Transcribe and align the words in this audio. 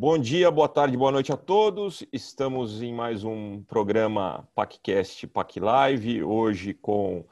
Bom 0.00 0.16
dia, 0.16 0.48
boa 0.48 0.68
tarde, 0.68 0.96
boa 0.96 1.10
noite 1.10 1.32
a 1.32 1.36
todos. 1.36 2.06
Estamos 2.12 2.80
em 2.80 2.94
mais 2.94 3.24
um 3.24 3.64
programa 3.64 4.48
PacCast 4.54 5.26
PAC 5.26 5.58
Live, 5.58 6.22
hoje 6.22 6.72
com 6.72 7.24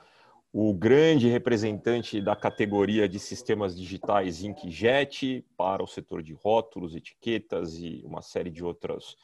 o 0.53 0.75
grande 0.75 1.29
representante 1.29 2.21
da 2.21 2.35
categoria 2.35 3.09
de 3.09 3.21
sistemas 3.21 3.79
digitais 3.79 4.43
Inkjet 4.43 5.47
para 5.57 5.81
o 5.81 5.87
setor 5.87 6.25
de 6.25 6.33
rótulos, 6.33 6.97
etiquetas 6.97 7.79
e 7.79 8.03
uma 8.05 8.21
série 8.21 8.51
de 8.51 8.65
outros 8.65 9.17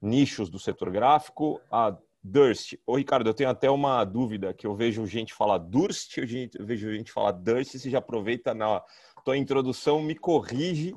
nichos 0.00 0.50
do 0.50 0.58
setor 0.58 0.90
gráfico, 0.90 1.60
a 1.70 1.96
Durst. 2.20 2.74
Ô, 2.84 2.96
Ricardo, 2.96 3.30
eu 3.30 3.34
tenho 3.34 3.50
até 3.50 3.70
uma 3.70 4.04
dúvida, 4.04 4.52
que 4.52 4.66
eu 4.66 4.74
vejo 4.74 5.06
gente 5.06 5.32
falar 5.32 5.58
Durst, 5.58 6.18
eu 6.18 6.66
vejo 6.66 6.92
gente 6.92 7.12
falar 7.12 7.30
Durst, 7.30 7.78
você 7.78 7.88
já 7.88 7.98
aproveita 7.98 8.52
na 8.52 8.82
tua 9.24 9.36
introdução, 9.36 10.02
me 10.02 10.16
corrige, 10.16 10.96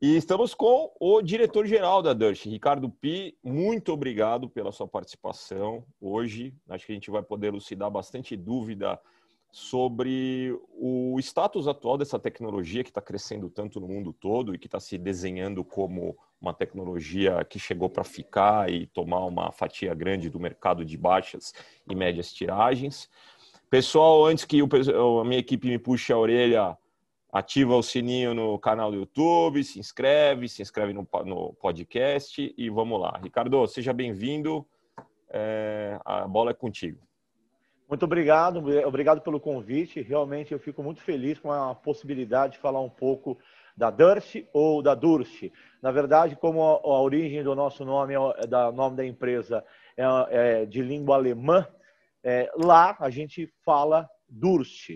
e 0.00 0.16
estamos 0.16 0.54
com 0.54 0.90
o 0.98 1.20
diretor-geral 1.20 2.00
da 2.00 2.14
Durst, 2.14 2.46
Ricardo 2.46 2.88
Pi. 2.88 3.36
Muito 3.44 3.92
obrigado 3.92 4.48
pela 4.48 4.72
sua 4.72 4.88
participação 4.88 5.84
hoje. 6.00 6.54
Acho 6.70 6.86
que 6.86 6.92
a 6.92 6.94
gente 6.94 7.10
vai 7.10 7.22
poder 7.22 7.48
elucidar 7.48 7.90
bastante 7.90 8.34
dúvida 8.34 8.98
sobre 9.52 10.58
o 10.70 11.18
status 11.18 11.68
atual 11.68 11.98
dessa 11.98 12.18
tecnologia 12.18 12.82
que 12.82 12.88
está 12.88 13.02
crescendo 13.02 13.50
tanto 13.50 13.78
no 13.78 13.88
mundo 13.88 14.10
todo 14.10 14.54
e 14.54 14.58
que 14.58 14.68
está 14.68 14.80
se 14.80 14.96
desenhando 14.96 15.62
como 15.62 16.16
uma 16.40 16.54
tecnologia 16.54 17.44
que 17.44 17.58
chegou 17.58 17.90
para 17.90 18.04
ficar 18.04 18.72
e 18.72 18.86
tomar 18.86 19.26
uma 19.26 19.52
fatia 19.52 19.92
grande 19.92 20.30
do 20.30 20.40
mercado 20.40 20.82
de 20.82 20.96
baixas 20.96 21.52
e 21.86 21.94
médias 21.94 22.32
tiragens. 22.32 23.10
Pessoal, 23.68 24.24
antes 24.24 24.46
que 24.46 24.60
a 24.60 25.24
minha 25.24 25.40
equipe 25.40 25.68
me 25.68 25.78
puxe 25.78 26.10
a 26.10 26.18
orelha, 26.18 26.78
ativa 27.32 27.76
o 27.76 27.82
sininho 27.82 28.34
no 28.34 28.58
canal 28.58 28.90
do 28.90 28.96
YouTube, 28.96 29.62
se 29.62 29.78
inscreve, 29.78 30.48
se 30.48 30.62
inscreve 30.62 30.92
no, 30.92 31.06
no 31.24 31.52
podcast 31.54 32.54
e 32.56 32.70
vamos 32.70 33.00
lá. 33.00 33.18
Ricardo, 33.22 33.66
seja 33.66 33.92
bem-vindo. 33.92 34.66
É, 35.32 35.98
a 36.04 36.26
bola 36.26 36.50
é 36.50 36.54
contigo. 36.54 36.98
Muito 37.88 38.04
obrigado, 38.04 38.62
obrigado 38.86 39.20
pelo 39.20 39.40
convite. 39.40 40.00
Realmente 40.00 40.52
eu 40.52 40.58
fico 40.58 40.82
muito 40.82 41.02
feliz 41.02 41.38
com 41.38 41.50
a 41.50 41.74
possibilidade 41.74 42.54
de 42.54 42.58
falar 42.58 42.80
um 42.80 42.90
pouco 42.90 43.38
da 43.76 43.90
Durst 43.90 44.44
ou 44.52 44.82
da 44.82 44.94
Durst. 44.94 45.50
Na 45.80 45.90
verdade, 45.90 46.36
como 46.36 46.62
a, 46.62 46.74
a 46.74 47.00
origem 47.00 47.42
do 47.42 47.54
nosso 47.54 47.84
nome, 47.84 48.14
é, 48.14 48.46
da 48.46 48.70
nome 48.70 48.96
da 48.96 49.04
empresa 49.04 49.64
é, 49.96 50.04
é 50.30 50.66
de 50.66 50.82
língua 50.82 51.16
alemã, 51.16 51.66
é, 52.22 52.50
lá 52.56 52.96
a 53.00 53.10
gente 53.10 53.52
fala 53.64 54.08
Durst 54.28 54.90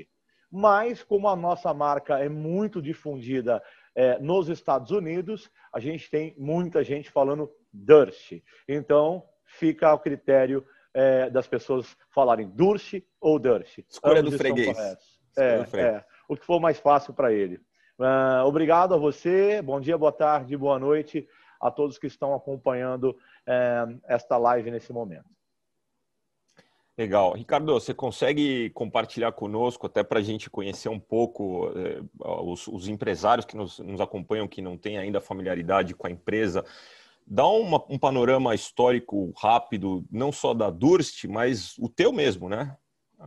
mas 0.55 1.03
como 1.03 1.29
a 1.29 1.35
nossa 1.35 1.75
marca 1.75 2.21
é 2.21 2.29
muito 2.29 2.81
difundida 2.81 3.61
é, 3.93 4.21
nos 4.21 4.49
Estados 4.49 4.93
Unidos, 4.93 5.51
a 5.73 5.81
gente 5.81 6.09
tem 6.09 6.33
muita 6.39 6.85
gente 6.85 7.11
falando 7.11 7.51
Durst. 7.73 8.41
Então, 8.69 9.25
fica 9.45 9.89
ao 9.89 9.99
critério 9.99 10.65
é, 10.95 11.29
das 11.29 11.49
pessoas 11.49 11.97
falarem 12.09 12.49
Durst 12.49 13.03
ou 13.21 13.37
Durst. 13.41 13.79
Escolha 13.91 14.23
do 14.23 14.31
freguês. 14.31 14.79
É, 15.37 15.59
do 15.59 15.65
freguês. 15.65 15.95
É, 15.97 16.05
o 16.29 16.37
que 16.37 16.47
for 16.47 16.61
mais 16.61 16.79
fácil 16.79 17.13
para 17.13 17.33
ele. 17.33 17.57
Uh, 17.99 18.47
obrigado 18.47 18.95
a 18.95 18.97
você. 18.97 19.61
Bom 19.61 19.81
dia, 19.81 19.99
boa 19.99 20.13
tarde, 20.13 20.57
boa 20.57 20.79
noite 20.79 21.29
a 21.61 21.69
todos 21.69 21.99
que 21.99 22.07
estão 22.07 22.33
acompanhando 22.33 23.17
é, 23.45 23.87
esta 24.07 24.37
live 24.37 24.71
nesse 24.71 24.93
momento. 24.93 25.34
Legal. 26.97 27.33
Ricardo, 27.33 27.73
você 27.73 27.93
consegue 27.93 28.71
compartilhar 28.71 29.33
conosco, 29.33 29.87
até 29.87 30.05
para 30.05 30.21
a 30.21 30.23
gente 30.23 30.49
conhecer 30.49 30.89
um 30.89 31.01
pouco 31.01 31.73
eh, 31.77 32.01
os, 32.21 32.69
os, 32.69 32.87
empresários 32.87 33.45
que 33.45 33.57
nos, 33.57 33.81
nos, 33.81 34.01
acompanham, 34.01 34.47
que 34.47 34.63
não 34.63 34.77
têm 34.77 34.97
ainda 34.97 35.21
familiaridade 35.21 35.93
com 35.93 36.07
a 36.07 36.11
empresa, 36.11 36.65
dá 37.27 37.47
uma, 37.49 37.83
um 37.89 37.99
panorama 37.99 38.55
histórico 38.55 39.33
rápido, 39.37 40.05
não 40.09 40.31
só 40.31 40.55
da 40.55 40.71
Durst, 40.71 41.25
mas 41.25 41.77
o 41.79 41.89
teu 41.89 42.13
mesmo, 42.13 42.49
né? 42.49 42.77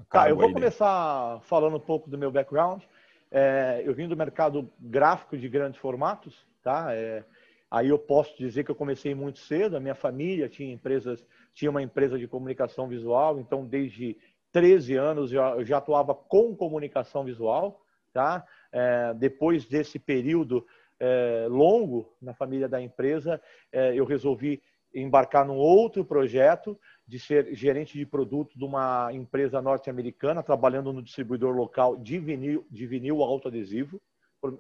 Tá, 0.10 0.30
eu 0.30 0.38
vou 0.38 0.54
começar 0.54 1.42
falando 1.42 1.76
um 1.76 1.82
pouco 1.82 2.10
do 2.10 2.18
meu 2.18 2.32
background. 2.32 2.82
É, 3.30 3.82
eu 3.84 3.94
vim 3.94 4.08
do 4.08 4.16
mercado 4.16 4.72
gráfico 4.80 5.38
de 5.38 5.50
grandes 5.50 5.80
formatos, 5.82 6.46
tá? 6.64 6.94
É, 6.94 7.24
aí 7.70 7.90
eu 7.90 8.00
posso 8.00 8.38
dizer 8.38 8.64
que 8.64 8.72
eu 8.72 8.76
comecei 8.76 9.14
muito 9.14 9.40
cedo. 9.40 9.78
A 9.78 9.80
minha 9.80 9.96
família 9.96 10.50
tinha 10.50 10.72
empresas 10.72 11.26
tinha 11.54 11.72
uma 11.72 11.82
empresa 11.82 12.20
de 12.20 12.28
comunicação 12.28 12.88
visual, 12.88 13.40
então 13.40 13.66
desde 13.66 14.16
13 14.52 14.96
anos 14.96 15.32
eu 15.34 15.66
já 15.66 15.78
atuava 15.78 16.14
com 16.14 16.56
comunicação 16.56 17.24
visual, 17.24 17.84
tá? 18.14 18.46
É, 18.72 19.14
depois 19.16 19.66
desse 19.66 19.98
período 19.98 20.66
é, 21.00 21.48
longo 21.50 22.16
na 22.22 22.34
família 22.34 22.70
da 22.70 22.82
empresa, 22.82 23.42
é, 23.72 23.96
eu 23.96 24.06
resolvi 24.06 24.62
embarcar 24.94 25.46
num 25.46 25.56
outro 25.56 26.06
projeto 26.06 26.80
de 27.08 27.20
ser 27.20 27.54
gerente 27.54 27.98
de 27.98 28.06
produto 28.06 28.58
de 28.58 28.64
uma 28.64 29.10
empresa 29.14 29.62
norte-americana, 29.62 30.44
trabalhando 30.44 30.94
no 30.94 31.02
distribuidor 31.02 31.56
local 31.56 31.98
de 31.98 32.20
vinil, 32.20 32.66
de 32.70 32.86
vinil 32.86 33.22
autoadesivo, 33.22 34.02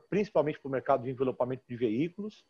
principalmente 0.09 0.59
para 0.59 0.67
o 0.67 0.72
mercado 0.72 1.03
de 1.03 1.09
envelopamento 1.09 1.63
de 1.67 1.75
veículos 1.75 2.46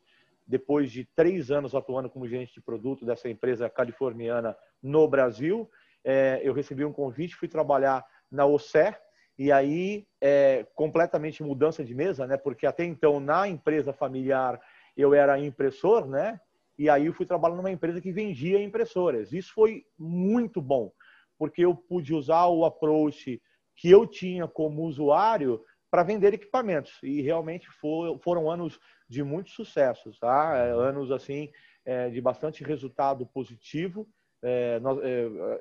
depois 0.48 0.92
de 0.92 1.06
três 1.16 1.52
anos 1.52 1.76
atuando 1.76 2.10
como 2.10 2.28
gerente 2.28 2.54
de 2.54 2.62
produto 2.62 3.06
dessa 3.06 3.30
empresa 3.30 3.70
californiana 3.70 4.56
no 4.82 5.08
Brasil, 5.08 5.70
é, 6.04 6.40
eu 6.44 6.54
recebi 6.54 6.86
um 6.86 6.94
convite, 6.94 7.36
fui 7.36 7.48
trabalhar 7.48 8.06
na 8.32 8.46
OCE, 8.46 8.96
e 9.38 9.52
aí 9.52 10.08
é, 10.20 10.66
completamente 10.74 11.44
mudança 11.44 11.84
de 11.84 11.94
mesa, 11.94 12.26
né? 12.26 12.38
Porque 12.38 12.66
até 12.66 12.84
então 12.84 13.20
na 13.20 13.48
empresa 13.48 13.94
familiar 13.94 14.60
eu 14.96 15.14
era 15.14 15.40
impressor, 15.40 16.08
né? 16.08 16.40
E 16.78 16.90
aí 16.90 17.06
eu 17.06 17.14
fui 17.14 17.26
trabalhar 17.26 17.56
numa 17.56 17.72
empresa 17.72 18.02
que 18.02 18.12
vendia 18.12 18.62
impressoras. 18.62 19.34
Isso 19.34 19.54
foi 19.54 19.86
muito 19.98 20.62
bom, 20.62 20.92
porque 21.38 21.64
eu 21.64 21.76
pude 21.76 22.14
usar 22.14 22.48
o 22.48 22.66
approach 22.66 23.42
que 23.76 23.90
eu 23.92 24.08
tinha 24.08 24.48
como 24.48 24.84
usuário 24.84 25.64
para 25.90 26.04
vender 26.04 26.34
equipamentos. 26.34 27.00
E 27.04 27.22
realmente 27.22 27.70
for, 27.70 28.20
foram 28.20 28.50
anos 28.50 28.80
de 29.08 29.24
muitos 29.24 29.54
sucessos, 29.54 30.20
tá? 30.20 30.56
É, 30.56 30.74
uhum. 30.74 30.82
anos 30.82 31.12
assim 31.12 31.52
é, 31.86 32.10
de 32.10 32.20
bastante 32.22 32.64
resultado 32.64 33.26
positivo. 33.26 34.08
É, 34.44 34.80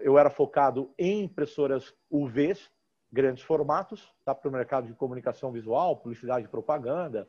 eu 0.00 0.18
era 0.18 0.28
focado 0.28 0.92
em 0.98 1.22
impressoras 1.22 1.94
UVs, 2.10 2.70
grandes 3.10 3.42
formatos, 3.42 4.12
tá? 4.24 4.34
Para 4.34 4.48
o 4.48 4.52
mercado 4.52 4.86
de 4.86 4.94
comunicação 4.94 5.52
visual, 5.52 5.96
publicidade 5.96 6.44
e 6.44 6.48
propaganda. 6.48 7.28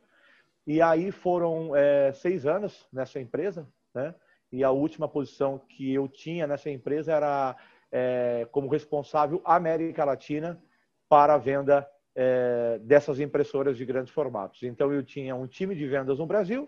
E 0.66 0.82
aí 0.82 1.12
foram 1.12 1.72
seis 2.14 2.46
anos 2.46 2.86
nessa 2.92 3.22
empresa, 3.22 3.66
né? 3.96 4.14
E 4.52 4.66
a 4.66 4.72
última 4.72 5.08
posição 5.08 5.58
que 5.58 5.94
eu 5.94 6.10
tinha 6.10 6.46
nessa 6.46 6.70
empresa 6.70 7.14
era 7.14 7.56
como 8.52 8.68
responsável 8.68 9.42
América 9.46 10.04
Latina 10.04 10.62
para 11.08 11.36
a 11.36 11.38
venda 11.38 11.88
é, 12.20 12.80
dessas 12.82 13.20
impressoras 13.20 13.78
de 13.78 13.86
grandes 13.86 14.12
formatos. 14.12 14.64
Então, 14.64 14.92
eu 14.92 15.04
tinha 15.04 15.36
um 15.36 15.46
time 15.46 15.76
de 15.76 15.88
vendas 15.88 16.18
no 16.18 16.26
Brasil 16.26 16.68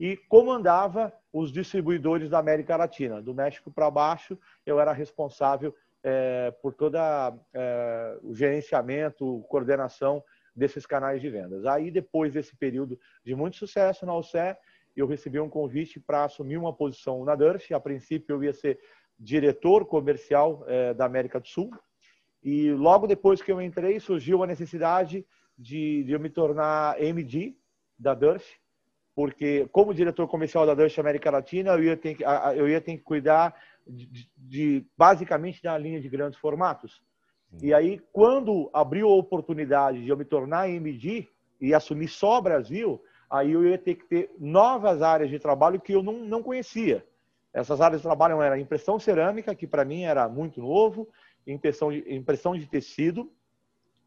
e 0.00 0.16
comandava 0.16 1.12
os 1.30 1.52
distribuidores 1.52 2.30
da 2.30 2.38
América 2.38 2.76
Latina. 2.76 3.20
Do 3.20 3.34
México 3.34 3.70
para 3.70 3.90
baixo, 3.90 4.38
eu 4.64 4.80
era 4.80 4.92
responsável 4.92 5.74
é, 6.02 6.50
por 6.62 6.72
todo 6.72 6.96
é, 6.96 8.18
o 8.22 8.34
gerenciamento, 8.34 9.44
coordenação 9.50 10.24
desses 10.54 10.86
canais 10.86 11.20
de 11.20 11.28
vendas. 11.28 11.66
Aí, 11.66 11.90
depois 11.90 12.32
desse 12.32 12.56
período 12.56 12.98
de 13.22 13.34
muito 13.34 13.58
sucesso 13.58 14.06
na 14.06 14.14
OCE, 14.14 14.56
eu 14.96 15.06
recebi 15.06 15.38
um 15.38 15.50
convite 15.50 16.00
para 16.00 16.24
assumir 16.24 16.56
uma 16.56 16.72
posição 16.72 17.22
na 17.22 17.34
Durst. 17.34 17.70
A 17.70 17.78
princípio, 17.78 18.36
eu 18.36 18.44
ia 18.44 18.54
ser 18.54 18.78
diretor 19.18 19.84
comercial 19.84 20.64
é, 20.66 20.94
da 20.94 21.04
América 21.04 21.38
do 21.38 21.46
Sul. 21.46 21.70
E 22.46 22.70
logo 22.70 23.08
depois 23.08 23.42
que 23.42 23.50
eu 23.50 23.60
entrei, 23.60 23.98
surgiu 23.98 24.40
a 24.40 24.46
necessidade 24.46 25.26
de, 25.58 26.04
de 26.04 26.12
eu 26.12 26.20
me 26.20 26.30
tornar 26.30 27.02
MD 27.02 27.56
da 27.98 28.14
Durst, 28.14 28.46
porque 29.16 29.68
como 29.72 29.92
diretor 29.92 30.28
comercial 30.28 30.64
da 30.64 30.72
Durst 30.72 30.96
América 30.96 31.28
Latina, 31.28 31.72
eu 31.72 31.82
ia 31.82 31.96
ter 31.96 32.14
que, 32.14 32.22
eu 32.54 32.68
ia 32.68 32.80
ter 32.80 32.98
que 32.98 33.02
cuidar 33.02 33.52
de, 33.84 34.30
de 34.36 34.86
basicamente 34.96 35.60
da 35.60 35.76
linha 35.76 36.00
de 36.00 36.08
grandes 36.08 36.38
formatos. 36.38 37.02
E 37.60 37.74
aí, 37.74 38.00
quando 38.12 38.70
abriu 38.72 39.08
a 39.08 39.16
oportunidade 39.16 40.04
de 40.04 40.08
eu 40.08 40.16
me 40.16 40.24
tornar 40.24 40.70
MD 40.70 41.26
e 41.60 41.74
assumir 41.74 42.06
só 42.06 42.40
Brasil, 42.40 43.02
aí 43.28 43.50
eu 43.50 43.66
ia 43.66 43.76
ter 43.76 43.96
que 43.96 44.04
ter 44.04 44.30
novas 44.38 45.02
áreas 45.02 45.30
de 45.30 45.40
trabalho 45.40 45.80
que 45.80 45.94
eu 45.94 46.02
não, 46.02 46.20
não 46.24 46.44
conhecia. 46.44 47.04
Essas 47.52 47.80
áreas 47.80 48.02
de 48.02 48.06
trabalho 48.06 48.40
eram 48.40 48.56
impressão 48.56 49.00
cerâmica, 49.00 49.52
que 49.52 49.66
para 49.66 49.84
mim 49.84 50.02
era 50.02 50.28
muito 50.28 50.60
novo, 50.60 51.08
impressão 51.46 51.90
de, 51.90 52.04
impressão 52.14 52.56
de 52.56 52.66
tecido, 52.66 53.30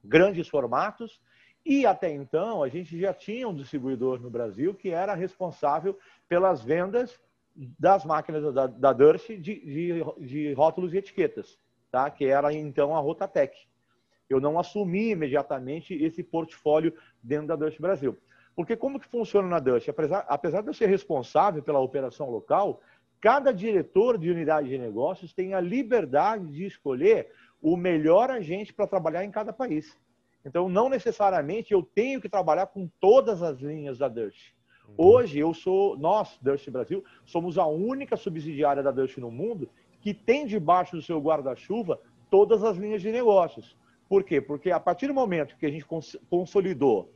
grandes 0.03 0.47
formatos, 0.47 1.21
e 1.65 1.85
até 1.85 2.11
então 2.11 2.63
a 2.63 2.69
gente 2.69 2.99
já 2.99 3.13
tinha 3.13 3.47
um 3.47 3.55
distribuidor 3.55 4.19
no 4.19 4.29
Brasil 4.29 4.73
que 4.73 4.89
era 4.89 5.13
responsável 5.13 5.97
pelas 6.27 6.63
vendas 6.63 7.19
das 7.77 8.05
máquinas 8.05 8.53
da, 8.53 8.67
da 8.67 8.93
de, 8.93 9.37
de, 9.37 10.03
de, 10.19 10.53
rótulos 10.53 10.93
e 10.93 10.97
etiquetas, 10.97 11.59
tá? 11.91 12.09
que 12.09 12.25
era 12.25 12.53
então 12.53 12.95
a 12.95 12.99
Rotatec. 12.99 13.67
Eu 14.29 14.39
não 14.39 14.59
assumi 14.59 15.09
imediatamente 15.09 15.93
esse 15.93 16.23
portfólio 16.23 16.93
dentro 17.21 17.47
da 17.47 17.55
Durst 17.55 17.79
Brasil. 17.81 18.17
Porque 18.55 18.75
como 18.75 18.99
que 18.99 19.07
funciona 19.07 19.47
na 19.47 19.59
Dutch? 19.59 19.87
Apesar, 19.87 20.25
apesar 20.27 20.61
de 20.61 20.67
eu 20.67 20.73
ser 20.73 20.87
responsável 20.87 21.63
pela 21.63 21.79
operação 21.79 22.29
local, 22.29 22.81
cada 23.21 23.51
diretor 23.53 24.17
de 24.17 24.29
unidade 24.29 24.69
de 24.69 24.77
negócios 24.77 25.33
tem 25.33 25.53
a 25.53 25.59
liberdade 25.59 26.47
de 26.47 26.65
escolher 26.65 27.31
o 27.61 27.75
melhor 27.75 28.29
agente 28.29 28.73
para 28.73 28.87
trabalhar 28.87 29.25
em 29.25 29.31
cada 29.31 29.51
país. 29.51 29.97
Então, 30.45 30.69
não 30.69 30.89
necessariamente 30.89 31.73
eu 31.73 31.83
tenho 31.83 32.21
que 32.21 32.29
trabalhar 32.29 32.67
com 32.67 32.89
todas 32.99 33.43
as 33.43 33.59
linhas 33.59 33.97
da 33.97 34.07
Dutch. 34.07 34.51
Uhum. 34.87 34.93
Hoje, 34.97 35.39
eu 35.39 35.53
sou, 35.53 35.97
nós, 35.97 36.37
Dutch 36.41 36.69
Brasil, 36.69 37.03
somos 37.25 37.57
a 37.57 37.65
única 37.65 38.15
subsidiária 38.15 38.81
da 38.81 38.91
Dutch 38.91 39.17
no 39.17 39.29
mundo 39.29 39.69
que 40.01 40.13
tem 40.13 40.45
debaixo 40.45 40.95
do 40.95 41.01
seu 41.01 41.19
guarda-chuva 41.19 41.99
todas 42.29 42.63
as 42.63 42.77
linhas 42.77 43.01
de 43.01 43.11
negócios. 43.11 43.75
Por 44.07 44.23
quê? 44.23 44.39
Porque 44.39 44.71
a 44.71 44.79
partir 44.79 45.07
do 45.07 45.13
momento 45.13 45.57
que 45.57 45.65
a 45.65 45.69
gente 45.69 45.85
consolidou 46.29 47.11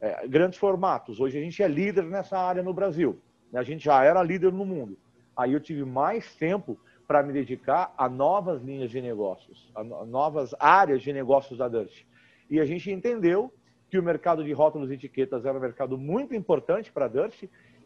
é, 0.00 0.26
grandes 0.26 0.58
formatos. 0.58 1.20
Hoje 1.20 1.38
a 1.38 1.42
gente 1.42 1.62
é 1.62 1.68
líder 1.68 2.04
nessa 2.04 2.38
área 2.38 2.62
no 2.62 2.72
Brasil. 2.72 3.18
Né? 3.52 3.58
A 3.58 3.62
gente 3.62 3.84
já 3.84 4.04
era 4.04 4.22
líder 4.22 4.52
no 4.52 4.64
mundo. 4.64 4.96
Aí 5.38 5.52
eu 5.52 5.60
tive 5.60 5.84
mais 5.84 6.34
tempo 6.34 6.76
para 7.06 7.22
me 7.22 7.32
dedicar 7.32 7.94
a 7.96 8.08
novas 8.08 8.60
linhas 8.60 8.90
de 8.90 9.00
negócios, 9.00 9.70
a 9.72 9.84
novas 9.84 10.52
áreas 10.58 11.00
de 11.00 11.12
negócios 11.12 11.56
da 11.56 11.68
Dutch. 11.68 12.02
E 12.50 12.58
a 12.58 12.64
gente 12.64 12.90
entendeu 12.90 13.54
que 13.88 13.96
o 13.96 14.02
mercado 14.02 14.42
de 14.42 14.52
rótulos 14.52 14.90
e 14.90 14.94
etiquetas 14.94 15.44
era 15.44 15.56
um 15.56 15.60
mercado 15.60 15.96
muito 15.96 16.34
importante 16.34 16.90
para 16.90 17.04
a 17.04 17.08
Dutch 17.08 17.44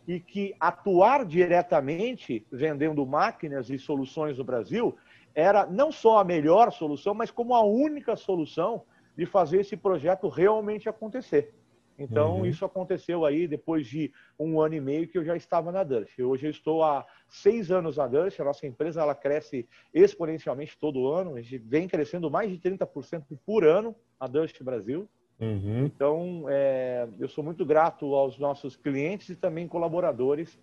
e 0.09 0.19
que 0.19 0.55
atuar 0.59 1.27
diretamente 1.27 2.45
vendendo 2.51 3.05
máquinas 3.07 3.69
e 3.69 3.79
soluções 3.79 4.39
no 4.39 4.45
Brasil 4.45 4.97
era 5.35 5.67
não 5.67 5.93
só 5.93 6.19
a 6.19 6.25
melhor 6.25 6.73
solução, 6.73 7.13
mas 7.13 7.31
como 7.31 7.55
a 7.55 7.63
única 7.63 8.17
solução 8.17 8.83
de 9.15 9.27
fazer 9.27 9.61
esse 9.61 9.77
projeto 9.77 10.27
realmente 10.27 10.89
acontecer. 10.89 11.55
Então, 11.99 12.39
uhum. 12.39 12.47
isso 12.47 12.65
aconteceu 12.65 13.25
aí 13.25 13.47
depois 13.47 13.87
de 13.87 14.13
um 14.39 14.61
ano 14.61 14.75
e 14.75 14.81
meio 14.81 15.07
que 15.07 15.17
eu 15.19 15.25
já 15.25 15.37
estava 15.37 15.71
na 15.71 15.85
Dutch. 15.85 16.19
Hoje 16.19 16.47
eu 16.47 16.51
estou 16.51 16.83
há 16.83 17.07
seis 17.29 17.71
anos 17.71 17.97
na 17.97 18.07
Dutch, 18.07 18.41
a 18.41 18.45
nossa 18.45 18.67
empresa 18.67 19.03
ela 19.03 19.15
cresce 19.15 19.69
exponencialmente 19.93 20.77
todo 20.79 21.09
ano, 21.09 21.37
a 21.37 21.43
gente 21.43 21.59
vem 21.59 21.87
crescendo 21.87 22.31
mais 22.31 22.51
de 22.51 22.59
30% 22.59 23.25
por 23.45 23.65
ano 23.65 23.95
a 24.19 24.27
Dutch 24.27 24.63
Brasil. 24.63 25.09
Uhum. 25.41 25.87
Então, 25.87 26.45
é, 26.49 27.09
eu 27.19 27.29
sou 27.29 27.43
muito 27.43 27.65
grato 27.65 28.15
aos 28.15 28.39
nossos 28.39 28.77
clientes 28.77 29.29
e 29.31 29.37
também 29.37 29.67
colaboradores 29.67 30.59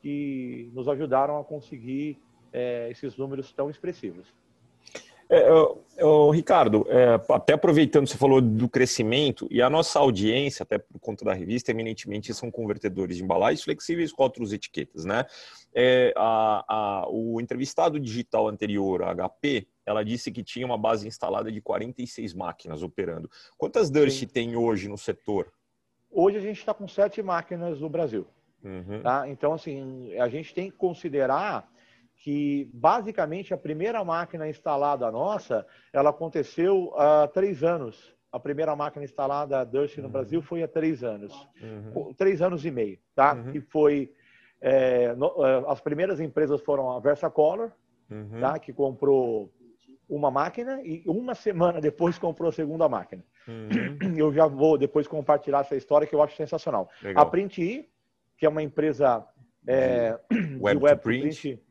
que 0.00 0.70
nos 0.72 0.88
ajudaram 0.88 1.38
a 1.38 1.44
conseguir 1.44 2.18
é, 2.52 2.88
esses 2.90 3.16
números 3.16 3.52
tão 3.52 3.68
expressivos. 3.68 4.32
É, 5.30 5.48
Ricardo, 6.32 6.86
é, 6.88 7.20
até 7.32 7.52
aproveitando, 7.52 8.08
você 8.08 8.16
falou 8.16 8.40
do 8.40 8.68
crescimento, 8.68 9.46
e 9.50 9.62
a 9.62 9.70
nossa 9.70 9.98
audiência, 9.98 10.64
até 10.64 10.78
por 10.78 10.98
conta 10.98 11.24
da 11.24 11.32
revista, 11.32 11.70
eminentemente 11.70 12.34
são 12.34 12.50
convertedores 12.50 13.16
de 13.16 13.22
embalagens 13.22 13.62
flexíveis, 13.62 14.12
rótulos 14.12 14.52
e 14.52 14.56
etiquetas, 14.56 15.04
né? 15.04 15.24
É, 15.72 16.12
a, 16.16 16.64
a, 16.66 17.08
o 17.08 17.40
entrevistado 17.40 18.00
digital 18.00 18.48
anterior, 18.48 19.02
a 19.04 19.14
HP, 19.14 19.68
ela 19.86 20.04
disse 20.04 20.32
que 20.32 20.42
tinha 20.42 20.66
uma 20.66 20.78
base 20.78 21.06
instalada 21.06 21.52
de 21.52 21.60
46 21.60 22.34
máquinas 22.34 22.82
operando. 22.82 23.30
Quantas 23.56 23.88
Durst 23.88 24.24
tem 24.26 24.56
hoje 24.56 24.88
no 24.88 24.98
setor? 24.98 25.52
Hoje 26.10 26.38
a 26.38 26.40
gente 26.40 26.58
está 26.58 26.74
com 26.74 26.88
sete 26.88 27.22
máquinas 27.22 27.80
no 27.80 27.88
Brasil. 27.88 28.26
Uhum. 28.64 29.00
Tá? 29.02 29.28
Então, 29.28 29.52
assim, 29.52 30.14
a 30.18 30.28
gente 30.28 30.52
tem 30.52 30.70
que 30.70 30.76
considerar 30.76 31.70
que 32.20 32.70
basicamente 32.74 33.54
a 33.54 33.56
primeira 33.56 34.04
máquina 34.04 34.46
instalada 34.46 35.10
nossa, 35.10 35.66
ela 35.90 36.10
aconteceu 36.10 36.92
há 36.94 37.26
três 37.26 37.64
anos. 37.64 38.14
A 38.30 38.38
primeira 38.38 38.76
máquina 38.76 39.04
instalada 39.04 39.64
Dust 39.64 39.96
no 39.96 40.04
uhum. 40.04 40.10
Brasil 40.10 40.42
foi 40.42 40.62
há 40.62 40.68
três 40.68 41.02
anos, 41.02 41.32
uhum. 41.60 42.14
três 42.14 42.40
anos 42.40 42.64
e 42.64 42.70
meio, 42.70 42.98
tá? 43.14 43.34
Uhum. 43.34 43.50
Que 43.50 43.60
foi 43.60 44.12
é, 44.60 45.14
no, 45.14 45.44
é, 45.44 45.64
as 45.66 45.80
primeiras 45.80 46.20
empresas 46.20 46.60
foram 46.60 46.92
a 46.92 47.00
Versacolor, 47.00 47.72
uhum. 48.10 48.38
tá? 48.38 48.58
Que 48.58 48.72
comprou 48.72 49.50
uma 50.06 50.30
máquina 50.30 50.80
e 50.84 51.02
uma 51.06 51.34
semana 51.34 51.80
depois 51.82 52.18
comprou 52.18 52.50
a 52.50 52.52
segunda 52.52 52.86
máquina. 52.86 53.24
Uhum. 53.48 54.14
Eu 54.14 54.30
já 54.32 54.46
vou 54.46 54.76
depois 54.76 55.08
compartilhar 55.08 55.60
essa 55.60 55.74
história 55.74 56.06
que 56.06 56.14
eu 56.14 56.22
acho 56.22 56.36
sensacional. 56.36 56.90
Legal. 57.02 57.24
A 57.24 57.26
Print 57.26 57.88
que 58.36 58.46
é 58.46 58.48
uma 58.48 58.62
empresa 58.62 59.26
é, 59.66 60.18
de 60.30 60.56
web, 60.60 60.82
web 60.82 61.02
print, 61.02 61.40
print 61.40 61.69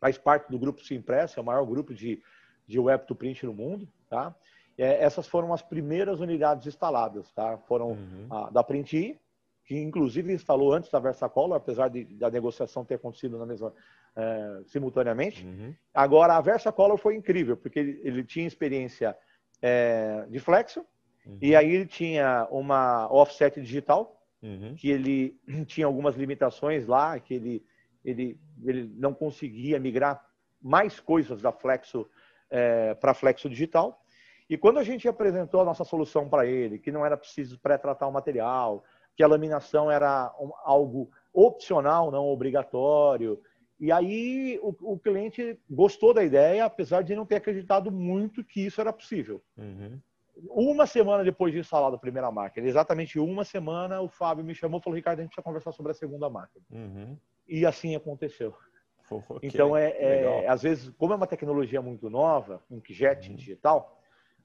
faz 0.00 0.18
parte 0.18 0.50
do 0.50 0.58
grupo 0.58 0.84
Simpress, 0.84 1.36
é 1.36 1.40
o 1.40 1.44
maior 1.44 1.64
grupo 1.64 1.94
de, 1.94 2.22
de 2.66 2.78
web 2.78 3.06
to 3.06 3.14
print 3.14 3.44
no 3.46 3.54
mundo, 3.54 3.88
tá? 4.08 4.34
É, 4.78 5.02
essas 5.02 5.26
foram 5.26 5.52
as 5.52 5.60
primeiras 5.60 6.20
unidades 6.20 6.66
instaladas, 6.66 7.32
tá? 7.32 7.58
Foram 7.66 7.90
uhum. 7.90 8.26
a, 8.30 8.50
da 8.50 8.62
Print, 8.62 9.18
que 9.64 9.76
inclusive 9.76 10.32
instalou 10.32 10.72
antes 10.72 10.88
da 10.88 11.00
Versacolor, 11.00 11.56
apesar 11.56 11.88
de, 11.88 12.04
da 12.04 12.30
negociação 12.30 12.84
ter 12.84 12.94
acontecido 12.94 13.36
na 13.36 13.44
mesma 13.44 13.74
é, 14.16 14.62
simultaneamente. 14.66 15.44
Uhum. 15.44 15.74
Agora 15.92 16.36
a 16.36 16.40
Versacolor 16.40 16.96
foi 16.96 17.16
incrível 17.16 17.56
porque 17.56 17.78
ele, 17.80 18.00
ele 18.04 18.24
tinha 18.24 18.46
experiência 18.46 19.16
é, 19.60 20.24
de 20.28 20.38
flexo 20.38 20.86
uhum. 21.26 21.38
e 21.42 21.56
aí 21.56 21.74
ele 21.74 21.86
tinha 21.86 22.46
uma 22.48 23.12
offset 23.12 23.60
digital 23.60 24.16
uhum. 24.40 24.76
que 24.76 24.90
ele 24.90 25.36
tinha 25.66 25.86
algumas 25.86 26.14
limitações 26.14 26.86
lá, 26.86 27.18
que 27.18 27.34
ele 27.34 27.64
ele, 28.08 28.40
ele 28.64 28.90
não 28.96 29.12
conseguia 29.12 29.78
migrar 29.78 30.24
mais 30.60 30.98
coisas 30.98 31.42
da 31.42 31.52
Flexo 31.52 32.08
é, 32.50 32.94
para 32.94 33.14
Flexo 33.14 33.48
Digital. 33.48 34.02
E 34.48 34.56
quando 34.56 34.78
a 34.78 34.82
gente 34.82 35.06
apresentou 35.06 35.60
a 35.60 35.64
nossa 35.64 35.84
solução 35.84 36.28
para 36.28 36.46
ele, 36.46 36.78
que 36.78 36.90
não 36.90 37.04
era 37.04 37.16
preciso 37.16 37.58
pré-tratar 37.58 38.08
o 38.08 38.12
material, 38.12 38.82
que 39.14 39.22
a 39.22 39.28
laminação 39.28 39.90
era 39.90 40.34
algo 40.64 41.10
opcional, 41.32 42.10
não 42.10 42.26
obrigatório, 42.26 43.40
e 43.78 43.92
aí 43.92 44.58
o, 44.60 44.74
o, 44.92 44.98
cliente 44.98 45.58
gostou 45.70 46.12
da 46.12 46.24
ideia, 46.24 46.64
apesar 46.64 47.02
de 47.02 47.14
não 47.14 47.24
ter 47.24 47.36
acreditado 47.36 47.92
muito 47.92 48.42
que 48.42 48.64
isso 48.66 48.80
era 48.80 48.92
possível. 48.92 49.40
Uhum. 49.56 50.00
Uma 50.50 50.86
semana 50.86 51.24
depois 51.24 51.52
de 51.52 51.58
instalar 51.58 51.92
a 51.92 51.98
primeira 51.98 52.30
máquina, 52.30 52.66
exatamente 52.66 53.18
uma 53.18 53.44
semana, 53.44 54.00
o 54.00 54.08
Fábio 54.08 54.44
me 54.44 54.54
chamou 54.54 54.78
e 54.78 54.82
falou: 54.82 54.96
Ricardo, 54.96 55.18
a 55.18 55.22
gente 55.22 55.30
precisa 55.30 55.44
conversar 55.44 55.72
sobre 55.72 55.92
a 55.92 55.94
segunda 55.94 56.30
máquina. 56.30 56.64
Uhum. 56.70 57.16
E 57.48 57.66
assim 57.66 57.96
aconteceu. 57.96 58.54
Okay, 59.10 59.48
então, 59.48 59.76
é, 59.76 59.88
é 59.88 60.48
às 60.48 60.62
vezes, 60.62 60.90
como 60.90 61.14
é 61.14 61.16
uma 61.16 61.26
tecnologia 61.26 61.80
muito 61.80 62.10
nova, 62.10 62.62
um 62.70 62.76
inkjet 62.76 63.30
uhum. 63.30 63.36
digital, 63.36 63.98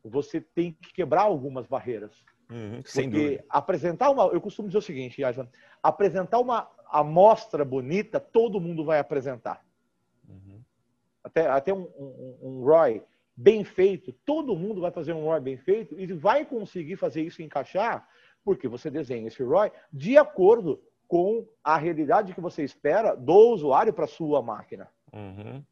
você 0.03 0.39
tem 0.39 0.71
que 0.71 0.93
quebrar 0.93 1.23
algumas 1.23 1.67
barreiras. 1.67 2.23
Uhum, 2.49 2.81
sem 2.85 3.09
dúvida. 3.09 3.43
apresentar 3.49 4.09
uma. 4.09 4.25
Eu 4.27 4.41
costumo 4.41 4.67
dizer 4.67 4.77
o 4.77 4.81
seguinte, 4.81 5.21
Yajan, 5.21 5.47
apresentar 5.81 6.39
uma 6.39 6.69
amostra 6.89 7.65
bonita, 7.65 8.19
todo 8.19 8.59
mundo 8.59 8.85
vai 8.85 8.99
apresentar. 8.99 9.65
Uhum. 10.27 10.61
Até, 11.23 11.47
até 11.47 11.73
um, 11.73 11.87
um, 11.97 12.37
um 12.41 12.63
ROI 12.63 13.03
bem 13.35 13.63
feito, 13.63 14.13
todo 14.25 14.55
mundo 14.55 14.81
vai 14.81 14.91
fazer 14.91 15.13
um 15.13 15.25
ROI 15.25 15.39
bem 15.39 15.57
feito 15.57 15.99
e 15.99 16.05
vai 16.13 16.45
conseguir 16.45 16.95
fazer 16.95 17.21
isso 17.21 17.41
encaixar, 17.41 18.07
porque 18.43 18.67
você 18.67 18.89
desenha 18.89 19.27
esse 19.27 19.41
ROI 19.43 19.71
de 19.91 20.17
acordo 20.17 20.81
com 21.07 21.47
a 21.63 21.77
realidade 21.77 22.33
que 22.33 22.41
você 22.41 22.63
espera 22.63 23.15
do 23.15 23.33
usuário 23.33 23.93
para 23.93 24.07
sua 24.07 24.41
máquina. 24.41 24.87
Uhum. 25.11 25.63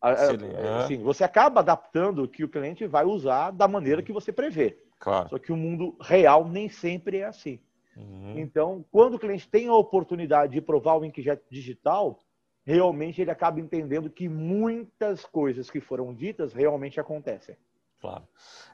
Assim, 0.00 1.02
você 1.02 1.24
acaba 1.24 1.60
adaptando 1.60 2.22
o 2.22 2.28
que 2.28 2.44
o 2.44 2.48
cliente 2.48 2.86
vai 2.86 3.04
usar 3.04 3.50
da 3.50 3.66
maneira 3.66 4.02
que 4.02 4.12
você 4.12 4.32
prevê. 4.32 4.78
Claro. 4.98 5.28
Só 5.28 5.38
que 5.38 5.52
o 5.52 5.56
mundo 5.56 5.96
real 6.00 6.48
nem 6.48 6.68
sempre 6.68 7.18
é 7.18 7.24
assim. 7.24 7.60
Uhum. 7.96 8.38
Então, 8.38 8.84
quando 8.92 9.14
o 9.14 9.18
cliente 9.18 9.48
tem 9.48 9.66
a 9.66 9.74
oportunidade 9.74 10.52
de 10.52 10.60
provar 10.60 10.96
o 10.96 11.04
inkjet 11.04 11.42
digital, 11.50 12.20
realmente 12.68 13.22
ele 13.22 13.30
acaba 13.30 13.58
entendendo 13.58 14.10
que 14.10 14.28
muitas 14.28 15.24
coisas 15.24 15.70
que 15.70 15.80
foram 15.80 16.14
ditas 16.14 16.52
realmente 16.52 17.00
acontecem. 17.00 17.56
Claro. 17.98 18.28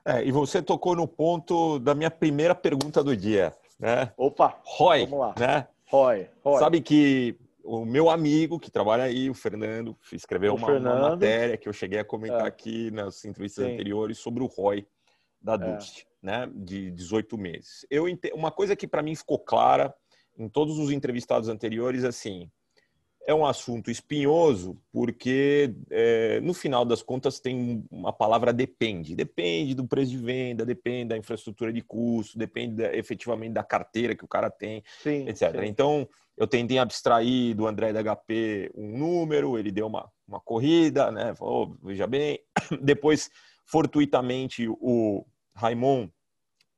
É, 0.05 0.25
e 0.25 0.33
você 0.33 0.61
tocou 0.61 0.97
no 0.97 1.07
ponto 1.07 1.79
da 1.79 1.95
minha 1.95 2.11
primeira 2.11 2.57
pergunta 2.57 3.05
do 3.05 3.17
dia, 3.17 3.55
né? 3.79 4.13
Opa! 4.17 4.59
Roy, 4.65 5.07
vamos 5.07 5.21
lá. 5.21 5.35
né? 5.39 5.69
Roy, 5.87 6.29
Roy. 6.43 6.59
Sabe 6.59 6.81
que 6.81 7.39
o 7.63 7.85
meu 7.85 8.11
amigo 8.11 8.59
que 8.59 8.69
trabalha 8.69 9.05
aí, 9.05 9.31
o 9.31 9.35
Fernando, 9.35 9.97
escreveu 10.13 10.57
uma, 10.57 10.73
uma, 10.73 11.11
matéria 11.11 11.57
que 11.57 11.69
eu 11.69 11.73
cheguei 11.73 12.01
a 12.01 12.05
comentar 12.05 12.47
é. 12.47 12.49
aqui 12.49 12.91
nas 12.91 13.25
entrevistas 13.25 13.65
Sim. 13.65 13.75
anteriores 13.75 14.19
sobre 14.19 14.43
o 14.43 14.47
ROI 14.47 14.85
da 15.41 15.57
Dust, 15.57 16.01
é. 16.01 16.05
né, 16.21 16.51
de 16.53 16.91
18 16.91 17.39
meses. 17.39 17.87
Eu 17.89 18.07
uma 18.35 18.51
coisa 18.51 18.75
que 18.75 18.89
para 18.89 19.05
mim 19.05 19.15
ficou 19.15 19.39
clara 19.39 19.95
em 20.37 20.49
todos 20.49 20.81
os 20.81 20.91
entrevistados 20.91 21.49
anteriores, 21.49 22.03
assim, 22.03 22.51
é 23.27 23.35
um 23.35 23.47
assunto 23.47 23.91
espinhoso 23.91 24.79
porque, 24.93 25.75
é, 25.91 26.41
no 26.41 26.53
final 26.53 26.85
das 26.85 27.03
contas, 27.03 27.41
tem 27.41 27.85
uma 27.91 28.13
palavra 28.13 28.53
depende. 28.53 29.17
Depende 29.17 29.75
do 29.75 29.87
preço 29.87 30.11
de 30.11 30.19
venda, 30.19 30.65
depende 30.65 31.09
da 31.09 31.17
infraestrutura 31.17 31.73
de 31.73 31.81
custo, 31.81 32.39
depende 32.39 32.77
da, 32.77 32.95
efetivamente 32.95 33.53
da 33.53 33.65
carteira 33.65 34.15
que 34.15 34.25
o 34.25 34.29
cara 34.29 34.51
tem, 34.51 34.83
sim, 35.03 35.27
etc. 35.29 35.53
Sim. 35.53 35.67
Então, 35.67 36.09
eu 36.37 36.47
tentei 36.47 36.79
abstrair 36.79 37.55
do 37.55 37.67
André 37.67 37.93
da 37.93 38.03
HP 38.03 38.71
um 38.75 38.99
número, 38.99 39.59
ele 39.59 39.71
deu 39.71 39.87
uma, 39.87 40.11
uma 40.29 40.41
corrida, 40.41 41.11
né? 41.11 41.35
Falou, 41.35 41.77
veja 41.83 42.07
bem. 42.07 42.41
Depois, 42.83 43.31
fortuitamente, 43.65 44.69
o 44.69 45.25
Raimon 45.55 46.09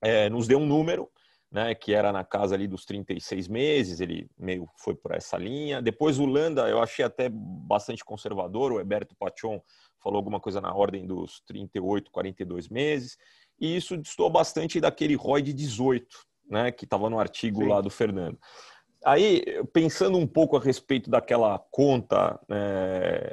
é, 0.01 0.29
nos 0.29 0.47
deu 0.47 0.59
um 0.59 0.67
número 0.67 1.11
né, 1.51 1.75
que 1.75 1.95
era 1.95 2.13
na 2.13 2.25
casa 2.25 2.55
ali 2.55 2.67
dos 2.67 2.85
36 2.85 3.49
meses, 3.49 4.01
ele 4.01 4.29
meio 4.39 4.69
foi 4.77 4.95
por 4.95 5.13
essa 5.13 5.37
linha. 5.37 5.81
Depois 5.81 6.19
o 6.19 6.27
Landa, 6.27 6.69
eu 6.69 6.81
achei 6.83 7.05
até 7.05 7.29
bastante 7.31 8.05
conservador, 8.05 8.73
o 8.73 8.81
Heberto 8.81 9.15
Pachon 9.17 9.61
falou 10.03 10.19
alguma 10.19 10.41
coisa 10.41 10.61
na 10.61 10.75
ordem 10.75 11.07
dos 11.07 11.41
38, 11.47 12.11
42 12.11 12.69
meses, 12.69 13.17
e 13.61 13.77
isso 13.77 13.97
distou 13.97 14.29
bastante 14.29 14.81
daquele 14.81 15.15
ROI 15.15 15.43
de 15.43 15.53
18, 15.53 16.07
né, 16.49 16.71
que 16.71 16.85
estava 16.85 17.09
no 17.09 17.19
artigo 17.19 17.63
Sim. 17.63 17.69
lá 17.69 17.81
do 17.81 17.91
Fernando. 17.91 18.39
Aí, 19.05 19.45
pensando 19.73 20.19
um 20.19 20.27
pouco 20.27 20.57
a 20.57 20.61
respeito 20.61 21.09
daquela 21.09 21.59
conta 21.71 22.41
né, 22.49 23.33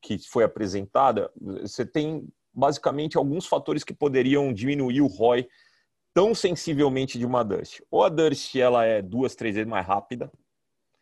que 0.00 0.18
foi 0.18 0.44
apresentada, 0.44 1.30
você 1.40 1.84
tem 1.84 2.28
basicamente 2.52 3.16
alguns 3.16 3.46
fatores 3.46 3.82
que 3.82 3.92
poderiam 3.92 4.52
diminuir 4.52 5.00
o 5.00 5.08
ROI 5.08 5.48
tão 6.14 6.34
sensivelmente 6.34 7.18
de 7.18 7.26
uma 7.26 7.44
Dust. 7.44 7.80
Ou 7.90 8.04
a 8.04 8.08
Dust 8.08 8.54
ela 8.54 8.84
é 8.84 9.02
duas, 9.02 9.34
três 9.34 9.56
vezes 9.56 9.68
mais 9.68 9.84
rápida. 9.84 10.32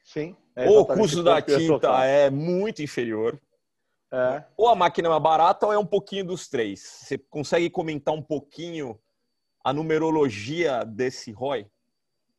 Sim. 0.02 0.35
É 0.57 0.69
ou 0.69 0.81
o 0.81 0.87
custo 0.87 1.23
da 1.23 1.40
tinta 1.40 2.04
é 2.04 2.31
muito 2.31 2.83
inferior. 2.83 3.40
É. 4.11 4.45
Ou 4.57 4.69
a 4.69 4.75
máquina 4.75 5.09
é 5.09 5.11
mais 5.11 5.23
barata 5.23 5.66
ou 5.66 5.73
é 5.73 5.78
um 5.78 5.87
pouquinho 5.87 6.25
dos 6.25 6.49
três. 6.49 6.81
Você 6.81 7.19
consegue 7.19 7.71
comentar 7.71 8.12
um 8.12 8.23
pouquinho 8.23 8.99
a 9.62 9.73
numerologia 9.73 10.85
desse 10.85 11.31
ROI? 11.31 11.66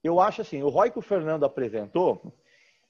Eu 0.03 0.19
acho 0.19 0.41
assim, 0.41 0.61
o 0.61 0.69
ROI 0.69 0.91
que 0.91 0.99
o 0.99 1.01
Fernando 1.01 1.45
apresentou, 1.45 2.33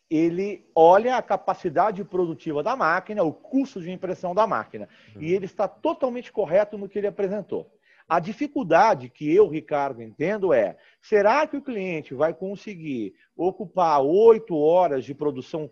ele 0.09 0.69
olha 0.75 1.15
a 1.15 1.21
capacidade 1.21 2.03
produtiva 2.03 2.63
da 2.63 2.75
máquina, 2.75 3.23
o 3.23 3.31
custo 3.31 3.79
de 3.79 3.91
impressão 3.91 4.33
da 4.33 4.47
máquina. 4.47 4.89
Uhum. 5.15 5.21
E 5.21 5.33
ele 5.33 5.45
está 5.45 5.67
totalmente 5.67 6.31
correto 6.31 6.77
no 6.77 6.89
que 6.89 6.97
ele 6.97 7.07
apresentou. 7.07 7.71
A 8.07 8.19
dificuldade 8.19 9.09
que 9.09 9.33
eu, 9.33 9.47
Ricardo, 9.47 10.01
entendo 10.01 10.53
é: 10.53 10.77
será 11.01 11.47
que 11.47 11.57
o 11.57 11.61
cliente 11.61 12.13
vai 12.13 12.33
conseguir 12.33 13.13
ocupar 13.35 14.01
oito 14.01 14.55
horas 14.57 15.05
de 15.05 15.13
produção 15.13 15.69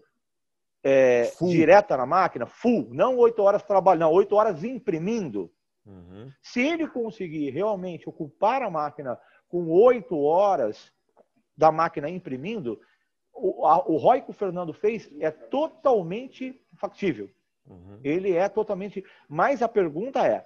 é, 0.84 1.32
direta 1.42 1.98
na 1.98 2.06
máquina? 2.06 2.46
Full, 2.46 2.88
não 2.92 3.18
oito 3.18 3.42
horas 3.42 3.64
trabalhando, 3.64 4.02
não, 4.02 4.12
oito 4.14 4.36
horas 4.36 4.64
imprimindo. 4.64 5.52
Uhum. 5.86 6.32
Se 6.42 6.62
ele 6.62 6.88
conseguir 6.88 7.50
realmente 7.50 8.08
ocupar 8.08 8.62
a 8.62 8.70
máquina 8.70 9.20
com 9.50 9.70
oito 9.70 10.20
horas 10.20 10.92
da 11.58 11.72
máquina 11.72 12.10
imprimindo, 12.10 12.80
o, 13.34 13.66
a, 13.66 13.86
o 13.88 13.98
ROI 13.98 14.22
que 14.22 14.30
o 14.30 14.34
Fernando 14.34 14.74
fez 14.74 15.10
é 15.20 15.32
totalmente 15.32 16.60
factível. 16.76 17.30
Uhum. 17.68 18.00
Ele 18.04 18.36
é 18.36 18.48
totalmente. 18.50 19.04
Mas 19.28 19.62
a 19.62 19.68
pergunta 19.68 20.26
é: 20.26 20.46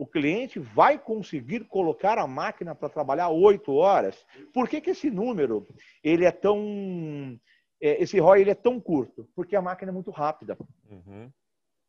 o 0.00 0.06
cliente 0.06 0.58
vai 0.58 0.98
conseguir 0.98 1.64
colocar 1.64 2.16
a 2.16 2.26
máquina 2.26 2.74
para 2.74 2.88
trabalhar 2.88 3.28
oito 3.28 3.74
horas? 3.74 4.24
Por 4.50 4.66
que, 4.66 4.80
que 4.80 4.88
esse 4.88 5.10
número 5.10 5.68
ele 6.02 6.24
é 6.24 6.32
tão. 6.32 7.38
É, 7.78 8.02
esse 8.02 8.18
ROI 8.18 8.40
ele 8.40 8.50
é 8.50 8.54
tão 8.54 8.80
curto? 8.80 9.28
Porque 9.36 9.54
a 9.54 9.60
máquina 9.60 9.90
é 9.90 9.92
muito 9.92 10.10
rápida. 10.10 10.56
Uhum. 10.88 11.30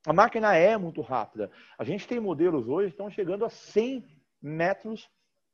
A 0.05 0.11
máquina 0.11 0.53
é 0.53 0.75
muito 0.75 0.99
rápida. 0.99 1.49
A 1.77 1.85
gente 1.85 2.05
tem 2.05 2.19
modelos 2.19 2.67
hoje 2.67 2.87
que 2.87 2.95
estão 2.95 3.09
chegando 3.09 3.45
a 3.45 3.49
100 3.49 4.03
metros 4.41 5.09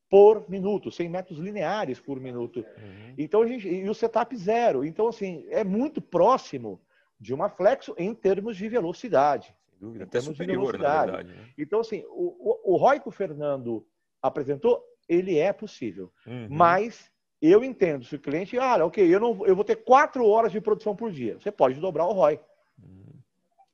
por 0.10 0.50
minuto, 0.50 0.90
100 0.90 1.10
metros 1.10 1.38
lineares 1.38 2.00
por 2.00 2.20
minuto. 2.20 2.62
Uhum. 2.62 3.14
Então 3.20 3.44
a 3.44 3.46
gente, 3.46 3.68
e 3.68 3.88
o 3.88 3.94
setup 3.94 4.36
zero. 4.36 4.84
Então, 4.84 5.08
assim, 5.08 5.46
é 5.52 5.64
muito 5.64 6.02
próximo 6.02 6.82
de 7.20 7.36
uma 7.36 7.50
flexo 7.50 7.94
em 8.00 8.16
termos 8.16 8.58
de 8.58 8.68
velocidade 8.68 9.56
dúvida, 9.80 10.04
até 10.04 10.22
superior, 10.22 10.78
na 10.78 11.04
verdade. 11.04 11.34
Né? 11.34 11.50
Então, 11.58 11.80
assim, 11.80 12.04
o, 12.10 12.36
o, 12.66 12.74
o 12.74 12.78
ROI 12.78 13.00
que 13.00 13.08
o 13.08 13.12
Fernando 13.12 13.86
apresentou, 14.22 14.84
ele 15.08 15.38
é 15.38 15.54
possível. 15.54 16.12
Uhum. 16.26 16.48
Mas 16.50 17.12
eu 17.42 17.64
entendo, 17.64 18.04
se 18.04 18.16
o 18.16 18.20
cliente, 18.20 18.58
ah, 18.58 18.86
ok, 18.86 19.04
eu, 19.14 19.20
não, 19.20 19.46
eu 19.46 19.56
vou 19.56 19.64
ter 19.64 19.78
quatro 19.78 20.26
horas 20.26 20.52
de 20.52 20.60
produção 20.60 20.96
por 20.96 21.12
dia. 21.12 21.40
Você 21.40 21.52
pode 21.52 21.80
dobrar 21.80 22.06
o 22.06 22.14
ROI. 22.14 22.40
Uhum. 22.82 23.14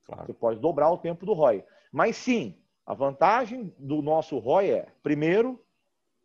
Claro. 0.05 0.25
Você 0.25 0.33
pode 0.33 0.59
dobrar 0.59 0.91
o 0.91 0.97
tempo 0.97 1.25
do 1.25 1.33
ROI. 1.33 1.63
Mas 1.91 2.17
sim, 2.17 2.57
a 2.85 2.93
vantagem 2.93 3.73
do 3.77 4.01
nosso 4.01 4.37
ROI 4.37 4.69
é, 4.69 4.87
primeiro, 5.01 5.63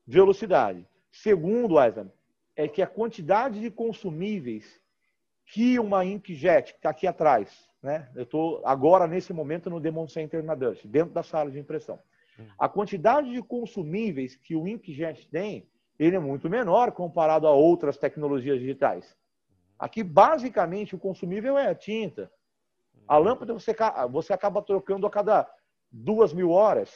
velocidade. 0.06 0.87
Segundo, 1.12 1.75
Wesley, 1.75 2.11
é 2.56 2.66
que 2.66 2.82
a 2.82 2.87
quantidade 2.87 3.61
de 3.61 3.70
consumíveis 3.70 4.80
que 5.47 5.78
uma 5.78 6.04
inkjet, 6.04 6.73
que 6.73 6.78
está 6.78 6.90
aqui 6.90 7.06
atrás, 7.06 7.67
né? 7.82 8.08
Eu 8.14 8.25
estou 8.25 8.62
agora, 8.64 9.06
nesse 9.06 9.32
momento, 9.32 9.70
no 9.70 9.80
Demon 9.80 10.08
Center 10.08 10.42
na 10.42 10.54
Dust, 10.54 10.87
dentro 10.87 11.14
da 11.14 11.23
sala 11.23 11.50
de 11.50 11.58
impressão. 11.58 11.99
Hum. 12.38 12.47
A 12.58 12.68
quantidade 12.68 13.32
de 13.32 13.42
consumíveis 13.42 14.37
que 14.37 14.56
o 14.56 14.66
inkjet 14.66 15.28
tem, 15.28 15.68
ele 15.99 16.16
é 16.16 16.20
muito 16.20 16.49
menor 16.49 16.92
comparado 16.92 17.47
a 17.47 17.52
outras 17.52 17.97
tecnologias 17.97 18.58
digitais. 18.58 19.16
Aqui, 19.78 20.02
basicamente, 20.02 20.94
o 20.94 20.99
consumível 20.99 21.56
é 21.56 21.68
a 21.68 21.75
tinta. 21.75 22.30
A 23.06 23.16
lâmpada 23.16 23.52
você, 23.52 23.75
você 24.11 24.32
acaba 24.32 24.61
trocando 24.61 25.06
a 25.06 25.11
cada 25.11 25.49
duas 25.90 26.32
mil 26.32 26.50
horas. 26.50 26.92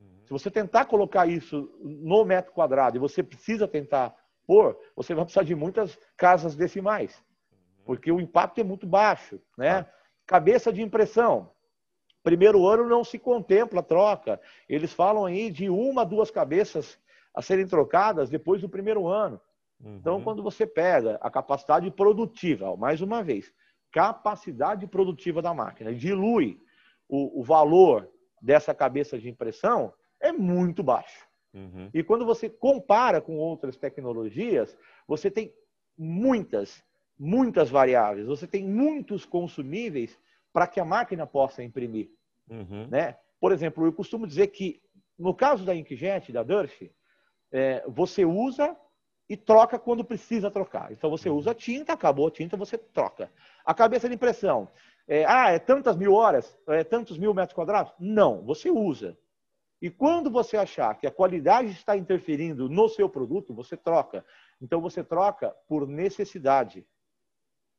Uhum. 0.00 0.06
Se 0.24 0.30
você 0.30 0.50
tentar 0.50 0.86
colocar 0.86 1.26
isso 1.26 1.70
no 1.80 2.24
metro 2.24 2.52
quadrado 2.52 2.96
e 2.96 3.00
você 3.00 3.22
precisa 3.22 3.68
tentar 3.68 4.14
pôr, 4.46 4.76
você 4.96 5.14
vai 5.14 5.24
precisar 5.24 5.44
de 5.44 5.54
muitas 5.54 5.98
casas 6.16 6.56
decimais, 6.56 7.22
porque 7.84 8.10
o 8.10 8.20
impacto 8.20 8.60
é 8.60 8.64
muito 8.64 8.86
baixo, 8.86 9.40
né? 9.56 9.86
Cabeça 10.32 10.72
de 10.72 10.80
impressão. 10.80 11.50
Primeiro 12.22 12.66
ano 12.66 12.88
não 12.88 13.04
se 13.04 13.18
contempla 13.18 13.80
a 13.80 13.82
troca. 13.82 14.40
Eles 14.66 14.90
falam 14.90 15.26
aí 15.26 15.50
de 15.50 15.68
uma, 15.68 16.06
duas 16.06 16.30
cabeças 16.30 16.98
a 17.34 17.42
serem 17.42 17.66
trocadas 17.66 18.30
depois 18.30 18.62
do 18.62 18.68
primeiro 18.68 19.06
ano. 19.06 19.38
Uhum. 19.78 19.96
Então, 19.96 20.22
quando 20.22 20.42
você 20.42 20.66
pega 20.66 21.18
a 21.20 21.30
capacidade 21.30 21.90
produtiva, 21.90 22.74
mais 22.78 23.02
uma 23.02 23.22
vez, 23.22 23.52
capacidade 23.90 24.86
produtiva 24.86 25.42
da 25.42 25.52
máquina, 25.52 25.94
dilui 25.94 26.58
o, 27.06 27.40
o 27.40 27.44
valor 27.44 28.08
dessa 28.40 28.74
cabeça 28.74 29.18
de 29.18 29.28
impressão, 29.28 29.92
é 30.18 30.32
muito 30.32 30.82
baixo. 30.82 31.26
Uhum. 31.52 31.90
E 31.92 32.02
quando 32.02 32.24
você 32.24 32.48
compara 32.48 33.20
com 33.20 33.36
outras 33.36 33.76
tecnologias, 33.76 34.78
você 35.06 35.30
tem 35.30 35.52
muitas 35.98 36.82
muitas 37.24 37.70
variáveis, 37.70 38.26
você 38.26 38.48
tem 38.48 38.66
muitos 38.66 39.24
consumíveis 39.24 40.18
para 40.52 40.66
que 40.66 40.80
a 40.80 40.84
máquina 40.84 41.24
possa 41.24 41.62
imprimir. 41.62 42.10
Uhum. 42.50 42.88
Né? 42.88 43.16
Por 43.40 43.52
exemplo, 43.52 43.86
eu 43.86 43.92
costumo 43.92 44.26
dizer 44.26 44.48
que, 44.48 44.82
no 45.16 45.32
caso 45.32 45.64
da 45.64 45.72
inkjet, 45.72 46.32
da 46.32 46.42
Durst, 46.42 46.82
é, 47.52 47.84
você 47.86 48.24
usa 48.24 48.76
e 49.28 49.36
troca 49.36 49.78
quando 49.78 50.04
precisa 50.04 50.50
trocar. 50.50 50.90
Então, 50.90 51.08
você 51.08 51.30
uhum. 51.30 51.36
usa 51.36 51.54
tinta, 51.54 51.92
acabou 51.92 52.26
a 52.26 52.30
tinta, 52.30 52.56
você 52.56 52.76
troca. 52.76 53.30
A 53.64 53.72
cabeça 53.72 54.08
de 54.08 54.16
impressão, 54.16 54.68
é, 55.06 55.24
ah, 55.24 55.52
é 55.52 55.60
tantas 55.60 55.96
mil 55.96 56.14
horas, 56.14 56.58
é 56.66 56.82
tantos 56.82 57.16
mil 57.18 57.32
metros 57.32 57.54
quadrados? 57.54 57.92
Não, 58.00 58.42
você 58.42 58.68
usa. 58.68 59.16
E 59.80 59.88
quando 59.90 60.28
você 60.28 60.56
achar 60.56 60.98
que 60.98 61.06
a 61.06 61.10
qualidade 61.10 61.70
está 61.70 61.96
interferindo 61.96 62.68
no 62.68 62.88
seu 62.88 63.08
produto, 63.08 63.54
você 63.54 63.76
troca. 63.76 64.24
Então, 64.60 64.80
você 64.80 65.04
troca 65.04 65.54
por 65.68 65.86
necessidade. 65.86 66.84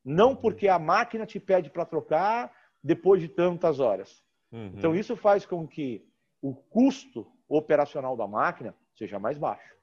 Não 0.04 0.36
porque 0.36 0.68
a 0.68 0.78
máquina 0.78 1.26
te 1.26 1.40
pede 1.40 1.70
para 1.70 1.86
trocar 1.86 2.52
depois 2.84 3.22
de 3.22 3.30
tantas 3.30 3.80
horas. 3.80 4.22
Uhum. 4.52 4.74
Então, 4.76 4.96
isso 4.96 5.16
faz 5.16 5.46
com 5.46 5.68
que 5.68 6.06
o 6.42 6.54
custo 6.54 7.26
operacional 7.48 8.18
da 8.18 8.28
máquina 8.28 8.76
seja 8.96 9.18
mais 9.18 9.38
baixo. 9.38 9.74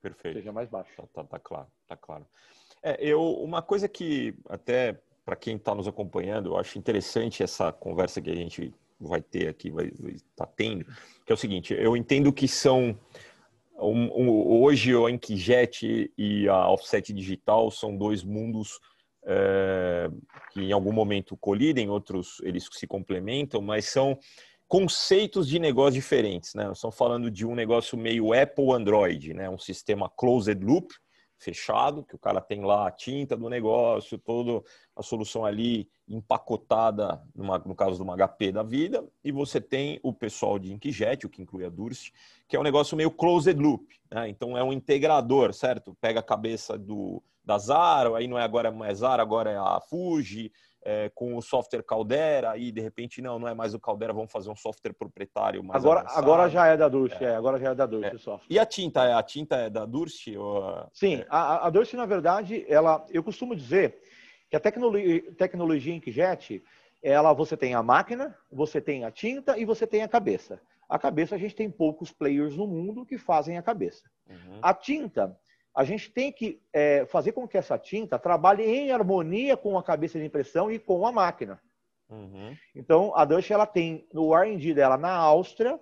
Perfeito. 0.00 0.38
Seja 0.38 0.52
mais 0.52 0.68
baixo. 0.68 0.90
Tá, 0.96 1.06
tá, 1.12 1.24
tá 1.24 1.38
claro, 1.38 1.66
tá 1.86 1.96
claro. 1.96 2.26
É, 2.82 2.96
eu, 3.04 3.20
uma 3.20 3.60
coisa 3.60 3.86
que 3.88 4.34
até 4.48 4.98
para 5.24 5.36
quem 5.36 5.56
está 5.56 5.74
nos 5.74 5.86
acompanhando, 5.86 6.50
eu 6.50 6.56
acho 6.56 6.78
interessante 6.78 7.42
essa 7.42 7.70
conversa 7.70 8.20
que 8.20 8.30
a 8.30 8.34
gente 8.34 8.74
vai 8.98 9.20
ter 9.20 9.48
aqui, 9.48 9.70
vai 9.70 9.86
estar 9.86 10.46
tá 10.46 10.52
tendo, 10.56 10.84
que 11.24 11.30
é 11.30 11.34
o 11.34 11.38
seguinte: 11.38 11.74
eu 11.74 11.96
entendo 11.96 12.32
que 12.32 12.48
são 12.48 12.98
um, 13.78 14.22
um, 14.22 14.62
hoje 14.62 14.94
o 14.94 15.08
Inkjet 15.08 16.12
e 16.16 16.48
a 16.48 16.68
Offset 16.68 17.12
Digital 17.12 17.70
são 17.70 17.96
dois 17.96 18.22
mundos 18.22 18.80
é, 19.24 20.10
que 20.52 20.60
em 20.62 20.72
algum 20.72 20.92
momento 20.92 21.36
colidem, 21.36 21.88
outros 21.88 22.40
eles 22.42 22.68
se 22.72 22.86
complementam, 22.86 23.60
mas 23.60 23.86
são 23.86 24.18
conceitos 24.66 25.48
de 25.48 25.58
negócio 25.58 25.94
diferentes, 25.94 26.54
né? 26.54 26.70
Estamos 26.72 26.96
falando 26.96 27.30
de 27.30 27.44
um 27.44 27.54
negócio 27.54 27.98
meio 27.98 28.32
Apple 28.32 28.72
Android, 28.72 29.34
né? 29.34 29.50
Um 29.50 29.58
sistema 29.58 30.08
closed 30.08 30.64
loop, 30.64 30.94
fechado, 31.40 32.04
que 32.04 32.14
o 32.14 32.18
cara 32.18 32.40
tem 32.40 32.60
lá 32.60 32.86
a 32.86 32.90
tinta 32.90 33.36
do 33.36 33.48
negócio, 33.48 34.18
toda 34.18 34.62
a 34.94 35.02
solução 35.02 35.44
ali 35.44 35.88
empacotada, 36.06 37.20
numa, 37.34 37.58
no 37.58 37.74
caso 37.74 37.96
de 37.96 38.02
uma 38.02 38.14
HP 38.14 38.52
da 38.52 38.62
vida, 38.62 39.04
e 39.24 39.32
você 39.32 39.60
tem 39.60 39.98
o 40.02 40.12
pessoal 40.12 40.58
de 40.58 40.72
Inkjet, 40.72 41.24
o 41.24 41.30
que 41.30 41.40
inclui 41.40 41.64
a 41.64 41.70
Durst, 41.70 42.12
que 42.46 42.54
é 42.54 42.60
um 42.60 42.64
negócio 42.64 42.96
meio 42.96 43.10
closed 43.10 43.58
loop, 43.58 43.86
né? 44.10 44.28
Então 44.28 44.56
é 44.56 44.62
um 44.62 44.72
integrador, 44.72 45.52
certo? 45.52 45.96
Pega 46.00 46.20
a 46.20 46.22
cabeça 46.22 46.78
do, 46.78 47.22
da 47.44 47.58
Zara, 47.58 48.16
aí 48.16 48.26
não 48.26 48.38
é 48.38 48.42
agora 48.42 48.70
mais 48.70 48.98
Zara, 48.98 49.22
agora 49.22 49.50
é 49.50 49.56
a 49.56 49.80
Fuji, 49.80 50.52
é, 50.82 51.10
com 51.14 51.36
o 51.36 51.42
software 51.42 51.82
Caldera 51.82 52.56
e 52.56 52.72
de 52.72 52.80
repente 52.80 53.20
não, 53.20 53.38
não 53.38 53.48
é 53.48 53.54
mais 53.54 53.74
o 53.74 53.80
Caldera, 53.80 54.12
vamos 54.12 54.32
fazer 54.32 54.50
um 54.50 54.56
software 54.56 54.92
proprietário 54.92 55.62
mais 55.62 55.82
agora 55.82 56.00
avançado. 56.00 56.20
agora 56.20 56.48
já 56.48 56.66
é 56.66 56.76
da 56.76 56.88
Durst, 56.88 57.20
é. 57.20 57.24
é. 57.24 57.36
agora 57.36 57.58
já 57.58 57.70
é 57.70 57.74
da 57.74 57.86
Durst 57.86 58.12
é. 58.12 58.14
o 58.14 58.18
software. 58.18 58.46
E 58.48 58.58
a 58.58 58.66
tinta 58.66 59.04
é 59.04 59.12
a 59.12 59.22
tinta 59.22 59.56
é 59.56 59.70
da 59.70 59.84
Durst? 59.84 60.26
Ou... 60.28 60.88
Sim, 60.92 61.24
a, 61.28 61.66
a 61.66 61.70
Durst 61.70 61.92
na 61.94 62.06
verdade, 62.06 62.64
ela, 62.68 63.04
eu 63.10 63.22
costumo 63.22 63.54
dizer 63.54 63.98
que 64.48 64.56
a 64.56 64.60
tecnologia, 64.60 65.32
tecnologia 65.34 65.94
Inkjet, 65.94 66.62
ela 67.02 67.32
você 67.32 67.56
tem 67.56 67.74
a 67.74 67.82
máquina, 67.82 68.36
você 68.50 68.80
tem 68.80 69.04
a 69.04 69.10
tinta 69.10 69.58
e 69.58 69.64
você 69.64 69.86
tem 69.86 70.02
a 70.02 70.08
cabeça. 70.08 70.60
A 70.88 70.98
cabeça 70.98 71.36
a 71.36 71.38
gente 71.38 71.54
tem 71.54 71.70
poucos 71.70 72.10
players 72.10 72.56
no 72.56 72.66
mundo 72.66 73.06
que 73.06 73.16
fazem 73.16 73.56
a 73.56 73.62
cabeça. 73.62 74.10
Uhum. 74.28 74.58
A 74.60 74.74
tinta 74.74 75.36
a 75.74 75.84
gente 75.84 76.10
tem 76.10 76.32
que 76.32 76.60
é, 76.72 77.06
fazer 77.06 77.32
com 77.32 77.46
que 77.46 77.56
essa 77.56 77.78
tinta 77.78 78.18
trabalhe 78.18 78.64
em 78.64 78.90
harmonia 78.90 79.56
com 79.56 79.78
a 79.78 79.82
cabeça 79.82 80.18
de 80.18 80.24
impressão 80.24 80.70
e 80.70 80.78
com 80.78 81.06
a 81.06 81.12
máquina. 81.12 81.60
Uhum. 82.08 82.56
Então, 82.74 83.16
a 83.16 83.24
Dutch 83.24 83.50
ela 83.50 83.66
tem 83.66 84.08
no 84.12 84.34
R&D 84.36 84.74
dela 84.74 84.96
na 84.96 85.14
Áustria 85.14 85.78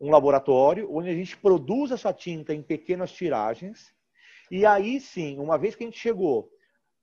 um 0.00 0.10
laboratório 0.10 0.94
onde 0.94 1.08
a 1.08 1.14
gente 1.14 1.36
produz 1.36 1.90
essa 1.90 2.12
tinta 2.12 2.52
em 2.52 2.62
pequenas 2.62 3.10
tiragens 3.12 3.94
e 4.50 4.66
aí 4.66 5.00
sim, 5.00 5.38
uma 5.38 5.56
vez 5.56 5.74
que 5.74 5.84
a 5.84 5.86
gente 5.86 5.98
chegou 5.98 6.50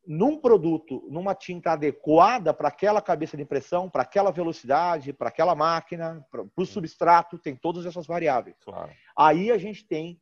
num 0.06 0.38
produto, 0.38 1.08
numa 1.10 1.36
tinta 1.36 1.72
adequada 1.72 2.54
para 2.54 2.68
aquela 2.68 3.01
cabeça 3.01 3.38
de 3.38 3.44
impressão, 3.44 3.90
para 3.90 4.01
aquela 4.01 4.32
velocidade, 4.32 5.13
para 5.13 5.30
aquela 5.30 5.56
máquina, 5.56 6.25
para 6.32 6.44
o 6.56 6.66
substrato, 6.66 7.38
tem 7.38 7.56
todas 7.56 7.86
essas 7.86 8.08
variáveis. 8.08 8.56
Claro. 8.63 8.92
Aí 9.18 9.51
a 9.51 9.58
gente 9.58 9.86
tem 9.86 10.20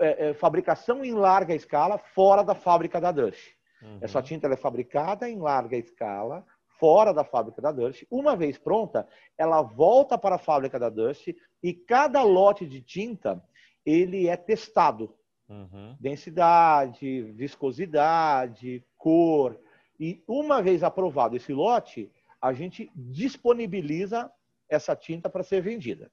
é, 0.00 0.28
é, 0.28 0.34
fabricação 0.34 1.04
em 1.04 1.12
larga 1.12 1.54
escala 1.54 1.98
fora 1.98 2.42
da 2.42 2.54
fábrica 2.54 3.00
da 3.00 3.12
Dutch. 3.12 3.54
Uhum. 3.82 3.98
Essa 4.00 4.22
tinta 4.22 4.46
é 4.48 4.56
fabricada 4.56 5.28
em 5.28 5.38
larga 5.38 5.76
escala 5.76 6.44
fora 6.78 7.12
da 7.12 7.24
fábrica 7.24 7.60
da 7.60 7.72
Dutch. 7.72 8.02
Uma 8.10 8.36
vez 8.36 8.58
pronta, 8.58 9.06
ela 9.36 9.62
volta 9.62 10.18
para 10.18 10.36
a 10.36 10.38
fábrica 10.38 10.78
da 10.78 10.88
Dutch 10.88 11.28
e 11.62 11.72
cada 11.72 12.22
lote 12.22 12.66
de 12.66 12.80
tinta 12.80 13.42
ele 13.84 14.28
é 14.28 14.36
testado. 14.36 15.14
Uhum. 15.48 15.96
Densidade, 16.00 17.22
viscosidade, 17.32 18.84
cor. 18.96 19.58
E 19.98 20.22
uma 20.26 20.60
vez 20.60 20.82
aprovado 20.82 21.36
esse 21.36 21.52
lote, 21.52 22.10
a 22.40 22.52
gente 22.52 22.90
disponibiliza 22.94 24.30
essa 24.68 24.94
tinta 24.96 25.30
para 25.30 25.44
ser 25.44 25.62
vendida. 25.62 26.10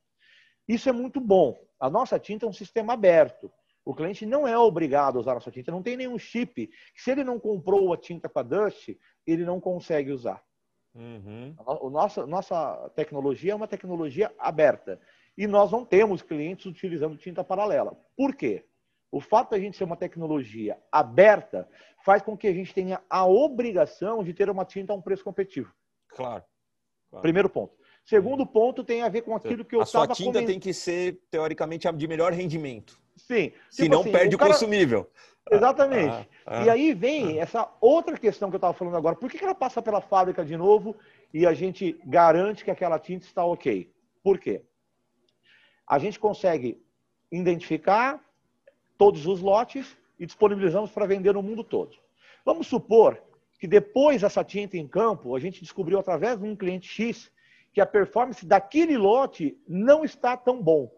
Isso 0.67 0.87
é 0.87 0.91
muito 0.91 1.19
bom. 1.19 1.59
A 1.79 1.89
nossa 1.89 2.17
tinta 2.17 2.45
é 2.45 2.49
um 2.49 2.53
sistema 2.53 2.93
aberto. 2.93 3.51
O 3.85 3.93
cliente 3.93 4.25
não 4.25 4.47
é 4.47 4.57
obrigado 4.57 5.17
a 5.17 5.21
usar 5.21 5.31
a 5.31 5.35
nossa 5.35 5.51
tinta, 5.51 5.71
não 5.71 5.83
tem 5.83 5.97
nenhum 5.97 6.17
chip. 6.17 6.69
Se 6.95 7.11
ele 7.11 7.23
não 7.23 7.39
comprou 7.39 7.91
a 7.93 7.97
tinta 7.97 8.29
com 8.29 8.39
a 8.39 8.43
Dust, 8.43 8.89
ele 9.27 9.43
não 9.43 9.59
consegue 9.59 10.11
usar. 10.11 10.41
Uhum. 10.95 11.55
A 11.57 11.89
nossa, 11.89 12.25
nossa 12.25 12.91
tecnologia 12.95 13.51
é 13.51 13.55
uma 13.55 13.67
tecnologia 13.67 14.33
aberta. 14.37 14.99
E 15.37 15.47
nós 15.47 15.71
não 15.71 15.83
temos 15.83 16.21
clientes 16.21 16.65
utilizando 16.65 17.17
tinta 17.17 17.43
paralela. 17.43 17.97
Por 18.15 18.35
quê? 18.35 18.65
O 19.11 19.19
fato 19.19 19.49
de 19.49 19.55
a 19.57 19.59
gente 19.59 19.77
ser 19.77 19.83
uma 19.83 19.97
tecnologia 19.97 20.77
aberta 20.91 21.67
faz 22.03 22.21
com 22.21 22.37
que 22.37 22.47
a 22.47 22.53
gente 22.53 22.73
tenha 22.73 23.01
a 23.09 23.25
obrigação 23.25 24.23
de 24.23 24.33
ter 24.33 24.49
uma 24.49 24.65
tinta 24.65 24.93
a 24.93 24.95
um 24.95 25.01
preço 25.01 25.23
competitivo. 25.23 25.73
Claro. 26.09 26.43
claro. 27.09 27.21
Primeiro 27.21 27.49
ponto. 27.49 27.75
Segundo 28.05 28.45
ponto 28.45 28.83
tem 28.83 29.01
a 29.01 29.09
ver 29.09 29.21
com 29.21 29.35
aquilo 29.35 29.63
que 29.63 29.75
eu 29.75 29.81
estava 29.81 30.11
A 30.11 30.15
sua 30.15 30.25
tinta 30.25 30.45
tem 30.45 30.59
que 30.59 30.73
ser, 30.73 31.21
teoricamente, 31.29 31.91
de 31.91 32.07
melhor 32.07 32.33
rendimento. 32.33 33.02
Sim. 33.15 33.51
Se 33.70 33.84
tipo 33.84 33.96
não 33.96 34.01
assim, 34.01 34.12
perde 34.12 34.36
o, 34.36 34.39
cara... 34.39 34.51
consumível. 34.51 35.10
Exatamente. 35.51 36.29
Ah, 36.46 36.62
ah, 36.62 36.65
e 36.65 36.70
aí 36.70 36.93
vem 36.93 37.39
ah. 37.39 37.43
essa 37.43 37.70
outra 37.82 38.17
questão 38.17 38.50
que 38.50 38.55
eu 38.55 38.58
estava 38.58 38.74
falando 38.74 38.98
agora. 38.98 39.15
Por 39.15 39.29
que, 39.29 39.38
que 39.38 39.43
ela 39.43 39.55
passa 39.55 39.82
pela 39.82 40.01
fábrica 40.01 40.43
de 40.43 40.55
novo 40.55 40.96
e 41.34 41.46
a 41.46 41.53
gente 41.53 42.00
garante 42.05 42.63
que 42.63 42.72
aquela 42.72 43.00
tinta 43.00 43.25
está 43.25 43.43
ok? 43.43 43.91
Por 44.24 44.39
quê? 44.39 44.62
A 45.88 46.00
gente 46.00 46.20
consegue 46.20 46.82
identificar 47.32 48.24
todos 48.97 49.26
os 49.26 49.41
lotes 49.41 49.97
e 50.17 50.26
disponibilizamos 50.26 50.91
para 50.91 51.06
vender 51.06 51.34
no 51.34 51.43
mundo 51.43 51.63
todo. 51.63 51.97
Vamos 52.45 52.67
supor 52.67 53.21
que 53.60 53.67
depois 53.67 54.21
dessa 54.21 54.43
tinta 54.43 54.78
em 54.78 54.88
campo, 54.88 55.36
a 55.36 55.39
gente 55.39 55.62
descobriu 55.62 55.99
através 55.99 56.39
de 56.39 56.45
um 56.45 56.56
cliente 56.56 56.88
X 56.88 57.32
que 57.73 57.82
a 57.82 57.86
performance 57.86 58.45
daquele 58.45 58.97
lote 58.97 59.58
não 59.67 60.06
está 60.06 60.38
tão 60.38 60.62
bom. 60.62 60.91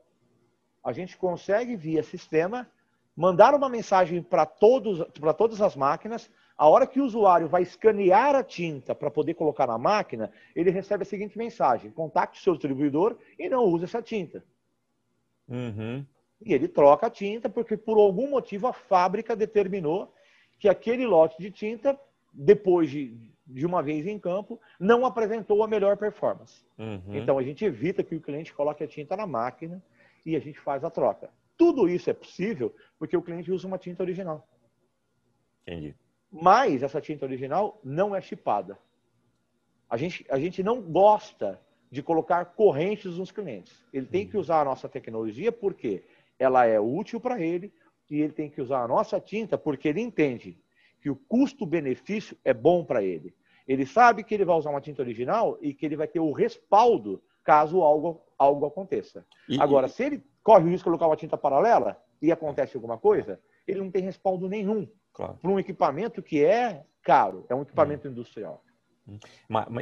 A 0.86 0.94
gente 0.94 1.18
consegue, 1.18 1.76
via 1.76 2.04
sistema, 2.04 2.70
mandar 3.18 3.56
uma 3.56 3.68
mensagem 3.68 4.22
para 4.22 4.46
todas 4.46 5.60
as 5.60 5.76
máquinas. 5.76 6.30
A 6.56 6.70
hora 6.70 6.86
que 6.86 7.02
o 7.02 7.06
usuário 7.06 7.48
vai 7.48 7.64
escanear 7.64 8.36
a 8.36 8.44
tinta 8.44 8.94
para 8.94 9.10
poder 9.10 9.34
colocar 9.34 9.66
na 9.66 9.80
máquina, 9.80 10.32
ele 10.56 10.70
recebe 10.70 11.02
a 11.02 11.06
seguinte 11.06 11.40
mensagem: 11.40 11.90
contacte 11.90 12.40
o 12.40 12.44
seu 12.44 12.54
distribuidor 12.54 13.18
e 13.40 13.50
não 13.50 13.64
use 13.66 13.86
essa 13.86 14.00
tinta. 14.00 14.44
Uhum. 15.50 16.06
E 16.40 16.54
ele 16.54 16.68
troca 16.68 17.08
a 17.08 17.10
tinta 17.10 17.50
porque, 17.50 17.76
por 17.76 17.98
algum 17.98 18.30
motivo, 18.30 18.68
a 18.68 18.74
fábrica 18.74 19.36
determinou 19.36 20.14
que 20.60 20.70
aquele 20.70 21.08
lote 21.08 21.36
de 21.40 21.50
tinta, 21.50 22.00
depois 22.32 22.92
de, 22.92 23.18
de 23.48 23.66
uma 23.66 23.82
vez 23.82 24.06
em 24.06 24.20
campo, 24.20 24.62
não 24.80 25.04
apresentou 25.04 25.64
a 25.64 25.68
melhor 25.68 25.98
performance. 25.98 26.64
Uhum. 26.78 27.16
Então, 27.16 27.40
a 27.40 27.44
gente 27.44 27.66
evita 27.66 28.04
que 28.04 28.16
o 28.16 28.22
cliente 28.22 28.54
coloque 28.54 28.84
a 28.84 28.88
tinta 28.88 29.18
na 29.18 29.26
máquina 29.26 29.82
e 30.26 30.36
a 30.36 30.40
gente 30.40 30.60
faz 30.60 30.84
a 30.84 30.90
troca. 30.90 31.30
Tudo 31.58 31.88
isso 31.88 32.10
é 32.10 32.14
possível 32.14 32.76
porque 32.98 33.16
o 33.16 33.22
cliente 33.22 33.52
usa 33.52 33.68
uma 33.68 33.78
tinta 33.78 34.04
original. 34.04 34.48
Entendi. 35.62 35.96
Mas 36.32 36.84
essa 36.84 37.00
tinta 37.00 37.26
original 37.26 37.80
não 37.84 38.16
é 38.16 38.22
chipada. 38.22 38.78
A 39.90 39.98
gente, 39.98 40.26
a 40.30 40.40
gente 40.40 40.62
não 40.64 40.82
gosta 40.82 41.62
de 41.90 42.02
colocar 42.04 42.44
correntes 42.46 43.18
nos 43.18 43.32
clientes. 43.32 43.86
Ele 43.94 44.06
tem 44.06 44.28
que 44.28 44.36
uhum. 44.36 44.42
usar 44.42 44.62
a 44.62 44.66
nossa 44.66 44.90
tecnologia 44.90 45.52
porque 45.52 46.04
ela 46.38 46.66
é 46.66 46.80
útil 46.80 47.20
para 47.20 47.40
ele 47.40 47.72
e 48.10 48.22
ele 48.22 48.34
tem 48.34 48.50
que 48.50 48.62
usar 48.62 48.84
a 48.84 48.88
nossa 48.88 49.20
tinta 49.20 49.58
porque 49.58 49.88
ele 49.88 50.02
entende 50.02 50.58
que 51.00 51.10
o 51.10 51.16
custo-benefício 51.16 52.38
é 52.44 52.54
bom 52.54 52.84
para 52.84 53.04
ele. 53.04 53.34
Ele 53.68 53.86
sabe 53.86 54.24
que 54.24 54.34
ele 54.34 54.46
vai 54.46 54.58
usar 54.58 54.72
uma 54.72 54.82
tinta 54.82 55.02
original 55.02 55.58
e 55.62 55.74
que 55.74 55.86
ele 55.86 55.96
vai 55.96 56.08
ter 56.08 56.20
o 56.20 56.32
respaldo 56.32 57.24
caso 57.46 57.82
algo, 57.82 58.22
algo 58.38 58.66
aconteça. 58.66 59.26
E, 59.48 59.62
Agora, 59.62 59.86
e... 59.86 59.90
se 59.90 60.04
ele 60.04 60.24
corre 60.44 60.66
o 60.66 60.68
risco 60.68 60.80
de 60.80 60.84
colocar 60.86 61.08
uma 61.08 61.16
tinta 61.16 61.38
paralela 61.38 61.98
e 62.22 62.32
acontece 62.32 62.76
alguma 62.76 62.98
coisa, 62.98 63.40
ele 63.68 63.80
não 63.80 63.90
tem 63.90 64.02
respaldo 64.02 64.50
nenhum 64.50 64.88
claro. 65.14 65.38
para 65.42 65.52
um 65.52 65.60
equipamento 65.60 66.22
que 66.22 66.44
é 66.44 66.84
caro, 67.02 67.46
é 67.48 67.56
um 67.56 67.62
equipamento 67.62 68.08
hum. 68.08 68.12
industrial. 68.12 68.62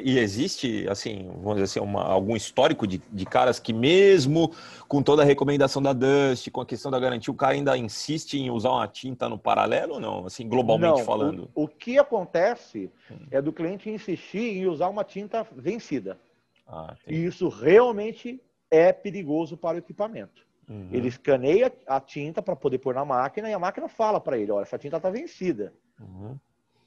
E 0.03 0.19
existe, 0.19 0.85
assim, 0.89 1.29
vamos 1.35 1.53
dizer 1.53 1.63
assim, 1.63 1.79
uma, 1.79 2.03
algum 2.03 2.35
histórico 2.35 2.85
de, 2.85 3.01
de, 3.09 3.25
caras 3.25 3.57
que 3.57 3.71
mesmo 3.71 4.51
com 4.85 5.01
toda 5.01 5.21
a 5.21 5.25
recomendação 5.25 5.81
da 5.81 5.93
Dust, 5.93 6.49
com 6.51 6.59
a 6.59 6.65
questão 6.65 6.91
da 6.91 6.99
garantia, 6.99 7.31
o 7.31 7.35
cara 7.35 7.53
ainda 7.53 7.77
insiste 7.77 8.33
em 8.33 8.51
usar 8.51 8.71
uma 8.71 8.85
tinta 8.85 9.29
no 9.29 9.37
paralelo 9.37 9.93
ou 9.93 9.99
não? 10.01 10.25
Assim, 10.25 10.45
globalmente 10.45 10.99
não, 10.99 11.05
falando. 11.05 11.49
O, 11.55 11.63
o, 11.63 11.67
que 11.69 11.97
acontece 11.97 12.91
hum. 13.09 13.27
é 13.31 13.41
do 13.41 13.53
cliente 13.53 13.89
insistir 13.89 14.57
em 14.57 14.67
usar 14.67 14.89
uma 14.89 15.05
tinta 15.05 15.47
vencida. 15.55 16.19
Ah, 16.65 16.95
e 17.07 17.25
isso 17.25 17.49
realmente 17.49 18.41
é 18.71 18.91
perigoso 18.91 19.57
para 19.57 19.75
o 19.75 19.79
equipamento. 19.79 20.45
Uhum. 20.69 20.89
Ele 20.91 21.07
escaneia 21.07 21.71
a 21.85 21.99
tinta 21.99 22.41
para 22.41 22.55
poder 22.55 22.79
pôr 22.79 22.95
na 22.95 23.03
máquina 23.03 23.49
e 23.49 23.53
a 23.53 23.59
máquina 23.59 23.87
fala 23.87 24.19
para 24.19 24.37
ele, 24.37 24.51
olha, 24.51 24.63
essa 24.63 24.77
tinta 24.77 24.97
está 24.97 25.09
vencida. 25.09 25.73
Uhum. 25.99 26.39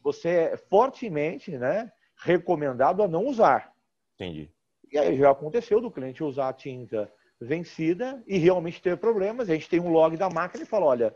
Você 0.03 0.29
é 0.29 0.57
fortemente, 0.57 1.57
né, 1.59 1.93
recomendado 2.17 3.03
a 3.03 3.09
não 3.09 3.27
usar. 3.27 3.73
Entendi. 4.15 4.51
E 4.91 4.99
aí 4.99 5.17
já 5.17 5.31
aconteceu 5.31 5.81
do 5.81 5.91
cliente 5.91 6.25
usar 6.25 6.49
a 6.49 6.53
tinta 6.53 7.13
vencida 7.41 8.23
e 8.27 8.39
realmente 8.39 8.81
ter 8.81 8.97
problemas. 8.97 9.51
A 9.51 9.55
gente 9.55 9.69
tem 9.69 9.81
um 9.81 9.91
log 9.91 10.17
da 10.17 10.31
máquina 10.31 10.63
e 10.63 10.67
fala, 10.67 10.87
olha, 10.87 11.15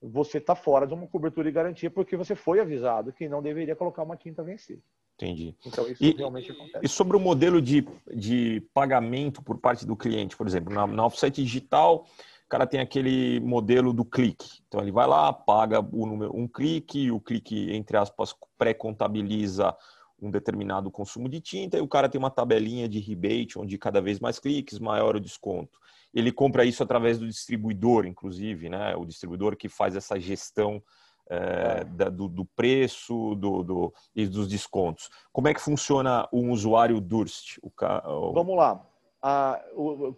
você 0.00 0.38
está 0.38 0.54
fora 0.54 0.86
de 0.86 0.92
uma 0.92 1.06
cobertura 1.06 1.48
de 1.48 1.54
garantia 1.54 1.90
porque 1.90 2.16
você 2.16 2.34
foi 2.34 2.60
avisado 2.60 3.12
que 3.12 3.28
não 3.28 3.42
deveria 3.42 3.74
colocar 3.74 4.02
uma 4.02 4.16
tinta 4.16 4.42
vencida. 4.42 4.82
Entendi. 5.16 5.54
Então, 5.64 5.86
isso 5.88 6.02
e, 6.02 6.12
realmente 6.12 6.50
acontece. 6.50 6.84
E 6.84 6.88
sobre 6.88 7.16
o 7.16 7.20
modelo 7.20 7.62
de, 7.62 7.86
de 8.12 8.60
pagamento 8.74 9.42
por 9.42 9.58
parte 9.58 9.86
do 9.86 9.96
cliente, 9.96 10.36
por 10.36 10.46
exemplo, 10.46 10.72
na, 10.72 10.86
na 10.86 11.06
offset 11.06 11.42
digital, 11.42 12.06
o 12.44 12.48
cara 12.48 12.66
tem 12.66 12.80
aquele 12.80 13.38
modelo 13.40 13.92
do 13.92 14.04
clique. 14.04 14.60
Então, 14.66 14.80
ele 14.80 14.90
vai 14.90 15.06
lá, 15.06 15.32
paga 15.32 15.80
o 15.80 16.06
número, 16.06 16.36
um 16.36 16.48
clique, 16.48 17.10
o 17.10 17.20
clique, 17.20 17.72
entre 17.72 17.96
aspas, 17.96 18.34
pré-contabiliza 18.58 19.74
um 20.20 20.30
determinado 20.30 20.90
consumo 20.90 21.28
de 21.28 21.40
tinta 21.40 21.76
e 21.76 21.80
o 21.80 21.88
cara 21.88 22.08
tem 22.08 22.18
uma 22.18 22.30
tabelinha 22.30 22.88
de 22.88 22.98
rebate, 22.98 23.58
onde 23.58 23.76
cada 23.76 24.00
vez 24.00 24.18
mais 24.18 24.38
cliques, 24.38 24.78
maior 24.78 25.16
o 25.16 25.20
desconto. 25.20 25.78
Ele 26.12 26.32
compra 26.32 26.64
isso 26.64 26.82
através 26.82 27.18
do 27.18 27.26
distribuidor, 27.26 28.06
inclusive, 28.06 28.68
né? 28.68 28.94
O 28.96 29.04
distribuidor 29.04 29.56
que 29.56 29.68
faz 29.68 29.96
essa 29.96 30.18
gestão 30.18 30.82
é, 31.28 31.80
é. 31.80 31.84
da, 31.84 32.08
do, 32.08 32.28
do, 32.28 32.44
preço 32.44 33.34
do, 33.36 33.62
do, 33.62 33.94
e 34.14 34.26
dos 34.26 34.48
descontos. 34.48 35.08
Como 35.32 35.48
é 35.48 35.54
que 35.54 35.60
funciona 35.60 36.28
um 36.32 36.50
usuário 36.50 37.00
Durst? 37.00 37.58
O, 37.62 37.68
o... 37.68 38.32
Vamos 38.32 38.56
lá. 38.56 38.86
Ah, 39.22 39.62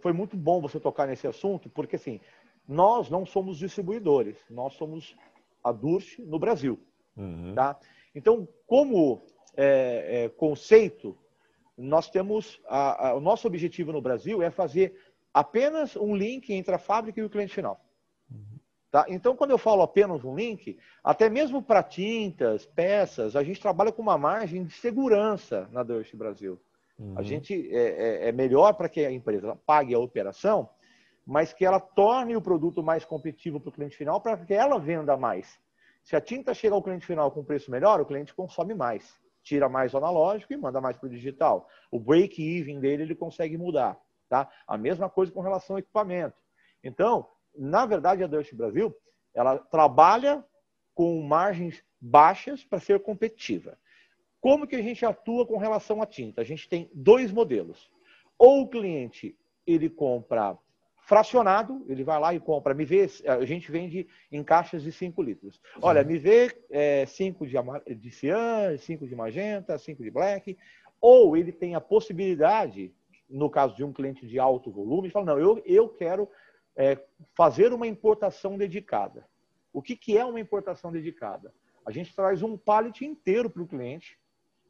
foi 0.01 0.11
muito 0.11 0.35
bom 0.35 0.59
você 0.59 0.79
tocar 0.79 1.07
nesse 1.07 1.25
assunto, 1.25 1.69
porque 1.69 1.95
assim, 1.95 2.19
nós 2.67 3.09
não 3.09 3.25
somos 3.25 3.57
distribuidores, 3.57 4.37
nós 4.49 4.73
somos 4.73 5.15
a 5.63 5.71
Durst 5.71 6.19
no 6.19 6.37
Brasil. 6.37 6.77
Uhum. 7.15 7.53
Tá? 7.55 7.79
Então, 8.13 8.47
como 8.65 9.23
é, 9.55 10.25
é, 10.25 10.29
conceito, 10.29 11.17
nós 11.77 12.09
temos 12.09 12.59
a, 12.67 13.09
a, 13.09 13.13
o 13.15 13.21
nosso 13.21 13.47
objetivo 13.47 13.93
no 13.93 14.01
Brasil 14.01 14.43
é 14.43 14.51
fazer 14.51 14.99
apenas 15.33 15.95
um 15.95 16.15
link 16.15 16.51
entre 16.51 16.75
a 16.75 16.79
fábrica 16.79 17.19
e 17.19 17.23
o 17.23 17.29
cliente 17.29 17.53
final. 17.53 17.79
Tá? 18.97 19.05
Então, 19.09 19.35
quando 19.35 19.51
eu 19.51 19.59
falo 19.59 19.83
apenas 19.83 20.23
um 20.23 20.35
link, 20.35 20.75
até 21.03 21.29
mesmo 21.29 21.61
para 21.61 21.83
tintas, 21.83 22.65
peças, 22.65 23.35
a 23.35 23.43
gente 23.43 23.61
trabalha 23.61 23.91
com 23.91 24.01
uma 24.01 24.17
margem 24.17 24.63
de 24.63 24.73
segurança 24.73 25.69
na 25.71 25.83
Durst 25.83 26.15
Brasil. 26.15 26.59
Uhum. 26.97 27.13
A 27.15 27.21
gente 27.21 27.69
é, 27.71 28.25
é, 28.25 28.29
é 28.29 28.31
melhor 28.31 28.73
para 28.73 28.89
que 28.89 29.05
a 29.05 29.11
empresa 29.11 29.55
pague 29.67 29.93
a 29.93 29.99
operação, 29.99 30.67
mas 31.23 31.53
que 31.53 31.63
ela 31.63 31.79
torne 31.79 32.35
o 32.35 32.41
produto 32.41 32.81
mais 32.81 33.05
competitivo 33.05 33.59
para 33.59 33.69
o 33.69 33.71
cliente 33.71 33.95
final, 33.95 34.19
para 34.19 34.35
que 34.35 34.55
ela 34.55 34.79
venda 34.79 35.15
mais. 35.15 35.59
Se 36.03 36.15
a 36.15 36.19
tinta 36.19 36.51
chega 36.55 36.73
ao 36.73 36.81
cliente 36.81 37.05
final 37.05 37.29
com 37.29 37.43
preço 37.43 37.69
melhor, 37.69 38.01
o 38.01 38.05
cliente 38.05 38.33
consome 38.33 38.73
mais, 38.73 39.21
tira 39.43 39.69
mais 39.69 39.93
o 39.93 39.97
analógico 39.97 40.53
e 40.53 40.57
manda 40.57 40.81
mais 40.81 40.97
para 40.97 41.05
o 41.05 41.11
digital. 41.11 41.69
O 41.91 41.99
break-even 41.99 42.79
dele 42.79 43.03
ele 43.03 43.13
consegue 43.13 43.59
mudar. 43.59 43.95
Tá? 44.27 44.49
A 44.67 44.75
mesma 44.75 45.07
coisa 45.07 45.31
com 45.31 45.41
relação 45.41 45.75
ao 45.75 45.79
equipamento. 45.81 46.35
Então, 46.83 47.27
na 47.57 47.85
verdade, 47.85 48.23
a 48.23 48.27
Dust 48.27 48.53
Brasil, 48.53 48.95
ela 49.33 49.57
trabalha 49.57 50.43
com 50.93 51.21
margens 51.21 51.83
baixas 51.99 52.63
para 52.63 52.79
ser 52.79 52.99
competitiva. 52.99 53.77
Como 54.39 54.67
que 54.67 54.75
a 54.75 54.81
gente 54.81 55.05
atua 55.05 55.45
com 55.45 55.57
relação 55.57 56.01
à 56.01 56.05
tinta? 56.05 56.41
A 56.41 56.43
gente 56.43 56.69
tem 56.69 56.89
dois 56.93 57.31
modelos. 57.31 57.89
Ou 58.37 58.61
o 58.61 58.67
cliente 58.67 59.37
ele 59.65 59.89
compra 59.89 60.57
fracionado, 61.07 61.85
ele 61.87 62.03
vai 62.03 62.19
lá 62.19 62.33
e 62.33 62.39
compra. 62.39 62.73
Me 62.73 62.83
vê, 62.83 63.07
a 63.25 63.45
gente 63.45 63.71
vende 63.71 64.07
em 64.31 64.43
caixas 64.43 64.83
de 64.83 64.91
5 64.91 65.21
litros. 65.21 65.59
Olha, 65.81 66.03
me 66.03 66.17
vê 66.17 66.49
5 67.07 67.45
é, 67.45 67.47
de, 67.47 67.95
de 67.95 68.11
cian, 68.11 68.77
5 68.77 69.07
de 69.07 69.15
magenta, 69.15 69.77
5 69.77 70.03
de 70.03 70.11
black. 70.11 70.57
Ou 70.99 71.37
ele 71.37 71.51
tem 71.51 71.75
a 71.75 71.81
possibilidade, 71.81 72.93
no 73.29 73.49
caso 73.49 73.75
de 73.75 73.83
um 73.83 73.93
cliente 73.93 74.27
de 74.27 74.37
alto 74.37 74.71
volume, 74.71 75.09
fala, 75.09 75.27
não, 75.27 75.39
eu, 75.39 75.61
eu 75.65 75.87
quero 75.87 76.29
é, 76.77 77.03
fazer 77.35 77.73
uma 77.73 77.87
importação 77.87 78.55
dedicada. 78.55 79.27
O 79.73 79.81
que, 79.81 79.95
que 79.95 80.17
é 80.17 80.23
uma 80.23 80.39
importação 80.39 80.91
dedicada? 80.91 81.53
A 81.83 81.91
gente 81.91 82.15
traz 82.15 82.43
um 82.43 82.55
pallet 82.55 83.03
inteiro 83.03 83.49
para 83.49 83.63
o 83.63 83.67
cliente 83.67 84.19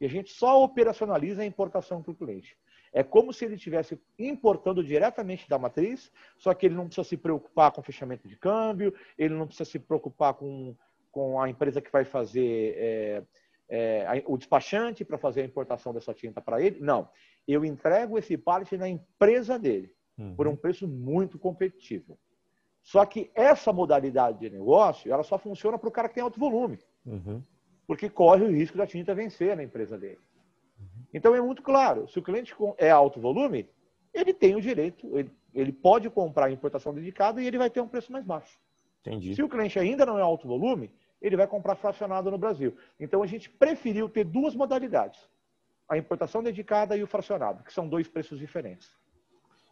e 0.00 0.06
a 0.06 0.08
gente 0.08 0.32
só 0.32 0.62
operacionaliza 0.62 1.42
a 1.42 1.46
importação 1.46 2.02
para 2.02 2.12
o 2.12 2.16
cliente. 2.16 2.56
É 2.92 3.02
como 3.02 3.32
se 3.32 3.44
ele 3.44 3.56
estivesse 3.56 4.00
importando 4.18 4.82
diretamente 4.82 5.46
da 5.48 5.58
matriz, 5.58 6.10
só 6.38 6.54
que 6.54 6.64
ele 6.64 6.74
não 6.74 6.86
precisa 6.86 7.06
se 7.06 7.16
preocupar 7.18 7.70
com 7.70 7.82
fechamento 7.82 8.26
de 8.26 8.36
câmbio, 8.36 8.94
ele 9.18 9.34
não 9.34 9.46
precisa 9.46 9.68
se 9.68 9.78
preocupar 9.78 10.32
com, 10.34 10.74
com 11.12 11.38
a 11.40 11.50
empresa 11.50 11.82
que 11.82 11.92
vai 11.92 12.04
fazer 12.06 12.74
é, 12.78 13.22
é, 13.68 14.24
o 14.26 14.38
despachante 14.38 15.04
para 15.04 15.18
fazer 15.18 15.42
a 15.42 15.44
importação 15.44 15.92
dessa 15.92 16.14
tinta 16.14 16.40
para 16.40 16.62
ele. 16.62 16.80
Não. 16.80 17.10
Eu 17.46 17.64
entrego 17.64 18.16
esse 18.18 18.38
pallet 18.38 18.74
na 18.78 18.88
empresa 18.88 19.58
dele 19.58 19.94
uhum. 20.18 20.34
por 20.34 20.46
um 20.48 20.56
preço 20.56 20.86
muito 20.88 21.38
competitivo. 21.38 22.18
Só 22.82 23.04
que 23.04 23.30
essa 23.34 23.72
modalidade 23.72 24.38
de 24.38 24.50
negócio, 24.50 25.12
ela 25.12 25.22
só 25.22 25.38
funciona 25.38 25.78
para 25.78 25.88
o 25.88 25.92
cara 25.92 26.08
que 26.08 26.14
tem 26.14 26.22
alto 26.22 26.40
volume. 26.40 26.78
Uhum. 27.04 27.42
Porque 27.86 28.08
corre 28.08 28.44
o 28.44 28.50
risco 28.50 28.76
da 28.76 28.86
tinta 28.86 29.14
vencer 29.14 29.56
na 29.56 29.62
empresa 29.62 29.98
dele. 29.98 30.18
Uhum. 30.78 31.04
Então 31.12 31.34
é 31.34 31.40
muito 31.40 31.62
claro, 31.62 32.08
se 32.08 32.18
o 32.18 32.22
cliente 32.22 32.54
é 32.76 32.90
alto 32.90 33.20
volume, 33.20 33.68
ele 34.12 34.32
tem 34.32 34.54
o 34.54 34.60
direito, 34.60 35.06
ele, 35.18 35.30
ele 35.54 35.72
pode 35.72 36.08
comprar 36.10 36.50
importação 36.50 36.94
dedicada 36.94 37.42
e 37.42 37.46
ele 37.46 37.58
vai 37.58 37.70
ter 37.70 37.80
um 37.80 37.88
preço 37.88 38.10
mais 38.12 38.24
baixo. 38.24 38.58
Entendi. 39.00 39.34
Se 39.34 39.42
o 39.42 39.48
cliente 39.48 39.78
ainda 39.78 40.04
não 40.04 40.18
é 40.18 40.22
alto 40.22 40.46
volume, 40.46 40.90
ele 41.20 41.36
vai 41.36 41.46
comprar 41.46 41.74
fracionado 41.76 42.30
no 42.30 42.38
Brasil. 42.38 42.76
Então 42.98 43.22
a 43.22 43.26
gente 43.26 43.50
preferiu 43.50 44.08
ter 44.08 44.24
duas 44.24 44.54
modalidades: 44.54 45.20
a 45.88 45.96
importação 45.96 46.42
dedicada 46.42 46.96
e 46.96 47.02
o 47.02 47.06
fracionado, 47.06 47.62
que 47.64 47.72
são 47.72 47.88
dois 47.88 48.08
preços 48.08 48.38
diferentes. 48.38 48.96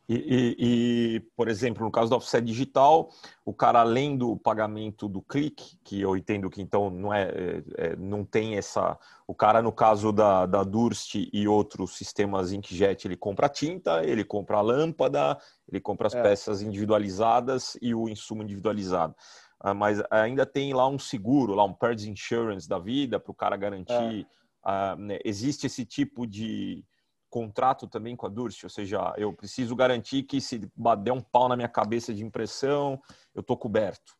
E, 0.09 0.15
e, 0.15 1.17
e, 1.17 1.21
por 1.37 1.49
exemplo, 1.49 1.85
no 1.85 1.91
caso 1.91 2.11
do 2.11 2.17
offset 2.17 2.45
digital, 2.45 3.11
o 3.45 3.53
cara 3.53 3.81
além 3.81 4.17
do 4.17 4.37
pagamento 4.37 5.09
do 5.09 5.21
clique, 5.21 5.79
que 5.83 6.01
eu 6.01 6.17
entendo 6.17 6.49
que 6.49 6.63
então 6.63 6.91
não 6.91 7.13
é, 7.13 7.23
é, 7.25 7.63
é 7.77 7.97
não 7.97 8.25
tem 8.25 8.57
essa, 8.57 8.97
o 9.27 9.35
cara 9.35 9.61
no 9.61 9.73
caso 9.73 10.13
da, 10.13 10.47
da 10.47 10.63
Durst 10.63 11.17
e 11.17 11.49
outros 11.49 11.97
sistemas 11.97 12.53
inkjet, 12.53 13.05
ele 13.05 13.17
compra 13.17 13.49
tinta, 13.49 14.05
ele 14.05 14.23
compra 14.25 14.59
a 14.59 14.61
lâmpada, 14.61 15.37
ele 15.69 15.81
compra 15.81 16.07
as 16.07 16.15
é. 16.15 16.23
peças 16.23 16.63
individualizadas 16.63 17.77
e 17.83 17.93
o 17.93 18.09
insumo 18.09 18.45
individualizado. 18.45 19.15
Ah, 19.59 19.75
mas 19.75 20.01
ainda 20.09 20.47
tem 20.47 20.73
lá 20.73 20.87
um 20.87 20.99
seguro, 20.99 21.55
lá 21.55 21.65
um 21.65 21.73
Purge 21.73 22.09
Insurance 22.09 22.69
da 22.69 22.79
vida 22.79 23.19
para 23.19 23.33
o 23.33 23.35
cara 23.35 23.57
garantir. 23.57 24.23
É. 24.23 24.27
Ah, 24.63 24.97
né, 24.97 25.19
existe 25.25 25.67
esse 25.67 25.85
tipo 25.85 26.27
de 26.27 26.85
contrato 27.31 27.87
também 27.87 28.17
com 28.17 28.27
a 28.27 28.29
Durst, 28.29 28.65
ou 28.65 28.71
seja, 28.71 29.13
eu 29.17 29.33
preciso 29.33 29.75
garantir 29.75 30.23
que 30.23 30.41
se 30.41 30.71
der 31.03 31.13
um 31.13 31.21
pau 31.21 31.49
na 31.49 31.57
minha 31.57 31.69
cabeça 31.69 32.15
de 32.15 32.25
impressão, 32.25 33.01
eu 33.35 33.41
estou 33.41 33.57
coberto. 33.57 34.15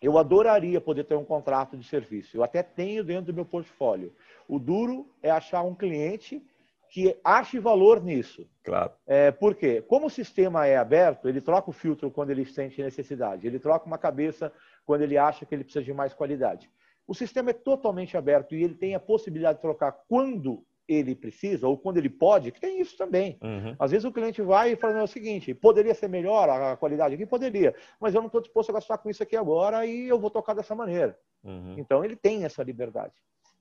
Eu 0.00 0.18
adoraria 0.18 0.80
poder 0.80 1.04
ter 1.04 1.14
um 1.14 1.24
contrato 1.24 1.76
de 1.76 1.86
serviço. 1.86 2.36
Eu 2.36 2.42
até 2.42 2.62
tenho 2.62 3.04
dentro 3.04 3.26
do 3.26 3.34
meu 3.34 3.44
portfólio. 3.44 4.12
O 4.48 4.58
duro 4.58 5.08
é 5.22 5.30
achar 5.30 5.62
um 5.62 5.74
cliente 5.74 6.44
que 6.90 7.16
ache 7.24 7.58
valor 7.58 8.02
nisso. 8.02 8.46
Claro. 8.64 8.92
É, 9.06 9.30
por 9.30 9.54
quê? 9.54 9.80
Como 9.80 10.06
o 10.06 10.10
sistema 10.10 10.66
é 10.66 10.76
aberto, 10.76 11.28
ele 11.28 11.40
troca 11.40 11.70
o 11.70 11.72
filtro 11.72 12.10
quando 12.10 12.30
ele 12.30 12.44
sente 12.44 12.82
necessidade. 12.82 13.46
Ele 13.46 13.58
troca 13.58 13.86
uma 13.86 13.96
cabeça 13.96 14.52
quando 14.84 15.02
ele 15.02 15.16
acha 15.16 15.46
que 15.46 15.54
ele 15.54 15.64
precisa 15.64 15.84
de 15.84 15.94
mais 15.94 16.12
qualidade. 16.12 16.68
O 17.06 17.14
sistema 17.14 17.50
é 17.50 17.54
totalmente 17.54 18.16
aberto 18.16 18.54
e 18.54 18.62
ele 18.62 18.74
tem 18.74 18.94
a 18.94 19.00
possibilidade 19.00 19.58
de 19.58 19.62
trocar 19.62 19.92
quando 20.08 20.64
ele 20.88 21.14
precisa, 21.14 21.66
ou 21.66 21.78
quando 21.78 21.98
ele 21.98 22.10
pode, 22.10 22.50
que 22.50 22.60
tem 22.60 22.80
isso 22.80 22.96
também. 22.96 23.38
Uhum. 23.42 23.76
Às 23.78 23.90
vezes 23.90 24.04
o 24.04 24.12
cliente 24.12 24.42
vai 24.42 24.72
e 24.72 24.76
fala, 24.76 24.98
é 24.98 25.02
o 25.02 25.06
seguinte, 25.06 25.54
poderia 25.54 25.94
ser 25.94 26.08
melhor 26.08 26.48
a 26.48 26.76
qualidade 26.76 27.14
aqui? 27.14 27.24
Poderia, 27.24 27.74
mas 28.00 28.14
eu 28.14 28.20
não 28.20 28.26
estou 28.26 28.40
disposto 28.40 28.70
a 28.70 28.74
gastar 28.74 28.98
com 28.98 29.08
isso 29.08 29.22
aqui 29.22 29.36
agora 29.36 29.86
e 29.86 30.08
eu 30.08 30.18
vou 30.18 30.30
tocar 30.30 30.54
dessa 30.54 30.74
maneira. 30.74 31.18
Uhum. 31.42 31.76
Então 31.78 32.04
ele 32.04 32.16
tem 32.16 32.44
essa 32.44 32.62
liberdade. 32.62 33.14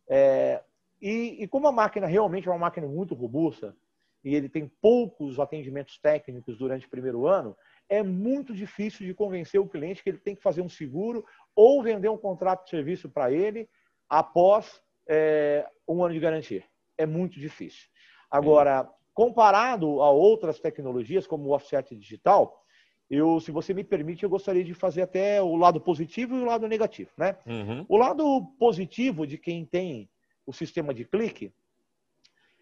É, 0.08 0.62
e, 1.02 1.44
e, 1.44 1.48
como 1.48 1.68
a 1.68 1.72
máquina 1.72 2.06
realmente 2.06 2.48
é 2.48 2.52
uma 2.52 2.58
máquina 2.58 2.88
muito 2.88 3.16
robusta, 3.16 3.76
e 4.24 4.36
ele 4.36 4.48
tem 4.48 4.72
poucos 4.82 5.40
atendimentos 5.40 5.98
técnicos 5.98 6.58
durante 6.58 6.86
o 6.86 6.90
primeiro 6.90 7.26
ano, 7.26 7.58
é 7.90 8.04
muito 8.04 8.54
difícil 8.54 9.06
de 9.06 9.14
convencer 9.16 9.60
o 9.60 9.68
cliente 9.68 10.04
que 10.04 10.10
ele 10.10 10.20
tem 10.20 10.36
que 10.36 10.44
fazer 10.44 10.62
um 10.62 10.70
seguro 10.70 11.26
ou 11.56 11.82
vender 11.82 12.10
um 12.10 12.18
contrato 12.18 12.66
de 12.66 12.70
serviço 12.70 13.10
para 13.10 13.32
ele 13.32 13.68
após 14.08 14.80
é, 15.08 15.68
um 15.88 16.04
ano 16.04 16.14
de 16.14 16.20
garantia 16.20 16.64
é 17.02 17.06
muito 17.06 17.40
difícil. 17.40 17.90
Agora, 18.30 18.90
comparado 19.14 20.02
a 20.02 20.10
outras 20.10 20.60
tecnologias, 20.60 21.28
como 21.28 21.50
o 21.50 21.52
offset 21.54 21.96
digital, 21.96 22.64
eu, 23.10 23.40
se 23.42 23.52
você 23.52 23.74
me 23.74 23.84
permite, 23.84 24.24
eu 24.24 24.30
gostaria 24.30 24.64
de 24.64 24.74
fazer 24.74 25.02
até 25.02 25.42
o 25.42 25.58
lado 25.58 25.82
positivo 25.82 26.36
e 26.36 26.42
o 26.42 26.46
lado 26.46 26.66
negativo. 26.68 27.12
Né? 27.18 27.36
Uhum. 27.46 27.86
O 27.90 27.98
lado 27.98 28.46
positivo 28.58 29.28
de 29.28 29.38
quem 29.38 29.66
tem 29.66 30.10
o 30.46 30.54
sistema 30.54 30.94
de 30.94 31.04
clique, 31.04 31.54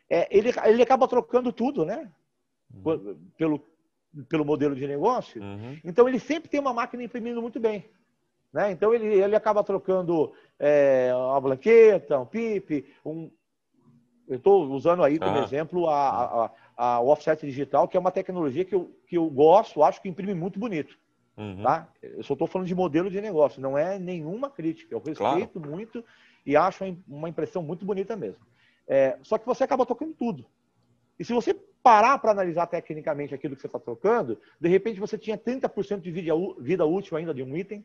é, 0.10 0.28
ele, 0.36 0.52
ele 0.65 0.82
acaba 0.82 1.08
trocando 1.08 1.54
tudo, 1.54 1.86
né? 1.86 2.12
Uhum. 2.73 3.15
Pelo, 3.38 3.63
pelo 4.28 4.43
modelo 4.43 4.75
de 4.75 4.88
negócio. 4.88 5.39
Uhum. 5.39 5.80
Então, 5.84 6.08
ele 6.08 6.19
sempre 6.19 6.49
tem 6.49 6.60
uma 6.60 6.73
máquina 6.73 7.04
imprimindo 7.04 7.41
muito 7.41 7.60
bem. 7.60 7.88
Né? 8.52 8.71
Então, 8.71 8.91
ele, 8.91 9.06
ele 9.06 9.36
acaba 9.36 9.63
trocando 9.63 10.34
é, 10.58 11.12
uma 11.13 11.39
blanqueta, 11.39 12.19
um 12.19 12.25
PIP, 12.25 12.91
um, 13.06 13.30
eu 14.30 14.38
estou 14.38 14.70
usando 14.70 15.04
aí 15.04 15.18
como 15.18 15.39
ah. 15.39 15.44
exemplo 15.44 15.89
a, 15.89 16.46
a, 16.46 16.52
a, 16.78 17.00
o 17.00 17.08
offset 17.08 17.44
digital, 17.46 17.88
que 17.88 17.98
é 17.98 18.00
uma 18.00 18.12
tecnologia 18.12 18.63
que 18.63 18.76
eu, 18.76 18.96
que 19.08 19.18
eu 19.18 19.28
gosto, 19.28 19.84
acho 19.84 20.02
que 20.02 20.08
imprime 20.08 20.36
muito 20.36 20.60
bonito. 20.60 20.96
Uhum. 21.36 21.63
Tá? 21.63 21.88
Eu 22.02 22.22
só 22.22 22.34
estou 22.34 22.48
falando 22.48 22.68
de 22.68 22.76
modelo 22.76 23.10
de 23.10 23.20
negócio, 23.20 23.62
não 23.62 23.78
é 23.78 23.98
nenhuma 23.98 24.50
crítica. 24.50 24.94
Eu 24.94 25.00
respeito 25.00 25.60
claro. 25.60 25.70
muito 25.70 26.06
e 26.46 26.56
acho 26.56 26.84
uma 27.08 27.28
impressão 27.28 27.63
muito 27.63 27.86
bonita 27.86 28.15
mesmo. 28.15 28.46
É, 28.88 29.18
só 29.24 29.38
que 29.38 29.46
você 29.46 29.63
acaba 29.63 29.86
tocando 29.86 30.13
tudo. 30.13 30.46
E 31.18 31.26
se 31.26 31.34
você 31.34 31.54
parar 31.82 32.20
para 32.20 32.32
analisar 32.32 32.68
tecnicamente 32.68 33.34
aquilo 33.34 33.56
que 33.56 33.62
você 33.62 33.68
está 33.68 33.80
trocando, 33.80 34.39
de 34.60 34.70
repente 34.70 35.00
você 35.00 35.18
tinha 35.18 35.38
30% 35.38 36.02
de 36.02 36.12
vida, 36.12 36.34
vida 36.60 36.86
útil 36.86 37.18
ainda 37.18 37.34
de 37.34 37.42
um 37.42 37.56
item. 37.58 37.84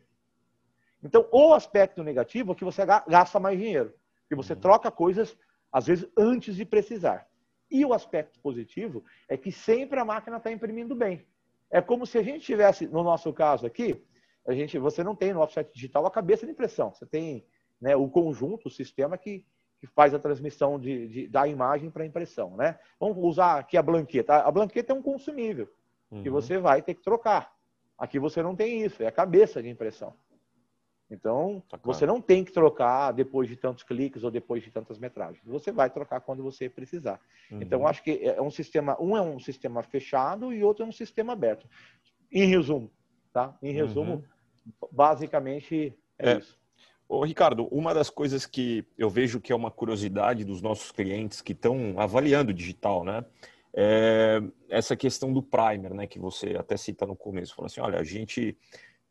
Então, 1.03 1.27
o 1.31 1.53
aspecto 1.53 2.03
negativo 2.03 2.51
é 2.51 2.55
que 2.55 2.63
você 2.63 2.83
gasta 2.85 3.39
mais 3.39 3.57
dinheiro. 3.57 3.93
Que 4.27 4.35
você 4.35 4.53
uhum. 4.53 4.59
troca 4.59 4.91
coisas 4.91 5.37
às 5.75 5.87
vezes 5.87 6.09
antes 6.17 6.55
de 6.55 6.63
precisar. 6.63 7.27
E 7.69 7.83
o 7.83 7.93
aspecto 7.93 8.39
positivo 8.39 9.03
é 9.27 9.35
que 9.35 9.51
sempre 9.51 9.99
a 9.99 10.05
máquina 10.05 10.37
está 10.37 10.49
imprimindo 10.49 10.95
bem. 10.95 11.27
É 11.69 11.81
como 11.81 12.05
se 12.05 12.17
a 12.17 12.23
gente 12.23 12.45
tivesse, 12.45 12.87
no 12.87 13.03
nosso 13.03 13.33
caso 13.33 13.67
aqui, 13.67 14.01
a 14.47 14.53
gente, 14.53 14.79
você 14.79 15.03
não 15.03 15.13
tem 15.13 15.33
no 15.33 15.41
offset 15.41 15.69
digital 15.73 16.05
a 16.05 16.11
cabeça 16.11 16.45
de 16.45 16.53
impressão. 16.53 16.93
Você 16.93 17.05
tem 17.05 17.45
né, 17.81 17.93
o 17.93 18.07
conjunto, 18.07 18.69
o 18.69 18.71
sistema 18.71 19.17
que, 19.17 19.43
que 19.77 19.85
faz 19.87 20.13
a 20.13 20.19
transmissão 20.19 20.79
de, 20.79 21.09
de 21.09 21.27
da 21.27 21.45
imagem 21.45 21.91
para 21.91 22.03
a 22.03 22.07
impressão. 22.07 22.55
Né? 22.55 22.79
Vamos 22.97 23.17
usar 23.17 23.59
aqui 23.59 23.75
a 23.75 23.83
blanqueta. 23.83 24.33
A 24.33 24.51
blanqueta 24.51 24.93
é 24.93 24.95
um 24.95 25.01
consumível 25.01 25.69
uhum. 26.09 26.23
que 26.23 26.29
você 26.29 26.57
vai 26.57 26.81
ter 26.81 26.93
que 26.93 27.03
trocar. 27.03 27.53
Aqui 27.97 28.17
você 28.17 28.41
não 28.41 28.55
tem 28.55 28.81
isso, 28.81 29.03
é 29.03 29.07
a 29.07 29.11
cabeça 29.11 29.61
de 29.61 29.67
impressão. 29.67 30.15
Então, 31.09 31.61
tá 31.69 31.77
claro. 31.77 31.97
você 31.97 32.05
não 32.05 32.19
tem 32.19 32.43
que 32.43 32.51
trocar 32.51 33.11
depois 33.11 33.47
de 33.47 33.55
tantos 33.55 33.83
cliques 33.83 34.23
ou 34.23 34.31
depois 34.31 34.63
de 34.63 34.71
tantas 34.71 34.97
metragens. 34.97 35.43
Você 35.45 35.71
vai 35.71 35.89
trocar 35.89 36.19
quando 36.21 36.41
você 36.41 36.67
precisar. 36.67 37.19
Uhum. 37.51 37.61
Então, 37.61 37.85
acho 37.85 38.03
que 38.03 38.19
é 38.23 38.41
um 38.41 38.49
sistema, 38.49 38.99
um 38.99 39.15
é 39.15 39.21
um 39.21 39.39
sistema 39.39 39.83
fechado 39.83 40.51
e 40.51 40.63
outro 40.63 40.83
é 40.83 40.87
um 40.87 40.91
sistema 40.91 41.33
aberto. 41.33 41.67
Em 42.31 42.47
resumo, 42.47 42.91
tá? 43.31 43.55
Em 43.61 43.71
resumo, 43.71 44.13
uhum. 44.13 44.87
basicamente 44.91 45.95
é, 46.17 46.31
é, 46.31 46.37
isso. 46.39 46.57
Ô, 47.07 47.23
Ricardo, 47.23 47.67
uma 47.67 47.93
das 47.93 48.09
coisas 48.09 48.47
que 48.47 48.83
eu 48.97 49.09
vejo 49.09 49.39
que 49.39 49.53
é 49.53 49.55
uma 49.55 49.69
curiosidade 49.69 50.43
dos 50.43 50.59
nossos 50.59 50.91
clientes 50.91 51.39
que 51.39 51.51
estão 51.51 51.99
avaliando 51.99 52.51
o 52.51 52.53
digital, 52.53 53.03
né? 53.03 53.23
É 53.77 54.41
essa 54.69 54.95
questão 54.95 55.31
do 55.31 55.43
primer, 55.43 55.93
né? 55.93 56.07
Que 56.07 56.17
você 56.17 56.55
até 56.57 56.75
cita 56.77 57.05
no 57.05 57.15
começo. 57.15 57.53
Falou 57.53 57.67
assim, 57.67 57.81
olha, 57.81 57.99
a 57.99 58.03
gente 58.03 58.57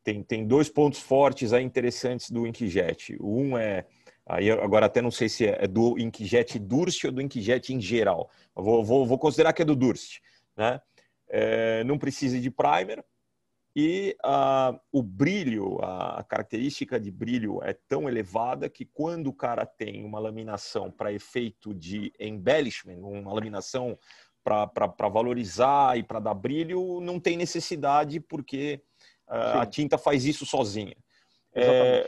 tem, 0.04 0.22
tem 0.22 0.46
dois 0.46 0.68
pontos 0.68 1.00
fortes 1.00 1.52
aí 1.52 1.64
interessantes 1.64 2.30
do 2.30 2.46
Inkjet. 2.46 3.16
Um 3.20 3.56
é, 3.58 3.86
aí 4.26 4.50
agora 4.50 4.86
até 4.86 5.00
não 5.00 5.10
sei 5.10 5.28
se 5.28 5.46
é, 5.46 5.66
do 5.66 5.98
Inkjet 5.98 6.58
Durst 6.58 7.04
ou 7.04 7.12
do 7.12 7.22
Inkjet 7.22 7.72
em 7.72 7.80
geral. 7.80 8.30
vou, 8.54 8.84
vou, 8.84 9.06
vou 9.06 9.18
considerar 9.18 9.52
que 9.52 9.62
é 9.62 9.64
do 9.64 9.74
Durst, 9.74 10.20
né? 10.56 10.80
É, 11.26 11.82
não 11.84 11.98
precisa 11.98 12.38
de 12.38 12.50
primer 12.50 13.02
e 13.76 14.16
uh, 14.24 14.78
o 14.92 15.02
brilho, 15.02 15.80
a 15.82 16.24
característica 16.28 17.00
de 17.00 17.10
brilho 17.10 17.60
é 17.60 17.72
tão 17.88 18.08
elevada 18.08 18.68
que 18.68 18.84
quando 18.84 19.26
o 19.26 19.32
cara 19.32 19.66
tem 19.66 20.04
uma 20.04 20.20
laminação 20.20 20.92
para 20.92 21.12
efeito 21.12 21.74
de 21.74 22.12
embellishment, 22.20 22.98
uma 22.98 23.32
laminação 23.32 23.98
para 24.44 25.08
valorizar 25.08 25.98
e 25.98 26.04
para 26.04 26.20
dar 26.20 26.34
brilho, 26.34 27.00
não 27.00 27.18
tem 27.18 27.36
necessidade 27.36 28.20
porque 28.20 28.80
Uh, 29.28 29.58
a 29.60 29.66
tinta 29.66 29.96
faz 29.96 30.24
isso 30.24 30.44
sozinha. 30.44 30.96
É, 31.56 32.04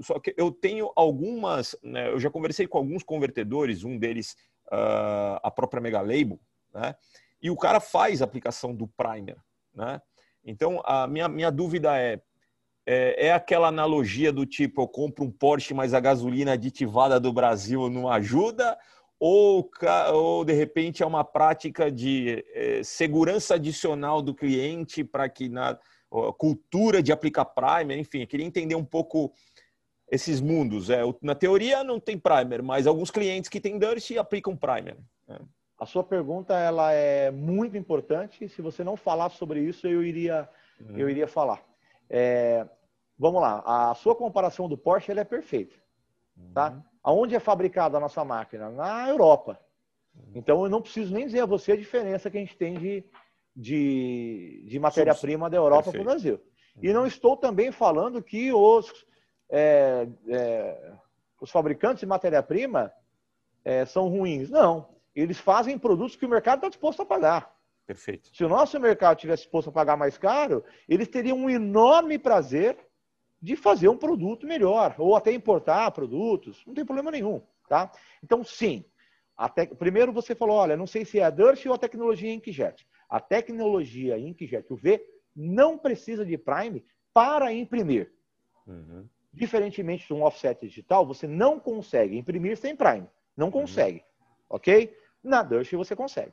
só 0.00 0.20
que 0.20 0.32
eu 0.36 0.52
tenho 0.52 0.92
algumas, 0.94 1.76
né, 1.82 2.10
eu 2.10 2.20
já 2.20 2.30
conversei 2.30 2.66
com 2.66 2.78
alguns 2.78 3.02
convertedores, 3.02 3.82
um 3.82 3.98
deles 3.98 4.36
uh, 4.72 5.40
a 5.42 5.50
própria 5.50 5.82
Mega 5.82 6.00
Label, 6.00 6.38
né, 6.72 6.94
e 7.42 7.50
o 7.50 7.56
cara 7.56 7.80
faz 7.80 8.22
a 8.22 8.24
aplicação 8.24 8.72
do 8.72 8.86
primer, 8.86 9.36
né? 9.74 10.00
Então 10.44 10.80
a 10.84 11.08
minha, 11.08 11.28
minha 11.28 11.50
dúvida 11.50 11.98
é, 11.98 12.20
é, 12.86 13.26
é 13.26 13.32
aquela 13.32 13.68
analogia 13.68 14.32
do 14.32 14.46
tipo 14.46 14.82
eu 14.82 14.88
compro 14.88 15.24
um 15.24 15.30
Porsche, 15.30 15.74
mas 15.74 15.92
a 15.92 16.00
gasolina 16.00 16.52
aditivada 16.52 17.18
do 17.18 17.32
Brasil 17.32 17.90
não 17.90 18.08
ajuda, 18.08 18.78
ou, 19.18 19.68
ou 20.12 20.44
de 20.44 20.52
repente 20.52 21.02
é 21.02 21.06
uma 21.06 21.24
prática 21.24 21.90
de 21.90 22.44
é, 22.52 22.82
segurança 22.84 23.54
adicional 23.54 24.22
do 24.22 24.34
cliente 24.34 25.02
para 25.02 25.28
que 25.28 25.48
na 25.48 25.78
cultura 26.38 27.02
de 27.02 27.12
aplicar 27.12 27.44
primer, 27.44 27.98
enfim, 27.98 28.20
eu 28.20 28.26
queria 28.26 28.46
entender 28.46 28.74
um 28.74 28.84
pouco 28.84 29.32
esses 30.10 30.40
mundos. 30.40 30.90
É, 30.90 31.00
na 31.20 31.34
teoria 31.34 31.82
não 31.82 31.98
tem 31.98 32.18
primer, 32.18 32.62
mas 32.62 32.86
alguns 32.86 33.10
clientes 33.10 33.48
que 33.48 33.60
têm 33.60 33.78
Dirt 33.78 34.12
aplicam 34.16 34.56
primer. 34.56 34.96
É. 35.28 35.38
A 35.78 35.86
sua 35.86 36.04
pergunta 36.04 36.56
ela 36.56 36.92
é 36.92 37.30
muito 37.30 37.76
importante. 37.76 38.48
Se 38.48 38.62
você 38.62 38.84
não 38.84 38.96
falar 38.96 39.30
sobre 39.30 39.60
isso, 39.60 39.86
eu 39.88 40.04
iria, 40.04 40.48
uhum. 40.80 40.96
eu 40.96 41.10
iria 41.10 41.26
falar. 41.26 41.62
É, 42.08 42.66
vamos 43.18 43.40
lá. 43.40 43.62
A 43.90 43.94
sua 43.94 44.14
comparação 44.14 44.68
do 44.68 44.78
Porsche 44.78 45.10
ela 45.10 45.20
é 45.20 45.24
perfeita. 45.24 45.74
Uhum. 46.36 46.52
Tá? 46.52 46.80
Aonde 47.02 47.34
é 47.34 47.40
fabricada 47.40 47.96
a 47.96 48.00
nossa 48.00 48.24
máquina? 48.24 48.70
Na 48.70 49.08
Europa. 49.08 49.58
Uhum. 50.14 50.32
Então 50.36 50.62
eu 50.62 50.70
não 50.70 50.80
preciso 50.80 51.12
nem 51.12 51.26
dizer 51.26 51.40
a 51.40 51.46
você 51.46 51.72
a 51.72 51.76
diferença 51.76 52.30
que 52.30 52.36
a 52.38 52.40
gente 52.40 52.56
tem 52.56 52.78
de, 52.78 53.04
de, 53.54 54.64
de 54.66 54.78
matéria-prima 54.78 55.48
da 55.48 55.56
Europa 55.56 55.90
para 55.90 56.00
o 56.00 56.04
Brasil. 56.04 56.40
E 56.82 56.92
não 56.92 57.06
estou 57.06 57.36
também 57.36 57.70
falando 57.70 58.22
que 58.22 58.52
os, 58.52 59.06
é, 59.48 60.08
é, 60.28 60.92
os 61.40 61.50
fabricantes 61.50 62.00
de 62.00 62.06
matéria-prima 62.06 62.92
é, 63.64 63.84
são 63.84 64.08
ruins. 64.08 64.50
Não. 64.50 64.88
Eles 65.14 65.38
fazem 65.38 65.78
produtos 65.78 66.16
que 66.16 66.26
o 66.26 66.28
mercado 66.28 66.58
está 66.58 66.68
disposto 66.68 67.02
a 67.02 67.06
pagar. 67.06 67.54
Perfeito. 67.86 68.34
Se 68.34 68.42
o 68.44 68.48
nosso 68.48 68.78
mercado 68.80 69.18
tivesse 69.18 69.42
disposto 69.42 69.68
a 69.68 69.72
pagar 69.72 69.96
mais 69.96 70.18
caro, 70.18 70.64
eles 70.88 71.06
teriam 71.06 71.36
um 71.36 71.50
enorme 71.50 72.18
prazer 72.18 72.76
de 73.40 73.56
fazer 73.56 73.88
um 73.88 73.96
produto 73.96 74.46
melhor, 74.46 74.94
ou 74.98 75.14
até 75.14 75.30
importar 75.30 75.90
produtos, 75.90 76.64
não 76.66 76.72
tem 76.72 76.84
problema 76.84 77.10
nenhum. 77.10 77.42
Tá? 77.68 77.92
Então, 78.22 78.42
sim. 78.42 78.84
Te... 79.54 79.66
Primeiro 79.74 80.12
você 80.12 80.34
falou, 80.34 80.56
olha, 80.56 80.76
não 80.76 80.86
sei 80.86 81.04
se 81.04 81.20
é 81.20 81.24
a 81.24 81.30
Dirt 81.30 81.66
ou 81.66 81.74
a 81.74 81.78
tecnologia 81.78 82.32
Inkjet. 82.32 82.86
A 83.14 83.20
tecnologia 83.20 84.18
Inkjet 84.18 84.66
UV 84.72 85.00
não 85.36 85.78
precisa 85.78 86.26
de 86.26 86.36
Prime 86.36 86.84
para 87.12 87.52
imprimir. 87.52 88.12
Uhum. 88.66 89.08
Diferentemente 89.32 90.04
de 90.04 90.12
um 90.12 90.24
offset 90.24 90.66
digital, 90.66 91.06
você 91.06 91.24
não 91.28 91.60
consegue 91.60 92.18
imprimir 92.18 92.56
sem 92.56 92.74
Prime. 92.74 93.06
Não 93.36 93.46
uhum. 93.46 93.52
consegue. 93.52 93.98
Uhum. 93.98 94.26
Ok? 94.50 94.98
Na 95.22 95.44
Dash 95.44 95.70
você 95.70 95.94
consegue. 95.94 96.32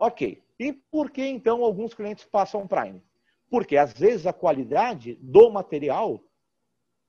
Ok. 0.00 0.42
E 0.58 0.72
por 0.72 1.12
que 1.12 1.24
então 1.24 1.62
alguns 1.62 1.94
clientes 1.94 2.24
passam 2.24 2.66
Prime? 2.66 3.00
Porque 3.48 3.76
às 3.76 3.92
vezes 3.92 4.26
a 4.26 4.32
qualidade 4.32 5.14
do 5.22 5.48
material 5.48 6.20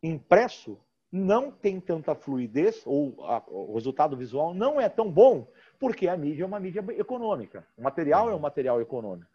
impresso 0.03 0.79
não 1.11 1.51
tem 1.51 1.79
tanta 1.79 2.15
fluidez, 2.15 2.81
ou 2.85 3.23
a, 3.25 3.43
o 3.47 3.75
resultado 3.75 4.15
visual 4.15 4.53
não 4.53 4.79
é 4.79 4.87
tão 4.87 5.11
bom 5.11 5.47
porque 5.79 6.07
a 6.07 6.15
mídia 6.15 6.43
é 6.43 6.45
uma 6.45 6.59
mídia 6.59 6.83
econômica. 6.97 7.67
O 7.77 7.83
material 7.83 8.29
é 8.29 8.31
um 8.31 8.35
uhum. 8.35 8.41
material 8.41 8.79
econômico. 8.79 9.29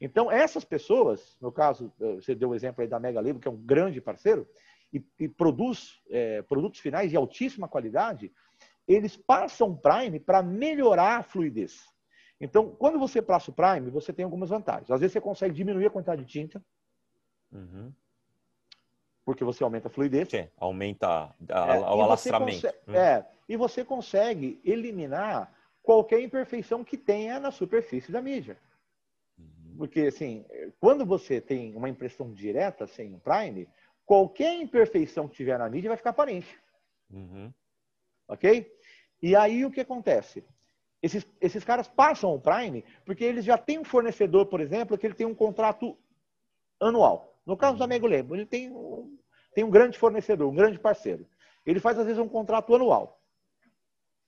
Então, 0.00 0.30
essas 0.30 0.64
pessoas, 0.64 1.36
no 1.40 1.52
caso, 1.52 1.92
eh, 2.00 2.14
você 2.14 2.34
deu 2.34 2.48
o 2.48 2.54
exemplo 2.54 2.80
aí 2.80 2.88
da 2.88 2.98
Mega 2.98 3.20
Label, 3.20 3.38
que 3.38 3.46
é 3.46 3.50
um 3.50 3.56
grande 3.56 4.00
parceiro, 4.00 4.48
e, 4.92 5.04
e 5.18 5.28
produz 5.28 6.00
é, 6.08 6.42
produtos 6.42 6.80
finais 6.80 7.10
de 7.10 7.16
altíssima 7.16 7.68
qualidade, 7.68 8.32
eles 8.88 9.16
passam 9.16 9.76
Prime 9.76 10.18
para 10.18 10.42
melhorar 10.42 11.18
a 11.18 11.22
fluidez. 11.22 11.86
Então, 12.40 12.70
quando 12.70 12.98
você 12.98 13.20
passa 13.20 13.50
o 13.50 13.54
Prime, 13.54 13.90
você 13.90 14.12
tem 14.12 14.24
algumas 14.24 14.48
vantagens. 14.48 14.90
Às 14.90 15.00
vezes 15.00 15.12
você 15.12 15.20
consegue 15.20 15.54
diminuir 15.54 15.86
a 15.86 15.90
quantidade 15.90 16.24
de 16.24 16.32
tinta, 16.32 16.64
uhum. 17.52 17.92
Porque 19.30 19.44
você 19.44 19.62
aumenta 19.62 19.86
a 19.86 19.90
fluidez. 19.90 20.28
Sim, 20.28 20.48
aumenta 20.56 21.32
a, 21.48 21.74
é, 21.76 21.78
o 21.78 22.02
alastramento. 22.02 22.62
Consegue, 22.62 22.78
hum. 22.88 22.94
É, 22.94 23.26
e 23.48 23.56
você 23.56 23.84
consegue 23.84 24.60
eliminar 24.64 25.54
qualquer 25.82 26.20
imperfeição 26.20 26.82
que 26.82 26.96
tenha 26.96 27.38
na 27.38 27.52
superfície 27.52 28.10
da 28.10 28.20
mídia. 28.20 28.58
Uhum. 29.38 29.76
Porque, 29.78 30.00
assim, 30.00 30.44
quando 30.80 31.06
você 31.06 31.40
tem 31.40 31.76
uma 31.76 31.88
impressão 31.88 32.32
direta 32.32 32.88
sem 32.88 33.14
um 33.14 33.20
prime, 33.20 33.68
qualquer 34.04 34.52
imperfeição 34.60 35.28
que 35.28 35.36
tiver 35.36 35.58
na 35.58 35.70
mídia 35.70 35.90
vai 35.90 35.96
ficar 35.96 36.10
aparente. 36.10 36.58
Uhum. 37.08 37.52
Ok? 38.26 38.68
E 39.22 39.36
aí 39.36 39.64
o 39.64 39.70
que 39.70 39.80
acontece? 39.80 40.44
Esses, 41.00 41.24
esses 41.40 41.64
caras 41.64 41.86
passam 41.86 42.34
o 42.34 42.40
prime 42.40 42.84
porque 43.04 43.24
eles 43.24 43.44
já 43.44 43.56
têm 43.56 43.78
um 43.78 43.84
fornecedor, 43.84 44.46
por 44.46 44.60
exemplo, 44.60 44.98
que 44.98 45.06
ele 45.06 45.14
tem 45.14 45.26
um 45.26 45.34
contrato 45.34 45.96
anual. 46.80 47.29
No 47.50 47.56
caso 47.56 47.76
da 47.76 47.86
Mego 47.88 48.06
Lebo, 48.06 48.36
ele 48.36 48.46
tem 48.46 48.70
um, 48.70 49.18
tem 49.52 49.64
um 49.64 49.70
grande 49.70 49.98
fornecedor, 49.98 50.48
um 50.48 50.54
grande 50.54 50.78
parceiro. 50.78 51.26
Ele 51.66 51.80
faz, 51.80 51.98
às 51.98 52.06
vezes, 52.06 52.22
um 52.22 52.28
contrato 52.28 52.72
anual 52.72 53.20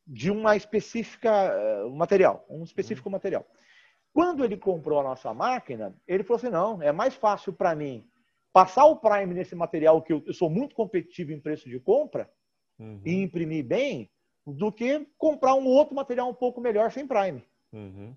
de 0.05 0.29
uma 0.29 0.57
específica 0.57 1.31
uh, 1.31 1.91
material, 1.91 2.45
um 2.51 2.65
específico 2.65 3.09
uhum. 3.09 3.13
material. 3.13 3.47
Quando 4.13 4.45
ele 4.45 4.57
comprou 4.57 4.99
a 4.99 5.05
nossa 5.05 5.33
máquina, 5.33 5.95
ele 6.05 6.25
falou 6.25 6.39
assim: 6.39 6.51
não, 6.51 6.83
é 6.83 6.91
mais 6.91 7.15
fácil 7.15 7.53
para 7.53 7.77
mim 7.77 8.05
passar 8.53 8.87
o 8.87 8.97
Prime 8.97 9.33
nesse 9.33 9.55
material 9.55 10.03
que 10.03 10.13
eu, 10.13 10.21
eu, 10.27 10.35
sou 10.35 10.51
muito 10.51 10.75
competitivo 10.75 11.31
em 11.31 11.39
preço 11.39 11.69
de 11.69 11.79
compra 11.79 12.29
uhum. 12.77 13.01
e 13.07 13.23
imprimir 13.23 13.65
bem, 13.65 14.11
do 14.45 14.73
que 14.73 15.07
comprar 15.17 15.55
um 15.55 15.67
outro 15.67 15.95
material 15.95 16.29
um 16.29 16.35
pouco 16.35 16.61
melhor 16.61 16.91
sem 16.91 17.07
Prime. 17.07 17.47
Uhum. 17.73 18.17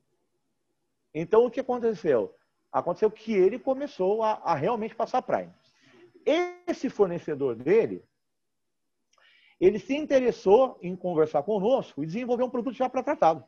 Então, 1.14 1.46
o 1.46 1.52
que 1.52 1.60
aconteceu? 1.60 2.36
Aconteceu 2.76 3.10
que 3.10 3.34
ele 3.34 3.58
começou 3.58 4.22
a, 4.22 4.34
a 4.44 4.54
realmente 4.54 4.94
passar 4.94 5.22
Prime. 5.22 5.50
Esse 6.68 6.90
fornecedor 6.90 7.56
dele 7.56 8.04
ele 9.62 9.80
se 9.80 9.96
interessou 9.96 10.78
em 10.82 10.94
conversar 10.94 11.42
conosco 11.44 12.04
e 12.04 12.06
desenvolver 12.06 12.44
um 12.44 12.50
produto 12.50 12.76
já 12.76 12.90
pré-tratado. 12.90 13.46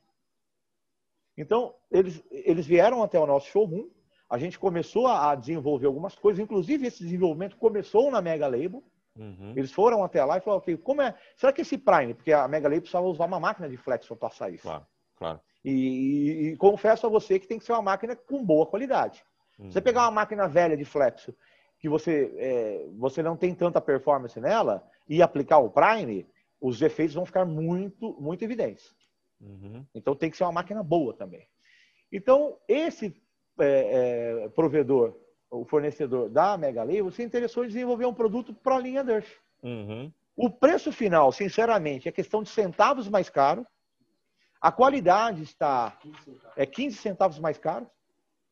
Então, 1.38 1.76
eles, 1.92 2.24
eles 2.32 2.66
vieram 2.66 3.04
até 3.04 3.20
o 3.20 3.26
nosso 3.26 3.48
showroom, 3.48 3.90
a 4.30 4.38
gente 4.38 4.58
começou 4.58 5.08
a 5.08 5.36
desenvolver 5.36 5.88
algumas 5.88 6.16
coisas, 6.16 6.42
inclusive 6.42 6.88
esse 6.88 7.04
desenvolvimento 7.04 7.58
começou 7.58 8.10
na 8.10 8.22
Mega 8.22 8.48
Label. 8.48 8.82
Uhum. 9.14 9.52
Eles 9.58 9.74
foram 9.74 10.06
até 10.06 10.24
lá 10.24 10.38
e 10.38 10.42
falaram, 10.42 10.62
ok, 10.62 10.78
como 10.78 11.02
é? 11.02 11.14
Será 11.36 11.52
que 11.52 11.62
esse 11.62 11.78
Prime, 11.78 12.14
porque 12.14 12.32
a 12.32 12.48
Mega 12.48 12.70
Label 12.70 12.82
precisava 12.82 13.08
usar 13.08 13.26
uma 13.26 13.42
máquina 13.42 13.68
de 13.68 13.76
flex 13.76 14.08
para 14.08 14.16
passar 14.16 14.50
isso. 14.50 14.64
Claro, 14.64 14.88
claro. 15.18 15.42
E, 15.64 15.72
e, 15.72 16.48
e, 16.50 16.58
confesso 16.58 17.06
a 17.06 17.10
você 17.10 17.40
que 17.40 17.48
tem 17.48 17.60
que 17.60 17.66
ser 17.66 17.74
uma 17.74 17.82
máquina 17.82 18.16
com 18.16 18.44
boa 18.44 18.66
qualidade. 18.66 19.24
Uhum. 19.60 19.72
Você 19.72 19.82
pegar 19.82 20.04
uma 20.04 20.12
máquina 20.12 20.48
velha 20.48 20.78
de 20.78 20.86
flexo, 20.86 21.36
que 21.80 21.90
você, 21.90 22.32
é, 22.38 22.88
você 22.98 23.22
não 23.22 23.36
tem 23.36 23.54
tanta 23.54 23.82
performance 23.82 24.40
nela, 24.40 24.84
e 25.08 25.22
aplicar 25.22 25.58
o 25.58 25.70
Prime, 25.70 26.28
os 26.62 26.82
efeitos 26.82 27.16
vão 27.16 27.26
ficar 27.26 27.46
muito, 27.46 28.16
muito 28.20 28.44
evidentes. 28.44 28.96
Uhum. 29.42 29.86
Então 29.94 30.16
tem 30.16 30.30
que 30.30 30.38
ser 30.38 30.44
uma 30.44 30.52
máquina 30.52 30.82
boa 30.84 31.14
também. 31.14 31.48
Então, 32.12 32.58
esse 32.68 33.16
é, 33.60 34.44
é, 34.46 34.50
provedor 34.50 35.16
o 35.50 35.66
fornecedor 35.66 36.30
da 36.30 36.58
Mega 36.58 36.84
Label 36.84 37.12
se 37.12 37.24
interessou 37.24 37.64
em 37.64 37.68
desenvolver 37.68 38.06
um 38.06 38.14
produto 38.14 38.54
para 38.54 38.76
a 38.76 38.80
linha 38.80 39.04
Durst. 39.04 39.32
Uhum. 39.64 40.12
O 40.36 40.50
preço 40.50 40.92
final, 40.92 41.32
sinceramente, 41.32 42.08
é 42.08 42.12
questão 42.12 42.44
de 42.44 42.50
centavos 42.50 43.08
mais 43.10 43.30
caro. 43.30 43.66
A 44.62 44.72
qualidade 44.72 45.44
está 45.44 45.98
é 46.56 46.66
15 46.66 46.98
centavos 46.98 47.40
mais 47.40 47.58
caro. 47.58 47.90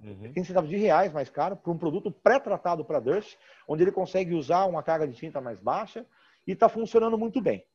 Uhum. 0.04 0.34
15 0.34 0.48
centavos 0.48 0.70
de 0.70 0.76
reais 0.76 1.12
mais 1.14 1.30
caro 1.30 1.56
para 1.56 1.72
um 1.72 1.78
produto 1.78 2.12
pré-tratado 2.12 2.84
para 2.84 3.00
Dust, 3.00 3.38
onde 3.68 3.84
ele 3.84 3.92
consegue 3.92 4.34
usar 4.34 4.66
uma 4.66 4.84
carga 4.84 5.08
de 5.08 5.16
tinta 5.16 5.40
mais 5.42 5.60
baixa 5.60 6.06
e 6.46 6.52
está 6.52 6.70
funcionando 6.70 7.18
muito 7.18 7.42
bem. 7.42 7.66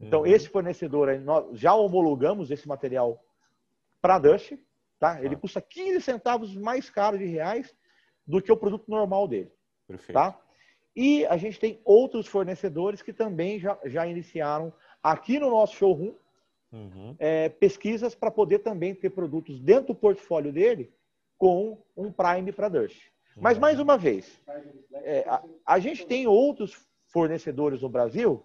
Então, 0.00 0.20
uhum. 0.20 0.26
esse 0.26 0.48
fornecedor, 0.48 1.18
nós 1.20 1.58
já 1.58 1.74
homologamos 1.74 2.50
esse 2.50 2.68
material 2.68 3.22
para 4.00 4.18
Dust, 4.18 4.52
tá? 4.98 5.22
Ele 5.22 5.34
ah. 5.34 5.38
custa 5.38 5.60
15 5.60 6.00
centavos 6.00 6.54
mais 6.54 6.88
caro 6.90 7.18
de 7.18 7.24
reais 7.24 7.74
do 8.26 8.42
que 8.42 8.52
o 8.52 8.56
produto 8.56 8.84
normal 8.88 9.26
dele. 9.26 9.50
Perfeito. 9.86 10.12
Tá? 10.12 10.38
E 10.94 11.24
a 11.26 11.36
gente 11.36 11.58
tem 11.58 11.80
outros 11.84 12.26
fornecedores 12.26 13.00
que 13.00 13.12
também 13.12 13.58
já, 13.58 13.78
já 13.84 14.06
iniciaram 14.06 14.72
aqui 15.02 15.38
no 15.38 15.50
nosso 15.50 15.74
showroom 15.76 16.14
uhum. 16.72 17.14
é, 17.18 17.48
pesquisas 17.48 18.14
para 18.14 18.30
poder 18.30 18.60
também 18.60 18.94
ter 18.94 19.10
produtos 19.10 19.60
dentro 19.60 19.88
do 19.88 19.94
portfólio 19.94 20.52
dele 20.52 20.92
com 21.36 21.82
um 21.96 22.12
Prime 22.12 22.52
para 22.52 22.68
Durst. 22.68 23.00
Uhum. 23.36 23.42
Mas, 23.42 23.58
mais 23.58 23.78
uma 23.78 23.96
vez, 23.96 24.40
é, 24.92 25.24
a, 25.28 25.42
a, 25.66 25.78
gente 25.78 26.06
tem 26.06 26.26
outros 26.26 26.74
fornecedores 27.06 27.82
no 27.82 27.88
Brasil 27.88 28.44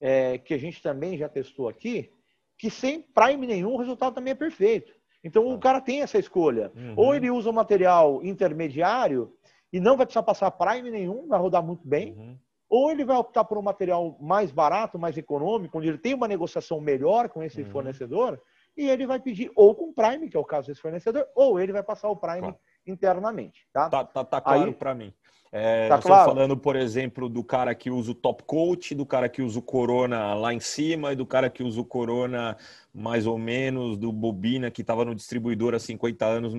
é, 0.00 0.38
que 0.38 0.54
a 0.54 0.58
gente 0.58 0.82
também 0.82 1.16
já 1.16 1.28
testou 1.28 1.68
aqui, 1.68 2.10
que 2.58 2.70
sem 2.70 3.02
Prime 3.02 3.46
nenhum 3.46 3.74
o 3.74 3.78
resultado 3.78 4.14
também 4.14 4.32
é 4.32 4.36
perfeito. 4.36 4.92
Então, 5.22 5.52
o 5.52 5.58
cara 5.58 5.80
tem 5.80 6.02
essa 6.02 6.18
escolha. 6.18 6.72
Uhum. 6.74 6.94
Ou 6.96 7.14
ele 7.14 7.30
usa 7.30 7.50
um 7.50 7.52
material 7.52 8.24
intermediário 8.24 9.32
e 9.72 9.80
não 9.80 9.96
vai 9.96 10.06
precisar 10.06 10.22
passar 10.22 10.50
Prime 10.52 10.90
nenhum, 10.90 11.26
vai 11.26 11.38
rodar 11.38 11.62
muito 11.62 11.86
bem. 11.86 12.38
Ou 12.76 12.90
ele 12.90 13.06
vai 13.06 13.16
optar 13.16 13.42
por 13.42 13.56
um 13.56 13.62
material 13.62 14.18
mais 14.20 14.52
barato, 14.52 14.98
mais 14.98 15.16
econômico, 15.16 15.78
onde 15.78 15.88
ele 15.88 15.96
tem 15.96 16.12
uma 16.12 16.28
negociação 16.28 16.78
melhor 16.78 17.30
com 17.30 17.42
esse 17.42 17.62
uhum. 17.62 17.70
fornecedor, 17.70 18.38
e 18.76 18.86
ele 18.86 19.06
vai 19.06 19.18
pedir 19.18 19.50
ou 19.56 19.74
com 19.74 19.94
Prime, 19.94 20.28
que 20.28 20.36
é 20.36 20.40
o 20.40 20.44
caso 20.44 20.66
desse 20.66 20.82
fornecedor, 20.82 21.26
ou 21.34 21.58
ele 21.58 21.72
vai 21.72 21.82
passar 21.82 22.10
o 22.10 22.16
Prime 22.16 22.40
claro. 22.40 22.58
internamente. 22.86 23.66
Tá, 23.72 23.88
tá, 23.88 24.04
tá, 24.04 24.24
tá 24.24 24.40
claro 24.42 24.74
para 24.74 24.94
mim. 24.94 25.10
É, 25.50 25.88
tá 25.88 25.98
claro. 25.98 26.28
falando, 26.28 26.54
por 26.54 26.76
exemplo, 26.76 27.30
do 27.30 27.42
cara 27.42 27.74
que 27.74 27.90
usa 27.90 28.10
o 28.10 28.14
top 28.14 28.44
coat, 28.44 28.94
do 28.94 29.06
cara 29.06 29.26
que 29.26 29.40
usa 29.40 29.58
o 29.58 29.62
Corona 29.62 30.34
lá 30.34 30.52
em 30.52 30.60
cima 30.60 31.14
e 31.14 31.16
do 31.16 31.24
cara 31.24 31.48
que 31.48 31.62
usa 31.62 31.80
o 31.80 31.84
Corona 31.84 32.58
mais 32.92 33.26
ou 33.26 33.38
menos, 33.38 33.96
do 33.96 34.12
Bobina 34.12 34.70
que 34.70 34.82
estava 34.82 35.02
no 35.02 35.14
distribuidor 35.14 35.74
há 35.74 35.78
50 35.78 36.26
anos 36.26 36.52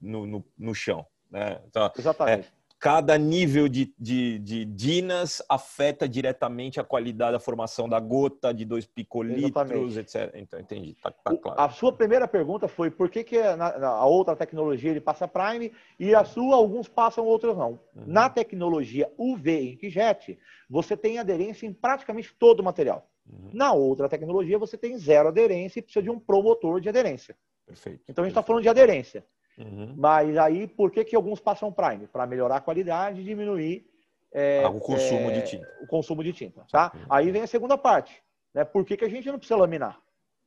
no, 0.00 0.26
no, 0.26 0.44
no 0.56 0.74
chão. 0.74 1.04
Né? 1.30 1.60
Então, 1.68 1.92
Exatamente. 1.98 2.48
É, 2.48 2.59
cada 2.80 3.18
nível 3.18 3.68
de, 3.68 3.94
de, 3.98 4.38
de 4.38 4.64
DINAS 4.64 5.42
afeta 5.46 6.08
diretamente 6.08 6.80
a 6.80 6.84
qualidade 6.84 7.32
da 7.32 7.38
formação 7.38 7.86
da 7.86 8.00
gota, 8.00 8.54
de 8.54 8.64
dois 8.64 8.86
picolitros, 8.86 9.98
etc. 9.98 10.32
Então, 10.36 10.58
entendi, 10.58 10.96
tá, 11.02 11.10
tá, 11.10 11.36
claro. 11.36 11.60
A 11.60 11.68
sua 11.68 11.92
primeira 11.92 12.26
pergunta 12.26 12.66
foi 12.66 12.90
por 12.90 13.10
que, 13.10 13.22
que 13.22 13.38
na, 13.38 13.86
a 13.86 14.06
outra 14.06 14.34
tecnologia 14.34 14.90
ele 14.90 15.00
passa 15.00 15.28
Prime 15.28 15.70
e 15.98 16.14
a 16.14 16.24
sua 16.24 16.56
alguns 16.56 16.88
passam, 16.88 17.26
outros 17.26 17.54
não. 17.54 17.78
Uhum. 17.94 18.04
Na 18.06 18.30
tecnologia 18.30 19.12
UV 19.18 19.78
Inkjet, 19.82 20.38
você 20.68 20.96
tem 20.96 21.18
aderência 21.18 21.66
em 21.66 21.74
praticamente 21.74 22.34
todo 22.38 22.60
o 22.60 22.64
material. 22.64 23.06
Uhum. 23.30 23.50
Na 23.52 23.74
outra 23.74 24.08
tecnologia, 24.08 24.58
você 24.58 24.78
tem 24.78 24.96
zero 24.96 25.28
aderência 25.28 25.80
e 25.80 25.82
precisa 25.82 26.02
de 26.02 26.08
um 26.08 26.18
promotor 26.18 26.80
de 26.80 26.88
aderência. 26.88 27.36
Perfeito. 27.66 28.00
Então, 28.08 28.24
a 28.24 28.26
gente 28.26 28.32
está 28.32 28.42
falando 28.42 28.62
de 28.62 28.70
aderência. 28.70 29.22
Uhum. 29.60 29.94
Mas 29.96 30.36
aí, 30.38 30.66
por 30.66 30.90
que, 30.90 31.04
que 31.04 31.14
alguns 31.14 31.38
passam 31.38 31.72
Prime? 31.72 32.06
Para 32.06 32.26
melhorar 32.26 32.56
a 32.56 32.60
qualidade 32.60 33.20
e 33.20 33.24
diminuir 33.24 33.86
é, 34.32 34.64
ah, 34.64 34.70
o 34.70 34.80
consumo 34.80 35.30
é, 35.30 35.34
de 35.34 35.50
tinta. 35.50 35.68
O 35.82 35.86
consumo 35.86 36.24
de 36.24 36.32
tinta, 36.32 36.64
tá? 36.70 36.92
Uhum. 36.94 37.06
Aí 37.10 37.30
vem 37.30 37.42
a 37.42 37.46
segunda 37.46 37.76
parte. 37.76 38.22
Né? 38.54 38.64
Por 38.64 38.84
que, 38.84 38.96
que 38.96 39.04
a 39.04 39.08
gente 39.08 39.30
não 39.30 39.38
precisa 39.38 39.58
laminar? 39.58 40.00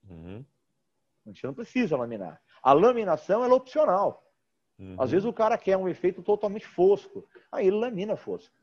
Uhum. 0.10 0.44
A 1.26 1.30
gente 1.30 1.44
não 1.44 1.54
precisa 1.54 1.96
laminar. 1.96 2.42
A 2.62 2.74
laminação 2.74 3.44
é 3.44 3.48
opcional. 3.48 4.26
Uhum. 4.80 4.96
Às 4.98 5.12
vezes 5.12 5.26
o 5.26 5.34
cara 5.34 5.58
quer 5.58 5.78
um 5.78 5.88
efeito 5.88 6.24
totalmente 6.24 6.66
fosco. 6.66 7.28
Aí 7.52 7.68
ele 7.68 7.78
lamina 7.78 8.16
fosco. 8.16 8.56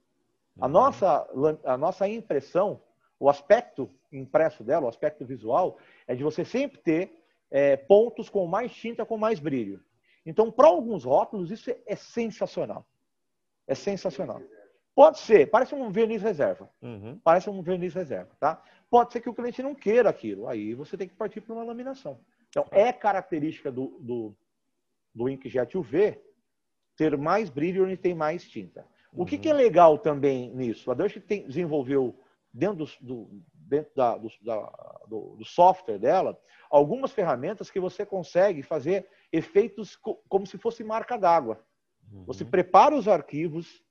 A, 0.59 0.67
uhum. 0.67 0.73
nossa, 0.73 1.29
a 1.65 1.77
nossa 1.77 2.09
impressão, 2.09 2.83
o 3.19 3.31
aspecto 3.31 3.89
impresso 4.11 4.65
dela, 4.65 4.87
o 4.87 4.89
aspecto 4.89 5.25
visual, 5.25 5.79
é 6.09 6.15
de 6.15 6.25
você 6.25 6.45
sempre 6.45 6.79
ter 6.79 7.23
é, 7.51 7.77
pontos 7.77 8.29
com 8.29 8.47
mais 8.47 8.73
tinta, 8.73 9.07
com 9.07 9.17
mais 9.17 9.39
brilho. 9.39 9.83
Então, 10.25 10.51
para 10.51 10.69
alguns 10.69 11.05
rótulos, 11.05 11.51
isso 11.51 11.71
é 11.87 11.97
sensacional. 11.97 12.87
É 13.67 13.75
sensacional. 13.75 14.41
Pode 14.95 15.19
ser, 15.21 15.49
parece 15.51 15.75
um 15.75 15.91
verniz 15.91 16.21
reserva. 16.23 16.69
Uhum. 16.83 17.19
Parece 17.23 17.49
um 17.49 17.63
verniz 17.63 17.95
reserva, 17.95 18.31
tá? 18.39 18.63
Pode 18.91 19.13
ser 19.13 19.21
que 19.21 19.31
o 19.31 19.35
cliente 19.35 19.63
não 19.63 19.75
queira 19.75 20.11
aquilo. 20.11 20.49
Aí 20.49 20.75
você 20.75 20.97
tem 20.97 21.09
que 21.09 21.15
partir 21.15 21.41
para 21.41 21.55
uma 21.55 21.65
laminação. 21.65 22.21
Então, 22.49 22.67
é 22.71 22.93
característica 22.93 23.71
do, 23.71 23.99
do, 24.01 24.37
do 25.15 25.29
Inkjet 25.29 25.79
UV 25.79 26.21
ter 26.97 27.17
mais 27.17 27.49
brilho 27.49 27.85
onde 27.85 27.97
tem 27.97 28.15
mais 28.15 28.47
tinta. 28.47 28.85
O 29.13 29.25
que, 29.25 29.39
que 29.39 29.49
é 29.49 29.53
legal 29.53 29.99
também 29.99 30.55
nisso? 30.55 30.91
A 30.91 30.95
Dutch 30.95 31.17
tem, 31.27 31.47
desenvolveu 31.47 32.15
dentro, 32.53 32.85
do, 32.85 32.91
do 33.01 33.43
dentro 33.71 33.93
da, 33.95 34.19
do, 34.19 34.29
da, 34.43 34.73
do, 35.07 35.37
do 35.37 35.45
software 35.45 35.99
dela 35.99 36.39
algumas 36.71 37.13
ferramentas 37.13 37.71
que 37.71 37.81
você 37.81 38.05
consegue 38.05 38.63
fazer 38.63 39.07
efeitos 39.33 39.99
como 40.29 40.47
se 40.47 40.59
fosse 40.59 40.85
marca 40.85 41.17
d'água. 41.17 41.61
Uhum. 42.13 42.25
Você 42.27 42.45
prepara 42.45 42.95
os 42.95 43.09
arquivos, 43.09 43.83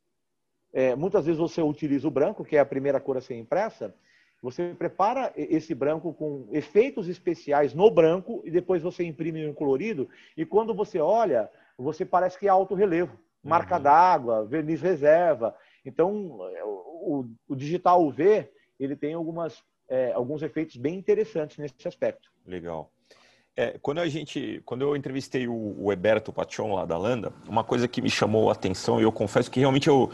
é, 0.71 0.95
muitas 0.95 1.25
vezes 1.25 1.39
você 1.39 1.61
utiliza 1.61 2.07
o 2.07 2.11
branco, 2.11 2.45
que 2.45 2.55
é 2.55 2.59
a 2.59 2.65
primeira 2.65 2.99
cor 2.99 3.17
a 3.17 3.21
ser 3.21 3.35
impressa, 3.35 3.93
você 4.41 4.73
prepara 4.73 5.33
esse 5.35 5.75
branco 5.75 6.13
com 6.13 6.47
efeitos 6.53 7.09
especiais 7.09 7.73
no 7.73 7.91
branco 7.91 8.41
e 8.45 8.51
depois 8.51 8.81
você 8.81 9.03
imprime 9.03 9.45
no 9.45 9.53
colorido 9.53 10.07
e 10.37 10.45
quando 10.45 10.73
você 10.73 10.99
olha, 10.99 11.49
você 11.77 12.05
parece 12.05 12.39
que 12.39 12.47
é 12.47 12.49
alto 12.49 12.73
relevo, 12.73 13.19
marca 13.43 13.75
uhum. 13.75 13.83
d'água, 13.83 14.45
verniz 14.45 14.81
reserva. 14.81 15.53
Então, 15.85 16.39
é, 16.55 16.63
o, 16.63 17.25
o, 17.47 17.55
digital 17.55 18.05
UV, 18.05 18.47
ele 18.79 18.95
tem 18.95 19.13
algumas, 19.13 19.63
é, 19.89 20.11
alguns 20.13 20.41
efeitos 20.41 20.77
bem 20.77 20.95
interessantes 20.95 21.57
nesse 21.57 21.87
aspecto. 21.87 22.31
Legal. 22.45 22.91
É, 23.55 23.77
quando 23.81 23.99
a 23.99 24.07
gente, 24.07 24.61
quando 24.65 24.83
eu 24.83 24.95
entrevistei 24.95 25.47
o, 25.47 25.75
o 25.77 25.91
Eberto 25.91 26.31
Pachon 26.31 26.73
lá 26.73 26.85
da 26.85 26.97
Landa, 26.97 27.33
uma 27.47 27.63
coisa 27.63 27.87
que 27.87 28.01
me 28.01 28.09
chamou 28.09 28.49
a 28.49 28.53
atenção 28.53 28.99
e 28.99 29.03
eu 29.03 29.11
confesso 29.11 29.51
que 29.51 29.59
realmente 29.59 29.89
eu, 29.89 30.09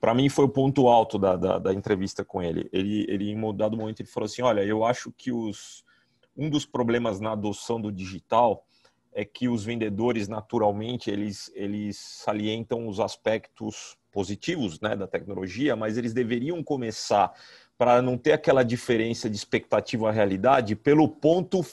para 0.00 0.14
mim 0.14 0.28
foi 0.28 0.46
o 0.46 0.48
ponto 0.48 0.88
alto 0.88 1.18
da, 1.18 1.36
da, 1.36 1.58
da, 1.58 1.72
entrevista 1.72 2.24
com 2.24 2.42
ele. 2.42 2.68
Ele, 2.72 3.06
ele 3.08 3.30
em 3.30 3.40
um 3.40 3.54
dado 3.54 3.76
momento 3.76 4.00
ele 4.00 4.08
falou 4.08 4.24
assim, 4.24 4.42
olha, 4.42 4.62
eu 4.62 4.84
acho 4.84 5.12
que 5.12 5.30
os 5.30 5.84
um 6.36 6.48
dos 6.48 6.64
problemas 6.64 7.20
na 7.20 7.32
adoção 7.32 7.80
do 7.80 7.92
digital 7.92 8.64
é 9.12 9.24
que 9.24 9.48
os 9.48 9.64
vendedores 9.64 10.26
naturalmente 10.26 11.10
eles 11.10 11.50
eles 11.54 11.98
salientam 11.98 12.88
os 12.88 12.98
aspectos 12.98 13.96
positivos 14.10 14.80
né, 14.80 14.96
da 14.96 15.06
tecnologia, 15.06 15.76
mas 15.76 15.96
eles 15.96 16.12
deveriam 16.12 16.62
começar 16.62 17.32
para 17.80 18.02
não 18.02 18.18
ter 18.18 18.32
aquela 18.32 18.62
diferença 18.62 19.30
de 19.30 19.36
expectativa 19.36 20.10
à 20.10 20.12
realidade 20.12 20.76
pelo 20.76 21.08
ponto 21.08 21.64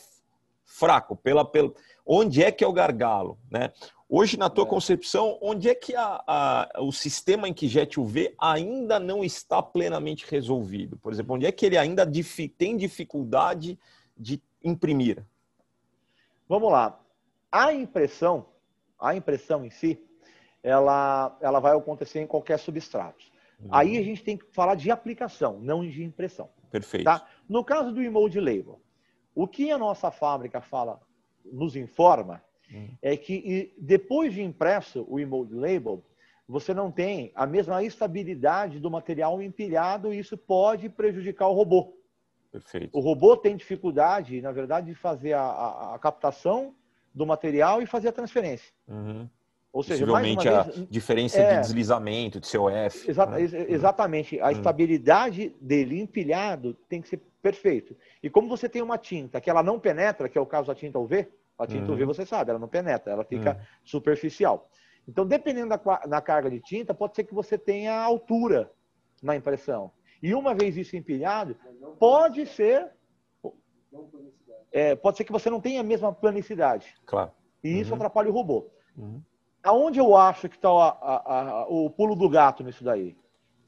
fraco, 0.63 1.17
pela, 1.17 1.43
pela 1.43 1.73
onde 2.05 2.41
é 2.41 2.49
que 2.49 2.63
é 2.63 2.67
o 2.67 2.71
gargalo, 2.71 3.37
né? 3.51 3.73
Hoje, 4.07 4.37
na 4.37 4.49
tua 4.49 4.63
é. 4.63 4.67
concepção, 4.67 5.37
onde 5.41 5.67
é 5.67 5.75
que 5.75 5.93
a, 5.97 6.23
a, 6.25 6.69
o 6.79 6.93
sistema 6.93 7.49
em 7.49 7.53
que 7.53 7.67
Jet 7.67 7.99
UV 7.99 8.33
ainda 8.39 9.01
não 9.01 9.21
está 9.21 9.61
plenamente 9.61 10.25
resolvido? 10.29 10.95
Por 10.95 11.11
exemplo, 11.11 11.35
onde 11.35 11.45
é 11.45 11.51
que 11.51 11.65
ele 11.65 11.77
ainda 11.77 12.05
dif 12.05 12.47
tem 12.47 12.77
dificuldade 12.77 13.77
de 14.17 14.41
imprimir? 14.63 15.25
Vamos 16.47 16.71
lá. 16.71 17.01
A 17.51 17.73
impressão, 17.73 18.45
a 18.97 19.13
impressão 19.13 19.65
em 19.65 19.69
si, 19.69 20.01
ela, 20.63 21.37
ela 21.41 21.59
vai 21.59 21.75
acontecer 21.75 22.21
em 22.21 22.27
qualquer 22.27 22.59
substrato. 22.59 23.25
Uhum. 23.59 23.69
Aí 23.71 23.97
a 23.97 24.03
gente 24.03 24.23
tem 24.23 24.37
que 24.37 24.45
falar 24.51 24.75
de 24.75 24.91
aplicação, 24.91 25.59
não 25.59 25.87
de 25.87 26.03
impressão. 26.03 26.49
Perfeito. 26.69 27.05
Tá? 27.05 27.25
No 27.47 27.63
caso 27.63 27.91
do 27.91 28.01
emoji 28.01 28.39
label, 28.39 28.81
o 29.33 29.47
que 29.47 29.71
a 29.71 29.77
nossa 29.77 30.11
fábrica 30.11 30.61
fala, 30.61 30.99
nos 31.45 31.75
informa, 31.75 32.43
hum. 32.71 32.89
é 33.01 33.15
que 33.15 33.73
depois 33.77 34.33
de 34.33 34.41
impresso 34.41 35.05
o 35.07 35.19
emold 35.19 35.53
label, 35.53 36.03
você 36.47 36.73
não 36.73 36.91
tem 36.91 37.31
a 37.35 37.45
mesma 37.45 37.83
estabilidade 37.83 38.79
do 38.79 38.89
material 38.89 39.41
empilhado 39.41 40.13
e 40.13 40.19
isso 40.19 40.37
pode 40.37 40.89
prejudicar 40.89 41.47
o 41.47 41.53
robô. 41.53 41.97
Perfeito. 42.51 42.97
O 42.97 43.01
robô 43.01 43.35
tem 43.35 43.55
dificuldade, 43.55 44.41
na 44.41 44.51
verdade, 44.51 44.87
de 44.87 44.95
fazer 44.95 45.33
a, 45.33 45.41
a, 45.41 45.95
a 45.95 45.99
captação 45.99 46.73
do 47.13 47.25
material 47.25 47.81
e 47.81 47.85
fazer 47.85 48.09
a 48.09 48.13
transferência. 48.13 48.71
Uhum. 48.87 49.29
Ou 49.77 49.83
seja, 49.83 50.07
Possivelmente 50.07 50.49
a 50.49 50.63
vez, 50.63 50.89
diferença 50.89 51.39
é, 51.39 51.53
de 51.53 51.61
deslizamento, 51.67 52.39
de 52.39 52.49
COF. 52.49 53.11
Exa 53.11 53.27
né? 53.27 53.41
Exatamente. 53.69 54.39
A 54.39 54.45
uhum. 54.45 54.51
estabilidade 54.51 55.55
dele 55.61 56.01
empilhado 56.01 56.73
tem 56.89 56.99
que 56.99 57.07
ser 57.07 57.21
perfeito. 57.43 57.95
E 58.23 58.27
como 58.27 58.49
você 58.49 58.67
tem 58.67 58.81
uma 58.81 58.97
tinta 58.97 59.39
que 59.39 59.51
ela 59.51 59.61
não 59.61 59.79
penetra, 59.79 60.27
que 60.27 60.35
é 60.35 60.41
o 60.41 60.47
caso 60.47 60.65
da 60.65 60.73
tinta 60.73 60.97
UV, 60.97 61.27
a 61.59 61.67
tinta 61.67 61.85
uhum. 61.85 61.93
UV 61.93 62.05
você 62.05 62.25
sabe, 62.25 62.49
ela 62.49 62.57
não 62.57 62.67
penetra, 62.67 63.13
ela 63.13 63.23
fica 63.23 63.51
uhum. 63.51 63.65
superficial. 63.85 64.67
Então, 65.07 65.27
dependendo 65.27 65.69
da, 65.69 65.77
da 66.07 66.21
carga 66.21 66.49
de 66.49 66.59
tinta, 66.59 66.91
pode 66.91 67.15
ser 67.15 67.25
que 67.25 67.33
você 67.35 67.55
tenha 67.55 68.01
altura 68.01 68.71
na 69.21 69.35
impressão. 69.35 69.91
E 70.23 70.33
uma 70.33 70.55
vez 70.55 70.75
isso 70.75 70.97
empilhado, 70.97 71.55
pode 71.99 72.47
ser. 72.47 72.89
É, 74.71 74.95
pode 74.95 75.17
ser 75.17 75.23
que 75.23 75.31
você 75.31 75.51
não 75.51 75.61
tenha 75.61 75.81
a 75.81 75.83
mesma 75.83 76.11
planicidade. 76.11 76.95
Claro. 77.05 77.31
E 77.63 77.79
isso 77.79 77.91
uhum. 77.91 77.97
atrapalha 77.97 78.27
o 78.27 78.33
robô. 78.33 78.71
Uhum. 78.97 79.21
Aonde 79.67 79.99
eu 79.99 80.15
acho 80.15 80.47
que 80.47 80.55
está 80.55 80.71
o 81.67 81.89
pulo 81.89 82.15
do 82.15 82.29
gato 82.29 82.63
nisso 82.63 82.85
daí? 82.85 83.17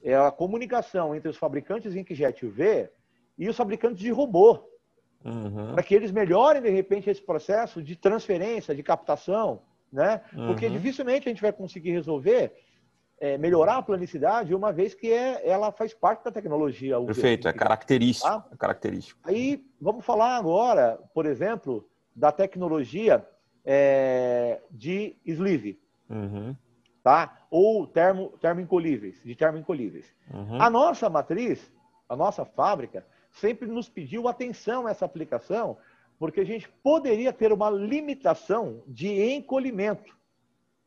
É 0.02 0.16
a 0.16 0.32
comunicação 0.32 1.14
entre 1.14 1.30
os 1.30 1.36
fabricantes 1.36 1.93
Inkjet 1.93 2.45
UV 2.45 2.89
e 3.38 3.50
os 3.50 3.58
fabricantes 3.58 4.00
de 4.00 4.10
robô. 4.10 4.64
Uhum. 5.26 5.74
Para 5.74 5.84
que 5.84 5.93
eles 5.93 6.10
melhorem, 6.10 6.62
de 6.62 6.70
repente, 6.70 7.10
esse 7.10 7.22
processo 7.22 7.84
de 7.84 7.97
transferência, 7.97 8.74
de 8.74 8.82
captação, 8.82 9.62
né? 9.91 10.22
Porque 10.47 10.68
uhum. 10.68 10.72
dificilmente 10.72 11.28
a 11.28 11.32
gente 11.32 11.41
vai 11.41 11.52
conseguir 11.52 11.91
resolver 11.91 12.54
é, 13.20 13.38
melhorar 13.38 13.76
a 13.76 13.82
planicidade, 13.82 14.56
uma 14.56 14.72
vez 14.72 14.93
que 14.93 15.12
é, 15.12 15.45
ela 15.45 15.70
faz 15.74 15.93
parte 15.93 16.24
da 16.24 16.32
tecnologia. 16.32 16.97
UV. 16.97 17.08
Perfeito, 17.08 17.50
é 17.50 17.52
característico, 17.52 18.30
tá? 18.30 18.47
é 18.50 18.56
característico. 18.56 19.20
Aí, 19.26 19.66
vamos 19.82 20.06
falar 20.06 20.38
agora, 20.38 20.97
por 21.14 21.26
exemplo, 21.26 21.86
da 22.16 22.32
tecnologia 22.32 23.28
é, 23.66 24.62
de 24.72 25.18
sleeve, 25.26 25.78
uhum. 26.10 26.55
tá? 27.03 27.45
Ou 27.49 27.86
termo, 27.88 28.30
termoencolíveis, 28.41 29.22
de 29.24 29.36
termoencolíveis. 29.36 30.14
Uhum. 30.34 30.62
A 30.62 30.70
nossa 30.70 31.10
matriz, 31.10 31.72
a 32.07 32.16
nossa 32.16 32.45
fábrica, 32.45 33.05
sempre 33.32 33.68
nos 33.68 33.88
pediu 33.88 34.28
atenção 34.28 34.88
a 34.88 34.91
essa 34.91 35.05
aplicação, 35.05 35.78
porque 36.18 36.41
a 36.41 36.45
gente 36.45 36.70
poderia 36.84 37.32
ter 37.32 37.53
uma 37.53 37.70
limitação 37.70 38.84
de 38.88 39.07
encolhimento. 39.34 40.18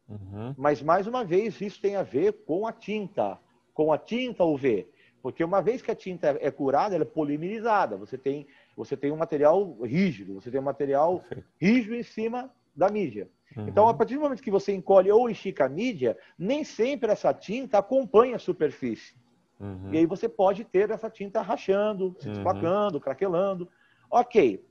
Uhum. 0.09 0.55
Mas, 0.59 0.83
mais 0.83 1.07
uma 1.07 1.25
vez, 1.25 1.61
isso 1.61 1.81
tem 1.81 1.97
a 1.97 2.03
ver 2.03 2.45
com 2.45 2.67
a 2.67 2.73
tinta, 2.73 3.39
com 3.73 3.93
a 3.93 3.99
tinta 3.99 4.45
UV. 4.45 4.87
Porque 5.23 5.45
uma 5.45 5.63
vez 5.63 5.81
que 5.81 5.91
a 5.91 5.95
tinta 5.95 6.37
é 6.41 6.51
curada, 6.51 6.95
ela 6.95 7.05
é 7.05 7.07
polimerizada. 7.07 7.97
Você 7.97 8.19
tem, 8.19 8.47
você 8.77 8.97
tem 8.97 9.13
um 9.13 9.17
material 9.17 9.81
rígido, 9.83 10.35
você 10.35 10.51
tem 10.51 10.61
um 10.61 10.65
material 10.65 11.23
rígido 11.61 11.95
em 11.95 12.03
cima 12.03 12.51
da 12.75 12.91
mídia. 12.91 13.31
Uhum. 13.57 13.69
Então, 13.69 13.89
a 13.89 13.95
partir 13.95 14.15
do 14.15 14.21
momento 14.21 14.43
que 14.43 14.51
você 14.51 14.73
encolhe 14.73 15.11
ou 15.11 15.29
estica 15.29 15.67
a 15.67 15.69
mídia, 15.69 16.17
nem 16.39 16.65
sempre 16.65 17.11
essa 17.11 17.33
tinta 17.33 17.79
acompanha 17.79 18.37
a 18.37 18.39
superfície. 18.39 19.15
Uhum. 19.61 19.93
E 19.93 19.99
aí 19.99 20.07
você 20.07 20.29
pode 20.29 20.65
ter 20.65 20.91
essa 20.91 21.09
tinta 21.09 21.41
rachando, 21.41 22.17
se 22.19 22.27
uhum. 22.27 22.35
desplacando, 22.35 23.01
craquelando. 23.01 23.69
Ok. 24.11 24.65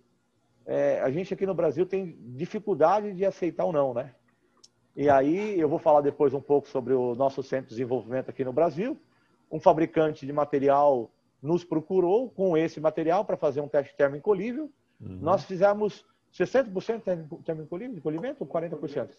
É, 0.66 1.00
a 1.02 1.10
gente 1.10 1.34
aqui 1.34 1.46
no 1.46 1.54
Brasil 1.54 1.86
tem 1.86 2.18
dificuldade 2.36 3.14
de 3.14 3.26
aceitar 3.26 3.66
ou 3.66 3.74
não, 3.74 3.94
né? 3.94 4.14
E 4.96 5.10
aí 5.10 5.60
eu 5.60 5.70
vou 5.70 5.80
falar 5.80 6.02
depois 6.02 6.34
um 6.34 6.42
pouco 6.42 6.68
sobre 6.68 6.94
o 6.94 7.16
nosso 7.16 7.42
centro 7.42 7.70
de 7.70 7.76
desenvolvimento 7.76 8.30
aqui 8.30 8.44
no 8.44 8.52
Brasil. 8.52 9.00
Um 9.50 9.60
fabricante 9.60 10.26
de 10.26 10.34
material 10.34 11.10
nos 11.42 11.64
procurou 11.64 12.30
com 12.30 12.56
esse 12.56 12.80
material 12.80 13.26
para 13.26 13.38
fazer 13.38 13.62
um 13.62 13.68
teste 13.68 13.96
termoencolível. 13.96 14.70
Uhum. 15.00 15.18
Nós 15.22 15.46
fizemos 15.46 16.06
60% 16.34 17.44
termoencolível, 17.44 17.98
encolhimento 17.98 18.44
ou 18.44 18.48
40%? 18.48 19.10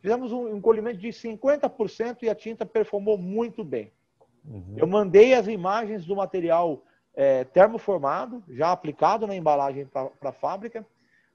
Fizemos 0.00 0.32
um 0.32 0.56
encolhimento 0.56 0.98
de 0.98 1.08
50% 1.08 2.22
e 2.22 2.30
a 2.30 2.34
tinta 2.34 2.64
performou 2.64 3.18
muito 3.18 3.62
bem. 3.62 3.92
Uhum. 4.44 4.74
Eu 4.76 4.86
mandei 4.86 5.34
as 5.34 5.46
imagens 5.46 6.06
do 6.06 6.16
material 6.16 6.82
é, 7.14 7.44
termoformado, 7.44 8.42
já 8.48 8.72
aplicado 8.72 9.26
na 9.26 9.36
embalagem 9.36 9.84
para 9.86 10.10
a 10.22 10.32
fábrica. 10.32 10.86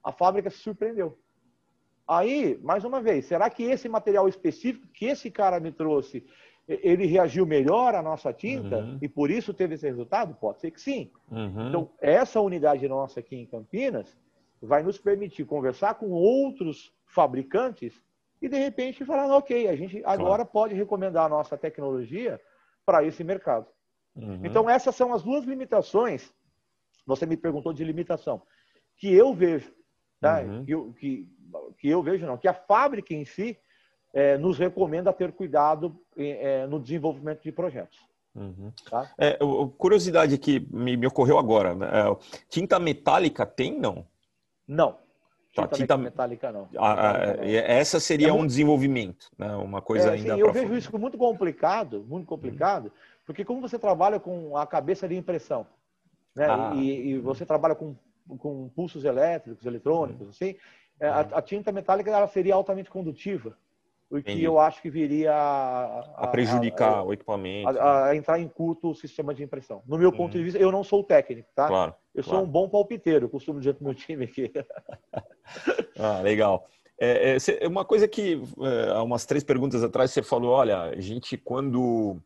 A 0.04 0.12
fábrica 0.12 0.50
se 0.50 0.58
surpreendeu. 0.58 1.18
Aí, 2.08 2.60
mais 2.64 2.84
uma 2.84 3.02
vez, 3.02 3.26
será 3.26 3.50
que 3.50 3.64
esse 3.64 3.90
material 3.90 4.28
específico 4.28 4.88
que 4.94 5.06
esse 5.06 5.30
cara 5.30 5.60
me 5.60 5.72
trouxe, 5.72 6.26
ele 6.68 7.06
reagiu 7.06 7.46
melhor 7.46 7.94
à 7.94 8.02
nossa 8.02 8.32
tinta 8.34 8.78
uhum. 8.78 8.98
e 9.02 9.08
por 9.08 9.30
isso 9.30 9.54
teve 9.54 9.76
esse 9.76 9.88
resultado? 9.88 10.36
Pode 10.36 10.60
ser 10.60 10.72
que 10.72 10.82
sim. 10.82 11.12
Uhum. 11.32 11.68
Então, 11.68 11.90
essa 12.00 12.40
unidade 12.40 12.88
nossa 12.88 13.20
aqui 13.20 13.36
em 13.36 13.46
Campinas 13.46 14.16
vai 14.62 14.84
nos 14.84 14.98
permitir 14.98 15.46
conversar 15.46 15.96
com 15.96 16.12
outros 16.12 16.94
fabricantes 17.06 17.94
e, 18.42 18.50
de 18.50 18.58
repente, 18.58 19.06
falar, 19.06 19.36
ok, 19.36 19.68
a 19.68 19.76
gente 19.76 19.98
agora 20.06 20.44
claro. 20.44 20.46
pode 20.46 20.74
recomendar 20.74 21.26
a 21.26 21.30
nossa 21.30 21.58
tecnologia 21.58 22.40
para 22.86 23.04
esse 23.04 23.24
mercado. 23.24 23.68
Uhum. 24.16 24.42
Então, 24.44 24.70
essas 24.70 24.96
são 24.96 25.14
as 25.14 25.24
duas 25.24 25.46
limitações. 25.46 26.34
Você 27.06 27.26
me 27.26 27.38
perguntou 27.38 27.74
de 27.74 27.84
limitação. 27.84 28.42
Que 28.98 29.14
eu 29.14 29.34
vejo, 29.34 29.74
tá? 30.20 30.42
Uhum. 30.42 30.66
Que, 30.66 31.00
que, 31.00 31.30
que 31.78 31.90
eu 31.90 32.02
vejo 32.02 32.26
não, 32.26 32.38
que 32.38 32.48
a 32.48 32.54
fábrica 32.54 33.14
em 33.14 33.26
si 33.26 33.58
é, 34.14 34.38
nos 34.38 34.58
recomenda 34.58 35.12
ter 35.12 35.32
cuidado 35.34 36.00
é, 36.16 36.66
no 36.68 36.80
desenvolvimento 36.80 37.44
de 37.44 37.52
projetos. 37.52 38.00
Uhum. 38.34 38.72
Tá? 38.90 39.14
É, 39.18 39.38
curiosidade 39.78 40.38
que 40.38 40.60
me, 40.72 40.98
me 40.98 41.08
ocorreu 41.08 41.38
agora, 41.38 41.74
né? 41.74 41.88
É, 41.88 42.18
tinta 42.50 42.80
metálica 42.80 43.46
tem 43.46 43.78
não? 43.78 44.06
Não. 44.68 44.98
Tá, 45.56 45.64
tinta, 45.64 45.76
tinta 45.78 45.98
metálica 45.98 46.52
não. 46.52 46.68
Ah, 46.78 47.12
ah 47.12 47.46
essa 47.48 47.98
seria 47.98 48.28
é 48.30 48.34
um 48.34 48.46
desenvolvimento, 48.46 49.32
né? 49.38 49.56
Uma 49.56 49.82
coisa 49.82 50.10
é, 50.10 50.14
ainda. 50.16 50.36
Sim, 50.36 50.42
eu 50.42 50.52
vejo 50.52 50.76
isso 50.76 51.00
muito 51.00 51.18
complicado, 51.18 52.04
muito 52.08 52.28
complicado, 52.28 52.92
porque 53.26 53.46
como 53.46 53.62
você 53.62 53.80
trabalha 53.80 54.20
com 54.20 54.58
a 54.58 54.68
cabeça 54.68 55.08
de 55.08 55.16
impressão, 55.16 55.66
né? 56.36 56.48
Ah. 56.50 56.74
E, 56.76 57.12
e, 57.12 57.20
você 57.20 57.46
trabalha 57.46 57.74
com, 57.74 57.96
com 58.38 58.68
pulsos 58.76 59.06
elétricos, 59.06 59.66
eletrônicos, 59.66 60.28
assim, 60.28 60.56
é, 61.00 61.08
a, 61.08 61.22
a, 61.22 61.42
tinta 61.42 61.72
metálica 61.72 62.12
ela 62.12 62.28
seria 62.28 62.54
altamente 62.54 62.90
condutiva, 62.90 63.58
o 64.10 64.22
que 64.22 64.44
eu 64.44 64.60
acho 64.60 64.82
que 64.82 64.90
viria 64.90 65.34
a, 65.34 66.00
a 66.16 66.28
prejudicar 66.28 67.04
o 67.04 67.12
equipamento, 67.12 67.70
a, 67.70 68.08
a, 68.08 68.16
entrar 68.16 68.40
em 68.40 68.48
curto 68.48 68.92
o 68.92 68.96
sistema 68.96 69.34
de 69.34 69.44
impressão. 69.44 69.82
No 69.88 69.98
meu 69.98 70.12
ponto 70.12 70.38
de 70.38 70.44
vista, 70.44 70.60
eu 70.60 70.72
não 70.72 70.84
sou 70.84 71.04
técnico, 71.04 71.50
tá? 71.56 71.68
Claro. 71.68 71.96
Eu 72.14 72.24
claro. 72.24 72.40
sou 72.40 72.48
um 72.48 72.50
bom 72.50 72.70
palpiteiro, 72.70 73.28
costumo 73.28 73.60
dizer 73.60 73.74
para 73.74 73.82
o 73.82 73.86
meu 73.86 73.96
time 73.96 74.26
aqui. 74.26 74.52
ah, 75.98 76.22
legal. 76.22 76.68
É, 76.98 77.38
é, 77.60 77.68
uma 77.68 77.84
coisa 77.84 78.08
que 78.08 78.42
é, 78.62 78.92
há 78.92 79.04
umas 79.04 79.26
três 79.26 79.44
perguntas 79.44 79.84
atrás 79.84 80.12
você 80.12 80.24
falou, 80.24 80.52
olha, 80.52 80.82
a 80.84 81.02
gente 81.02 81.36
quando 81.36 82.22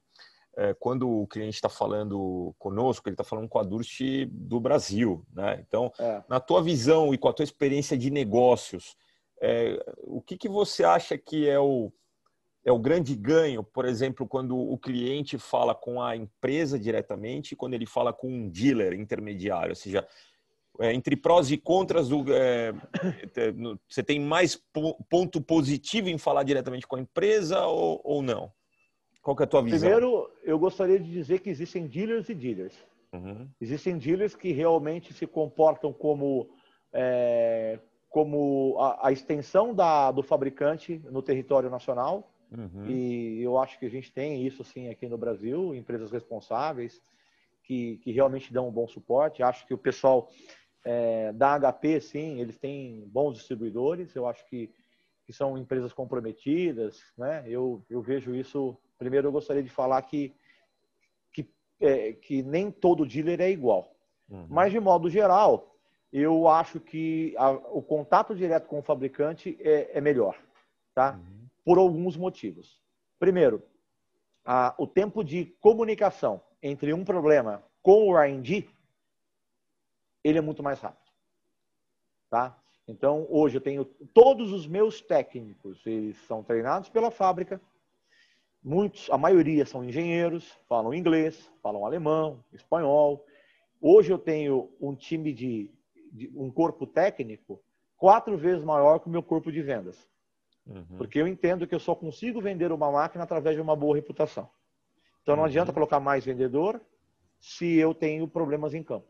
é, 0.56 0.74
quando 0.74 1.10
o 1.10 1.26
cliente 1.26 1.56
está 1.56 1.70
falando 1.70 2.54
conosco, 2.60 3.08
ele 3.08 3.14
está 3.14 3.24
falando 3.24 3.48
com 3.48 3.58
a 3.58 3.64
Durst 3.64 4.02
do 4.30 4.60
Brasil, 4.60 5.26
né? 5.34 5.64
Então, 5.66 5.92
é. 5.98 6.22
na 6.28 6.40
tua 6.40 6.62
visão 6.62 7.14
e 7.14 7.18
com 7.18 7.30
a 7.30 7.34
tua 7.34 7.44
experiência 7.44 7.98
de 7.98 8.12
negócios, 8.12 8.96
é, 9.42 9.84
o 10.00 10.22
que, 10.22 10.38
que 10.38 10.50
você 10.50 10.84
acha 10.84 11.18
que 11.18 11.48
é 11.48 11.60
o, 11.60 11.92
é 12.66 12.72
o 12.72 12.80
grande 12.80 13.16
ganho, 13.16 13.64
por 13.64 13.86
exemplo, 13.86 14.28
quando 14.28 14.58
o 14.58 14.78
cliente 14.78 15.38
fala 15.38 15.74
com 15.74 16.02
a 16.02 16.16
empresa 16.16 16.78
diretamente, 16.78 17.56
quando 17.56 17.74
ele 17.74 17.86
fala 17.86 18.12
com 18.14 18.28
um 18.28 18.50
dealer 18.50 18.94
intermediário, 18.94 19.72
ou 19.72 19.76
seja, 19.76 20.08
é, 20.80 20.94
entre 20.94 21.16
prós 21.16 21.52
e 21.52 21.58
contras, 21.58 22.10
do, 22.10 22.26
é, 22.34 22.74
você 23.88 24.02
tem 24.02 24.20
mais 24.20 24.62
ponto 25.10 25.42
positivo 25.42 26.10
em 26.10 26.18
falar 26.18 26.44
diretamente 26.44 26.88
com 26.88 26.96
a 26.96 27.02
empresa 27.02 27.66
ou, 27.66 28.02
ou 28.04 28.22
não? 28.22 28.52
Qual 29.22 29.36
é 29.40 29.44
a 29.44 29.48
tua 29.48 29.62
visão? 29.62 29.80
Primeiro, 29.80 30.32
eu 30.44 30.58
gostaria 30.58 31.00
de 31.00 31.12
dizer 31.12 31.40
que 31.40 31.50
existem 31.50 31.86
dealers 31.86 32.30
e 32.30 32.34
dealers. 32.34 32.74
Uhum. 33.12 33.50
Existem 33.60 33.98
dealers 33.98 34.36
que 34.36 34.52
realmente 34.52 35.14
se 35.14 35.28
comportam 35.28 35.92
como, 35.92 36.50
é, 36.94 37.80
como 38.10 38.78
a, 38.80 39.08
a 39.08 39.12
extensão 39.12 39.74
da, 39.74 40.12
do 40.12 40.24
fabricante 40.24 41.02
no 41.12 41.22
território 41.22 41.70
nacional. 41.70 42.32
Uhum. 42.52 42.90
E 42.90 43.42
eu 43.42 43.58
acho 43.60 43.78
que 43.78 43.86
a 43.86 43.90
gente 43.90 44.12
tem 44.12 44.46
isso 44.46 44.64
sim 44.64 44.90
aqui 44.90 45.08
no 45.08 45.18
Brasil, 45.18 45.76
empresas 45.76 46.12
responsáveis 46.12 47.02
que, 47.64 47.98
que 47.98 48.12
realmente 48.12 48.52
dão 48.52 48.68
um 48.68 48.72
bom 48.72 48.88
suporte. 48.88 49.44
Acho 49.44 49.66
que 49.68 49.74
o 49.74 49.78
pessoal 49.78 50.30
é, 50.84 51.32
da 51.34 51.60
HP, 51.60 52.02
sim, 52.02 52.42
eles 52.42 52.58
têm 52.58 53.08
bons 53.08 53.38
distribuidores. 53.38 54.16
Eu 54.16 54.28
acho 54.28 54.44
que, 54.48 54.72
que 55.26 55.32
são 55.32 55.58
empresas 55.58 55.94
comprometidas. 55.94 57.04
Né? 57.16 57.44
Eu, 57.48 57.86
eu 57.90 58.02
vejo 58.02 58.34
isso 58.34 58.76
Primeiro, 59.00 59.30
eu 59.30 59.32
gostaria 59.32 59.64
de 59.64 59.70
falar 59.70 60.02
que, 60.02 60.36
que, 61.32 61.50
é, 61.80 62.12
que 62.12 62.44
nem 62.44 62.70
todo 62.70 63.06
dealer 63.06 63.40
é 63.40 63.50
igual. 63.50 63.96
Uhum. 64.30 64.46
Mas, 64.50 64.74
de 64.74 64.80
modo 64.80 65.10
geral, 65.10 65.69
eu 66.12 66.48
acho 66.48 66.80
que 66.80 67.36
a, 67.38 67.52
o 67.52 67.82
contato 67.82 68.36
direto 68.36 68.68
com 68.68 68.80
o 68.80 68.84
fabricante 68.84 69.58
é, 69.62 69.98
é 69.98 70.02
melhor, 70.02 70.38
tá? 70.94 71.14
Uhum. 71.14 71.48
Por 71.64 71.78
alguns 71.78 72.18
motivos. 72.18 72.82
Primeiro, 73.20 73.64
a, 74.44 74.74
o 74.78 74.88
tempo 74.88 75.24
de 75.24 75.46
comunicação 75.60 76.42
entre 76.62 76.94
um 76.94 77.04
problema 77.04 77.64
com 77.82 78.10
o 78.10 78.18
R&D, 78.18 78.68
ele 80.24 80.38
é 80.38 80.42
muito 80.42 80.64
mais 80.64 80.80
rápido, 80.80 81.12
tá? 82.30 82.58
Então, 82.88 83.28
hoje 83.30 83.58
eu 83.58 83.62
tenho 83.62 83.86
todos 83.86 84.52
os 84.52 84.66
meus 84.66 85.00
técnicos, 85.00 85.86
eles 85.86 86.18
são 86.26 86.44
treinados 86.44 86.90
pela 86.90 87.12
fábrica, 87.12 87.62
Muitos, 88.62 89.10
a 89.10 89.18
maioria 89.18 89.66
são 89.66 89.86
engenheiros, 89.86 90.52
falam 90.68 90.94
inglês, 90.94 91.50
falam 91.64 91.86
alemão, 91.86 92.44
espanhol. 92.52 93.26
Hoje 93.80 94.12
eu 94.12 94.20
tenho 94.20 94.70
um 94.82 94.94
time 94.94 95.32
de, 95.32 95.72
de 96.12 96.32
um 96.36 96.52
corpo 96.52 96.86
técnico 96.86 97.62
quatro 97.98 98.38
vezes 98.38 98.64
maior 98.64 99.00
que 99.00 99.08
o 99.08 99.12
meu 99.12 99.22
corpo 99.22 99.52
de 99.52 99.62
vendas. 99.62 100.10
Uhum. 100.66 100.98
Porque 100.98 101.20
eu 101.20 101.28
entendo 101.28 101.68
que 101.68 101.76
eu 101.76 101.80
só 101.80 101.96
consigo 101.96 102.42
vender 102.42 102.72
uma 102.72 102.92
máquina 102.92 103.24
através 103.24 103.56
de 103.56 103.62
uma 103.62 103.76
boa 103.76 103.96
reputação. 103.96 104.50
Então 105.22 105.36
não 105.36 105.44
uhum. 105.44 105.50
adianta 105.50 105.74
colocar 105.74 106.00
mais 106.00 106.26
vendedor 106.26 106.82
se 107.40 107.78
eu 107.78 107.94
tenho 107.94 108.28
problemas 108.28 108.74
em 108.74 108.84
campo. 108.84 109.08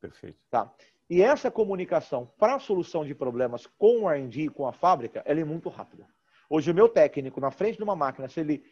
Perfeito. 0.00 0.38
Tá. 0.50 0.72
E 1.10 1.22
essa 1.22 1.50
comunicação 1.50 2.30
para 2.38 2.56
a 2.56 2.58
solução 2.58 3.04
de 3.04 3.14
problemas 3.14 3.66
com 3.66 4.02
o 4.02 4.10
R&D, 4.10 4.50
com 4.50 4.66
a 4.66 4.72
fábrica, 4.72 5.22
ela 5.24 5.40
é 5.40 5.44
muito 5.44 5.68
rápida. 5.68 6.06
Hoje 6.50 6.70
o 6.70 6.74
meu 6.74 6.88
técnico 6.88 7.40
na 7.40 7.50
frente 7.50 7.76
de 7.76 7.82
uma 7.82 7.96
máquina, 7.96 8.28
se 8.28 8.40
ele 8.40 8.64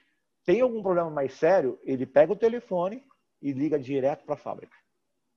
tem 0.45 0.61
algum 0.61 0.83
problema 0.83 1.11
mais 1.11 1.33
sério, 1.35 1.79
ele 1.83 2.07
pega 2.07 2.33
o 2.33 2.37
telefone 2.37 3.05
e 3.41 3.53
liga 3.53 3.79
direto 3.79 4.25
para 4.25 4.35
a 4.35 4.39
fábrica. 4.39 4.77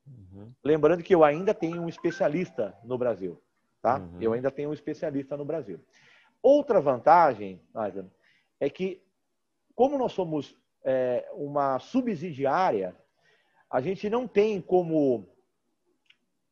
Uhum. 0.08 0.52
Lembrando 0.64 1.04
que 1.04 1.14
eu 1.14 1.24
ainda 1.24 1.54
tenho 1.54 1.82
um 1.82 1.90
especialista 1.90 2.78
no 2.84 2.98
Brasil, 2.98 3.42
tá? 3.82 4.00
Uhum. 4.00 4.18
Eu 4.22 4.34
ainda 4.34 4.52
tenho 4.52 4.70
um 4.70 4.74
especialista 4.74 5.38
no 5.38 5.46
Brasil. 5.46 5.80
Outra 6.42 6.80
vantagem, 6.80 7.62
Ivan, 7.76 8.10
é 8.60 8.70
que 8.70 9.02
como 9.76 9.98
nós 9.98 10.12
somos 10.12 10.58
é, 10.84 11.30
uma 11.34 11.80
subsidiária, 11.80 12.96
a 13.70 13.80
gente 13.82 14.10
não 14.10 14.28
tem 14.28 14.62
como 14.62 15.28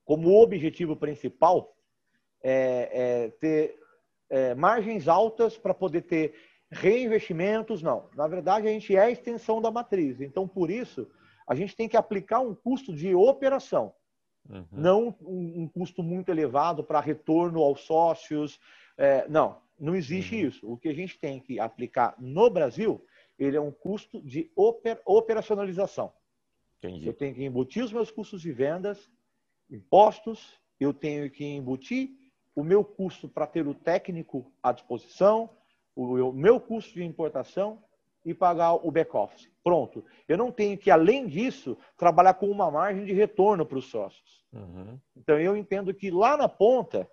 como 0.06 0.42
objetivo 0.42 0.96
principal 0.96 1.76
é, 2.42 2.90
é 2.94 3.30
ter 3.42 3.78
é, 4.30 4.56
margens 4.56 5.08
altas 5.08 5.58
para 5.58 5.74
poder 5.74 6.04
ter 6.04 6.34
reinvestimentos, 6.72 7.82
não. 7.82 8.10
Na 8.16 8.28
verdade, 8.28 8.68
a 8.68 8.72
gente 8.72 8.96
é 8.96 9.00
a 9.00 9.12
extensão 9.12 9.62
da 9.62 9.72
matriz. 9.72 10.22
Então, 10.22 10.48
por 10.48 10.70
isso, 10.70 11.10
a 11.48 11.56
gente 11.56 11.76
tem 11.76 11.88
que 11.88 11.96
aplicar 11.96 12.42
um 12.42 12.54
custo 12.54 12.94
de 12.94 13.16
operação, 13.16 13.94
uhum. 14.50 14.66
não 14.72 15.16
um, 15.22 15.64
um, 15.64 15.68
custo 15.68 16.04
muito 16.04 16.30
elevado 16.30 16.84
para 16.84 17.00
retorno 17.00 17.64
aos 17.64 17.82
sócios. 17.82 18.60
É, 18.98 19.28
não, 19.30 19.62
não 19.80 19.96
existe 19.96 20.36
uhum. 20.36 20.48
isso. 20.48 20.72
O 20.72 20.78
que 20.78 20.90
a 20.90 20.94
gente 20.94 21.18
tem 21.18 21.40
que 21.40 21.60
aplicar 21.60 22.16
no 22.20 22.50
Brasil, 22.50 23.04
ele 23.40 23.56
é 23.56 23.62
um 23.62 23.72
custo 23.72 24.22
de 24.22 24.52
oper, 24.56 25.02
operacionalização. 25.06 26.12
Entendi. 26.80 27.08
Eu 27.08 27.14
tenho 27.14 27.34
que 27.34 27.44
embutir 27.44 27.84
os 27.84 27.94
meus 27.94 28.12
custos 28.12 28.42
de 28.42 28.52
vendas, 28.52 29.10
impostos, 29.70 30.60
eu 30.80 30.94
tenho 30.94 31.30
que 31.32 31.46
embutir 31.46 32.12
o 32.56 32.64
meu 32.64 32.84
custo 32.84 33.30
para 33.30 33.48
ter 33.48 33.68
o 33.68 33.74
técnico 33.74 34.52
à 34.62 34.72
disposição, 34.72 35.50
o 35.96 36.32
meu 36.32 36.60
custo 36.60 36.94
de 36.94 37.04
importação 37.04 37.82
e 38.28 38.34
pagar 38.34 38.74
o 38.74 38.92
back-office. 38.92 39.50
Pronto. 39.64 40.04
Eu 40.28 40.38
não 40.38 40.52
tenho 40.52 40.78
que, 40.78 40.92
além 40.92 41.28
disso, 41.28 41.78
trabalhar 41.96 42.34
com 42.34 42.48
uma 42.48 42.70
margem 42.70 43.06
de 43.06 43.14
retorno 43.14 43.66
para 43.66 43.78
os 43.78 43.90
sócios. 43.90 44.44
Uhum. 44.52 45.00
Então, 45.16 45.40
eu 45.40 45.56
entendo 45.56 45.94
que 45.94 46.12
lá 46.12 46.36
na 46.36 46.50
ponta, 46.50 47.10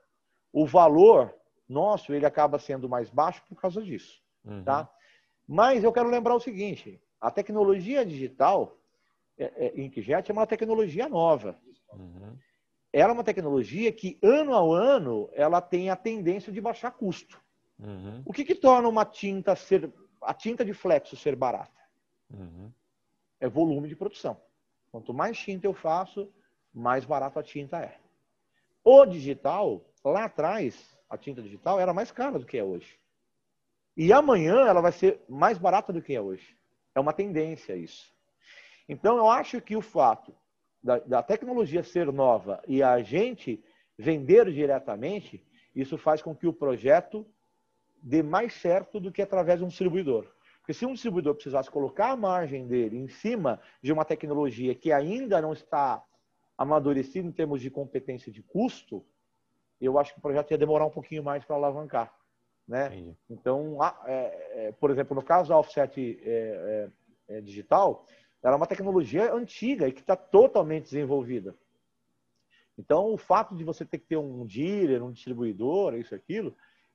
o 0.53 0.67
valor 0.67 1.33
nosso 1.69 2.13
ele 2.13 2.27
acaba 2.27 2.59
sendo 2.59 2.89
mais 2.89 3.11
baixo 3.11 3.41
por 3.49 3.61
causa 3.61 3.81
disso. 3.81 4.21
Uhum. 4.45 4.65
Tá? 4.65 4.91
Mas 5.47 5.85
eu 5.85 5.93
quero 5.93 6.09
lembrar 6.09 6.35
o 6.35 6.41
seguinte: 6.41 7.01
a 7.21 7.31
tecnologia 7.31 8.05
digital, 8.05 8.77
é, 9.39 9.67
é, 9.67 9.81
Inkjet, 9.81 10.29
é 10.29 10.33
uma 10.33 10.49
tecnologia 10.49 11.09
nova. 11.09 11.57
Uhum. 11.93 12.37
Ela 12.93 13.13
é 13.13 13.15
uma 13.15 13.25
tecnologia 13.25 13.93
que, 13.93 14.19
ano 14.21 14.53
a 14.53 14.77
ano, 14.77 15.31
ela 15.33 15.61
tem 15.61 15.91
a 15.91 15.97
tendência 15.97 16.53
de 16.53 16.61
baixar 16.61 16.91
custo. 16.91 17.41
Uhum. 17.79 18.23
O 18.25 18.33
que, 18.33 18.45
que 18.45 18.55
torna 18.55 18.89
uma 18.89 19.05
tinta 19.05 19.55
ser 19.57 19.93
a 20.25 20.35
tinta 20.35 20.65
de 20.65 20.73
flexo 20.73 21.17
ser 21.17 21.37
barata? 21.37 21.81
Uhum. 22.31 22.73
É 23.41 23.49
volume 23.49 23.89
de 23.89 23.97
produção. 23.97 24.41
Quanto 24.91 25.13
mais 25.13 25.39
tinta 25.39 25.67
eu 25.67 25.75
faço, 25.75 26.33
mais 26.73 27.05
barato 27.05 27.39
a 27.39 27.43
tinta 27.43 27.79
é. 27.79 27.99
O 28.83 29.05
digital, 29.07 29.85
lá 30.05 30.25
atrás, 30.25 30.97
a 31.09 31.17
tinta 31.17 31.43
digital 31.43 31.81
era 31.81 31.93
mais 31.93 32.11
cara 32.11 32.39
do 32.39 32.47
que 32.47 32.59
é 32.59 32.65
hoje. 32.65 32.99
E 33.97 34.13
amanhã 34.13 34.67
ela 34.67 34.81
vai 34.81 34.93
ser 34.93 35.21
mais 35.29 35.59
barata 35.59 35.93
do 35.93 36.03
que 36.03 36.15
é 36.15 36.21
hoje. 36.21 36.57
É 36.95 37.01
uma 37.01 37.13
tendência 37.13 37.77
isso. 37.77 38.13
Então 38.89 39.17
eu 39.17 39.29
acho 39.29 39.61
que 39.61 39.77
o 39.77 39.81
fato 39.81 40.35
da, 40.83 40.99
da 40.99 41.23
tecnologia 41.23 41.83
ser 41.83 42.13
nova 42.13 42.63
e 42.67 42.83
a 42.83 43.01
gente 43.03 43.65
vender 43.97 44.53
diretamente, 44.53 45.45
isso 45.75 45.97
faz 45.97 46.21
com 46.21 46.35
que 46.35 46.47
o 46.47 46.53
projeto 46.53 47.27
dê 48.05 48.23
mais 48.23 48.53
certo 48.53 49.01
do 49.01 49.11
que 49.11 49.23
através 49.23 49.59
de 49.59 49.65
um 49.65 49.69
distribuidor. 49.69 50.31
Porque 50.59 50.75
se 50.75 50.85
um 50.85 50.93
distribuidor 50.93 51.35
precisasse 51.35 51.71
colocar 51.71 52.11
a 52.11 52.17
margem 52.17 52.67
dele 52.67 52.99
em 52.99 53.09
cima 53.09 53.61
de 53.83 53.93
uma 53.93 54.05
tecnologia 54.05 54.75
que 54.75 54.93
ainda 54.93 55.41
não 55.41 55.55
está 55.55 56.05
amadurecida 56.57 57.27
em 57.27 57.33
termos 57.33 57.63
de 57.63 57.71
competência 57.71 58.31
de 58.31 58.43
custo, 58.43 59.05
eu 59.81 59.99
acho 59.99 60.13
que 60.13 60.19
o 60.19 60.23
projeto 60.23 60.51
ia 60.51 60.59
demorar 60.59 60.85
um 60.85 60.91
pouquinho 60.91 61.25
mais 61.25 61.45
para 61.45 61.57
alavancar. 61.57 62.15
Né? 62.69 63.15
Então, 63.29 63.79
é, 64.07 64.67
é, 64.67 64.73
por 64.73 64.91
exemplo, 64.91 65.15
no 65.15 65.23
caso 65.23 65.49
da 65.49 65.59
offset 65.59 66.19
é, 66.23 66.91
é, 67.29 67.37
é, 67.37 67.41
digital, 67.41 68.07
ela 68.43 68.55
é 68.55 68.57
uma 68.57 68.67
tecnologia 68.67 69.33
antiga 69.33 69.89
e 69.89 69.93
que 69.93 70.01
está 70.01 70.15
totalmente 70.15 70.85
desenvolvida. 70.85 71.55
Então, 72.77 73.13
o 73.13 73.17
fato 73.17 73.55
de 73.55 73.65
você 73.65 73.85
ter 73.85 73.99
que 73.99 74.07
ter 74.07 74.17
um 74.17 74.45
dealer, 74.47 75.03
um 75.03 75.13
distribuidor, 75.13 75.95
isso 75.95 76.15
aquilo, 76.15 76.55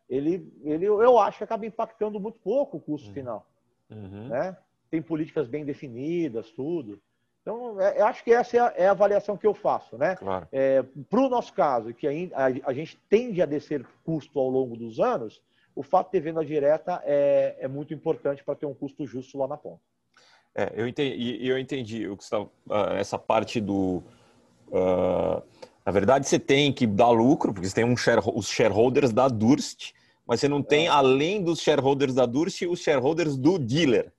ele, 0.09 0.51
ele 0.63 0.85
eu 0.85 1.19
acho 1.19 1.37
que 1.37 1.43
acaba 1.43 1.65
impactando 1.65 2.19
muito 2.19 2.39
pouco 2.39 2.77
o 2.77 2.81
custo 2.81 3.07
uhum. 3.09 3.13
final. 3.13 3.47
Uhum. 3.89 4.27
Né? 4.27 4.57
Tem 4.89 5.01
políticas 5.01 5.47
bem 5.47 5.63
definidas, 5.63 6.51
tudo. 6.51 6.99
Então, 7.41 7.79
é, 7.79 7.99
eu 7.99 8.05
acho 8.05 8.23
que 8.23 8.31
essa 8.31 8.57
é 8.57 8.59
a, 8.59 8.73
é 8.75 8.87
a, 8.87 8.91
avaliação 8.91 9.37
que 9.37 9.47
eu 9.47 9.53
faço. 9.53 9.97
Né? 9.97 10.15
Claro. 10.15 10.47
É, 10.51 10.83
Para 11.09 11.19
o 11.21 11.29
nosso 11.29 11.53
caso, 11.53 11.93
que 11.93 12.07
a, 12.07 12.45
a, 12.65 12.73
gente 12.73 12.97
tende 13.09 13.41
a 13.41 13.45
descer 13.45 13.85
custo 14.03 14.39
ao 14.39 14.49
longo 14.49 14.75
dos 14.75 14.99
anos, 14.99 15.41
o 15.75 15.83
fato 15.83 16.07
de 16.07 16.11
ter 16.13 16.21
venda 16.21 16.43
direta 16.43 17.01
é, 17.05 17.55
é 17.59 17.67
muito 17.67 17.93
importante 17.93 18.43
para 18.43 18.55
ter 18.55 18.65
um 18.65 18.73
custo 18.73 19.05
justo 19.05 19.37
lá 19.37 19.47
na 19.47 19.57
ponta. 19.57 19.81
É, 20.55 20.73
eu 20.75 20.87
entendi, 20.87 21.47
eu 21.47 21.57
entendi 21.57 22.07
o 22.07 22.17
que 22.17 22.23
está, 22.23 22.41
uh, 22.41 22.49
essa 22.97 23.17
parte 23.17 23.61
do. 23.61 24.03
Uh, 24.67 25.41
na 25.85 25.91
verdade, 25.91 26.27
você 26.27 26.37
tem 26.37 26.73
que 26.73 26.85
dar 26.85 27.09
lucro, 27.09 27.53
porque 27.53 27.67
você 27.67 27.75
tem 27.75 27.85
um 27.85 27.95
share, 27.95 28.21
os 28.33 28.49
shareholders 28.49 29.13
da 29.13 29.27
Durst, 29.27 29.93
mas 30.29 30.39
você 30.39 30.47
não 30.47 30.61
tem, 30.61 30.85
é. 30.85 30.89
além 30.89 31.43
dos 31.43 31.59
shareholders 31.59 32.13
da 32.13 32.27
Durst, 32.27 32.61
os 32.61 32.81
shareholders 32.81 33.35
do 33.35 33.57
dealer. 33.57 34.13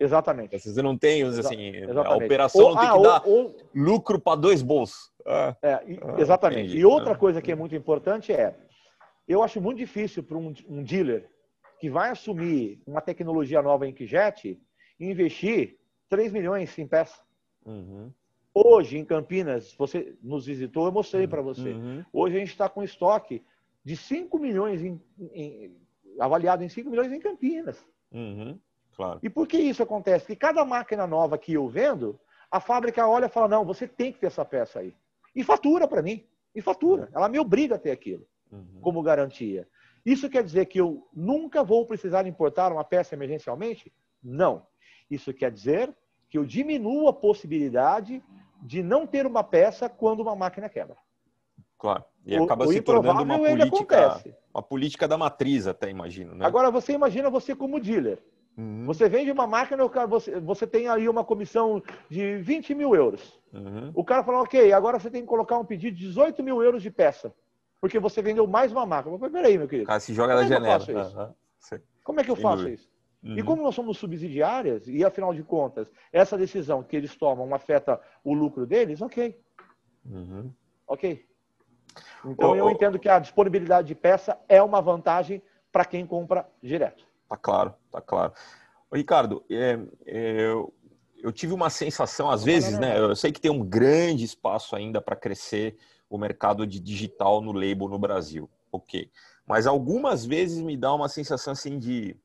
Exatamente. 0.00 0.58
Você 0.58 0.82
não 0.82 0.98
tem, 0.98 1.22
assim, 1.22 1.84
a 2.04 2.16
operação 2.16 2.64
ou, 2.64 2.76
tem 2.76 2.88
ah, 2.88 2.92
que 2.92 3.02
dar 3.02 3.22
ou, 3.24 3.56
lucro 3.72 4.20
para 4.20 4.34
dois 4.34 4.62
bolsos. 4.62 5.12
Ah, 5.24 5.56
é, 5.62 5.74
ah, 5.74 5.84
exatamente. 6.18 6.70
Entendi. 6.70 6.78
E 6.78 6.84
outra 6.84 7.16
coisa 7.16 7.40
que 7.40 7.52
é 7.52 7.54
muito 7.54 7.76
importante 7.76 8.32
é, 8.32 8.56
eu 9.28 9.44
acho 9.44 9.60
muito 9.60 9.78
difícil 9.78 10.24
para 10.24 10.36
um, 10.36 10.52
um, 10.68 10.82
dealer 10.82 11.30
que 11.78 11.88
vai 11.88 12.10
assumir 12.10 12.82
uma 12.84 13.00
tecnologia 13.00 13.62
nova 13.62 13.86
em 13.86 13.92
Kijet 13.92 14.60
investir 14.98 15.78
3 16.08 16.32
milhões 16.32 16.76
em 16.76 16.86
peça. 16.88 17.22
Uhum. 17.64 18.10
Hoje, 18.52 18.98
em 18.98 19.04
Campinas, 19.04 19.72
você 19.78 20.16
nos 20.20 20.46
visitou, 20.46 20.86
eu 20.86 20.92
mostrei 20.92 21.28
para 21.28 21.42
você. 21.42 21.70
Uhum. 21.70 22.04
Hoje 22.12 22.36
a 22.36 22.38
gente 22.40 22.50
está 22.50 22.68
com 22.68 22.82
estoque 22.82 23.40
de 23.84 23.96
5 23.96 24.38
milhões, 24.38 24.82
em, 24.82 25.00
em, 25.32 25.76
avaliado 26.18 26.64
em 26.64 26.68
5 26.68 26.88
milhões 26.88 27.12
em 27.12 27.20
Campinas. 27.20 27.84
Uhum, 28.10 28.58
claro. 28.96 29.20
E 29.22 29.28
por 29.28 29.46
que 29.46 29.58
isso 29.58 29.82
acontece? 29.82 30.26
Que 30.26 30.36
cada 30.36 30.64
máquina 30.64 31.06
nova 31.06 31.36
que 31.36 31.52
eu 31.52 31.68
vendo, 31.68 32.18
a 32.50 32.60
fábrica 32.60 33.06
olha 33.06 33.26
e 33.26 33.30
fala: 33.30 33.48
não, 33.48 33.64
você 33.64 33.86
tem 33.86 34.12
que 34.12 34.18
ter 34.18 34.28
essa 34.28 34.44
peça 34.44 34.80
aí. 34.80 34.94
E 35.34 35.42
fatura 35.42 35.86
para 35.86 36.02
mim. 36.02 36.26
E 36.54 36.62
fatura. 36.62 37.02
Uhum. 37.02 37.08
Ela 37.14 37.28
me 37.28 37.38
obriga 37.38 37.74
a 37.74 37.78
ter 37.78 37.90
aquilo 37.90 38.26
uhum. 38.50 38.80
como 38.80 39.02
garantia. 39.02 39.68
Isso 40.04 40.28
quer 40.28 40.44
dizer 40.44 40.66
que 40.66 40.80
eu 40.80 41.08
nunca 41.12 41.64
vou 41.64 41.86
precisar 41.86 42.26
importar 42.26 42.72
uma 42.72 42.84
peça 42.84 43.14
emergencialmente? 43.14 43.92
Não. 44.22 44.66
Isso 45.10 45.32
quer 45.32 45.50
dizer 45.50 45.94
que 46.28 46.38
eu 46.38 46.44
diminuo 46.44 47.08
a 47.08 47.12
possibilidade 47.12 48.22
de 48.62 48.82
não 48.82 49.06
ter 49.06 49.26
uma 49.26 49.42
peça 49.42 49.88
quando 49.88 50.20
uma 50.20 50.36
máquina 50.36 50.68
quebra. 50.68 50.96
Claro. 51.78 52.04
E 52.26 52.36
acaba 52.36 52.64
o, 52.64 52.72
se 52.72 52.80
tornando 52.80 53.22
uma 53.22 53.38
política, 53.38 54.22
uma 54.52 54.62
política 54.62 55.06
da 55.08 55.18
matriz, 55.18 55.66
até 55.66 55.90
imagino. 55.90 56.34
Né? 56.34 56.44
Agora, 56.44 56.70
você 56.70 56.92
imagina 56.92 57.28
você 57.28 57.54
como 57.54 57.78
dealer. 57.78 58.18
Uhum. 58.56 58.86
Você 58.86 59.08
vende 59.08 59.30
uma 59.30 59.46
máquina, 59.46 59.86
você, 60.06 60.40
você 60.40 60.66
tem 60.66 60.88
aí 60.88 61.08
uma 61.08 61.24
comissão 61.24 61.82
de 62.08 62.36
20 62.38 62.74
mil 62.74 62.94
euros. 62.94 63.38
Uhum. 63.52 63.90
O 63.94 64.04
cara 64.04 64.22
fala, 64.22 64.42
ok, 64.42 64.72
agora 64.72 64.98
você 64.98 65.10
tem 65.10 65.22
que 65.22 65.28
colocar 65.28 65.58
um 65.58 65.64
pedido 65.64 65.96
de 65.96 66.06
18 66.06 66.42
mil 66.42 66.62
euros 66.62 66.82
de 66.82 66.90
peça. 66.90 67.34
Porque 67.80 67.98
você 67.98 68.22
vendeu 68.22 68.46
mais 68.46 68.72
uma 68.72 68.86
máquina. 68.86 69.18
Falei, 69.18 69.32
peraí, 69.32 69.58
meu 69.58 69.68
querido. 69.68 69.84
O 69.84 69.88
cara 69.88 70.00
se 70.00 70.14
joga 70.14 70.34
na 70.34 70.44
janela. 70.44 71.34
Uhum. 71.68 71.78
Como 72.02 72.20
é 72.20 72.24
que 72.24 72.30
eu 72.30 72.36
faço 72.36 72.68
isso? 72.68 72.88
E 73.24 73.42
como 73.42 73.62
nós 73.62 73.74
somos 73.74 73.96
subsidiárias, 73.96 74.86
e 74.86 75.02
afinal 75.02 75.32
de 75.32 75.42
contas, 75.42 75.90
essa 76.12 76.36
decisão 76.36 76.82
que 76.82 76.94
eles 76.94 77.16
tomam 77.16 77.54
afeta 77.54 77.98
o 78.22 78.34
lucro 78.34 78.66
deles, 78.66 79.00
ok. 79.00 79.40
Uhum. 80.04 80.52
Ok. 80.86 81.24
Então 82.24 82.50
oh, 82.50 82.56
eu 82.56 82.66
oh. 82.66 82.70
entendo 82.70 82.98
que 82.98 83.08
a 83.08 83.18
disponibilidade 83.18 83.88
de 83.88 83.94
peça 83.94 84.38
é 84.48 84.62
uma 84.62 84.80
vantagem 84.80 85.42
para 85.72 85.84
quem 85.84 86.06
compra 86.06 86.48
direto. 86.62 87.04
Tá 87.28 87.36
claro, 87.36 87.74
tá 87.90 88.00
claro. 88.00 88.32
Ô, 88.90 88.96
Ricardo, 88.96 89.44
é, 89.50 89.78
é, 90.06 90.40
eu, 90.40 90.72
eu 91.18 91.32
tive 91.32 91.52
uma 91.52 91.70
sensação, 91.70 92.30
às 92.30 92.44
vezes, 92.44 92.78
né? 92.78 92.98
Eu 92.98 93.16
sei 93.16 93.32
que 93.32 93.40
tem 93.40 93.50
um 93.50 93.64
grande 93.64 94.24
espaço 94.24 94.76
ainda 94.76 95.00
para 95.00 95.16
crescer 95.16 95.76
o 96.08 96.18
mercado 96.18 96.66
de 96.66 96.78
digital 96.78 97.40
no 97.40 97.52
label 97.52 97.88
no 97.88 97.98
Brasil. 97.98 98.48
Ok. 98.70 99.08
mas 99.46 99.68
algumas 99.68 100.26
vezes 100.26 100.60
me 100.60 100.76
dá 100.76 100.92
uma 100.92 101.08
sensação 101.08 101.52
assim 101.52 101.78
de 101.78 102.16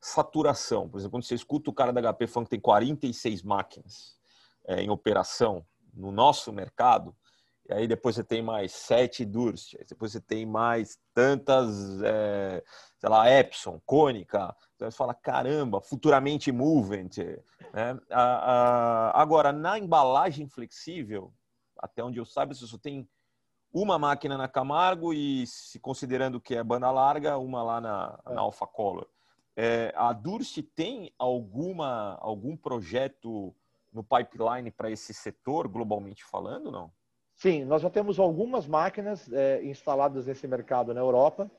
saturação. 0.00 0.88
Por 0.88 0.98
exemplo, 0.98 1.12
quando 1.12 1.24
você 1.24 1.36
escuta 1.36 1.70
o 1.70 1.72
cara 1.72 1.92
da 1.92 2.12
HP 2.12 2.26
falando 2.26 2.46
que 2.46 2.50
tem 2.50 2.60
46 2.60 3.40
máquinas 3.44 4.18
é, 4.66 4.82
em 4.82 4.90
operação 4.90 5.64
no 5.94 6.10
nosso 6.10 6.52
mercado, 6.52 7.14
e 7.68 7.72
aí 7.72 7.86
depois 7.86 8.16
você 8.16 8.24
tem 8.24 8.42
mais 8.42 8.72
sete 8.72 9.24
Durst, 9.24 9.74
depois 9.88 10.12
você 10.12 10.20
tem 10.20 10.44
mais 10.44 10.98
tantas, 11.14 12.02
é, 12.02 12.62
sei 12.98 13.08
lá, 13.08 13.30
Epson, 13.30 13.80
Cônica, 13.86 14.54
então 14.74 14.90
você 14.90 14.96
fala, 14.96 15.14
caramba, 15.14 15.80
futuramente 15.80 16.50
Movement. 16.50 17.10
Né? 17.72 17.98
agora, 19.14 19.52
na 19.52 19.78
embalagem 19.78 20.48
flexível, 20.48 21.32
até 21.78 22.02
onde 22.02 22.18
eu 22.18 22.24
saiba, 22.24 22.52
você 22.52 22.66
só 22.66 22.78
tem 22.78 23.08
uma 23.72 23.98
máquina 23.98 24.36
na 24.36 24.48
Camargo 24.48 25.14
e, 25.14 25.46
se 25.46 25.78
considerando 25.78 26.40
que 26.40 26.54
é 26.54 26.62
banda 26.62 26.90
larga, 26.90 27.38
uma 27.38 27.62
lá 27.62 27.80
na, 27.80 28.18
é. 28.26 28.34
na 28.34 28.40
Alpha 28.40 28.66
Color. 28.66 29.08
É, 29.56 29.92
a 29.96 30.12
Durst 30.12 30.58
tem 30.74 31.12
alguma, 31.18 32.18
algum 32.20 32.56
projeto 32.56 33.54
no 33.92 34.02
pipeline 34.02 34.70
para 34.70 34.90
esse 34.90 35.14
setor, 35.14 35.68
globalmente 35.68 36.24
falando, 36.24 36.70
não? 36.70 36.90
Sim, 37.42 37.64
nós 37.64 37.82
já 37.82 37.90
temos 37.90 38.20
algumas 38.20 38.68
máquinas 38.68 39.28
é, 39.32 39.64
instaladas 39.64 40.26
nesse 40.26 40.46
mercado 40.46 40.94
na 40.94 41.00
Europa 41.00 41.50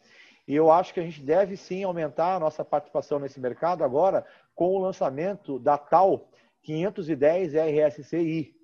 e 0.48 0.56
eu 0.56 0.72
acho 0.72 0.94
que 0.94 1.00
a 1.02 1.04
gente 1.04 1.22
deve 1.22 1.58
sim 1.58 1.84
aumentar 1.84 2.36
a 2.36 2.40
nossa 2.40 2.64
participação 2.64 3.20
nesse 3.20 3.38
mercado 3.38 3.84
agora 3.84 4.26
com 4.56 4.74
o 4.74 4.80
lançamento 4.80 5.60
da 5.60 5.78
tal 5.78 6.30
510 6.62 7.56
RSCI, 7.56 8.56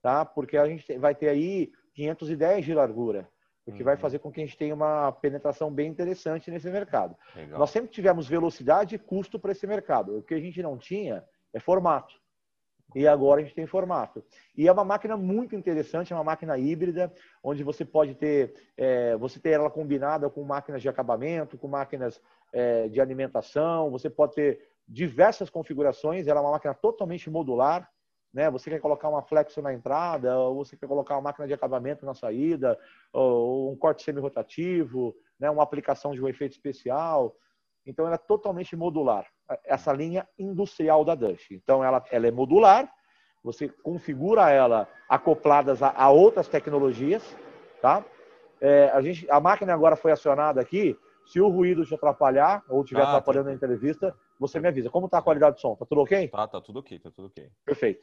tá? 0.00 0.24
Porque 0.24 0.56
a 0.56 0.68
gente 0.68 0.96
vai 0.98 1.16
ter 1.16 1.30
aí 1.30 1.72
510 1.94 2.66
de 2.66 2.74
largura, 2.74 3.28
o 3.66 3.72
que 3.72 3.78
uhum. 3.78 3.84
vai 3.84 3.96
fazer 3.96 4.20
com 4.20 4.30
que 4.30 4.40
a 4.40 4.44
gente 4.44 4.56
tenha 4.56 4.72
uma 4.72 5.10
penetração 5.10 5.72
bem 5.72 5.90
interessante 5.90 6.48
nesse 6.48 6.70
mercado. 6.70 7.16
Legal. 7.34 7.58
Nós 7.58 7.70
sempre 7.70 7.90
tivemos 7.90 8.28
velocidade 8.28 8.94
e 8.94 9.00
custo 9.00 9.36
para 9.36 9.50
esse 9.50 9.66
mercado. 9.66 10.18
O 10.18 10.22
que 10.22 10.34
a 10.34 10.40
gente 10.40 10.62
não 10.62 10.78
tinha 10.78 11.24
é 11.52 11.58
formato. 11.58 12.14
E 12.94 13.06
agora 13.06 13.40
a 13.40 13.44
gente 13.44 13.54
tem 13.54 13.66
formato. 13.66 14.24
E 14.56 14.66
é 14.66 14.72
uma 14.72 14.84
máquina 14.84 15.16
muito 15.16 15.54
interessante, 15.54 16.12
é 16.12 16.16
uma 16.16 16.24
máquina 16.24 16.56
híbrida, 16.56 17.12
onde 17.42 17.62
você 17.62 17.84
pode 17.84 18.14
ter, 18.14 18.54
é, 18.76 19.16
você 19.16 19.38
ter 19.38 19.50
ela 19.50 19.70
combinada 19.70 20.30
com 20.30 20.42
máquinas 20.42 20.80
de 20.80 20.88
acabamento, 20.88 21.58
com 21.58 21.68
máquinas 21.68 22.20
é, 22.52 22.88
de 22.88 23.00
alimentação, 23.00 23.90
você 23.90 24.08
pode 24.08 24.34
ter 24.34 24.68
diversas 24.88 25.50
configurações, 25.50 26.26
ela 26.26 26.40
é 26.40 26.42
uma 26.42 26.52
máquina 26.52 26.72
totalmente 26.72 27.28
modular, 27.28 27.90
né? 28.32 28.50
Você 28.50 28.70
quer 28.70 28.80
colocar 28.80 29.08
uma 29.08 29.22
flexo 29.22 29.60
na 29.60 29.72
entrada, 29.72 30.38
ou 30.38 30.54
você 30.54 30.76
quer 30.76 30.86
colocar 30.86 31.14
uma 31.14 31.22
máquina 31.22 31.46
de 31.46 31.54
acabamento 31.54 32.06
na 32.06 32.14
saída, 32.14 32.78
ou 33.12 33.70
um 33.72 33.76
corte 33.76 34.02
semi-rotativo, 34.02 35.14
né? 35.38 35.50
uma 35.50 35.62
aplicação 35.62 36.12
de 36.12 36.22
um 36.22 36.28
efeito 36.28 36.52
especial. 36.52 37.34
Então, 37.86 38.06
ela 38.06 38.16
é 38.16 38.18
totalmente 38.18 38.76
modular, 38.76 39.26
essa 39.64 39.92
linha 39.92 40.26
industrial 40.38 41.04
da 41.04 41.14
Dutch. 41.14 41.50
Então, 41.50 41.82
ela, 41.82 42.04
ela 42.10 42.26
é 42.26 42.30
modular, 42.30 42.90
você 43.42 43.68
configura 43.68 44.50
ela 44.50 44.88
acopladas 45.08 45.82
a, 45.82 45.90
a 45.90 46.10
outras 46.10 46.48
tecnologias, 46.48 47.36
tá? 47.80 48.04
É, 48.60 48.90
a, 48.92 49.00
gente, 49.00 49.30
a 49.30 49.40
máquina 49.40 49.72
agora 49.72 49.96
foi 49.96 50.12
acionada 50.12 50.60
aqui, 50.60 50.98
se 51.26 51.40
o 51.40 51.48
ruído 51.48 51.84
te 51.84 51.94
atrapalhar 51.94 52.62
ou 52.68 52.82
estiver 52.82 53.02
ah, 53.02 53.08
atrapalhando 53.08 53.46
tá. 53.46 53.52
a 53.52 53.54
entrevista, 53.54 54.14
você 54.38 54.58
me 54.58 54.68
avisa. 54.68 54.90
Como 54.90 55.06
está 55.06 55.18
a 55.18 55.22
qualidade 55.22 55.56
do 55.56 55.60
som? 55.60 55.76
Tá 55.76 55.84
tudo 55.84 56.00
ok? 56.00 56.28
Tá, 56.28 56.48
tá 56.48 56.60
tudo 56.60 56.80
ok, 56.80 56.98
tá 56.98 57.10
tudo 57.10 57.26
ok. 57.28 57.50
Perfeito. 57.64 58.02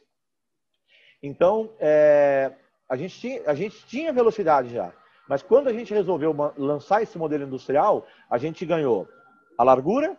Então, 1.22 1.74
é, 1.80 2.52
a, 2.88 2.96
gente 2.96 3.18
tinha, 3.18 3.42
a 3.46 3.54
gente 3.54 3.84
tinha 3.86 4.12
velocidade 4.12 4.72
já. 4.72 4.92
Mas 5.28 5.42
quando 5.42 5.68
a 5.68 5.72
gente 5.72 5.92
resolveu 5.92 6.34
lançar 6.56 7.02
esse 7.02 7.18
modelo 7.18 7.44
industrial, 7.44 8.06
a 8.30 8.38
gente 8.38 8.64
ganhou 8.64 9.08
a 9.58 9.64
largura, 9.64 10.16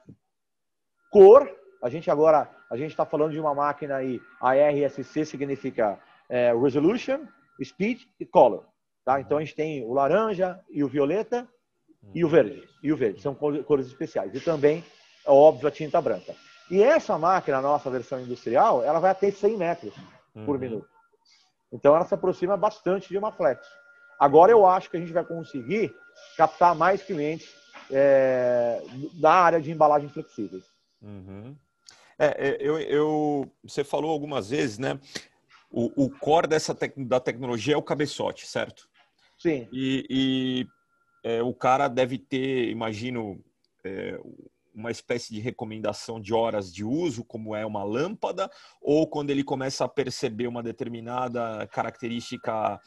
cor. 1.11 1.49
A 1.81 1.89
gente 1.89 2.09
agora 2.09 2.49
a 2.69 2.75
gente 2.75 2.91
está 2.91 3.05
falando 3.05 3.31
de 3.31 3.39
uma 3.39 3.53
máquina 3.53 3.95
aí, 3.95 4.21
a 4.41 4.53
RSC 4.53 5.25
significa 5.25 5.97
é, 6.29 6.53
Resolution, 6.53 7.25
Speed 7.63 8.03
e 8.19 8.25
Color. 8.25 8.65
Tá? 9.05 9.21
Então 9.21 9.37
a 9.37 9.39
gente 9.39 9.55
tem 9.55 9.85
o 9.85 9.93
laranja 9.93 10.59
e 10.69 10.83
o 10.83 10.87
violeta 10.87 11.47
e 12.13 12.25
o 12.25 12.27
verde. 12.27 12.67
E 12.83 12.91
o 12.91 12.97
verde 12.97 13.21
são 13.21 13.33
cores 13.33 13.87
especiais. 13.87 14.33
E 14.35 14.39
também, 14.41 14.83
é 15.25 15.31
óbvio, 15.31 15.67
a 15.67 15.71
tinta 15.71 16.01
branca. 16.01 16.35
E 16.69 16.83
essa 16.83 17.17
máquina, 17.17 17.57
a 17.57 17.61
nossa 17.61 17.89
versão 17.89 18.19
industrial, 18.19 18.83
ela 18.83 18.99
vai 18.99 19.11
até 19.11 19.31
100 19.31 19.57
metros 19.57 19.93
por 20.45 20.55
uhum. 20.55 20.61
minuto. 20.61 20.89
Então 21.71 21.95
ela 21.95 22.05
se 22.05 22.13
aproxima 22.13 22.57
bastante 22.57 23.07
de 23.07 23.17
uma 23.17 23.31
flex. 23.31 23.65
Agora 24.19 24.51
eu 24.51 24.65
acho 24.65 24.89
que 24.89 24.97
a 24.97 24.99
gente 24.99 25.13
vai 25.13 25.23
conseguir 25.23 25.93
captar 26.35 26.75
mais 26.75 27.01
clientes 27.01 27.47
é, 27.89 28.81
da 29.21 29.31
área 29.31 29.61
de 29.61 29.71
embalagem 29.71 30.09
flexíveis. 30.09 30.65
Uhum. 31.07 31.55
É, 32.19 32.49
é, 32.49 32.57
eu, 32.59 32.79
eu, 32.79 33.51
você 33.63 33.83
falou 33.83 34.11
algumas 34.11 34.49
vezes, 34.49 34.77
né? 34.77 34.99
O, 35.71 36.05
o 36.05 36.09
core 36.09 36.47
dessa 36.47 36.75
tec, 36.75 36.93
da 37.05 37.19
tecnologia 37.19 37.75
é 37.75 37.77
o 37.77 37.83
cabeçote, 37.83 38.45
certo? 38.45 38.89
Sim. 39.37 39.67
E, 39.71 40.05
e 40.09 40.67
é, 41.23 41.41
o 41.41 41.53
cara 41.53 41.87
deve 41.87 42.17
ter, 42.17 42.69
imagino, 42.69 43.41
é, 43.83 44.19
uma 44.73 44.91
espécie 44.91 45.33
de 45.33 45.39
recomendação 45.39 46.19
de 46.19 46.33
horas 46.33 46.73
de 46.73 46.83
uso, 46.83 47.23
como 47.23 47.55
é 47.55 47.65
uma 47.65 47.83
lâmpada, 47.83 48.49
ou 48.81 49.07
quando 49.07 49.29
ele 49.29 49.43
começa 49.43 49.85
a 49.85 49.89
perceber 49.89 50.47
uma 50.47 50.61
determinada 50.61 51.67
característica 51.67 52.79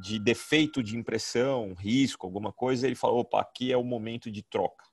de 0.00 0.18
defeito 0.18 0.82
de 0.82 0.96
impressão, 0.96 1.74
risco, 1.74 2.26
alguma 2.26 2.52
coisa, 2.52 2.86
ele 2.86 2.94
fala, 2.94 3.14
opa, 3.14 3.40
aqui 3.40 3.72
é 3.72 3.76
o 3.76 3.84
momento 3.84 4.30
de 4.30 4.42
troca. 4.42 4.84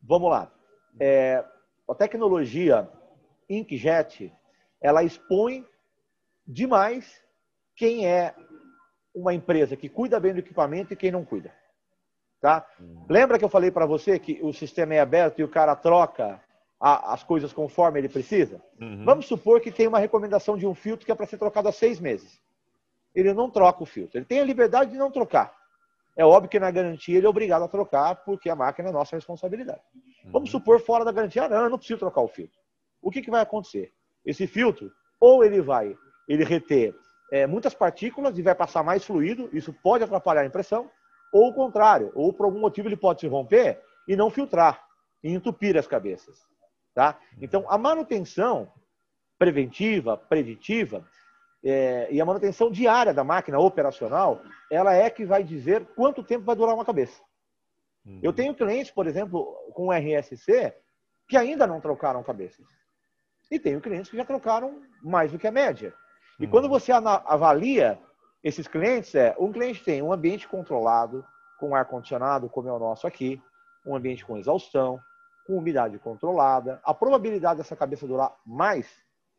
Vamos 0.00 0.30
lá. 0.30 0.52
É, 1.00 1.44
a 1.88 1.94
tecnologia 1.94 2.88
Inkjet, 3.48 4.32
ela 4.80 5.02
expõe 5.02 5.64
demais 6.46 7.22
quem 7.74 8.06
é 8.06 8.34
uma 9.14 9.32
empresa 9.32 9.76
que 9.76 9.88
cuida 9.88 10.20
bem 10.20 10.32
do 10.32 10.40
equipamento 10.40 10.92
e 10.92 10.96
quem 10.96 11.10
não 11.10 11.24
cuida. 11.24 11.52
Tá? 12.40 12.66
Hum. 12.80 13.06
Lembra 13.08 13.38
que 13.38 13.44
eu 13.44 13.48
falei 13.48 13.70
para 13.70 13.86
você 13.86 14.18
que 14.18 14.38
o 14.42 14.52
sistema 14.52 14.94
é 14.94 15.00
aberto 15.00 15.38
e 15.38 15.44
o 15.44 15.48
cara 15.48 15.74
troca 15.74 16.40
a, 16.78 17.14
as 17.14 17.22
coisas 17.22 17.52
conforme 17.52 17.98
ele 17.98 18.08
precisa? 18.08 18.62
Uhum. 18.80 19.04
Vamos 19.04 19.26
supor 19.26 19.60
que 19.60 19.72
tem 19.72 19.86
uma 19.86 19.98
recomendação 19.98 20.56
de 20.56 20.66
um 20.66 20.74
filtro 20.74 21.06
que 21.06 21.12
é 21.12 21.14
para 21.14 21.26
ser 21.26 21.38
trocado 21.38 21.68
há 21.68 21.72
seis 21.72 21.98
meses 21.98 22.40
ele 23.16 23.32
não 23.32 23.50
troca 23.50 23.82
o 23.82 23.86
filtro. 23.86 24.18
Ele 24.18 24.26
tem 24.26 24.40
a 24.40 24.44
liberdade 24.44 24.90
de 24.90 24.98
não 24.98 25.10
trocar. 25.10 25.56
É 26.14 26.24
óbvio 26.24 26.50
que 26.50 26.60
na 26.60 26.70
garantia 26.70 27.16
ele 27.16 27.26
é 27.26 27.28
obrigado 27.28 27.62
a 27.62 27.68
trocar, 27.68 28.16
porque 28.16 28.50
a 28.50 28.54
máquina 28.54 28.90
é 28.90 28.92
nossa 28.92 29.16
responsabilidade. 29.16 29.80
Vamos 30.26 30.50
supor 30.50 30.80
fora 30.80 31.04
da 31.04 31.12
garantia, 31.12 31.44
ah, 31.44 31.48
não, 31.48 31.64
eu 31.64 31.70
não 31.70 31.78
preciso 31.78 32.00
trocar 32.00 32.20
o 32.20 32.28
filtro. 32.28 32.58
O 33.00 33.10
que, 33.10 33.22
que 33.22 33.30
vai 33.30 33.42
acontecer? 33.42 33.92
Esse 34.24 34.46
filtro, 34.46 34.90
ou 35.20 35.44
ele 35.44 35.60
vai 35.60 35.96
ele 36.28 36.44
reter 36.44 36.94
é, 37.30 37.46
muitas 37.46 37.74
partículas 37.74 38.36
e 38.38 38.42
vai 38.42 38.54
passar 38.54 38.82
mais 38.82 39.04
fluido, 39.04 39.48
isso 39.52 39.72
pode 39.72 40.04
atrapalhar 40.04 40.42
a 40.42 40.46
impressão, 40.46 40.90
ou 41.32 41.48
o 41.50 41.54
contrário, 41.54 42.12
ou 42.14 42.32
por 42.32 42.44
algum 42.44 42.60
motivo 42.60 42.88
ele 42.88 42.96
pode 42.96 43.20
se 43.20 43.26
romper 43.26 43.80
e 44.08 44.16
não 44.16 44.30
filtrar, 44.30 44.84
e 45.22 45.32
entupir 45.32 45.76
as 45.76 45.86
cabeças. 45.86 46.46
Tá? 46.94 47.18
Então, 47.40 47.64
a 47.68 47.76
manutenção 47.76 48.72
preventiva, 49.38 50.16
preditiva, 50.16 51.04
é, 51.64 52.08
e 52.10 52.20
a 52.20 52.24
manutenção 52.24 52.70
diária 52.70 53.12
da 53.12 53.24
máquina 53.24 53.58
operacional, 53.58 54.40
ela 54.70 54.94
é 54.94 55.10
que 55.10 55.24
vai 55.24 55.42
dizer 55.42 55.84
quanto 55.96 56.22
tempo 56.22 56.44
vai 56.44 56.54
durar 56.54 56.74
uma 56.74 56.84
cabeça. 56.84 57.20
Uhum. 58.06 58.20
Eu 58.22 58.32
tenho 58.32 58.54
clientes, 58.54 58.90
por 58.90 59.06
exemplo, 59.06 59.44
com 59.74 59.92
RSC, 59.92 60.72
que 61.28 61.36
ainda 61.36 61.66
não 61.66 61.80
trocaram 61.80 62.22
cabeças. 62.22 62.64
E 63.50 63.58
tenho 63.58 63.80
clientes 63.80 64.10
que 64.10 64.16
já 64.16 64.24
trocaram 64.24 64.80
mais 65.02 65.32
do 65.32 65.38
que 65.38 65.46
a 65.46 65.52
média. 65.52 65.92
E 66.38 66.44
uhum. 66.44 66.50
quando 66.50 66.68
você 66.68 66.92
avalia 66.92 67.98
esses 68.42 68.68
clientes, 68.68 69.14
é 69.14 69.34
um 69.38 69.50
cliente 69.50 69.82
tem 69.82 70.00
um 70.02 70.12
ambiente 70.12 70.46
controlado, 70.46 71.24
com 71.58 71.74
ar-condicionado, 71.74 72.48
como 72.48 72.68
é 72.68 72.72
o 72.72 72.78
nosso 72.78 73.06
aqui, 73.06 73.42
um 73.84 73.96
ambiente 73.96 74.24
com 74.24 74.36
exaustão, 74.36 75.00
com 75.46 75.56
umidade 75.56 75.98
controlada. 75.98 76.80
A 76.84 76.92
probabilidade 76.92 77.58
dessa 77.58 77.74
cabeça 77.74 78.06
durar 78.06 78.36
mais 78.44 78.86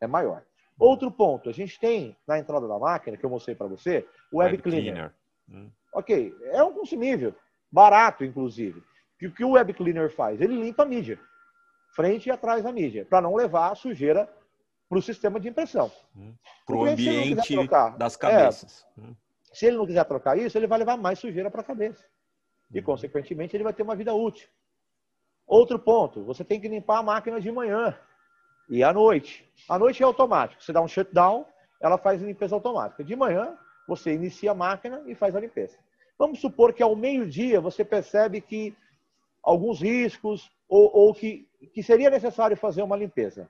é 0.02 0.08
maior. 0.08 0.44
Outro 0.80 1.12
ponto, 1.12 1.50
a 1.50 1.54
gente 1.54 1.80
tem 1.80 2.16
na 2.28 2.38
entrada 2.38 2.68
da 2.68 2.78
máquina, 2.78 3.18
que 3.18 3.26
eu 3.26 3.30
mostrei 3.30 3.56
para 3.56 3.68
você, 3.68 4.08
o 4.32 4.38
Web, 4.38 4.54
Web 4.54 4.64
Cleaner. 4.64 4.94
Cleaner. 4.94 5.14
Hum. 5.50 5.72
Ok, 5.94 6.36
é 6.52 6.62
um 6.62 6.74
consumível, 6.74 7.34
barato, 7.72 8.24
inclusive. 8.24 8.84
E 9.22 9.28
o 9.28 9.34
que 9.34 9.44
o 9.44 9.52
Web 9.52 9.74
Cleaner 9.74 10.14
faz? 10.14 10.40
Ele 10.40 10.56
limpa 10.56 10.84
a 10.84 10.86
mídia, 10.86 11.20
frente 11.96 12.28
e 12.28 12.32
atrás 12.32 12.64
da 12.64 12.72
mídia, 12.72 13.06
para 13.06 13.22
não 13.22 13.36
levar 13.36 13.72
a 13.72 13.76
sujeira 13.76 14.30
para 14.88 14.98
o 14.98 15.02
sistema 15.02 15.40
de 15.40 15.50
impressão. 15.50 15.92
Hum. 16.16 16.34
Para 16.66 16.76
o 16.76 16.86
ambiente 16.86 17.54
trocar, 17.54 17.98
das 17.98 18.16
cabeças. 18.16 18.86
É, 18.98 19.02
hum. 19.02 19.16
Se 19.52 19.66
ele 19.66 19.78
não 19.78 19.86
quiser 19.86 20.06
trocar 20.06 20.38
isso, 20.38 20.58
ele 20.58 20.68
vai 20.68 20.80
levar 20.80 20.98
mais 20.98 21.20
sujeira 21.20 21.50
para 21.50 21.62
a 21.62 21.64
cabeça. 21.64 22.04
E, 22.72 22.80
hum. 22.80 22.84
consequentemente, 22.84 23.56
ele 23.56 23.64
vai 23.64 23.74
ter 23.74 23.84
uma 23.84 23.96
vida 23.96 24.14
útil. 24.14 24.48
Outro 25.46 25.80
ponto, 25.80 26.24
você 26.24 26.44
tem 26.44 26.60
que 26.60 26.68
limpar 26.68 27.00
a 27.00 27.04
máquina 27.04 27.40
de 27.40 27.52
manhã. 27.52 27.98
E 28.70 28.84
à 28.84 28.92
noite. 28.92 29.50
À 29.68 29.80
noite 29.80 30.04
é 30.04 30.06
automático. 30.06 30.62
Você 30.62 30.74
dá 30.74 30.82
um 30.82 30.88
shutdown, 30.88 31.46
ela 31.82 31.98
faz 31.98 32.22
a 32.22 32.26
limpeza 32.26 32.54
automática. 32.54 33.04
De 33.04 33.16
manhã, 33.16 33.58
você 33.88 34.14
inicia 34.14 34.52
a 34.52 34.56
máquina 34.56 35.02
e 35.06 35.16
faz 35.16 35.36
a 35.36 35.40
limpeza. 35.40 35.78
Vamos 36.18 36.40
supor 36.40 36.74
que 36.74 36.82
ao 36.82 36.96
meio-dia 36.96 37.62
você 37.62 37.86
percebe 37.86 38.42
que 38.42 38.76
alguns 39.44 39.82
riscos 39.82 40.52
ou, 40.68 40.92
ou 40.94 41.14
que, 41.14 41.48
que 41.74 41.84
seria 41.84 42.10
necessário 42.10 42.58
fazer 42.58 42.82
uma 42.82 42.98
limpeza. 42.98 43.50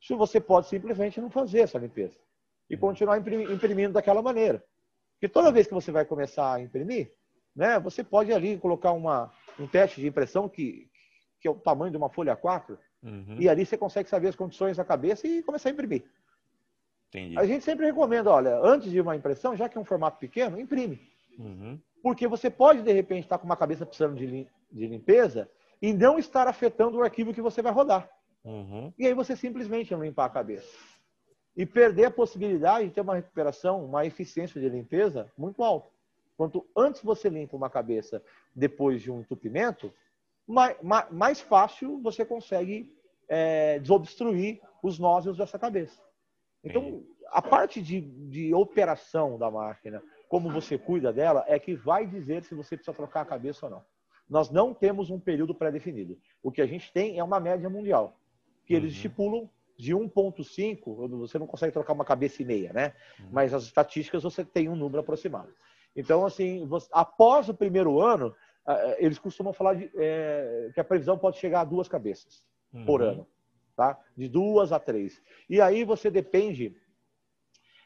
Se 0.00 0.14
você 0.14 0.40
pode 0.40 0.68
simplesmente 0.68 1.20
não 1.20 1.30
fazer 1.30 1.60
essa 1.60 1.78
limpeza 1.78 2.18
e 2.68 2.76
continuar 2.76 3.18
imprimindo 3.18 3.92
daquela 3.92 4.22
maneira. 4.22 4.62
Porque 5.14 5.28
toda 5.28 5.52
vez 5.52 5.66
que 5.66 5.74
você 5.74 5.92
vai 5.92 6.04
começar 6.04 6.54
a 6.54 6.60
imprimir, 6.60 7.12
né, 7.54 7.78
você 7.78 8.02
pode 8.02 8.32
ali 8.32 8.58
colocar 8.58 8.92
uma, 8.92 9.32
um 9.58 9.66
teste 9.66 10.00
de 10.00 10.06
impressão 10.06 10.48
que, 10.48 10.90
que 11.40 11.46
é 11.46 11.50
o 11.50 11.54
tamanho 11.54 11.90
de 11.90 11.96
uma 11.96 12.08
folha 12.08 12.34
4, 12.34 12.78
uhum. 13.02 13.36
e 13.38 13.48
ali 13.48 13.64
você 13.64 13.76
consegue 13.76 14.08
saber 14.08 14.28
as 14.28 14.36
condições 14.36 14.76
da 14.76 14.84
cabeça 14.84 15.26
e 15.26 15.42
começar 15.42 15.68
a 15.68 15.72
imprimir. 15.72 16.04
Entendi. 17.08 17.38
A 17.38 17.44
gente 17.44 17.62
sempre 17.62 17.84
recomenda, 17.84 18.30
olha, 18.30 18.58
antes 18.58 18.90
de 18.90 19.00
uma 19.00 19.14
impressão, 19.14 19.54
já 19.54 19.68
que 19.68 19.76
é 19.76 19.80
um 19.80 19.84
formato 19.84 20.18
pequeno, 20.18 20.58
imprime. 20.58 21.11
Uhum. 21.38 21.80
Porque 22.02 22.26
você 22.26 22.50
pode, 22.50 22.82
de 22.82 22.92
repente, 22.92 23.24
estar 23.24 23.38
com 23.38 23.46
uma 23.46 23.56
cabeça 23.56 23.86
precisando 23.86 24.16
de, 24.16 24.46
de 24.70 24.86
limpeza 24.86 25.48
e 25.80 25.92
não 25.92 26.18
estar 26.18 26.48
afetando 26.48 26.98
o 26.98 27.02
arquivo 27.02 27.32
que 27.32 27.40
você 27.40 27.62
vai 27.62 27.72
rodar. 27.72 28.10
Uhum. 28.44 28.92
E 28.98 29.06
aí 29.06 29.14
você 29.14 29.36
simplesmente 29.36 29.92
não 29.92 30.04
limpar 30.04 30.26
a 30.26 30.30
cabeça. 30.30 30.76
E 31.56 31.66
perder 31.66 32.06
a 32.06 32.10
possibilidade 32.10 32.88
de 32.88 32.94
ter 32.94 33.00
uma 33.02 33.14
recuperação, 33.14 33.84
uma 33.84 34.06
eficiência 34.06 34.60
de 34.60 34.68
limpeza 34.68 35.30
muito 35.36 35.62
alta. 35.62 35.88
Quanto 36.36 36.66
antes 36.76 37.02
você 37.02 37.28
limpa 37.28 37.56
uma 37.56 37.70
cabeça 37.70 38.22
depois 38.54 39.02
de 39.02 39.10
um 39.10 39.20
entupimento, 39.20 39.92
mais, 40.46 40.76
mais 41.10 41.40
fácil 41.40 42.00
você 42.00 42.24
consegue 42.24 42.92
é, 43.28 43.78
desobstruir 43.78 44.60
os 44.82 44.98
nódulos 44.98 45.38
dessa 45.38 45.58
cabeça. 45.58 46.02
Então, 46.64 47.04
a 47.28 47.40
parte 47.40 47.80
de, 47.80 48.00
de 48.00 48.54
operação 48.54 49.38
da 49.38 49.50
máquina, 49.50 50.02
como 50.32 50.48
você 50.48 50.78
cuida 50.78 51.12
dela, 51.12 51.44
é 51.46 51.58
que 51.58 51.74
vai 51.74 52.06
dizer 52.06 52.42
se 52.42 52.54
você 52.54 52.74
precisa 52.74 52.96
trocar 52.96 53.20
a 53.20 53.26
cabeça 53.26 53.66
ou 53.66 53.70
não. 53.72 53.84
Nós 54.26 54.48
não 54.48 54.72
temos 54.72 55.10
um 55.10 55.20
período 55.20 55.54
pré-definido. 55.54 56.18
O 56.42 56.50
que 56.50 56.62
a 56.62 56.66
gente 56.66 56.90
tem 56.90 57.18
é 57.18 57.22
uma 57.22 57.38
média 57.38 57.68
mundial, 57.68 58.18
que 58.64 58.72
eles 58.72 58.92
uhum. 58.92 58.96
estipulam 58.96 59.50
de 59.76 59.94
1,5, 59.94 61.18
você 61.18 61.38
não 61.38 61.46
consegue 61.46 61.74
trocar 61.74 61.92
uma 61.92 62.06
cabeça 62.06 62.40
e 62.40 62.46
meia, 62.46 62.72
né? 62.72 62.94
Uhum. 63.20 63.28
Mas 63.30 63.52
as 63.52 63.64
estatísticas 63.64 64.22
você 64.22 64.42
tem 64.42 64.70
um 64.70 64.74
número 64.74 65.00
aproximado. 65.00 65.52
Então, 65.94 66.24
assim, 66.24 66.66
você, 66.66 66.88
após 66.92 67.50
o 67.50 67.54
primeiro 67.54 68.00
ano, 68.00 68.34
eles 68.96 69.18
costumam 69.18 69.52
falar 69.52 69.74
de, 69.74 69.90
é, 69.96 70.70
que 70.72 70.80
a 70.80 70.84
previsão 70.84 71.18
pode 71.18 71.36
chegar 71.36 71.60
a 71.60 71.64
duas 71.64 71.88
cabeças 71.88 72.42
uhum. 72.72 72.86
por 72.86 73.02
ano, 73.02 73.26
tá? 73.76 74.00
De 74.16 74.30
duas 74.30 74.72
a 74.72 74.78
três. 74.78 75.20
E 75.46 75.60
aí 75.60 75.84
você 75.84 76.10
depende 76.10 76.74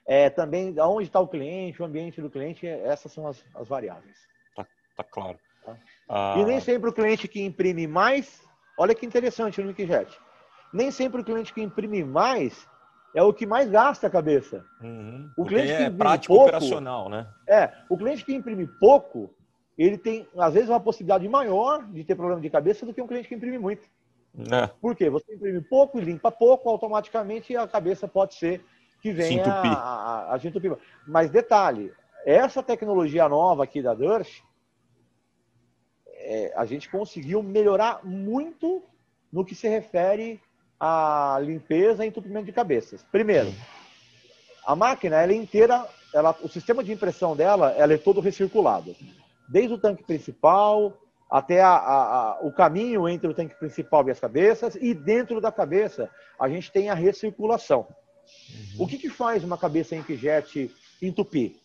é, 0.06 0.30
também 0.30 0.72
de 0.72 0.80
onde 0.80 1.04
está 1.04 1.18
o 1.18 1.28
cliente, 1.28 1.82
o 1.82 1.84
ambiente 1.84 2.22
do 2.22 2.30
cliente, 2.30 2.66
essas 2.66 3.12
são 3.12 3.26
as, 3.26 3.44
as 3.54 3.68
variáveis. 3.68 4.16
Tá, 4.54 4.66
tá 4.96 5.04
claro. 5.04 5.38
Tá? 5.64 5.76
Ah... 6.08 6.34
E 6.38 6.44
nem 6.44 6.60
sempre 6.60 6.88
o 6.88 6.92
cliente 6.92 7.26
que 7.26 7.42
imprime 7.42 7.86
mais, 7.86 8.42
olha 8.78 8.94
que 8.94 9.04
interessante 9.04 9.60
no 9.60 9.68
Wikijet, 9.68 10.16
nem 10.72 10.90
sempre 10.90 11.20
o 11.20 11.24
cliente 11.24 11.52
que 11.52 11.60
imprime 11.60 12.04
mais 12.04 12.68
é 13.14 13.22
o 13.22 13.32
que 13.32 13.46
mais 13.46 13.68
gasta 13.68 14.06
a 14.06 14.10
cabeça. 14.10 14.64
Uhum. 14.80 15.30
O 15.36 15.44
cliente 15.44 15.72
é 15.72 15.76
que 15.76 15.82
imprime 15.84 15.98
prático 15.98 16.34
pouco, 16.34 16.48
operacional, 16.48 17.08
né? 17.08 17.26
É, 17.48 17.72
o 17.88 17.96
cliente 17.96 18.24
que 18.24 18.34
imprime 18.34 18.66
pouco, 18.66 19.34
ele 19.76 19.96
tem, 19.96 20.28
às 20.38 20.52
vezes, 20.52 20.68
uma 20.68 20.80
possibilidade 20.80 21.26
maior 21.26 21.84
de 21.86 22.04
ter 22.04 22.14
problema 22.14 22.40
de 22.40 22.50
cabeça 22.50 22.84
do 22.84 22.92
que 22.92 23.00
um 23.00 23.06
cliente 23.06 23.26
que 23.26 23.34
imprime 23.34 23.58
muito. 23.58 23.88
É. 24.52 24.66
Por 24.66 24.94
quê? 24.94 25.08
Você 25.08 25.34
imprime 25.34 25.62
pouco 25.62 25.98
e 25.98 26.02
limpa 26.02 26.30
pouco, 26.30 26.68
automaticamente 26.68 27.56
a 27.56 27.66
cabeça 27.66 28.06
pode 28.06 28.34
ser 28.34 28.62
que 29.00 29.12
venha 29.12 29.44
a, 29.44 30.30
a, 30.30 30.34
a 30.34 30.38
gente 30.38 30.56
entupir. 30.56 30.76
Mas 31.06 31.30
detalhe, 31.30 31.92
essa 32.24 32.62
tecnologia 32.62 33.28
nova 33.28 33.64
aqui 33.64 33.82
da 33.82 33.94
Durst, 33.94 34.42
é, 36.06 36.52
a 36.56 36.64
gente 36.64 36.90
conseguiu 36.90 37.42
melhorar 37.42 38.00
muito 38.04 38.82
no 39.32 39.44
que 39.44 39.54
se 39.54 39.68
refere 39.68 40.40
à 40.78 41.38
limpeza 41.40 42.04
e 42.04 42.08
entupimento 42.08 42.46
de 42.46 42.52
cabeças. 42.52 43.04
Primeiro, 43.12 43.52
a 44.64 44.74
máquina 44.74 45.16
ela 45.22 45.32
é 45.32 45.36
inteira, 45.36 45.86
ela, 46.12 46.36
o 46.42 46.48
sistema 46.48 46.82
de 46.82 46.92
impressão 46.92 47.36
dela 47.36 47.70
ela 47.72 47.92
é 47.92 47.98
todo 47.98 48.20
recirculado 48.20 48.94
desde 49.48 49.74
o 49.74 49.78
tanque 49.78 50.02
principal 50.02 50.92
até 51.30 51.60
a, 51.60 51.68
a, 51.68 52.30
a, 52.30 52.40
o 52.42 52.52
caminho 52.52 53.08
entre 53.08 53.28
o 53.28 53.34
tanque 53.34 53.54
principal 53.56 54.06
e 54.06 54.10
as 54.10 54.20
cabeças, 54.20 54.76
e 54.76 54.94
dentro 54.94 55.40
da 55.40 55.50
cabeça 55.50 56.08
a 56.38 56.48
gente 56.48 56.70
tem 56.70 56.88
a 56.88 56.94
recirculação. 56.94 57.86
Uhum. 58.76 58.84
O 58.84 58.86
que, 58.86 58.98
que 58.98 59.08
faz 59.08 59.44
uma 59.44 59.56
cabeça 59.56 59.96
inkjet 59.96 60.70
entupir? 61.00 61.56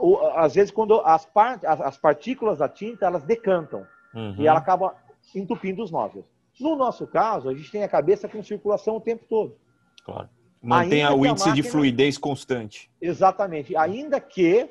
O, 0.00 0.16
às 0.34 0.54
vezes, 0.54 0.70
quando 0.70 1.00
as, 1.00 1.24
part, 1.26 1.64
as, 1.66 1.80
as, 1.80 1.96
partículas 1.96 2.58
da 2.58 2.68
tinta 2.68 3.06
elas 3.06 3.22
decantam 3.24 3.86
uhum. 4.14 4.36
e 4.38 4.46
ela 4.46 4.58
acaba 4.58 4.96
entupindo 5.34 5.82
os 5.82 5.90
nódulos. 5.90 6.26
No 6.60 6.76
nosso 6.76 7.06
caso, 7.06 7.48
a 7.48 7.54
gente 7.54 7.70
tem 7.70 7.82
a 7.82 7.88
cabeça 7.88 8.28
com 8.28 8.42
circulação 8.42 8.96
o 8.96 9.00
tempo 9.00 9.24
todo. 9.28 9.56
Claro. 10.04 10.28
Mantém 10.62 11.04
o 11.06 11.26
índice 11.26 11.48
máquina... 11.48 11.54
de 11.54 11.62
fluidez 11.62 12.16
constante. 12.16 12.90
Exatamente. 13.00 13.76
Ainda 13.76 14.20
que, 14.20 14.70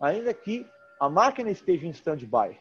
ainda 0.00 0.34
que 0.34 0.66
a 0.98 1.08
máquina 1.08 1.50
esteja 1.50 1.86
em 1.86 1.90
stand-by. 1.90 2.58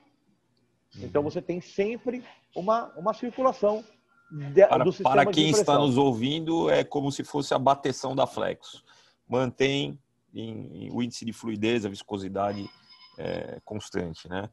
Então 0.99 1.23
você 1.23 1.41
tem 1.41 1.61
sempre 1.61 2.23
uma, 2.55 2.91
uma 2.95 3.13
circulação 3.13 3.83
de, 4.31 4.65
para, 4.65 4.83
do 4.83 4.91
sistema 4.91 5.15
Para 5.15 5.25
quem 5.31 5.49
está 5.49 5.77
nos 5.77 5.97
ouvindo, 5.97 6.69
é 6.69 6.83
como 6.83 7.11
se 7.11 7.23
fosse 7.23 7.53
a 7.53 7.59
bateção 7.59 8.15
da 8.15 8.25
Flexo. 8.25 8.83
Mantém 9.27 9.99
em, 10.33 10.85
em, 10.85 10.91
o 10.91 11.03
índice 11.03 11.25
de 11.25 11.33
fluidez, 11.33 11.85
a 11.85 11.89
viscosidade 11.89 12.69
é, 13.17 13.59
constante, 13.65 14.29
né? 14.29 14.49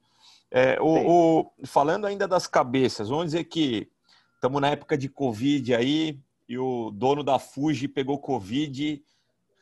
É, 0.50 0.80
o, 0.80 1.40
o, 1.40 1.52
falando 1.66 2.06
ainda 2.06 2.26
das 2.26 2.46
cabeças, 2.46 3.08
vamos 3.10 3.26
dizer 3.26 3.44
que 3.44 3.88
estamos 4.34 4.60
na 4.60 4.70
época 4.70 4.96
de 4.96 5.08
Covid 5.08 5.74
aí 5.74 6.18
e 6.48 6.58
o 6.58 6.90
dono 6.90 7.22
da 7.22 7.38
Fuji 7.38 7.86
pegou 7.86 8.18
Covid, 8.18 9.02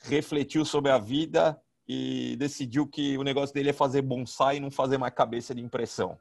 refletiu 0.02 0.64
sobre 0.64 0.92
a 0.92 0.98
vida 0.98 1.60
e 1.88 2.36
decidiu 2.36 2.86
que 2.86 3.18
o 3.18 3.22
negócio 3.22 3.54
dele 3.54 3.70
é 3.70 3.72
fazer 3.72 4.02
bonsai 4.02 4.56
e 4.56 4.60
não 4.60 4.70
fazer 4.70 4.96
mais 4.96 5.12
cabeça 5.12 5.54
de 5.54 5.60
impressão. 5.60 6.16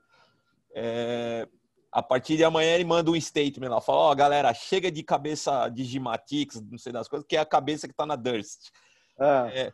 É, 0.73 1.47
a 1.95 2.03
partir 2.03 2.35
de 2.35 2.43
amanhã 2.43 2.73
ele 2.73 2.83
manda 2.83 3.09
um 3.09 3.19
statement 3.19 3.69
lá, 3.69 3.79
fala, 3.79 3.99
ó, 3.99 4.11
oh, 4.11 4.15
galera, 4.15 4.53
chega 4.53 4.91
de 4.91 5.01
cabeça 5.01 5.69
Digimatix, 5.69 6.61
não 6.69 6.77
sei 6.77 6.91
das 6.91 7.07
coisas, 7.07 7.25
que 7.25 7.37
é 7.37 7.39
a 7.39 7.45
cabeça 7.45 7.87
que 7.87 7.93
está 7.93 8.05
na 8.05 8.17
Durst. 8.17 8.69
Ah. 9.17 9.49
É, 9.53 9.71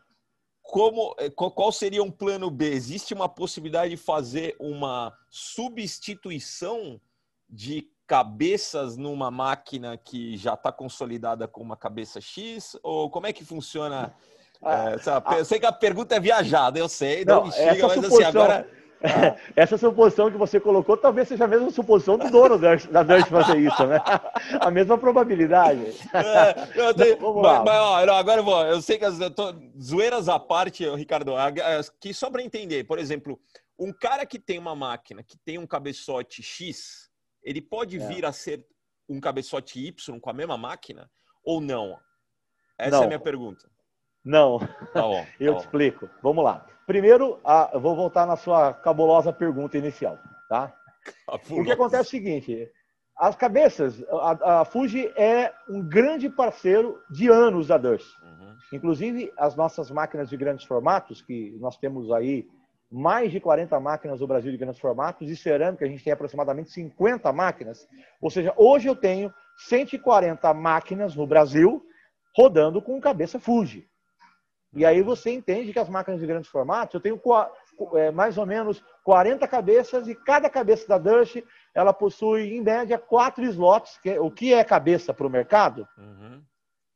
como, 0.62 1.16
é, 1.18 1.32
qual 1.32 1.72
seria 1.72 2.04
um 2.04 2.12
plano 2.12 2.52
B? 2.52 2.70
Existe 2.70 3.12
uma 3.16 3.28
possibilidade 3.28 3.90
de 3.90 3.98
fazer 3.98 4.56
uma 4.60 5.12
substituição 5.32 7.02
de 7.50 7.90
cabeças 8.06 8.98
numa 8.98 9.32
máquina 9.32 9.98
que 9.98 10.38
já 10.38 10.54
está 10.54 10.72
consolidada 10.72 11.48
com 11.48 11.64
uma 11.64 11.76
cabeça 11.76 12.22
X? 12.22 12.78
Ou 12.84 13.10
como 13.10 13.26
é 13.26 13.34
que 13.34 13.44
funciona 13.44 14.16
é, 14.64 14.96
ah, 15.26 15.38
eu 15.40 15.44
sei 15.44 15.60
que 15.60 15.66
a 15.66 15.72
pergunta 15.72 16.14
é 16.14 16.20
viajada, 16.20 16.78
eu 16.78 16.88
sei, 16.88 17.26
não, 17.26 17.46
não 17.46 17.48
essa 17.48 17.88
mas 17.88 18.06
assim, 18.06 18.24
agora. 18.24 18.81
Essa 19.56 19.78
suposição 19.78 20.32
que 20.32 20.38
você 20.38 20.60
colocou 20.60 20.96
talvez 20.96 21.28
seja 21.28 21.46
a 21.46 21.48
mesma 21.48 21.72
suposição 21.72 22.18
do 22.18 22.30
dono 22.30 22.58
da 22.58 23.04
Dutch 23.04 23.28
fazer 23.28 23.60
isso, 23.60 23.88
né? 23.88 24.00
A 24.62 24.70
mesma 24.70 24.98
probabilidade. 24.98 25.82
É, 26.14 26.80
eu 26.80 26.94
tenho, 26.94 27.18
Vamos 27.18 27.42
mas. 27.42 27.64
Mas, 27.64 27.80
ó, 27.80 28.14
agora 28.14 28.42
eu 28.42 28.44
vou. 28.44 28.66
Eu 28.66 28.82
sei 28.82 28.98
que 28.98 29.06
as 29.06 29.20
eu 29.20 29.32
tô, 29.32 29.54
zoeiras 29.82 30.30
à 30.30 30.40
parte, 30.40 30.88
Ricardo, 30.96 31.34
que 32.00 32.14
só 32.14 32.30
para 32.30 32.44
entender, 32.44 32.84
por 32.84 33.00
exemplo, 33.00 33.40
um 33.78 33.92
cara 33.92 34.26
que 34.26 34.38
tem 34.38 34.60
uma 34.60 34.76
máquina 34.76 35.24
que 35.24 35.38
tem 35.38 35.58
um 35.58 35.66
cabeçote 35.66 36.44
X, 36.44 37.10
ele 37.44 37.62
pode 37.62 38.00
é. 38.00 38.08
vir 38.08 38.26
a 38.26 38.32
ser 38.32 38.66
um 39.10 39.20
cabeçote 39.20 39.80
Y 39.80 40.20
com 40.20 40.30
a 40.30 40.34
mesma 40.34 40.58
máquina 40.58 41.10
ou 41.44 41.60
não? 41.60 41.98
Essa 42.78 42.98
não. 42.98 43.02
é 43.02 43.06
a 43.06 43.08
minha 43.08 43.20
pergunta. 43.20 43.70
Não. 44.24 44.60
Tá 44.94 45.02
bom, 45.02 45.22
tá 45.24 45.28
eu 45.40 45.56
te 45.56 45.62
explico. 45.62 46.10
Vamos 46.22 46.44
lá. 46.44 46.66
Primeiro, 46.86 47.40
a, 47.44 47.72
eu 47.74 47.80
vou 47.80 47.96
voltar 47.96 48.26
na 48.26 48.36
sua 48.36 48.74
cabulosa 48.74 49.32
pergunta 49.32 49.78
inicial, 49.78 50.18
tá? 50.50 50.74
Cabulosa. 51.26 51.62
O 51.62 51.66
que 51.66 51.72
acontece 51.72 51.98
é 51.98 52.02
o 52.02 52.22
seguinte: 52.22 52.72
as 53.18 53.36
cabeças, 53.36 54.04
a, 54.10 54.62
a, 54.62 54.66
Fuji 54.66 55.12
é 55.16 55.54
um 55.70 55.82
grande 55.82 56.30
parceiro 56.30 57.00
de 57.10 57.30
anos 57.30 57.68
da 57.68 57.78
Durst. 57.78 58.08
Uhum. 58.24 58.56
Inclusive, 58.74 59.32
as 59.38 59.56
nossas 59.56 59.92
máquinas 59.92 60.30
de 60.30 60.38
grandes 60.38 60.66
formatos, 60.66 61.22
que 61.22 61.56
nós 61.60 61.78
temos 61.78 62.12
aí 62.12 62.48
mais 62.92 63.32
de 63.32 63.40
40 63.40 63.80
máquinas 63.80 64.20
no 64.20 64.28
Brasil 64.28 64.52
de 64.52 64.58
grandes 64.58 64.80
formatos, 64.80 65.30
e 65.30 65.36
cerâmica 65.36 65.86
a 65.86 65.88
gente 65.88 66.04
tem 66.04 66.12
aproximadamente 66.12 66.72
50 66.72 67.32
máquinas. 67.32 67.88
Ou 68.20 68.30
seja, 68.30 68.54
hoje 68.58 68.88
eu 68.88 68.96
tenho 68.96 69.34
140 69.70 70.54
máquinas 70.54 71.16
no 71.16 71.26
Brasil 71.26 71.86
rodando 72.36 72.82
com 72.82 73.00
cabeça 73.00 73.40
Fuji. 73.40 73.88
E 74.74 74.86
aí 74.86 75.02
você 75.02 75.32
entende 75.32 75.74
que 75.74 75.80
as 75.80 75.90
máquinas 75.90 76.20
de 76.20 76.28
grandes 76.28 76.50
formatos, 76.50 76.94
eu 76.94 77.02
tenho 77.02 77.20
é, 77.96 78.10
mais 78.12 78.38
ou 78.38 78.46
menos 78.46 78.84
40 79.04 79.46
cabeças 79.48 80.08
e 80.08 80.16
cada 80.16 80.50
cabeça 80.50 80.88
da 80.88 80.98
Dust 80.98 81.44
ela 81.74 81.94
possui, 81.94 82.54
em 82.56 82.62
média, 82.62 82.98
quatro 82.98 83.44
slots. 83.44 83.98
Que, 83.98 84.12
é, 84.12 84.20
o 84.20 84.32
que 84.32 84.54
é 84.54 84.64
cabeça 84.64 85.14
para 85.14 85.28
o 85.28 85.30
mercado? 85.30 85.88
Uhum. 85.98 86.42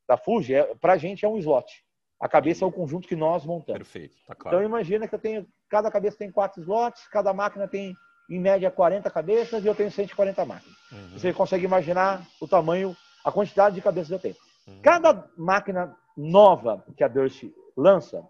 Da 0.07 0.15
Fuji, 0.15 0.55
é, 0.55 0.75
para 0.75 0.93
a 0.93 0.97
gente 0.97 1.25
é 1.25 1.27
um 1.27 1.37
slot. 1.37 1.83
A 2.19 2.29
cabeça 2.29 2.63
é 2.63 2.67
o 2.67 2.71
conjunto 2.71 3.07
que 3.07 3.15
nós 3.15 3.45
montamos. 3.45 3.79
Perfeito, 3.79 4.15
tá 4.25 4.33
claro. 4.33 4.57
Então 4.57 4.65
imagina 4.65 5.07
que 5.07 5.15
eu 5.15 5.19
tenho, 5.19 5.45
cada 5.69 5.91
cabeça 5.91 6.17
tem 6.17 6.31
quatro 6.31 6.61
slots, 6.61 7.07
cada 7.09 7.33
máquina 7.33 7.67
tem 7.67 7.93
em 8.29 8.39
média 8.39 8.71
40 8.71 9.09
cabeças 9.11 9.63
e 9.63 9.67
eu 9.67 9.75
tenho 9.75 9.91
140 9.91 10.45
máquinas. 10.45 10.77
Uhum. 10.91 11.09
Você 11.09 11.33
consegue 11.33 11.65
imaginar 11.65 12.25
o 12.39 12.47
tamanho, 12.47 12.95
a 13.23 13.31
quantidade 13.31 13.75
de 13.75 13.81
cabeças 13.81 14.07
que 14.07 14.13
eu 14.13 14.19
tenho. 14.19 14.35
Uhum. 14.67 14.81
Cada 14.81 15.29
máquina 15.37 15.95
nova 16.15 16.83
que 16.95 17.03
a 17.03 17.07
Durst 17.07 17.43
lança, 17.75 18.23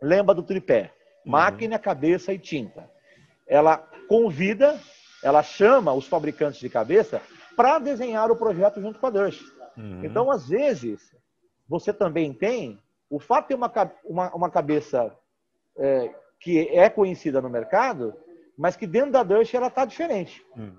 lembra 0.00 0.34
do 0.34 0.42
tripé: 0.42 0.92
uhum. 1.24 1.32
máquina, 1.32 1.78
cabeça 1.78 2.32
e 2.32 2.38
tinta. 2.38 2.90
Ela 3.46 3.78
convida, 4.08 4.78
ela 5.22 5.42
chama 5.42 5.92
os 5.92 6.06
fabricantes 6.06 6.60
de 6.60 6.68
cabeça 6.68 7.20
para 7.56 7.78
desenhar 7.78 8.30
o 8.30 8.36
projeto 8.36 8.80
junto 8.80 8.98
com 8.98 9.06
a 9.06 9.10
Durst. 9.10 9.42
Uhum. 9.76 10.04
Então, 10.04 10.30
às 10.30 10.48
vezes, 10.48 11.14
você 11.68 11.92
também 11.92 12.32
tem 12.32 12.78
o 13.08 13.18
fato 13.18 13.48
de 13.48 13.54
uma, 13.54 13.72
uma, 14.04 14.34
uma 14.34 14.50
cabeça 14.50 15.16
é, 15.78 16.14
que 16.40 16.68
é 16.68 16.88
conhecida 16.88 17.40
no 17.40 17.48
mercado, 17.48 18.14
mas 18.56 18.76
que 18.76 18.86
dentro 18.86 19.12
da 19.12 19.22
Durst 19.22 19.54
ela 19.54 19.68
está 19.68 19.84
diferente. 19.84 20.44
Uhum. 20.56 20.76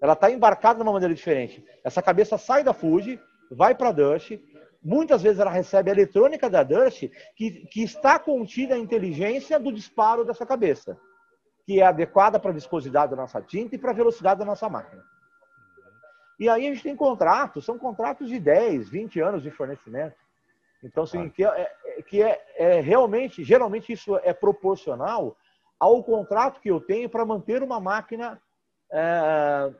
Ela 0.00 0.12
está 0.12 0.30
embarcada 0.30 0.76
de 0.76 0.82
uma 0.82 0.92
maneira 0.92 1.14
diferente. 1.14 1.64
Essa 1.82 2.02
cabeça 2.02 2.36
sai 2.36 2.62
da 2.62 2.72
Fuji, 2.72 3.20
vai 3.50 3.74
para 3.74 3.88
a 3.88 3.92
Durst. 3.92 4.38
Muitas 4.86 5.20
vezes 5.20 5.40
ela 5.40 5.50
recebe 5.50 5.90
a 5.90 5.92
eletrônica 5.92 6.48
da 6.48 6.62
Durst, 6.62 7.10
que, 7.34 7.66
que 7.66 7.82
está 7.82 8.20
contida 8.20 8.76
a 8.76 8.78
inteligência 8.78 9.58
do 9.58 9.72
disparo 9.72 10.24
dessa 10.24 10.46
cabeça, 10.46 10.96
que 11.64 11.80
é 11.80 11.84
adequada 11.84 12.38
para 12.38 12.52
a 12.52 12.54
viscosidade 12.54 13.10
da 13.10 13.16
nossa 13.16 13.42
tinta 13.42 13.74
e 13.74 13.78
para 13.78 13.90
a 13.90 13.94
velocidade 13.94 14.38
da 14.38 14.46
nossa 14.46 14.68
máquina. 14.68 15.02
E 16.38 16.48
aí 16.48 16.68
a 16.68 16.70
gente 16.70 16.84
tem 16.84 16.94
contratos, 16.94 17.64
são 17.64 17.76
contratos 17.76 18.28
de 18.28 18.38
10, 18.38 18.88
20 18.88 19.18
anos 19.18 19.42
de 19.42 19.50
fornecimento. 19.50 20.14
Então, 20.84 21.02
assim, 21.02 21.30
que, 21.30 21.44
é, 21.44 21.74
é, 21.84 22.02
que 22.02 22.22
é, 22.22 22.40
é, 22.54 22.80
realmente, 22.80 23.42
geralmente 23.42 23.92
isso 23.92 24.16
é 24.18 24.32
proporcional 24.32 25.36
ao 25.80 26.00
contrato 26.04 26.60
que 26.60 26.70
eu 26.70 26.80
tenho 26.80 27.10
para 27.10 27.26
manter 27.26 27.60
uma 27.60 27.80
máquina 27.80 28.40
é, 28.92 29.72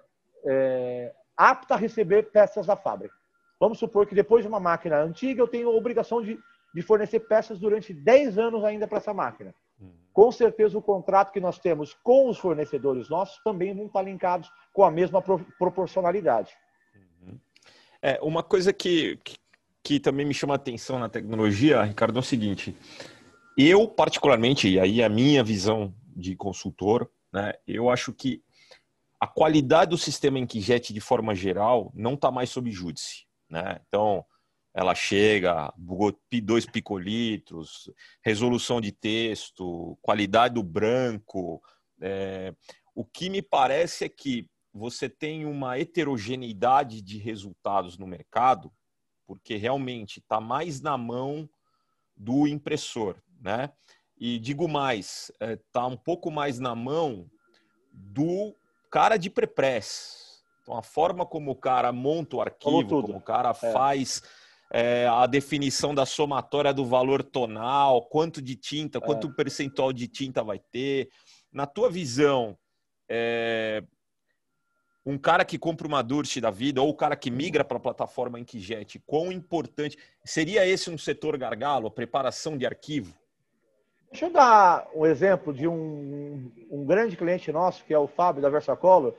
é, 0.46 1.14
apta 1.36 1.74
a 1.74 1.78
receber 1.78 2.24
peças 2.32 2.66
da 2.66 2.74
fábrica. 2.74 3.15
Vamos 3.58 3.78
supor 3.78 4.06
que 4.06 4.14
depois 4.14 4.42
de 4.42 4.48
uma 4.48 4.60
máquina 4.60 5.02
antiga, 5.02 5.40
eu 5.40 5.48
tenho 5.48 5.68
a 5.68 5.74
obrigação 5.74 6.22
de, 6.22 6.38
de 6.74 6.82
fornecer 6.82 7.20
peças 7.20 7.58
durante 7.58 7.92
10 7.92 8.38
anos 8.38 8.64
ainda 8.64 8.86
para 8.86 8.98
essa 8.98 9.14
máquina. 9.14 9.54
Uhum. 9.80 9.92
Com 10.12 10.30
certeza, 10.30 10.76
o 10.76 10.82
contrato 10.82 11.32
que 11.32 11.40
nós 11.40 11.58
temos 11.58 11.94
com 12.02 12.28
os 12.28 12.38
fornecedores 12.38 13.08
nossos 13.08 13.42
também 13.42 13.74
vão 13.74 13.86
estar 13.86 14.02
linkados 14.02 14.50
com 14.72 14.84
a 14.84 14.90
mesma 14.90 15.22
pro, 15.22 15.38
proporcionalidade. 15.58 16.52
Uhum. 16.94 17.38
É, 18.02 18.18
uma 18.22 18.42
coisa 18.42 18.72
que, 18.72 19.18
que, 19.24 19.36
que 19.82 20.00
também 20.00 20.26
me 20.26 20.34
chama 20.34 20.54
a 20.54 20.56
atenção 20.56 20.98
na 20.98 21.08
tecnologia, 21.08 21.82
Ricardo, 21.82 22.18
é 22.18 22.20
o 22.20 22.22
seguinte: 22.22 22.76
eu, 23.56 23.88
particularmente, 23.88 24.68
e 24.68 24.78
aí 24.78 25.02
a 25.02 25.08
minha 25.08 25.42
visão 25.42 25.94
de 26.14 26.36
consultor, 26.36 27.10
né, 27.32 27.54
eu 27.66 27.88
acho 27.88 28.12
que 28.12 28.42
a 29.18 29.26
qualidade 29.26 29.90
do 29.90 29.98
sistema 29.98 30.38
Inkjet, 30.38 30.92
de 30.92 31.00
forma 31.00 31.34
geral, 31.34 31.90
não 31.94 32.14
está 32.14 32.30
mais 32.30 32.50
sob 32.50 32.70
júdice. 32.70 33.25
Né? 33.62 33.80
Então, 33.88 34.24
ela 34.74 34.94
chega, 34.94 35.72
2 35.78 36.66
picolitros, 36.66 37.90
resolução 38.22 38.80
de 38.80 38.92
texto, 38.92 39.98
qualidade 40.02 40.54
do 40.54 40.62
branco. 40.62 41.62
É... 42.00 42.54
O 42.94 43.04
que 43.04 43.28
me 43.28 43.42
parece 43.42 44.04
é 44.04 44.08
que 44.08 44.48
você 44.72 45.08
tem 45.08 45.46
uma 45.46 45.78
heterogeneidade 45.78 47.00
de 47.00 47.18
resultados 47.18 47.96
no 47.96 48.06
mercado, 48.06 48.72
porque 49.26 49.56
realmente 49.56 50.18
está 50.18 50.40
mais 50.40 50.80
na 50.80 50.98
mão 50.98 51.48
do 52.16 52.46
impressor 52.46 53.16
né? 53.40 53.70
E 54.18 54.38
digo 54.38 54.66
mais, 54.66 55.30
está 55.34 55.46
é, 55.46 55.56
tá 55.72 55.86
um 55.86 55.96
pouco 55.96 56.30
mais 56.30 56.58
na 56.58 56.74
mão 56.74 57.30
do 57.92 58.54
cara 58.90 59.16
de 59.16 59.28
prepress. 59.28 60.25
Então, 60.66 60.76
a 60.76 60.82
forma 60.82 61.24
como 61.24 61.52
o 61.52 61.54
cara 61.54 61.92
monta 61.92 62.36
o 62.36 62.40
arquivo, 62.40 63.00
como 63.00 63.18
o 63.18 63.20
cara 63.20 63.50
é. 63.50 63.72
faz 63.72 64.20
é, 64.72 65.06
a 65.06 65.24
definição 65.24 65.94
da 65.94 66.04
somatória 66.04 66.74
do 66.74 66.84
valor 66.84 67.22
tonal, 67.22 68.02
quanto 68.02 68.42
de 68.42 68.56
tinta, 68.56 69.00
quanto 69.00 69.28
é. 69.28 69.32
percentual 69.32 69.92
de 69.92 70.08
tinta 70.08 70.42
vai 70.42 70.58
ter. 70.58 71.08
Na 71.52 71.66
tua 71.66 71.88
visão, 71.88 72.58
é, 73.08 73.84
um 75.04 75.16
cara 75.16 75.44
que 75.44 75.56
compra 75.56 75.86
uma 75.86 76.02
Durst 76.02 76.40
da 76.40 76.50
vida 76.50 76.82
ou 76.82 76.88
o 76.88 76.96
cara 76.96 77.14
que 77.14 77.30
migra 77.30 77.62
para 77.62 77.76
a 77.76 77.80
plataforma 77.80 78.40
Inkjet, 78.40 79.00
quão 79.06 79.30
importante 79.30 79.96
seria 80.24 80.66
esse 80.66 80.90
um 80.90 80.98
setor 80.98 81.38
gargalo, 81.38 81.86
a 81.86 81.92
preparação 81.92 82.58
de 82.58 82.66
arquivo? 82.66 83.14
Deixa 84.10 84.26
eu 84.26 84.32
dar 84.32 84.88
um 84.92 85.06
exemplo 85.06 85.54
de 85.54 85.68
um, 85.68 86.50
um 86.68 86.84
grande 86.84 87.16
cliente 87.16 87.52
nosso, 87.52 87.84
que 87.84 87.94
é 87.94 87.98
o 87.98 88.08
Fábio 88.08 88.42
da 88.42 88.48
Versacolor. 88.48 89.14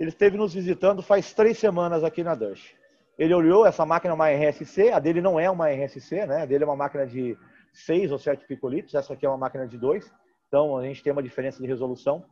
Ele 0.00 0.08
esteve 0.08 0.38
nos 0.38 0.54
visitando 0.54 1.02
faz 1.02 1.34
três 1.34 1.58
semanas 1.58 2.02
aqui 2.02 2.24
na 2.24 2.34
Dush. 2.34 2.74
Ele 3.18 3.34
olhou 3.34 3.66
essa 3.66 3.84
máquina 3.84 4.12
é 4.12 4.14
uma 4.14 4.30
RSC, 4.30 4.88
a 4.88 4.98
dele 4.98 5.20
não 5.20 5.38
é 5.38 5.50
uma 5.50 5.68
RSC, 5.68 6.24
né? 6.24 6.40
A 6.40 6.46
dele 6.46 6.64
é 6.64 6.66
uma 6.66 6.74
máquina 6.74 7.06
de 7.06 7.36
6 7.74 8.10
ou 8.10 8.18
7 8.18 8.46
picolitos, 8.46 8.94
essa 8.94 9.12
aqui 9.12 9.26
é 9.26 9.28
uma 9.28 9.36
máquina 9.36 9.68
de 9.68 9.76
2. 9.76 10.10
Então 10.48 10.78
a 10.78 10.82
gente 10.84 11.02
tem 11.02 11.12
uma 11.12 11.22
diferença 11.22 11.60
de 11.60 11.68
resolução. 11.68 12.24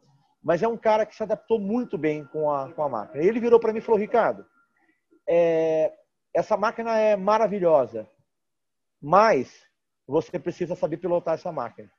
Mas 0.42 0.62
é 0.62 0.66
um 0.66 0.78
cara 0.78 1.04
que 1.04 1.14
se 1.14 1.22
adaptou 1.22 1.60
muito 1.60 1.98
bem 1.98 2.24
com 2.24 2.50
a, 2.50 2.72
com 2.72 2.82
a 2.82 2.88
máquina. 2.88 3.22
Ele 3.22 3.38
virou 3.38 3.60
para 3.60 3.70
mim 3.70 3.80
e 3.80 3.82
falou: 3.82 4.00
Ricardo, 4.00 4.46
é, 5.28 5.92
essa 6.32 6.56
máquina 6.56 6.96
é 6.96 7.16
maravilhosa, 7.16 8.08
mas 8.98 9.62
você 10.06 10.38
precisa 10.38 10.74
saber 10.74 10.96
pilotar 10.96 11.34
essa 11.34 11.52
máquina. 11.52 11.90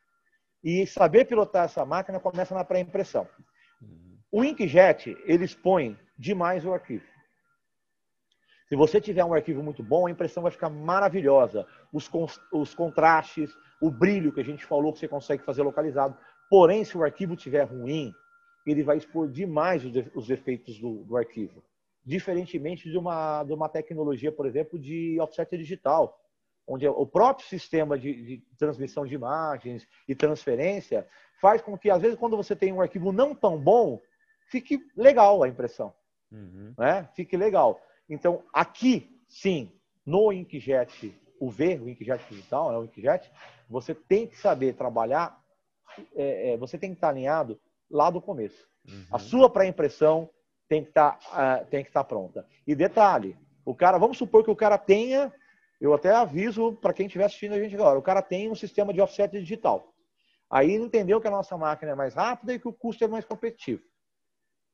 E 0.63 0.88
saber 0.88 1.26
pilotar 1.26 1.65
essa 1.65 1.86
máquina 1.86 2.20
começa 2.20 2.55
na 2.55 2.65
pré-impressão. 2.65 3.28
O 4.32 4.44
inkjet, 4.44 5.18
ele 5.26 5.46
expõe 5.46 5.98
demais 6.18 6.66
o 6.66 6.74
arquivo. 6.74 7.06
Se 8.68 8.76
você 8.76 9.02
tiver 9.02 9.26
um 9.26 9.34
arquivo 9.34 9.64
muito 9.64 9.82
bom, 9.82 10.06
a 10.06 10.12
impressão 10.12 10.44
vai 10.44 10.52
ficar 10.52 10.70
maravilhosa. 10.70 11.66
Os, 11.92 12.08
os 12.54 12.76
contrastes, 12.76 13.52
o 13.82 13.90
brilho 13.90 14.32
que 14.32 14.40
a 14.40 14.46
gente 14.46 14.64
falou 14.64 14.94
que 14.94 15.00
você 15.00 15.08
consegue 15.08 15.44
fazer 15.44 15.64
localizado. 15.64 16.16
Porém, 16.50 16.84
se 16.84 16.96
o 16.96 17.04
arquivo 17.04 17.34
estiver 17.34 17.64
ruim, 17.64 18.14
ele 18.68 18.84
vai 18.84 18.98
expor 18.98 19.28
demais 19.28 19.84
os 20.14 20.30
efeitos 20.30 20.80
do, 20.80 21.04
do 21.06 21.18
arquivo. 21.18 21.64
Diferentemente 22.06 22.90
de 22.90 22.98
uma, 22.98 23.44
de 23.44 23.54
uma 23.54 23.68
tecnologia, 23.68 24.32
por 24.32 24.46
exemplo, 24.46 24.78
de 24.78 25.20
offset 25.20 25.58
digital 25.58 26.16
onde 26.70 26.88
o 26.88 27.06
próprio 27.06 27.48
sistema 27.48 27.98
de, 27.98 28.14
de, 28.14 28.44
transmissão 28.56 29.04
de 29.04 29.16
imagens 29.16 29.88
e 30.08 30.14
transferência 30.14 31.08
faz 31.42 31.64
com 31.64 31.76
que, 31.76 31.90
às 31.90 32.00
vezes, 32.00 32.16
quando 32.16 32.38
você 32.38 32.56
tem 32.56 32.72
um 32.72 32.80
arquivo 32.80 33.12
não 33.12 33.34
tão 33.34 33.58
bom, 33.58 34.00
fique 34.50 34.80
legal 34.95 35.41
a 35.43 35.47
impressão. 35.47 35.93
Uhum. 36.32 36.74
Né? 36.78 37.08
Fique 37.16 37.38
legal. 37.38 37.80
Então, 38.10 38.43
aqui, 38.54 39.20
sim, 39.28 39.72
no 40.06 40.32
Inkjet 40.32 41.16
UV, 41.39 41.80
o 41.80 41.89
Inkjet 41.89 42.24
digital, 42.30 42.72
né, 42.72 42.78
o 42.78 42.84
Inkjet, 42.84 43.32
você 43.70 43.95
tem 43.95 44.28
que 44.28 44.38
saber 44.38 44.74
trabalhar, 44.74 45.39
é, 46.16 46.52
é, 46.52 46.58
você 46.58 46.78
tem 46.78 46.89
que 46.89 46.97
estar 46.97 47.10
alinhado 47.10 47.60
lá 47.89 48.10
do 48.10 48.22
começo. 48.22 48.68
Uhum. 48.88 49.06
A 49.12 49.20
sua 49.20 49.50
pré-impressão 49.50 50.30
tem 50.68 50.84
que 50.84 50.89
estar, 50.89 51.18
uh, 51.32 51.66
tem 51.68 51.84
que 51.84 51.89
estar 51.89 52.04
pronta. 52.04 52.45
E 52.68 52.76
detalhe, 52.76 53.38
o 53.66 53.74
cara, 53.74 53.97
vamos 53.97 54.18
supor 54.18 54.43
que 54.43 54.52
o 54.52 54.56
cara 54.56 54.78
tenha 54.78 55.34
eu 55.80 55.93
até 55.93 56.12
aviso 56.12 56.74
para 56.74 56.93
quem 56.93 57.06
estiver 57.06 57.24
assistindo 57.24 57.54
a 57.54 57.60
gente 57.60 57.74
agora, 57.74 57.97
o 57.97 58.02
cara 58.02 58.22
tem 58.22 58.52
um 58.52 58.56
sistema 58.56 58.93
de 58.93 59.00
offset 59.00 59.32
digital. 59.39 59.93
Aí 60.50 60.74
ele 60.74 60.84
entendeu 60.84 61.22
que 61.22 61.28
a 61.28 61.32
nossa 61.32 61.58
máquina 61.58 61.91
é 61.91 61.95
mais 61.95 62.16
rápida 62.16 62.54
e 62.54 62.60
que 62.60 62.68
o 62.68 62.74
custo 62.74 63.04
é 63.04 63.08
mais 63.08 63.24
competitivo. 63.24 63.82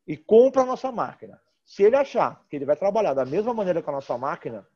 E 0.08 0.16
compra 0.16 0.62
a 0.62 0.66
nossa 0.66 0.92
máquina. 0.92 1.40
Se 1.66 1.84
ele 1.84 1.96
achar 1.96 2.46
que 2.50 2.56
ele 2.56 2.66
vai 2.66 2.76
trabalhar 2.76 3.14
da 3.14 3.26
mesma 3.26 3.54
maneira 3.54 3.82
que 3.82 3.90
a 3.90 3.94
nossa 3.94 4.18
máquina, 4.18 4.68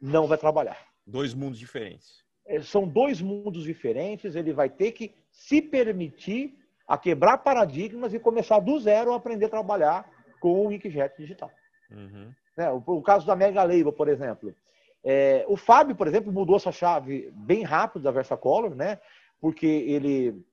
não 0.00 0.26
vai 0.26 0.36
trabalhar. 0.36 0.78
Dois 1.06 1.32
mundos 1.32 1.58
diferentes. 1.58 2.24
É, 2.46 2.60
são 2.60 2.86
dois 2.86 3.20
mundos 3.20 3.64
diferentes. 3.64 4.36
Ele 4.36 4.52
vai 4.52 4.68
ter 4.68 4.92
que 4.92 5.14
se 5.30 5.62
permitir 5.62 6.54
a 6.86 6.96
quebrar 6.96 7.38
paradigmas 7.38 8.14
e 8.14 8.18
começar 8.18 8.60
do 8.60 8.78
zero 8.78 9.12
a 9.12 9.16
aprender 9.16 9.46
a 9.46 9.50
trabalhar 9.50 10.08
com 10.40 10.66
o 10.66 10.72
Inkjet 10.72 11.16
digital. 11.18 11.50
Uhum. 11.90 12.32
É, 12.56 12.70
o, 12.70 12.82
o, 12.86 13.02
caso 13.02 13.26
da 13.26 13.34
Mega 13.34 13.62
Label, 13.62 13.92
por 13.92 14.08
exemplo. 14.08 14.54
É, 15.02 15.44
o 15.48 15.56
Fábio, 15.56 15.96
por 15.96 16.06
exemplo, 16.06 16.32
mudou 16.32 16.56
essa 16.56 16.72
chave 16.72 17.30
bem 17.32 17.62
rápido 17.62 18.02
da 18.02 18.10
Versacolor, 18.10 18.74
né? 18.74 19.00
Porque 19.40 19.66
ele 19.66 20.44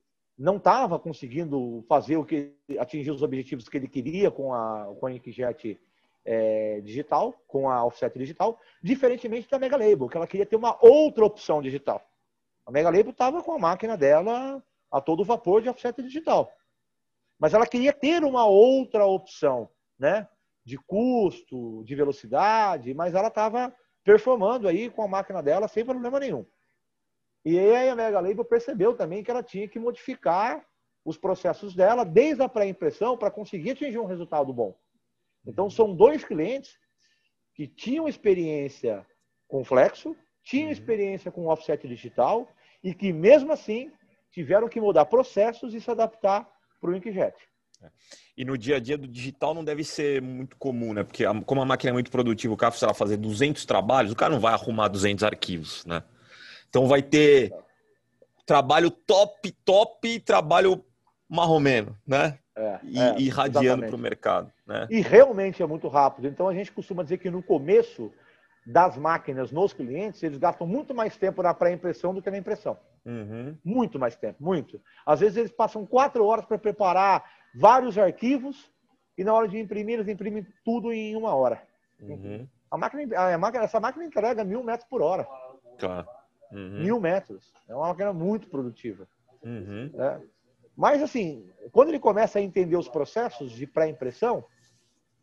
não 0.44 0.58
estava 0.58 1.00
conseguindo 1.00 1.86
fazer 1.88 2.18
o 2.18 2.26
que 2.26 2.54
atingir 2.78 3.12
os 3.12 3.22
objetivos 3.22 3.70
que 3.70 3.78
ele 3.78 3.88
queria 3.88 4.30
com 4.30 4.54
a 4.54 4.94
com 5.00 5.08
a 5.08 5.12
Inkjet 5.14 5.80
é, 6.26 6.82
digital, 6.82 7.34
com 7.48 7.70
a 7.70 7.86
offset 7.86 8.20
digital, 8.20 8.60
diferentemente 8.82 9.50
da 9.50 9.58
Mega 9.58 9.78
Label, 9.78 10.10
que 10.10 10.18
ela 10.18 10.28
queria 10.28 10.46
ter 10.46 10.58
uma 10.58 10.78
outra 10.86 11.24
opção 11.24 11.62
digital. 11.62 12.06
A 12.66 12.72
Mega 12.72 12.90
Label 12.90 13.12
estava 13.12 13.42
com 13.42 13.54
a 13.54 13.58
máquina 13.58 13.96
dela 13.96 14.62
a 14.92 15.00
todo 15.00 15.24
vapor 15.24 15.62
de 15.62 15.70
offset 15.70 16.04
digital. 16.04 16.52
Mas 17.40 17.54
ela 17.54 17.66
queria 17.66 17.94
ter 17.94 18.22
uma 18.26 18.46
outra 18.46 19.06
opção, 19.06 19.70
né? 19.98 20.28
De 20.66 20.78
custo, 20.78 21.86
de 21.86 21.96
velocidade, 21.96 22.94
mas 22.94 23.16
ela 23.16 23.30
estava 23.30 23.74
performando 24.04 24.68
aí 24.68 24.90
com 24.90 25.04
a 25.04 25.08
máquina 25.08 25.42
dela 25.42 25.70
sem 25.70 25.86
problema 25.86 26.20
nenhum. 26.20 26.46
E 27.46 27.60
aí 27.60 27.90
a 27.90 27.96
Mega 27.96 28.20
Label 28.20 28.46
percebeu 28.46 28.96
também 28.96 29.24
que 29.24 29.30
ela 29.30 29.44
tinha 29.44 29.68
que 29.68 29.80
modificar 29.80 30.66
os 31.04 31.18
processos 31.18 31.76
dela, 31.76 32.06
desde 32.06 32.42
a 32.42 32.50
pré-impressão, 32.50 33.18
para 33.18 33.30
conseguir 33.30 33.72
atingir 33.72 34.00
um 34.00 34.06
resultado 34.06 34.54
bom. 34.54 34.74
Então, 35.46 35.70
são 35.70 35.94
dois 35.94 36.24
clientes 36.24 36.78
que 37.54 37.68
tinham 37.68 38.08
experiência 38.08 39.06
com 39.48 39.66
Flexo, 39.66 40.16
tinham 40.42 40.68
uhum. 40.68 40.72
experiência 40.72 41.32
com 41.32 41.48
offset 41.48 41.86
digital 41.88 42.48
e 42.82 42.94
que, 42.94 43.12
mesmo 43.12 43.52
assim, 43.52 43.92
tiveram 44.32 44.70
que 44.70 44.80
mudar 44.80 45.06
processos 45.06 45.74
e 45.74 45.82
se 45.82 45.92
adaptar 45.92 46.50
para 46.80 46.90
o 46.90 46.96
Inkjet. 46.96 47.36
É. 47.82 47.90
E 48.38 48.46
no 48.46 48.58
dia 48.58 48.78
a 48.78 48.80
dia 48.80 48.98
do 48.98 49.08
digital 49.08 49.54
não 49.54 49.64
deve 49.64 49.84
ser 49.84 50.22
muito 50.22 50.56
comum, 50.58 50.94
né? 50.94 51.04
Porque 51.04 51.24
como 51.46 51.62
a 51.62 51.66
máquina 51.66 51.92
é 51.92 51.94
muito 51.94 52.10
produtiva, 52.10 52.54
o 52.54 52.58
cara 52.58 52.72
precisa 52.72 52.94
fazer 52.94 53.18
200 53.18 53.66
trabalhos, 53.66 54.12
o 54.12 54.16
cara 54.16 54.34
não 54.34 54.40
vai 54.40 54.54
arrumar 54.54 54.88
200 54.88 55.24
arquivos, 55.24 55.86
né? 55.86 56.04
Então 56.74 56.88
vai 56.88 57.04
ter 57.04 57.54
trabalho 58.48 58.90
top, 58.90 59.52
top 59.64 60.08
e 60.08 60.20
trabalho 60.20 60.84
marromeno, 61.30 61.96
né? 62.06 62.40
É, 62.56 62.80
e, 62.82 63.00
é, 63.00 63.20
irradiando 63.20 63.86
para 63.86 63.96
o 63.96 64.00
mercado. 64.00 64.52
Né? 64.66 64.88
E 64.90 65.00
realmente 65.00 65.62
é 65.62 65.68
muito 65.68 65.88
rápido. 65.88 66.28
Então 66.28 66.48
a 66.48 66.54
gente 66.54 66.72
costuma 66.72 67.04
dizer 67.04 67.20
que 67.20 67.30
no 67.30 67.44
começo 67.44 68.12
das 68.66 68.98
máquinas 68.98 69.52
nos 69.52 69.72
clientes, 69.72 70.24
eles 70.24 70.40
gastam 70.40 70.66
muito 70.66 70.96
mais 70.96 71.16
tempo 71.16 71.44
na 71.44 71.54
pré-impressão 71.54 72.12
do 72.12 72.24
que 72.24 72.32
na 72.32 72.40
impressão. 72.40 72.76
Uhum. 73.06 73.56
Muito 73.64 74.00
mais 74.00 74.16
tempo, 74.16 74.44
muito. 74.44 74.82
Às 75.06 75.20
vezes 75.20 75.38
eles 75.38 75.52
passam 75.52 75.86
quatro 75.86 76.26
horas 76.26 76.44
para 76.44 76.58
preparar 76.58 77.24
vários 77.54 78.00
arquivos 78.00 78.72
e 79.16 79.24
na 79.24 79.32
hora 79.32 79.48
de 79.48 79.60
imprimir, 79.60 80.00
eles 80.00 80.08
imprimem 80.08 80.44
tudo 80.66 80.92
em 80.92 81.16
uma 81.16 81.36
hora. 81.36 81.62
Uhum. 82.02 82.48
A 82.72 82.78
máquina, 82.80 83.36
a 83.36 83.38
máquina, 83.38 83.64
essa 83.64 83.80
máquina 83.80 84.06
entrega 84.06 84.44
mil 84.44 84.64
metros 84.64 84.90
por 84.90 85.04
hora. 85.04 85.28
Claro. 85.78 86.08
Uhum. 86.54 86.84
Mil 86.84 87.00
metros. 87.00 87.52
É 87.68 87.76
uma 87.76 87.88
máquina 87.88 88.14
muito 88.14 88.48
produtiva. 88.48 89.08
Uhum. 89.44 89.92
É. 89.98 90.22
Mas, 90.76 91.02
assim, 91.02 91.50
quando 91.72 91.90
ele 91.90 92.00
começa 92.00 92.40
a 92.40 92.42
entender 92.42 92.78
os 92.78 92.88
processos 92.88 93.52
de 93.52 93.68
pré-impressão, 93.68 94.44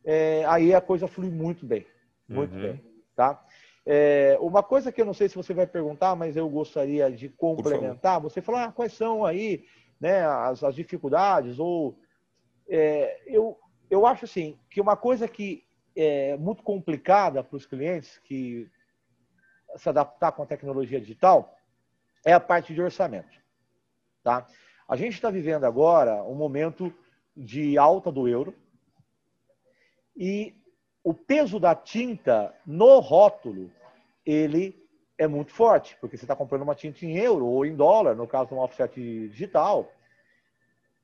é, 0.04 0.44
aí 0.46 0.74
a 0.74 0.80
coisa 0.80 1.08
flui 1.08 1.30
muito 1.30 1.64
bem. 1.66 1.86
Muito 2.28 2.54
uhum. 2.54 2.62
bem. 2.62 2.84
Tá? 3.16 3.44
É, 3.84 4.36
uma 4.40 4.62
coisa 4.62 4.92
que 4.92 5.00
eu 5.00 5.06
não 5.06 5.14
sei 5.14 5.28
se 5.28 5.34
você 5.34 5.52
vai 5.54 5.66
perguntar, 5.66 6.14
mas 6.14 6.36
eu 6.36 6.48
gostaria 6.48 7.10
de 7.10 7.28
complementar. 7.28 8.20
Você 8.20 8.40
falou 8.40 8.60
ah, 8.60 8.72
quais 8.72 8.92
são 8.92 9.24
aí 9.24 9.64
né, 10.00 10.24
as, 10.26 10.62
as 10.62 10.74
dificuldades, 10.74 11.58
ou 11.58 11.98
é, 12.68 13.20
eu, 13.26 13.58
eu 13.90 14.06
acho 14.06 14.24
assim 14.24 14.56
que 14.70 14.80
uma 14.80 14.96
coisa 14.96 15.26
que 15.26 15.64
é 15.96 16.36
muito 16.36 16.62
complicada 16.62 17.42
para 17.42 17.56
os 17.56 17.66
clientes 17.66 18.18
que 18.24 18.70
se 19.76 19.88
adaptar 19.88 20.32
com 20.32 20.42
a 20.42 20.46
tecnologia 20.46 21.00
digital 21.00 21.56
é 22.24 22.32
a 22.32 22.40
parte 22.40 22.74
de 22.74 22.82
orçamento. 22.82 23.38
Tá? 24.22 24.46
A 24.88 24.96
gente 24.96 25.14
está 25.14 25.30
vivendo 25.30 25.64
agora 25.64 26.22
um 26.24 26.34
momento 26.34 26.92
de 27.36 27.78
alta 27.78 28.10
do 28.10 28.28
euro 28.28 28.54
e 30.16 30.54
o 31.02 31.14
peso 31.14 31.58
da 31.58 31.74
tinta 31.74 32.54
no 32.66 32.98
rótulo 32.98 33.70
ele 34.26 34.78
é 35.16 35.26
muito 35.26 35.52
forte, 35.52 35.96
porque 36.00 36.16
você 36.16 36.24
está 36.24 36.34
comprando 36.34 36.62
uma 36.62 36.74
tinta 36.74 37.04
em 37.04 37.16
euro 37.16 37.46
ou 37.46 37.64
em 37.64 37.74
dólar, 37.74 38.14
no 38.14 38.26
caso 38.26 38.48
de 38.48 38.54
um 38.54 38.58
offset 38.58 39.28
digital. 39.28 39.90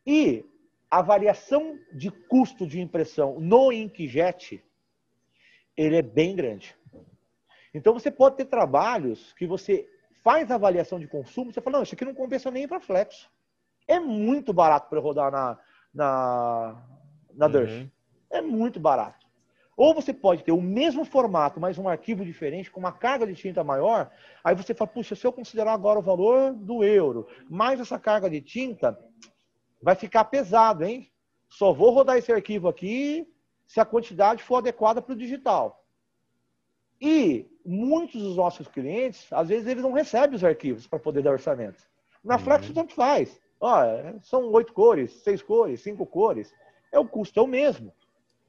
E 0.07 0.45
a 0.91 1.03
variação 1.03 1.79
de 1.93 2.11
custo 2.11 2.67
de 2.67 2.81
impressão 2.81 3.39
no 3.41 3.73
inkjet 3.73 4.62
ele 5.77 5.97
é 5.97 6.03
bem 6.03 6.35
grande. 6.35 6.75
Então 7.77 7.93
você 7.93 8.11
pode 8.11 8.37
ter 8.37 8.47
trabalhos 8.47 9.33
que 9.35 9.47
você 9.47 9.89
faz 10.24 10.51
avaliação 10.51 10.99
de 10.99 11.07
consumo, 11.07 11.53
você 11.53 11.61
fala, 11.61 11.77
não, 11.77 11.83
isso 11.85 11.95
aqui 11.95 12.05
não 12.05 12.14
compensa 12.14 12.51
nem 12.51 12.66
para 12.66 12.81
flex 12.81 13.29
é 13.87 14.01
muito 14.01 14.53
barato 14.53 14.89
para 14.89 15.01
rodar 15.01 15.31
na, 15.31 15.59
na, 15.95 16.83
na 17.35 17.47
uhum. 17.47 17.91
É 18.31 18.41
muito 18.41 18.81
barato. 18.81 19.24
Ou 19.77 19.95
você 19.95 20.12
pode 20.12 20.43
ter 20.43 20.53
o 20.53 20.61
mesmo 20.61 21.05
formato, 21.05 21.61
mas 21.61 21.79
um 21.79 21.89
arquivo 21.89 22.24
diferente, 22.24 22.70
com 22.70 22.81
uma 22.81 22.93
carga 22.93 23.27
de 23.27 23.35
tinta 23.35 23.62
maior. 23.62 24.11
Aí 24.43 24.55
você 24.55 24.74
fala, 24.74 24.89
puxa, 24.89 25.14
se 25.14 25.27
eu 25.27 25.33
considerar 25.33 25.74
agora 25.74 25.99
o 25.99 26.03
valor 26.03 26.55
do 26.55 26.83
euro, 26.83 27.29
mais 27.49 27.79
essa 27.79 27.99
carga 27.99 28.29
de 28.29 28.41
tinta, 28.41 28.99
vai 29.81 29.95
ficar 29.95 30.24
pesado, 30.24 30.83
hein? 30.83 31.11
Só 31.49 31.72
vou 31.72 31.91
rodar 31.91 32.16
esse 32.16 32.33
arquivo 32.33 32.68
aqui 32.68 33.31
se 33.66 33.79
a 33.79 33.85
quantidade 33.85 34.43
for 34.43 34.57
adequada 34.57 35.03
para 35.03 35.12
o 35.12 35.16
digital. 35.16 35.85
E 37.01 37.47
muitos 37.67 38.23
dos 38.23 38.37
nossos 38.37 38.69
clientes, 38.69 39.27
às 39.33 39.49
vezes, 39.49 39.67
eles 39.67 39.83
não 39.83 39.93
recebem 39.93 40.37
os 40.37 40.45
arquivos 40.45 40.87
para 40.87 40.99
poder 40.99 41.23
dar 41.23 41.33
orçamento. 41.33 41.83
Na 42.25 42.35
uhum. 42.35 42.41
Flex, 42.41 42.71
tanto 42.71 42.95
faz. 42.95 43.41
Ó, 43.61 43.83
são 44.23 44.51
oito 44.53 44.73
cores, 44.73 45.12
seis 45.23 45.43
cores, 45.43 45.81
cinco 45.81 46.05
cores. 46.07 46.55
É 46.93 46.99
o 46.99 47.07
custo 47.07 47.41
é 47.41 47.43
o 47.43 47.47
mesmo. 47.47 47.93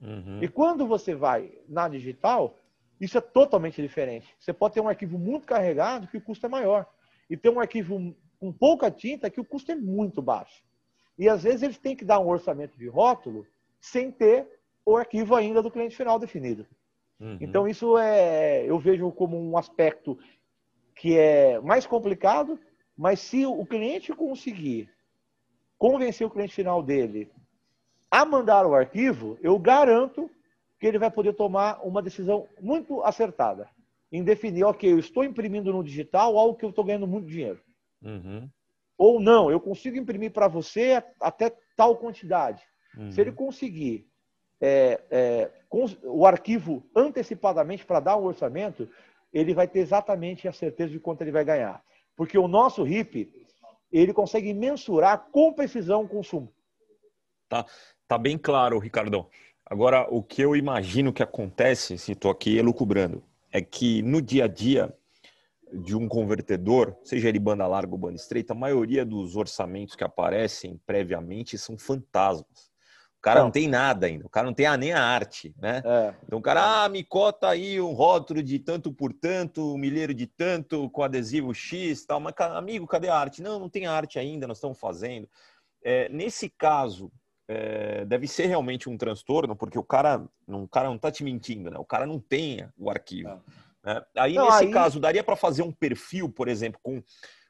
Uhum. 0.02 0.40
E 0.42 0.48
quando 0.48 0.86
você 0.86 1.16
vai 1.16 1.52
na 1.68 1.88
digital, 1.88 2.56
isso 3.00 3.18
é 3.18 3.22
totalmente 3.22 3.82
diferente. 3.82 4.36
Você 4.40 4.54
pode 4.54 4.74
ter 4.74 4.82
um 4.82 4.88
arquivo 4.88 5.18
muito 5.18 5.46
carregado 5.46 6.08
que 6.08 6.18
o 6.18 6.22
custo 6.22 6.46
é 6.46 6.50
maior. 6.50 6.86
E 7.30 7.38
ter 7.38 7.50
um 7.50 7.60
arquivo 7.60 8.16
com 8.40 8.52
pouca 8.52 8.92
tinta 8.92 9.30
que 9.30 9.40
o 9.40 9.46
custo 9.46 9.72
é 9.72 9.76
muito 9.76 10.22
baixo. 10.22 10.64
E 11.18 11.28
às 11.28 11.44
vezes 11.44 11.64
eles 11.64 11.78
têm 11.78 11.96
que 11.96 12.06
dar 12.06 12.20
um 12.20 12.28
orçamento 12.28 12.78
de 12.78 12.88
rótulo 12.88 13.46
sem 13.80 14.12
ter 14.12 14.48
o 14.86 14.96
arquivo 14.96 15.36
ainda 15.36 15.62
do 15.62 15.72
cliente 15.72 15.96
final 15.96 16.20
definido. 16.20 16.66
Uhum. 17.20 17.38
Então 17.42 17.68
isso 17.68 17.98
é, 17.98 18.66
eu 18.66 18.78
vejo 18.78 19.12
como 19.12 19.38
um 19.38 19.58
aspecto 19.58 20.18
que 20.96 21.18
é 21.18 21.60
mais 21.60 21.86
complicado, 21.86 22.60
mas 22.98 23.20
se 23.20 23.46
o 23.46 23.66
cliente 23.66 24.14
conseguir 24.14 24.90
convencer 25.78 26.26
o 26.26 26.30
cliente 26.30 26.54
final 26.54 26.82
dele 26.82 27.30
a 28.10 28.26
mandar 28.26 28.66
o 28.66 28.74
arquivo, 28.74 29.38
eu 29.42 29.58
garanto 29.60 30.30
que 30.80 30.88
ele 30.88 31.00
vai 31.00 31.12
poder 31.12 31.34
tomar 31.34 31.80
uma 31.86 32.02
decisão 32.02 32.48
muito 32.62 33.04
acertada 33.04 33.70
em 34.12 34.24
definir, 34.24 34.64
ok, 34.64 34.92
eu 34.92 35.00
estou 35.00 35.24
imprimindo 35.24 35.72
no 35.74 35.84
digital 35.84 36.38
algo 36.38 36.56
que 36.56 36.64
eu 36.64 36.70
estou 36.70 36.84
ganhando 36.84 37.08
muito 37.08 37.28
dinheiro. 37.28 37.60
Uhum. 38.02 38.50
Ou 38.98 39.20
não, 39.20 39.52
eu 39.52 39.60
consigo 39.60 39.98
imprimir 39.98 40.32
para 40.32 40.48
você 40.48 41.04
até 41.20 41.56
tal 41.76 41.98
quantidade. 41.98 42.64
Uhum. 42.98 43.12
Se 43.12 43.22
ele 43.22 43.32
conseguir 43.32 44.08
é, 44.62 45.02
é, 45.12 45.52
o 46.04 46.26
arquivo 46.26 46.84
antecipadamente 46.96 47.86
para 47.86 48.00
dar 48.00 48.18
um 48.18 48.26
orçamento, 48.26 48.90
ele 49.34 49.54
vai 49.54 49.68
ter 49.68 49.80
exatamente 49.80 50.48
a 50.48 50.52
certeza 50.52 50.92
de 50.92 51.00
quanto 51.00 51.22
ele 51.22 51.32
vai 51.32 51.46
ganhar. 51.46 51.84
Porque 52.16 52.38
o 52.38 52.48
nosso 52.48 52.84
RIP, 52.84 53.32
ele 53.92 54.14
consegue 54.14 54.54
mensurar 54.54 55.28
com 55.32 55.54
precisão 55.54 56.04
o 56.04 56.08
consumo. 56.08 56.52
Tá, 57.48 57.66
tá 58.08 58.18
bem 58.18 58.38
claro, 58.38 58.80
Ricardão. 58.80 59.28
Agora, 59.66 60.08
o 60.10 60.24
que 60.24 60.42
eu 60.42 60.56
imagino 60.56 61.14
que 61.14 61.22
acontece, 61.22 61.98
se 61.98 62.14
estou 62.14 62.32
aqui 62.32 62.58
elucubrando, 62.58 63.24
é 63.52 63.62
que 63.62 64.02
no 64.02 64.22
dia 64.22 64.46
a 64.46 64.48
dia 64.48 64.94
de 65.72 65.96
um 65.96 66.08
convertedor, 66.08 66.96
seja 67.04 67.28
ele 67.28 67.40
banda 67.40 67.68
larga 67.68 67.92
ou 67.92 67.98
banda 67.98 68.16
estreita, 68.16 68.54
a 68.54 68.56
maioria 68.56 69.06
dos 69.06 69.36
orçamentos 69.36 69.96
que 69.96 70.04
aparecem 70.04 70.80
previamente 70.86 71.58
são 71.58 71.78
fantasmas. 71.78 72.67
O 73.28 73.30
cara 73.30 73.40
não. 73.40 73.46
não 73.48 73.52
tem 73.52 73.68
nada 73.68 74.08
ainda, 74.08 74.26
o 74.26 74.30
cara 74.30 74.46
não 74.46 74.54
tem 74.54 74.78
nem 74.78 74.94
a 74.94 75.04
arte, 75.04 75.54
né? 75.60 75.82
É. 75.84 76.14
Então 76.26 76.40
o 76.40 76.42
cara, 76.42 76.84
ah, 76.84 76.90
me 76.90 77.04
cota 77.04 77.50
aí 77.50 77.80
um 77.82 77.92
rótulo 77.92 78.42
de 78.42 78.58
tanto 78.60 78.92
por 78.92 79.12
tanto, 79.12 79.74
um 79.74 79.78
milheiro 79.78 80.14
de 80.14 80.28
tanto, 80.28 80.90
com 80.90 81.04
adesivo 81.04 81.54
X 81.54 82.06
tal, 82.06 82.20
mas 82.20 82.34
amigo, 82.38 82.88
cadê 82.88 83.10
a 83.10 83.16
arte? 83.16 83.42
Não, 83.42 83.60
não 83.60 83.70
tem 83.70 83.86
arte 83.86 84.18
ainda, 84.18 84.48
nós 84.48 84.58
estamos 84.58 84.80
fazendo. 84.80 85.30
É, 85.84 86.10
nesse 86.10 86.50
caso, 86.50 87.12
é, 87.48 88.06
deve 88.06 88.28
ser 88.28 88.48
realmente 88.48 88.90
um 88.90 88.98
transtorno, 88.98 89.56
porque 89.56 89.80
o 89.80 89.84
cara, 89.84 90.26
o 90.48 90.68
cara 90.68 90.88
não 90.88 90.96
está 90.96 91.12
te 91.12 91.24
mentindo, 91.24 91.70
né? 91.70 91.78
O 91.78 91.86
cara 91.86 92.06
não 92.06 92.20
tem 92.20 92.68
o 92.78 92.90
arquivo. 92.90 93.30
É. 93.30 93.94
Né? 93.94 94.02
Aí, 94.18 94.34
não, 94.34 94.46
nesse 94.48 94.66
aí... 94.66 94.72
caso, 94.72 95.00
daria 95.00 95.24
para 95.24 95.36
fazer 95.36 95.64
um 95.64 95.72
perfil, 95.72 96.30
por 96.30 96.48
exemplo, 96.48 96.80
com 96.84 97.02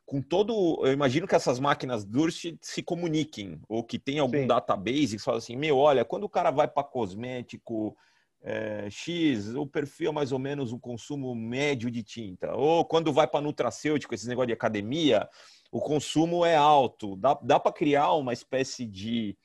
com 0.08 0.22
todo. 0.22 0.80
Eu 0.84 0.94
imagino 0.94 1.28
que 1.28 1.36
essas 1.36 1.60
máquinas 1.60 2.06
Durst 2.06 2.56
se 2.62 2.82
comuniquem, 2.82 3.60
ou 3.68 3.84
que 3.84 4.00
tem 4.00 4.18
algum 4.18 4.40
Sim. 4.40 4.48
database 4.48 5.18
que 5.18 5.22
fala 5.22 5.38
assim: 5.38 5.56
meu, 5.56 5.78
olha, 5.78 6.06
quando 6.06 6.24
o 6.24 6.30
cara 6.30 6.50
vai 6.50 6.68
para 6.68 6.84
cosmético 6.84 7.96
é, 8.42 8.88
X, 8.90 9.54
o 9.54 9.68
perfil 9.68 10.10
é 10.10 10.14
mais 10.14 10.32
ou 10.32 10.40
menos 10.40 10.72
um 10.72 10.80
consumo 10.80 11.36
médio 11.36 11.92
de 11.92 12.02
tinta. 12.02 12.56
Ou 12.56 12.86
quando 12.86 13.12
vai 13.12 13.28
para 13.28 13.42
nutracêutico, 13.42 14.16
esse 14.16 14.28
negócio 14.28 14.48
de 14.48 14.54
academia, 14.54 15.28
o 15.70 15.82
consumo 15.82 16.46
é 16.46 16.56
alto. 16.56 17.18
Dá, 17.18 17.38
dá 17.44 17.60
para 17.60 17.74
criar 17.74 18.14
uma 18.14 18.32
espécie 18.32 18.86
de 18.86 19.38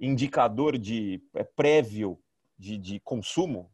indicador 0.00 0.78
de 0.78 1.22
é, 1.34 1.44
prévio 1.44 2.18
de, 2.58 2.78
de 2.78 3.00
consumo? 3.00 3.70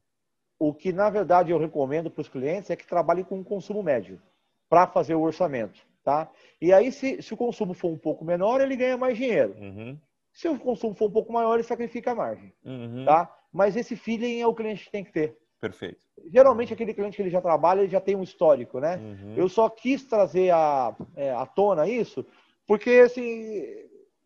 O 0.59 0.75
que, 0.75 0.93
na 0.93 1.09
verdade, 1.09 1.53
eu 1.53 1.59
recomendo 1.59 2.11
para 2.11 2.23
os 2.23 2.29
clientes 2.29 2.71
é 2.71 2.75
que 2.75 2.87
trabalhem 2.87 3.23
com 3.23 3.39
um 3.39 3.45
consumo 3.45 3.81
médio 3.81 4.21
para 4.69 4.89
fazer 4.89 5.15
o 5.15 5.21
orçamento. 5.21 5.87
Tá? 6.07 6.31
E 6.63 6.73
aí, 6.73 6.93
se, 6.93 7.21
se 7.21 7.35
o 7.35 7.37
consumo 7.37 7.75
for 7.75 7.91
um 7.91 7.99
pouco 7.99 8.25
menor, 8.25 8.61
ele 8.61 8.77
ganha 8.77 8.97
mais 8.97 9.19
dinheiro. 9.19 9.57
Uhum. 9.59 9.99
Se 10.33 10.47
o 10.47 10.57
consumo 10.57 10.95
for 10.95 11.09
um 11.09 11.13
pouco 11.13 11.33
maior, 11.33 11.55
ele 11.55 11.65
sacrifica 11.65 12.13
a 12.13 12.15
margem. 12.15 12.53
Uhum. 12.65 13.05
Tá? 13.05 13.29
Mas 13.53 13.75
esse 13.75 13.97
feeling 13.97 14.41
é 14.41 14.47
o 14.47 14.55
cliente 14.55 14.85
que 14.85 14.93
tem 14.93 15.03
que 15.03 15.11
ter. 15.11 15.37
Perfeito. 15.61 16.07
Geralmente, 16.33 16.73
aquele 16.73 16.95
cliente 16.95 17.17
que 17.17 17.23
ele 17.23 17.31
já 17.31 17.41
trabalha, 17.41 17.81
ele 17.81 17.91
já 17.91 18.01
tem 18.01 18.15
um 18.15 18.23
histórico, 18.23 18.79
né? 18.79 18.99
Uhum. 18.99 19.35
Eu 19.37 19.49
só 19.49 19.69
quis 19.69 20.05
trazer 20.05 20.53
a, 20.53 20.95
é, 21.17 21.33
à 21.33 21.45
tona 21.45 21.89
isso, 21.89 22.25
porque, 22.69 23.03
assim, 23.05 23.67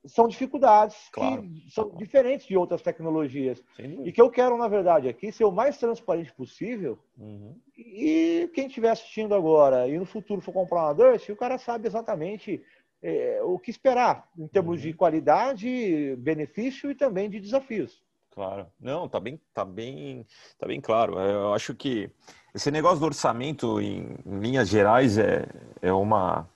são 0.07 0.26
dificuldades 0.28 0.96
claro. 1.12 1.42
que 1.42 1.70
são 1.70 1.90
diferentes 1.96 2.46
de 2.46 2.57
outras 2.57 2.82
tecnologias. 2.82 3.62
E 3.78 4.12
que 4.12 4.20
eu 4.20 4.30
quero, 4.30 4.57
na 4.57 4.68
verdade, 4.68 5.09
aqui 5.09 5.30
ser 5.30 5.44
o 5.44 5.53
mais 5.53 5.76
transparente 5.78 6.32
possível. 6.32 6.98
Uhum. 7.18 7.57
E 7.76 8.51
quem 8.55 8.66
estiver 8.66 8.90
assistindo 8.90 9.34
agora 9.34 9.88
e 9.88 9.98
no 9.98 10.07
futuro 10.07 10.40
for 10.40 10.53
comprar 10.53 10.84
uma 10.84 10.94
Durst, 10.94 11.28
o 11.28 11.36
cara 11.36 11.59
sabe 11.59 11.86
exatamente 11.86 12.62
é, 13.03 13.40
o 13.42 13.59
que 13.59 13.70
esperar 13.70 14.28
em 14.38 14.48
termos 14.48 14.76
uhum. 14.76 14.88
de 14.88 14.94
qualidade, 14.94 16.16
benefício 16.16 16.90
e 16.90 16.94
também 16.94 17.28
de 17.28 17.40
desafios. 17.40 18.03
Claro. 18.30 18.66
Não, 18.80 19.09
tá 19.09 19.18
bem, 19.18 19.40
tá 19.53 19.64
bem, 19.64 20.24
tá 20.59 20.66
bem 20.66 20.80
claro. 20.80 21.18
É, 21.18 21.32
eu 21.32 21.53
acho 21.53 21.74
que 21.74 22.11
esse 22.55 22.70
negócio 22.70 23.01
do 23.01 23.07
orçamento, 23.07 23.80
em, 23.80 24.16
em 24.24 24.38
linhas 24.38 24.68
gerais, 24.68 25.18
é, 25.18 25.46
é 25.82 25.92
uma 25.92 26.48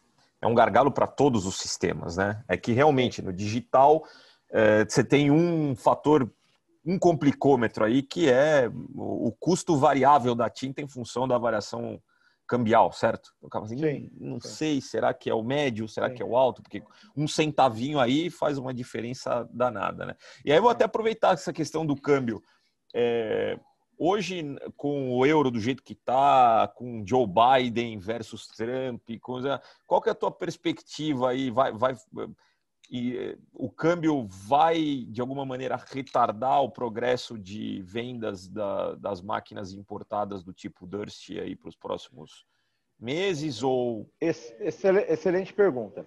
é 0.45 0.47
um 0.47 0.55
gargalo 0.55 0.92
para 0.92 1.07
todos 1.07 1.47
os 1.47 1.59
sistemas, 1.59 2.18
né? 2.18 2.45
É 2.47 2.55
que 2.55 2.72
realmente 2.72 3.22
no 3.22 3.32
digital 3.32 4.05
é, 4.53 4.84
você 4.84 5.03
tem 5.03 5.30
um 5.30 5.74
fator, 5.74 6.30
um 6.84 6.99
complicômetro 6.99 7.82
aí, 7.82 8.03
que 8.03 8.30
é 8.30 8.70
o 8.95 9.34
custo 9.40 9.74
variável 9.76 10.34
da 10.34 10.51
tinta 10.51 10.82
em 10.82 10.88
função 10.88 11.26
da 11.26 11.38
variação 11.38 11.99
cambial, 12.47 12.92
certo? 12.92 13.30
Assim, 13.55 13.78
sim, 13.78 14.11
não 14.20 14.38
sim. 14.38 14.49
sei, 14.49 14.80
será 14.82 15.14
que 15.14 15.30
é 15.30 15.34
o 15.34 15.42
médio, 15.42 15.88
será 15.88 16.11
sim. 16.11 16.14
que 16.16 16.22
é 16.22 16.26
o 16.26 16.36
alto? 16.36 16.62
Porque 16.62 16.82
um 17.16 17.26
centavinho 17.26 17.99
aí 17.99 18.28
faz 18.28 18.59
uma 18.59 18.74
diferença 18.74 19.49
danada, 19.51 20.05
né? 20.05 20.14
E 20.45 20.53
aí 20.53 20.59
eu 20.59 20.62
vou 20.62 20.70
até 20.70 20.84
aproveitar 20.84 21.32
essa 21.32 21.55
questão 21.55 21.86
do 21.86 21.97
câmbio. 21.97 22.42
É, 22.95 23.59
Hoje, 23.97 24.42
com 24.76 25.12
o 25.12 25.24
euro 25.24 25.51
do 25.51 25.61
jeito 25.61 25.82
que 25.82 25.92
está, 25.92 26.72
com 26.74 27.05
Joe 27.07 27.26
Biden 27.26 27.99
versus 27.99 28.49
Trump, 28.49 29.03
coisa, 29.20 29.61
qual 29.86 30.03
que 30.03 30.09
é 30.09 30.12
a 30.12 30.16
tua 30.16 30.32
perspectiva 30.32 31.30
aí? 31.30 31.51
Vai, 31.51 31.72
vai, 31.72 31.97
e 32.90 33.38
o 33.53 33.70
câmbio 33.70 34.26
vai, 34.28 35.07
de 35.09 35.20
alguma 35.20 35.45
maneira, 35.45 35.76
retardar 35.76 36.62
o 36.62 36.70
progresso 36.70 37.38
de 37.38 37.82
vendas 37.82 38.49
da, 38.49 38.95
das 38.97 39.22
máquinas 39.22 39.72
importadas 39.72 40.42
do 40.42 40.53
tipo 40.53 40.86
Durst 40.86 41.30
aí 41.30 41.55
para 41.55 41.68
os 41.68 41.76
próximos 41.76 42.45
meses? 42.99 43.62
Ou... 43.62 44.11
Excelente 44.20 45.53
pergunta. 45.53 46.07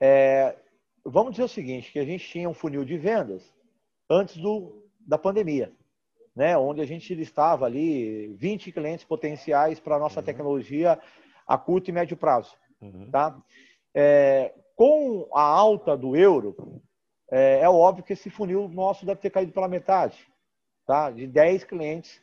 É, 0.00 0.58
vamos 1.04 1.32
dizer 1.32 1.44
o 1.44 1.48
seguinte, 1.48 1.92
que 1.92 1.98
a 1.98 2.04
gente 2.04 2.28
tinha 2.28 2.48
um 2.48 2.54
funil 2.54 2.84
de 2.84 2.98
vendas 2.98 3.54
antes 4.08 4.36
do, 4.36 4.84
da 5.00 5.16
pandemia 5.16 5.72
né, 6.40 6.56
onde 6.56 6.80
a 6.80 6.86
gente 6.86 7.14
listava 7.14 7.66
ali 7.66 8.28
20 8.28 8.72
clientes 8.72 9.04
potenciais 9.04 9.78
para 9.78 9.96
a 9.96 9.98
nossa 9.98 10.20
uhum. 10.20 10.24
tecnologia 10.24 10.98
a 11.46 11.58
curto 11.58 11.90
e 11.90 11.92
médio 11.92 12.16
prazo. 12.16 12.56
Uhum. 12.80 13.10
Tá? 13.10 13.38
É, 13.94 14.54
com 14.74 15.28
a 15.34 15.42
alta 15.42 15.94
do 15.98 16.16
euro, 16.16 16.80
é, 17.30 17.60
é, 17.60 17.68
óbvio 17.68 18.02
que 18.02 18.14
esse 18.14 18.30
funil 18.30 18.70
nosso 18.70 19.04
deve 19.04 19.20
ter 19.20 19.28
caído 19.28 19.52
pela 19.52 19.68
metade, 19.68 20.16
tá? 20.86 21.10
de 21.10 21.26
10 21.26 21.64
clientes 21.64 22.22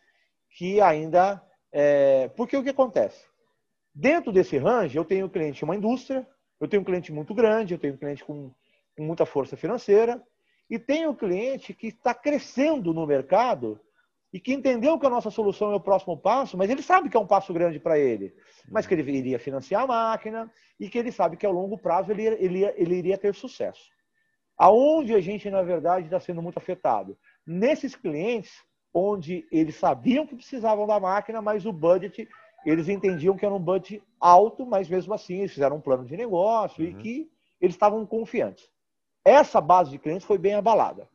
que 0.49 0.81
ainda. 0.81 1.39
É, 1.71 2.27
porque 2.29 2.57
o 2.57 2.63
que 2.63 2.69
acontece? 2.69 3.23
Dentro 3.93 4.31
desse 4.31 4.57
range, 4.57 4.97
eu 4.97 5.05
tenho 5.05 5.29
cliente 5.29 5.63
uma 5.63 5.75
indústria, 5.75 6.27
eu 6.59 6.67
tenho 6.67 6.81
um 6.81 6.85
cliente 6.85 7.13
muito 7.13 7.35
grande, 7.35 7.75
eu 7.75 7.79
tenho 7.79 7.93
um 7.93 7.97
cliente 7.97 8.25
com, 8.25 8.49
com 8.95 9.03
muita 9.03 9.27
força 9.27 9.55
financeira, 9.55 10.19
e 10.67 10.79
tenho 10.79 11.11
um 11.11 11.15
cliente 11.15 11.71
que 11.71 11.89
está 11.89 12.15
crescendo 12.15 12.95
no 12.95 13.05
mercado 13.05 13.79
e 14.33 14.39
que 14.39 14.53
entendeu 14.53 14.99
que 14.99 15.05
a 15.05 15.09
nossa 15.09 15.31
solução 15.31 15.71
é 15.71 15.75
o 15.75 15.79
próximo 15.79 16.17
passo, 16.17 16.57
mas 16.57 16.69
ele 16.69 16.81
sabe 16.81 17.09
que 17.09 17.15
é 17.15 17.19
um 17.19 17.27
passo 17.27 17.53
grande 17.53 17.79
para 17.79 17.97
ele, 17.97 18.33
mas 18.69 18.85
que 18.85 18.93
ele 18.93 19.09
iria 19.11 19.39
financiar 19.39 19.83
a 19.83 19.87
máquina 19.87 20.51
e 20.79 20.89
que 20.89 20.97
ele 20.97 21.11
sabe 21.11 21.37
que 21.37 21.45
ao 21.45 21.53
longo 21.53 21.77
prazo 21.77 22.11
ele, 22.11 22.25
ele, 22.25 22.65
ele 22.75 22.95
iria 22.95 23.17
ter 23.17 23.33
sucesso. 23.33 23.89
Aonde 24.57 25.13
a 25.13 25.21
gente, 25.21 25.49
na 25.49 25.61
verdade, 25.61 26.07
está 26.07 26.19
sendo 26.19 26.41
muito 26.41 26.57
afetado? 26.57 27.17
Nesses 27.45 27.95
clientes 27.95 28.51
onde 28.93 29.47
eles 29.51 29.75
sabiam 29.75 30.25
que 30.25 30.35
precisavam 30.35 30.87
da 30.87 30.99
máquina, 30.99 31.41
mas 31.41 31.65
o 31.65 31.71
budget, 31.71 32.27
eles 32.65 32.89
entendiam 32.89 33.37
que 33.37 33.45
era 33.45 33.53
um 33.53 33.59
budget 33.59 34.03
alto, 34.19 34.65
mas 34.65 34.89
mesmo 34.89 35.13
assim 35.13 35.39
eles 35.39 35.53
fizeram 35.53 35.77
um 35.77 35.81
plano 35.81 36.03
de 36.03 36.17
negócio 36.17 36.83
uhum. 36.83 36.89
e 36.89 36.95
que 36.95 37.31
eles 37.61 37.75
estavam 37.75 38.05
confiantes. 38.05 38.67
Essa 39.23 39.61
base 39.61 39.91
de 39.91 39.99
clientes 39.99 40.25
foi 40.25 40.37
bem 40.37 40.55
abalada. 40.55 41.07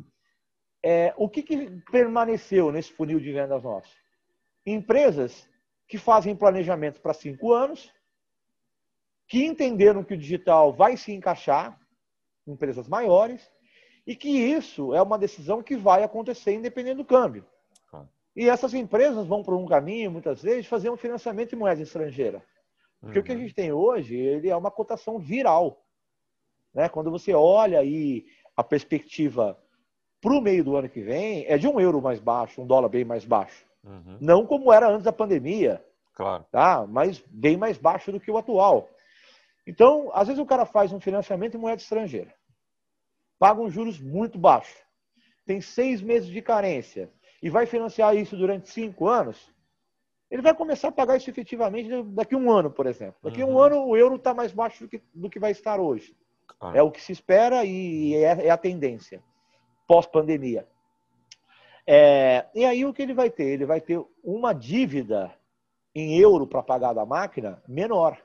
É, 0.83 1.15
o 1.17 1.29
que, 1.29 1.43
que 1.43 1.71
permaneceu 1.93 2.73
nesse 2.73 2.93
funil 2.93 3.21
de 3.21 3.33
vendas 3.33 3.63
nosso? 3.63 3.95
Empresas 4.67 5.49
que 5.87 5.99
fazem 5.99 6.35
planejamento 6.35 7.01
para 7.01 7.15
cinco 7.15 7.53
anos, 7.53 7.93
que 9.29 9.45
entenderam 9.45 10.03
que 10.03 10.15
o 10.15 10.19
digital 10.19 10.73
vai 10.73 10.97
se 10.97 11.13
encaixar, 11.13 11.79
empresas 12.47 12.89
maiores, 12.89 13.51
e 14.07 14.17
que 14.17 14.29
isso 14.29 14.93
é 14.95 15.01
uma 15.01 15.19
decisão 15.19 15.63
que 15.63 15.77
vai 15.77 16.03
acontecer 16.03 16.53
independente 16.53 16.97
do 16.97 17.05
câmbio. 17.05 17.47
E 18.35 18.49
essas 18.49 18.73
empresas 18.73 19.27
vão 19.27 19.43
por 19.43 19.55
um 19.55 19.67
caminho, 19.67 20.11
muitas 20.11 20.43
vezes, 20.43 20.67
fazer 20.67 20.91
um 20.91 20.97
financiamento 20.97 21.55
em 21.55 21.59
moeda 21.59 21.83
estrangeira. 21.83 22.43
Porque 23.01 23.19
uhum. 23.19 23.23
o 23.23 23.25
que 23.27 23.33
a 23.33 23.35
uhum. 23.35 23.41
gente 23.43 23.55
tem 23.55 23.73
hoje, 23.73 24.17
ele 24.17 24.49
é 24.49 24.57
uma 24.57 24.71
cotação 24.71 25.19
viral. 25.19 25.85
Né? 26.73 26.89
Quando 26.89 27.11
você 27.11 27.35
olha 27.35 27.81
aí 27.81 28.25
a 28.57 28.65
perspectiva 28.65 29.62
para 30.23 30.33
o 30.33 30.41
meio 30.41 30.63
do 30.63 30.77
ano 30.77 30.89
que 30.89 31.03
vem 31.03 31.45
é 31.49 31.59
de 31.59 31.67
um 31.67 31.81
euro 31.81 32.01
mais 32.01 32.21
baixo, 32.21 32.63
um 32.63 32.67
dólar 32.67 32.89
bem 32.89 33.05
mais 33.05 33.25
baixo. 33.25 33.67
Uhum. 33.83 34.19
Não 34.21 34.47
como 34.47 34.73
era 34.73 34.89
antes 34.89 35.03
da 35.03 35.13
pandemia, 35.13 35.85
claro. 36.15 36.47
tá? 36.51 36.87
mas 36.89 37.23
bem 37.27 37.57
mais 37.57 37.77
baixo 37.77 38.13
do 38.13 38.21
que 38.21 38.31
o 38.31 38.39
atual. 38.39 38.89
Então, 39.67 40.11
às 40.15 40.29
vezes 40.29 40.41
o 40.41 40.47
cara 40.47 40.65
faz 40.65 40.93
um 40.93 41.01
financiamento 41.01 41.57
em 41.57 41.61
moeda 41.61 41.83
estrangeira, 41.83 42.33
paga 43.37 43.61
um 43.61 43.69
juros 43.69 44.01
muito 44.01 44.39
baixo, 44.39 44.77
tem 45.45 45.61
seis 45.61 46.01
meses 46.01 46.29
de 46.29 46.41
carência 46.41 47.11
e 47.43 47.51
vai 47.51 47.67
financiar 47.67 48.17
isso 48.17 48.37
durante 48.37 48.71
cinco 48.71 49.09
anos, 49.09 49.53
ele 50.31 50.41
vai 50.41 50.55
começar 50.55 50.89
a 50.89 50.93
pagar 50.93 51.17
isso 51.17 51.29
efetivamente 51.29 51.91
daqui 52.15 52.37
a 52.37 52.39
um 52.39 52.49
ano, 52.49 52.71
por 52.71 52.87
exemplo. 52.87 53.17
Daqui 53.25 53.43
a 53.43 53.47
uhum. 53.47 53.55
um 53.55 53.59
ano 53.59 53.87
o 53.87 53.97
euro 53.97 54.15
está 54.15 54.33
mais 54.33 54.53
baixo 54.53 54.85
do 54.85 54.89
que, 54.89 55.03
do 55.13 55.29
que 55.29 55.41
vai 55.41 55.51
estar 55.51 55.81
hoje. 55.81 56.17
É 56.75 56.81
o 56.81 56.93
que 56.93 57.01
se 57.01 57.11
espera 57.11 57.65
e 57.65 58.15
é, 58.15 58.47
é 58.47 58.51
a 58.51 58.57
tendência 58.57 59.21
pós-pandemia. 59.93 60.67
É, 61.87 62.47
e 62.55 62.65
aí 62.65 62.87
o 62.87 62.95
que 62.95 63.03
ele 63.03 63.13
vai 63.13 63.29
ter? 63.29 63.45
Ele 63.45 63.67
vai 63.67 63.79
ter 63.79 64.03
uma 64.25 64.55
dívida 64.55 65.31
em 65.95 66.17
euro 66.19 66.47
para 66.47 66.63
pagar 66.63 66.95
da 66.95 67.05
máquina 67.05 67.63
menor. 67.69 68.17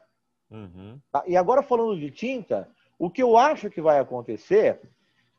Uhum. 0.49 0.97
Tá? 1.11 1.25
E 1.27 1.35
agora 1.35 1.61
falando 1.61 1.99
de 1.99 2.09
tinta, 2.09 2.69
o 2.97 3.09
que 3.09 3.21
eu 3.21 3.35
acho 3.35 3.69
que 3.69 3.81
vai 3.81 3.99
acontecer 3.99 4.79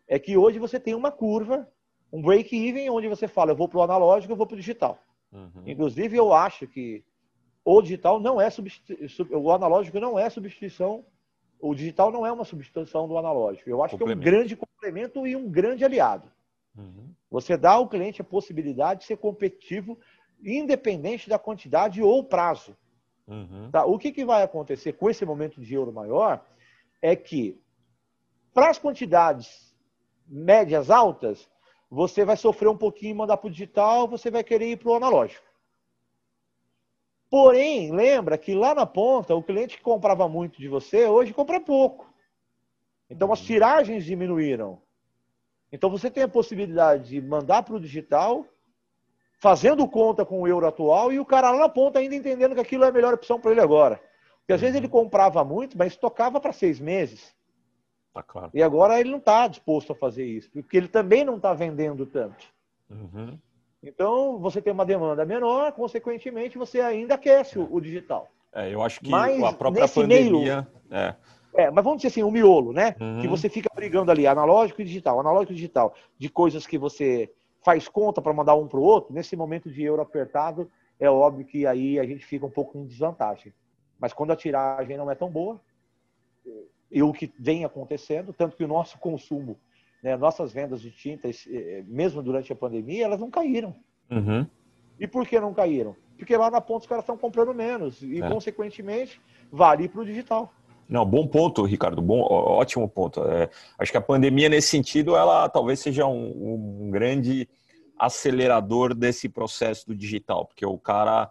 é 0.07 0.18
que 0.18 0.37
hoje 0.37 0.59
você 0.59 0.79
tem 0.79 0.95
uma 0.95 1.11
curva, 1.11 1.66
um 2.12 2.20
break-even, 2.20 2.91
onde 2.91 3.09
você 3.09 3.26
fala, 3.26 3.53
eu 3.53 3.57
vou 3.57 3.66
para 3.66 3.79
o 3.79 3.83
analógico, 3.83 4.31
eu 4.31 4.37
vou 4.37 4.47
para 4.47 4.55
o 4.55 4.59
digital. 4.59 4.99
Uhum. 5.33 5.62
Inclusive, 5.64 6.14
eu 6.14 6.35
acho 6.35 6.66
que 6.66 7.03
o 7.64 7.81
digital 7.81 8.20
não 8.20 8.39
é 8.39 8.51
substituição, 8.51 9.26
o 9.31 9.51
analógico 9.51 9.98
não 9.98 10.19
é 10.19 10.28
substituição 10.28 11.07
o 11.60 11.74
digital 11.74 12.10
não 12.10 12.24
é 12.24 12.32
uma 12.32 12.44
substituição 12.44 13.09
do 13.09 13.18
analógico. 13.18 13.68
Eu 13.68 13.82
acho 13.82 13.97
que 13.97 14.02
é 14.02 14.06
um 14.06 14.18
grande 14.18 14.56
complemento 14.56 15.26
e 15.26 15.35
um 15.35 15.51
grande 15.51 15.85
aliado. 15.85 16.30
Uhum. 16.76 17.12
Você 17.30 17.56
dá 17.56 17.72
ao 17.72 17.89
cliente 17.89 18.20
a 18.20 18.24
possibilidade 18.24 19.01
de 19.01 19.06
ser 19.06 19.16
competitivo, 19.16 19.98
independente 20.43 21.28
da 21.28 21.39
quantidade 21.39 22.02
ou 22.02 22.22
prazo. 22.24 22.76
Uhum. 23.26 23.70
Tá? 23.70 23.85
O 23.85 23.98
que, 23.98 24.12
que 24.12 24.24
vai 24.24 24.43
acontecer 24.43 24.93
com 24.93 25.10
esse 25.10 25.24
momento 25.24 25.60
de 25.60 25.74
euro 25.74 25.93
maior 25.93 26.44
é 27.02 27.14
que, 27.14 27.60
para 28.55 28.70
as 28.70 28.78
quantidades 28.78 29.74
médias 30.26 30.90
altas, 30.90 31.48
você 31.90 32.24
vai 32.24 32.36
sofrer 32.36 32.68
um 32.68 32.76
pouquinho 32.76 33.10
e 33.10 33.14
mandar 33.14 33.36
para 33.36 33.48
o 33.48 33.51
digital, 33.51 34.06
você 34.06 34.30
vai 34.30 34.44
querer 34.44 34.70
ir 34.70 34.76
para 34.76 34.90
o 34.90 34.94
analógico. 34.94 35.48
Porém, 37.30 37.92
lembra 37.92 38.38
que 38.38 38.55
lá 38.55 38.74
na 38.74 38.86
ponta, 38.86 39.34
o 39.34 39.42
cliente 39.42 39.76
que 39.76 39.82
comprava 39.82 40.28
muito 40.28 40.59
de 40.59 40.68
você, 40.68 41.06
hoje 41.06 41.34
compra 41.34 41.60
pouco. 41.60 42.12
Então, 43.10 43.32
as 43.32 43.40
uhum. 43.40 43.46
tiragens 43.46 44.05
diminuíram. 44.05 44.80
Então, 45.70 45.90
você 45.90 46.10
tem 46.10 46.22
a 46.22 46.28
possibilidade 46.28 47.10
de 47.10 47.20
mandar 47.20 47.62
para 47.62 47.74
o 47.74 47.80
digital, 47.80 48.46
fazendo 49.38 49.86
conta 49.86 50.24
com 50.24 50.40
o 50.40 50.48
euro 50.48 50.66
atual, 50.66 51.12
e 51.12 51.20
o 51.20 51.24
cara 51.24 51.50
lá 51.50 51.59
na 51.59 51.68
ponta 51.68 51.98
ainda 51.98 52.14
entendendo 52.14 52.55
que 52.55 52.60
aquilo 52.60 52.84
é 52.84 52.88
a 52.88 52.92
melhor 52.92 53.12
opção 53.12 53.38
para 53.38 53.50
ele 53.50 53.60
agora. 53.60 54.00
Porque 54.38 54.55
às 54.55 54.60
vezes 54.60 54.76
ele 54.76 54.86
uhum. 54.86 54.92
comprava 54.92 55.44
muito, 55.44 55.76
mas 55.76 55.96
tocava 55.96 56.40
para 56.40 56.52
seis 56.52 56.80
meses. 56.80 57.36
Tá 58.14 58.22
claro. 58.22 58.50
E 58.55 58.62
agora 58.62 58.98
ele 58.98 59.10
não 59.10 59.18
está 59.18 59.46
disposto 59.46 59.92
a 59.92 59.96
fazer 59.96 60.24
isso, 60.24 60.50
porque 60.50 60.76
ele 60.76 60.88
também 60.88 61.24
não 61.24 61.36
está 61.36 61.52
vendendo 61.52 62.06
tanto. 62.06 62.46
Uhum. 62.88 63.38
Então, 63.82 64.38
você 64.38 64.60
tem 64.60 64.72
uma 64.72 64.84
demanda 64.84 65.24
menor, 65.24 65.72
consequentemente, 65.72 66.59
você 66.59 66.80
ainda 66.80 67.14
aquece 67.14 67.59
o, 67.59 67.68
o 67.70 67.80
digital. 67.80 68.28
É, 68.52 68.72
eu 68.72 68.82
acho 68.82 69.00
que 69.00 69.10
mas, 69.10 69.42
a 69.42 69.52
própria 69.52 69.86
pandemia... 69.86 70.66
Meio, 70.90 70.98
é. 70.98 71.16
é. 71.55 71.70
mas 71.70 71.84
vamos 71.84 71.98
dizer 71.98 72.09
assim, 72.09 72.22
o 72.22 72.30
miolo, 72.30 72.72
né? 72.72 72.96
Uhum. 73.00 73.20
Que 73.20 73.28
você 73.28 73.48
fica 73.48 73.70
brigando 73.74 74.10
ali, 74.10 74.26
analógico 74.26 74.82
e 74.82 74.84
digital, 74.84 75.20
analógico 75.20 75.52
e 75.52 75.56
digital, 75.56 75.94
de 76.18 76.28
coisas 76.28 76.66
que 76.66 76.76
você 76.76 77.30
faz 77.62 77.88
conta 77.88 78.20
para 78.20 78.32
mandar 78.32 78.55
um 78.55 78.66
para 78.66 78.80
o 78.80 78.82
outro, 78.82 79.14
nesse 79.14 79.36
momento 79.36 79.70
de 79.70 79.82
euro 79.82 80.02
apertado, 80.02 80.70
é 80.98 81.09
óbvio 81.09 81.46
que 81.46 81.66
aí 81.66 81.98
a 81.98 82.05
gente 82.05 82.24
fica 82.24 82.44
um 82.44 82.50
pouco 82.50 82.78
em 82.78 82.86
desvantagem. 82.86 83.52
Mas 83.98 84.12
quando 84.12 84.32
a 84.32 84.36
tiragem 84.36 84.96
não 84.96 85.10
é 85.10 85.14
tão 85.14 85.30
boa, 85.30 85.60
e 86.90 87.02
o 87.02 87.12
que 87.12 87.32
vem 87.38 87.64
acontecendo, 87.64 88.32
tanto 88.32 88.56
que 88.56 88.64
o 88.64 88.68
nosso 88.68 88.98
consumo 88.98 89.59
né, 90.03 90.16
nossas 90.16 90.53
vendas 90.53 90.81
de 90.81 90.91
tintas, 90.91 91.47
eh, 91.51 91.83
mesmo 91.87 92.23
durante 92.23 92.53
a 92.53 92.57
pandemia, 92.57 93.05
elas 93.05 93.20
não 93.20 93.31
caíram. 93.31 93.75
Uhum. 94.11 94.47
E 94.99 95.07
por 95.07 95.27
que 95.27 95.39
não 95.39 95.55
caíram? 95.55 95.95
Porque 96.16 96.37
lá 96.37 96.51
na 96.51 96.61
ponta 96.61 96.81
os 96.81 96.87
caras 96.87 97.05
estão 97.05 97.16
comprando 97.16 97.55
menos 97.55 98.03
e, 98.03 98.20
é. 98.20 98.29
consequentemente, 98.29 99.20
vale 99.51 99.89
para 99.89 100.01
o 100.01 100.05
digital. 100.05 100.53
Não, 100.89 101.05
bom 101.05 101.27
ponto, 101.27 101.65
Ricardo. 101.65 102.01
Bom, 102.01 102.20
ótimo 102.23 102.89
ponto. 102.89 103.23
É, 103.25 103.51
acho 103.79 103.93
que 103.93 103.99
a 103.99 104.03
pandemia, 104.03 104.49
nesse 104.49 104.69
sentido, 104.69 105.15
ela 105.15 105.49
talvez 105.49 105.81
seja 105.81 106.07
um, 106.07 106.87
um 106.87 106.91
grande 106.91 107.49
acelerador 107.99 108.95
desse 108.95 109.29
processo 109.29 109.87
do 109.87 109.95
digital, 109.95 110.47
porque 110.47 110.65
o 110.65 110.79
cara, 110.79 111.29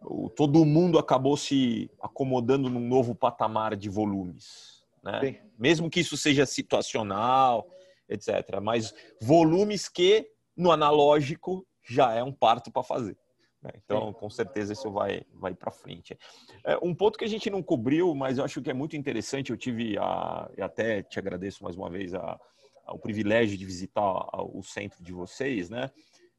o, 0.00 0.28
todo 0.28 0.64
mundo 0.64 0.98
acabou 0.98 1.36
se 1.36 1.90
acomodando 2.00 2.68
num 2.68 2.86
novo 2.88 3.14
patamar 3.14 3.76
de 3.76 3.88
volumes, 3.88 4.82
né? 5.02 5.36
Mesmo 5.58 5.90
que 5.90 6.00
isso 6.00 6.16
seja 6.16 6.46
situacional, 6.46 7.68
etc. 8.08 8.60
Mas 8.62 8.94
volumes 9.20 9.88
que 9.88 10.30
no 10.56 10.70
analógico 10.70 11.66
já 11.82 12.12
é 12.12 12.22
um 12.22 12.32
parto 12.32 12.70
para 12.70 12.82
fazer. 12.82 13.16
Né? 13.62 13.70
Então, 13.76 14.12
com 14.12 14.30
certeza, 14.30 14.72
isso 14.72 14.90
vai, 14.90 15.22
vai 15.32 15.54
para 15.54 15.70
frente. 15.70 16.16
É, 16.64 16.76
um 16.82 16.94
ponto 16.94 17.18
que 17.18 17.24
a 17.24 17.28
gente 17.28 17.50
não 17.50 17.62
cobriu, 17.62 18.14
mas 18.14 18.38
eu 18.38 18.44
acho 18.44 18.62
que 18.62 18.70
é 18.70 18.74
muito 18.74 18.96
interessante, 18.96 19.50
eu 19.50 19.56
tive 19.56 19.98
a, 19.98 20.50
e 20.56 20.62
até 20.62 21.02
te 21.02 21.18
agradeço 21.18 21.64
mais 21.64 21.76
uma 21.76 21.90
vez 21.90 22.14
a, 22.14 22.38
a, 22.86 22.94
o 22.94 22.98
privilégio 22.98 23.58
de 23.58 23.64
visitar 23.64 24.02
o 24.02 24.62
centro 24.62 25.02
de 25.02 25.12
vocês, 25.12 25.68
né? 25.68 25.90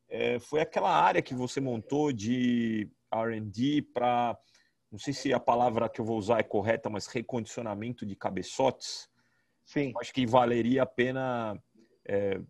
É, 0.07 0.39
foi 0.39 0.61
aquela 0.61 0.89
área 0.89 1.21
que 1.21 1.35
você 1.35 1.61
montou 1.61 2.11
de 2.11 2.89
R&D 3.11 3.83
para, 3.93 4.37
não 4.91 4.97
sei 4.97 5.13
se 5.13 5.31
a 5.31 5.39
palavra 5.39 5.89
que 5.89 6.01
eu 6.01 6.05
vou 6.05 6.17
usar 6.17 6.39
é 6.39 6.43
correta, 6.43 6.89
mas 6.89 7.05
recondicionamento 7.05 8.05
de 8.05 8.15
cabeçotes. 8.15 9.08
Sim. 9.69 9.93
acho 10.01 10.11
que 10.11 10.25
valeria 10.25 10.81
a 10.81 10.85
pena 10.85 11.55
é, 12.03 12.41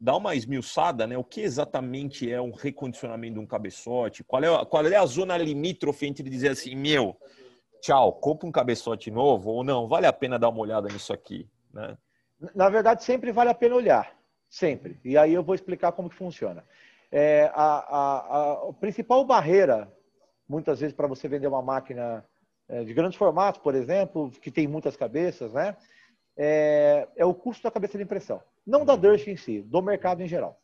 dar 0.00 0.16
uma 0.16 0.36
esmiuçada, 0.36 1.04
né? 1.04 1.18
O 1.18 1.24
que 1.24 1.40
exatamente 1.40 2.30
é 2.30 2.40
um 2.40 2.52
recondicionamento 2.52 3.34
de 3.34 3.40
um 3.40 3.46
cabeçote? 3.46 4.22
Qual 4.22 4.42
é, 4.44 4.64
qual 4.64 4.86
é 4.86 4.94
a 4.94 5.06
zona 5.06 5.36
limítrofe 5.36 6.06
entre 6.06 6.30
dizer 6.30 6.50
assim, 6.50 6.76
meu, 6.76 7.16
tchau, 7.80 8.12
compra 8.12 8.46
um 8.46 8.52
cabeçote 8.52 9.10
novo 9.10 9.50
ou 9.50 9.64
não? 9.64 9.88
Vale 9.88 10.06
a 10.06 10.12
pena 10.12 10.38
dar 10.38 10.48
uma 10.48 10.60
olhada 10.60 10.88
nisso 10.88 11.12
aqui, 11.12 11.48
né? 11.74 11.98
Na 12.54 12.68
verdade, 12.68 13.02
sempre 13.02 13.32
vale 13.32 13.50
a 13.50 13.54
pena 13.54 13.74
olhar, 13.74 14.16
sempre. 14.48 15.00
E 15.04 15.18
aí 15.18 15.34
eu 15.34 15.42
vou 15.42 15.54
explicar 15.54 15.90
como 15.90 16.08
que 16.08 16.14
funciona. 16.14 16.62
É, 17.10 17.50
a, 17.54 17.64
a, 17.64 18.52
a, 18.68 18.72
principal 18.74 19.24
barreira, 19.24 19.92
muitas 20.48 20.78
vezes, 20.78 20.94
para 20.94 21.08
você 21.08 21.26
vender 21.26 21.48
uma 21.48 21.62
máquina 21.62 22.24
é, 22.68 22.84
de 22.84 22.94
grandes 22.94 23.18
formatos, 23.18 23.60
por 23.60 23.74
exemplo, 23.74 24.30
que 24.30 24.50
tem 24.52 24.68
muitas 24.68 24.96
cabeças, 24.96 25.52
né? 25.52 25.76
É, 26.36 27.08
é 27.16 27.24
o 27.24 27.34
custo 27.34 27.62
da 27.62 27.70
cabeça 27.70 27.96
de 27.96 28.04
impressão 28.04 28.42
não 28.66 28.84
da 28.84 28.96
Durst 28.96 29.28
em 29.28 29.36
si, 29.36 29.62
do 29.62 29.80
mercado 29.80 30.22
em 30.22 30.26
geral. 30.26 30.60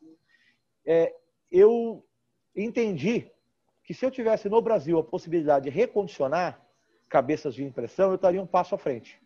É, 0.85 1.15
eu 1.51 2.05
entendi 2.55 3.31
que 3.85 3.95
se 3.95 4.05
eu 4.05 4.11
tivesse 4.11 4.49
no 4.49 4.61
Brasil 4.61 4.99
a 4.99 5.05
possibilidade 5.05 5.71
de 5.71 5.71
recondicionar 5.71 6.61
cabeças 7.09 7.55
de 7.55 7.63
impressão, 7.63 8.09
eu 8.11 8.17
estaria 8.17 8.43
um 8.43 8.47
passo 8.47 8.75
à 8.75 8.79
frente. 8.79 9.21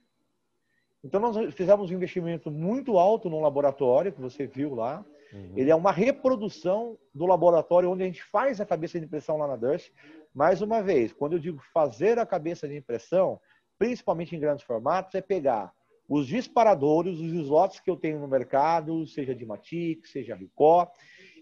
Então, 1.02 1.20
nós 1.20 1.54
fizemos 1.54 1.90
um 1.90 1.94
investimento 1.94 2.50
muito 2.50 2.98
alto 2.98 3.30
no 3.30 3.40
laboratório, 3.40 4.12
que 4.12 4.20
você 4.20 4.46
viu 4.46 4.74
lá. 4.74 5.04
Uhum. 5.32 5.52
Ele 5.56 5.70
é 5.70 5.74
uma 5.74 5.92
reprodução 5.92 6.98
do 7.14 7.26
laboratório 7.26 7.90
onde 7.90 8.02
a 8.02 8.06
gente 8.06 8.24
faz 8.24 8.60
a 8.60 8.66
cabeça 8.66 8.98
de 8.98 9.06
impressão 9.06 9.36
lá 9.36 9.46
na 9.46 9.56
Durst. 9.56 9.92
Mais 10.34 10.60
uma 10.60 10.82
vez, 10.82 11.12
quando 11.12 11.34
eu 11.34 11.38
digo 11.38 11.62
fazer 11.72 12.18
a 12.18 12.26
cabeça 12.26 12.66
de 12.66 12.76
impressão, 12.76 13.40
principalmente 13.78 14.34
em 14.34 14.40
grandes 14.40 14.64
formatos, 14.64 15.14
é 15.14 15.20
pegar 15.20 15.72
os 16.08 16.26
disparadores, 16.26 17.18
os 17.18 17.32
slots 17.32 17.80
que 17.80 17.90
eu 17.90 17.96
tenho 17.96 18.20
no 18.20 18.28
mercado, 18.28 19.06
seja 19.06 19.34
de 19.34 19.44
Matic, 19.44 20.06
seja 20.06 20.36
Ricó, 20.36 20.90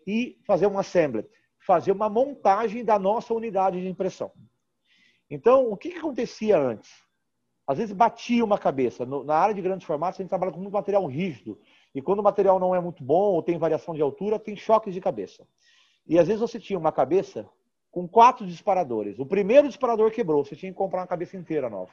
e 0.06 0.38
fazer 0.46 0.66
um 0.66 0.78
assembly, 0.78 1.24
fazer 1.66 1.92
uma 1.92 2.08
montagem 2.08 2.84
da 2.84 2.98
nossa 2.98 3.34
unidade 3.34 3.80
de 3.80 3.88
impressão. 3.88 4.32
Então, 5.30 5.70
o 5.70 5.76
que, 5.76 5.90
que 5.90 5.98
acontecia 5.98 6.58
antes? 6.58 6.90
Às 7.66 7.78
vezes 7.78 7.94
batia 7.94 8.44
uma 8.44 8.58
cabeça. 8.58 9.06
Na 9.06 9.36
área 9.36 9.54
de 9.54 9.62
grandes 9.62 9.86
formatos, 9.86 10.20
a 10.20 10.22
gente 10.22 10.28
trabalha 10.28 10.52
com 10.52 10.60
muito 10.60 10.72
material 10.72 11.06
rígido. 11.06 11.58
E 11.94 12.02
quando 12.02 12.18
o 12.18 12.22
material 12.22 12.58
não 12.58 12.74
é 12.74 12.80
muito 12.80 13.02
bom 13.02 13.32
ou 13.32 13.42
tem 13.42 13.58
variação 13.58 13.94
de 13.94 14.02
altura, 14.02 14.38
tem 14.38 14.54
choques 14.54 14.92
de 14.92 15.00
cabeça. 15.00 15.46
E 16.06 16.18
às 16.18 16.26
vezes 16.26 16.40
você 16.40 16.60
tinha 16.60 16.78
uma 16.78 16.92
cabeça 16.92 17.48
com 17.90 18.06
quatro 18.06 18.46
disparadores. 18.46 19.18
O 19.18 19.24
primeiro 19.24 19.68
disparador 19.68 20.10
quebrou, 20.10 20.44
você 20.44 20.54
tinha 20.54 20.70
que 20.70 20.76
comprar 20.76 21.00
uma 21.00 21.06
cabeça 21.06 21.36
inteira 21.36 21.70
nova. 21.70 21.92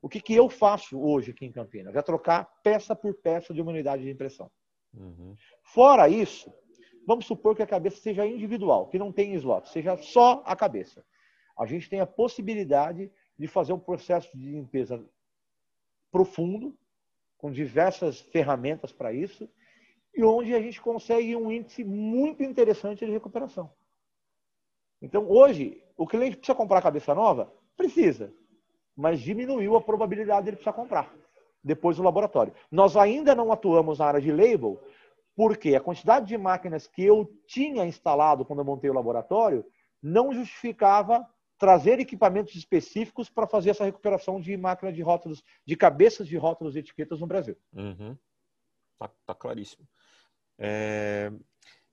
O 0.00 0.08
que, 0.08 0.20
que 0.20 0.34
eu 0.34 0.48
faço 0.48 1.00
hoje 1.00 1.30
aqui 1.30 1.46
em 1.46 1.52
Campinas? 1.52 1.94
É 1.94 2.02
trocar 2.02 2.44
peça 2.62 2.94
por 2.94 3.14
peça 3.14 3.52
de 3.52 3.60
uma 3.60 3.70
unidade 3.70 4.02
de 4.02 4.10
impressão. 4.10 4.50
Uhum. 4.94 5.34
Fora 5.62 6.08
isso, 6.08 6.52
vamos 7.06 7.26
supor 7.26 7.54
que 7.54 7.62
a 7.62 7.66
cabeça 7.66 8.00
seja 8.00 8.26
individual, 8.26 8.88
que 8.88 8.98
não 8.98 9.12
tem 9.12 9.34
slot, 9.34 9.68
seja 9.68 9.96
só 9.96 10.42
a 10.46 10.54
cabeça. 10.54 11.04
A 11.58 11.66
gente 11.66 11.88
tem 11.88 12.00
a 12.00 12.06
possibilidade 12.06 13.10
de 13.38 13.46
fazer 13.46 13.72
um 13.72 13.78
processo 13.78 14.36
de 14.36 14.50
limpeza 14.50 15.04
profundo, 16.10 16.76
com 17.38 17.50
diversas 17.50 18.20
ferramentas 18.20 18.92
para 18.92 19.12
isso, 19.12 19.48
e 20.14 20.24
onde 20.24 20.54
a 20.54 20.60
gente 20.60 20.80
consegue 20.80 21.36
um 21.36 21.52
índice 21.52 21.84
muito 21.84 22.42
interessante 22.42 23.04
de 23.04 23.12
recuperação. 23.12 23.70
Então, 25.00 25.28
hoje, 25.30 25.82
o 25.96 26.06
cliente 26.06 26.38
precisa 26.38 26.56
comprar 26.56 26.78
a 26.78 26.82
cabeça 26.82 27.14
nova? 27.14 27.52
Precisa 27.76 28.32
mas 28.96 29.20
diminuiu 29.20 29.76
a 29.76 29.80
probabilidade 29.80 30.44
de 30.44 30.50
ele 30.50 30.56
precisar 30.56 30.72
comprar 30.72 31.12
depois 31.62 31.96
do 31.96 32.02
laboratório. 32.02 32.54
Nós 32.70 32.96
ainda 32.96 33.34
não 33.34 33.52
atuamos 33.52 33.98
na 33.98 34.06
área 34.06 34.20
de 34.20 34.30
label, 34.30 34.80
porque 35.34 35.74
a 35.74 35.80
quantidade 35.80 36.26
de 36.26 36.38
máquinas 36.38 36.86
que 36.86 37.02
eu 37.02 37.28
tinha 37.46 37.84
instalado 37.84 38.44
quando 38.44 38.60
eu 38.60 38.64
montei 38.64 38.88
o 38.88 38.94
laboratório 38.94 39.64
não 40.02 40.32
justificava 40.32 41.28
trazer 41.58 41.98
equipamentos 41.98 42.54
específicos 42.54 43.28
para 43.28 43.46
fazer 43.46 43.70
essa 43.70 43.84
recuperação 43.84 44.40
de 44.40 44.56
máquinas 44.56 44.94
de 44.94 45.02
rótulos, 45.02 45.42
de 45.66 45.76
cabeças 45.76 46.28
de 46.28 46.36
rótulos 46.36 46.76
e 46.76 46.78
etiquetas 46.78 47.20
no 47.20 47.26
Brasil. 47.26 47.56
Uhum. 47.72 48.16
Tá, 48.98 49.10
tá, 49.26 49.34
claríssimo. 49.34 49.86
É... 50.58 51.32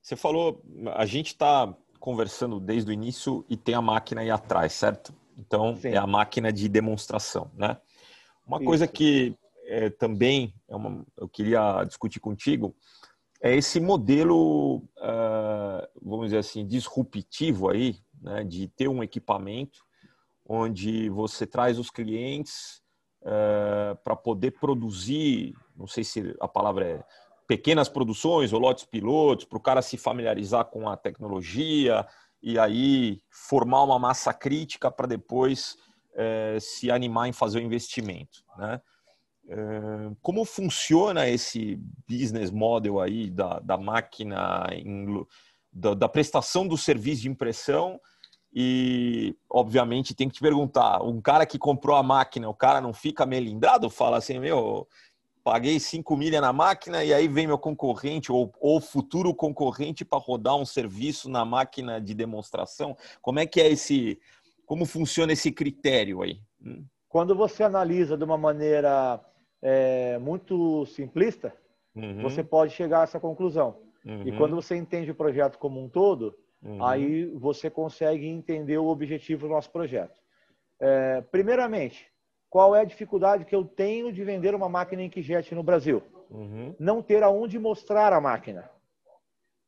Você 0.00 0.16
falou, 0.16 0.62
a 0.94 1.06
gente 1.06 1.28
está 1.28 1.74
conversando 1.98 2.60
desde 2.60 2.90
o 2.90 2.92
início 2.92 3.44
e 3.48 3.56
tem 3.56 3.74
a 3.74 3.80
máquina 3.80 4.20
aí 4.20 4.30
atrás, 4.30 4.74
certo? 4.74 5.14
Então, 5.36 5.76
Sim. 5.76 5.88
é 5.88 5.96
a 5.96 6.06
máquina 6.06 6.52
de 6.52 6.68
demonstração, 6.68 7.50
né? 7.54 7.76
Uma 8.46 8.58
Isso. 8.58 8.66
coisa 8.66 8.86
que 8.86 9.36
é, 9.66 9.90
também 9.90 10.54
é 10.68 10.76
uma, 10.76 11.04
eu 11.16 11.28
queria 11.28 11.84
discutir 11.84 12.20
contigo 12.20 12.74
é 13.44 13.54
esse 13.54 13.78
modelo, 13.78 14.76
uh, 14.78 15.86
vamos 16.00 16.26
dizer 16.26 16.38
assim, 16.38 16.66
disruptivo 16.66 17.68
aí, 17.68 17.96
né, 18.22 18.42
de 18.42 18.68
ter 18.68 18.88
um 18.88 19.02
equipamento 19.02 19.80
onde 20.46 21.10
você 21.10 21.46
traz 21.46 21.78
os 21.78 21.90
clientes 21.90 22.82
uh, 23.20 23.96
para 24.02 24.16
poder 24.16 24.52
produzir, 24.52 25.54
não 25.76 25.86
sei 25.86 26.04
se 26.04 26.34
a 26.40 26.48
palavra 26.48 26.86
é 26.86 27.04
pequenas 27.46 27.86
produções 27.86 28.50
ou 28.50 28.58
lotes 28.58 28.86
pilotos, 28.86 29.44
para 29.44 29.58
o 29.58 29.62
cara 29.62 29.82
se 29.82 29.98
familiarizar 29.98 30.64
com 30.64 30.88
a 30.88 30.96
tecnologia, 30.96 32.06
e 32.44 32.58
aí 32.58 33.22
formar 33.30 33.82
uma 33.84 33.98
massa 33.98 34.34
crítica 34.34 34.90
para 34.90 35.06
depois 35.06 35.78
é, 36.14 36.58
se 36.60 36.90
animar 36.90 37.26
em 37.26 37.32
fazer 37.32 37.58
o 37.58 37.62
investimento, 37.62 38.44
né? 38.58 38.82
É, 39.48 39.56
como 40.22 40.44
funciona 40.44 41.26
esse 41.28 41.78
business 42.08 42.50
model 42.50 43.00
aí 43.00 43.30
da, 43.30 43.60
da 43.60 43.78
máquina, 43.78 44.66
em, 44.72 45.26
da, 45.72 45.94
da, 45.94 46.08
prestação 46.08 46.68
do 46.68 46.78
serviço 46.78 47.22
de 47.22 47.28
impressão 47.28 47.98
e, 48.54 49.36
obviamente, 49.50 50.14
tem 50.14 50.28
que 50.28 50.34
te 50.34 50.40
perguntar, 50.40 51.02
um 51.02 51.20
cara 51.20 51.44
que 51.44 51.58
comprou 51.58 51.96
a 51.96 52.02
máquina, 52.02 52.48
o 52.48 52.54
cara 52.54 52.80
não 52.80 52.92
fica 52.92 53.26
melindrado? 53.26 53.90
Fala 53.90 54.18
assim, 54.18 54.38
meu, 54.38 54.86
paguei 55.44 55.78
5 55.78 56.16
milha 56.16 56.40
na 56.40 56.54
máquina 56.54 57.04
e 57.04 57.12
aí 57.12 57.28
vem 57.28 57.46
meu 57.46 57.58
concorrente 57.58 58.32
ou, 58.32 58.50
ou 58.58 58.80
futuro 58.80 59.34
concorrente 59.34 60.02
para 60.02 60.18
rodar 60.18 60.56
um 60.56 60.64
serviço 60.64 61.28
na 61.28 61.44
máquina 61.44 62.00
de 62.00 62.14
demonstração. 62.14 62.96
Como 63.20 63.38
é 63.38 63.46
que 63.46 63.60
é 63.60 63.68
esse, 63.68 64.18
como 64.64 64.86
funciona 64.86 65.34
esse 65.34 65.52
critério 65.52 66.22
aí? 66.22 66.40
Hum? 66.64 66.86
Quando 67.10 67.36
você 67.36 67.62
analisa 67.62 68.16
de 68.16 68.24
uma 68.24 68.38
maneira 68.38 69.20
é, 69.62 70.18
muito 70.18 70.86
simplista, 70.86 71.54
uhum. 71.94 72.22
você 72.22 72.42
pode 72.42 72.72
chegar 72.72 73.00
a 73.00 73.04
essa 73.04 73.20
conclusão. 73.20 73.82
Uhum. 74.04 74.26
E 74.26 74.36
quando 74.36 74.56
você 74.56 74.74
entende 74.74 75.10
o 75.10 75.14
projeto 75.14 75.58
como 75.58 75.80
um 75.80 75.88
todo, 75.88 76.34
uhum. 76.62 76.84
aí 76.84 77.26
você 77.26 77.70
consegue 77.70 78.26
entender 78.26 78.78
o 78.78 78.86
objetivo 78.86 79.46
do 79.46 79.52
nosso 79.52 79.70
projeto. 79.70 80.18
É, 80.80 81.20
primeiramente, 81.20 82.10
qual 82.54 82.72
é 82.76 82.82
a 82.82 82.84
dificuldade 82.84 83.44
que 83.44 83.52
eu 83.52 83.64
tenho 83.64 84.12
de 84.12 84.22
vender 84.22 84.54
uma 84.54 84.68
máquina 84.68 85.02
Inkjet 85.02 85.52
no 85.56 85.62
Brasil? 85.64 86.00
Uhum. 86.30 86.72
Não 86.78 87.02
ter 87.02 87.20
aonde 87.24 87.58
mostrar 87.58 88.12
a 88.12 88.20
máquina. 88.20 88.70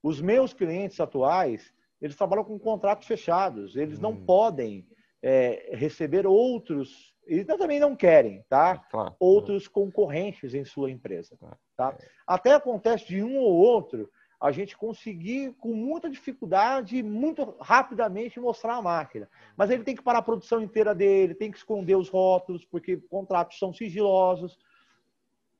Os 0.00 0.20
meus 0.20 0.52
clientes 0.52 1.00
atuais, 1.00 1.74
eles 2.00 2.14
trabalham 2.14 2.44
com 2.44 2.56
contratos 2.60 3.08
fechados. 3.08 3.74
Eles 3.74 3.96
uhum. 3.96 4.02
não 4.02 4.16
podem 4.16 4.86
é, 5.20 5.70
receber 5.72 6.28
outros, 6.28 7.12
eles 7.26 7.44
também 7.44 7.80
não 7.80 7.96
querem, 7.96 8.44
tá? 8.48 8.78
Claro. 8.78 9.16
Outros 9.18 9.66
concorrentes 9.66 10.54
em 10.54 10.64
sua 10.64 10.88
empresa. 10.88 11.36
Tá? 11.76 11.98
Até 12.24 12.54
acontece 12.54 13.08
de 13.08 13.20
um 13.20 13.36
ou 13.36 13.52
outro 13.52 14.08
a 14.40 14.52
gente 14.52 14.76
conseguir, 14.76 15.54
com 15.54 15.72
muita 15.72 16.10
dificuldade, 16.10 17.02
muito 17.02 17.56
rapidamente 17.60 18.38
mostrar 18.38 18.76
a 18.76 18.82
máquina. 18.82 19.28
Mas 19.56 19.70
ele 19.70 19.82
tem 19.82 19.96
que 19.96 20.02
parar 20.02 20.18
a 20.18 20.22
produção 20.22 20.60
inteira 20.60 20.94
dele, 20.94 21.34
tem 21.34 21.50
que 21.50 21.56
esconder 21.56 21.96
os 21.96 22.08
rótulos, 22.08 22.64
porque 22.64 22.96
contratos 22.96 23.58
são 23.58 23.72
sigilosos. 23.72 24.58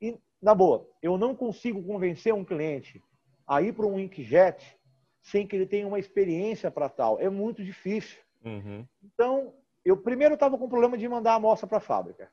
E, 0.01 0.19
na 0.43 0.55
boa, 0.55 0.87
eu 1.03 1.17
não 1.17 1.35
consigo 1.35 1.83
convencer 1.83 2.35
um 2.35 2.45
cliente 2.45 3.03
a 3.47 3.63
ir 3.63 3.73
para 3.73 3.87
um 3.87 3.99
inkjet 3.99 4.79
sem 5.23 5.47
que 5.47 5.57
ele 5.57 5.67
tenha 5.67 5.89
uma 5.89 5.99
experiência 5.99 6.71
para 6.71 6.89
tal. 6.89 7.19
É 7.19 7.31
muito 7.31 7.65
difícil. 7.65 8.19
Uhum. 8.45 8.87
Então, 9.03 9.55
eu 9.85 9.97
primeiro 9.97 10.35
estava 10.35 10.59
com 10.59 10.69
problema 10.69 10.99
de 10.99 11.09
mandar 11.09 11.33
a 11.33 11.37
amostra 11.37 11.67
para 11.67 11.79
a 11.79 11.81
fábrica. 11.81 12.31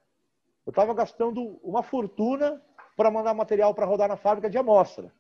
Eu 0.65 0.71
estava 0.71 0.93
gastando 0.93 1.59
uma 1.63 1.81
fortuna 1.81 2.61
para 2.95 3.09
mandar 3.09 3.33
material 3.33 3.73
para 3.73 3.85
rodar 3.85 4.09
na 4.09 4.17
fábrica 4.17 4.49
de 4.49 4.57
amostra. 4.57 5.11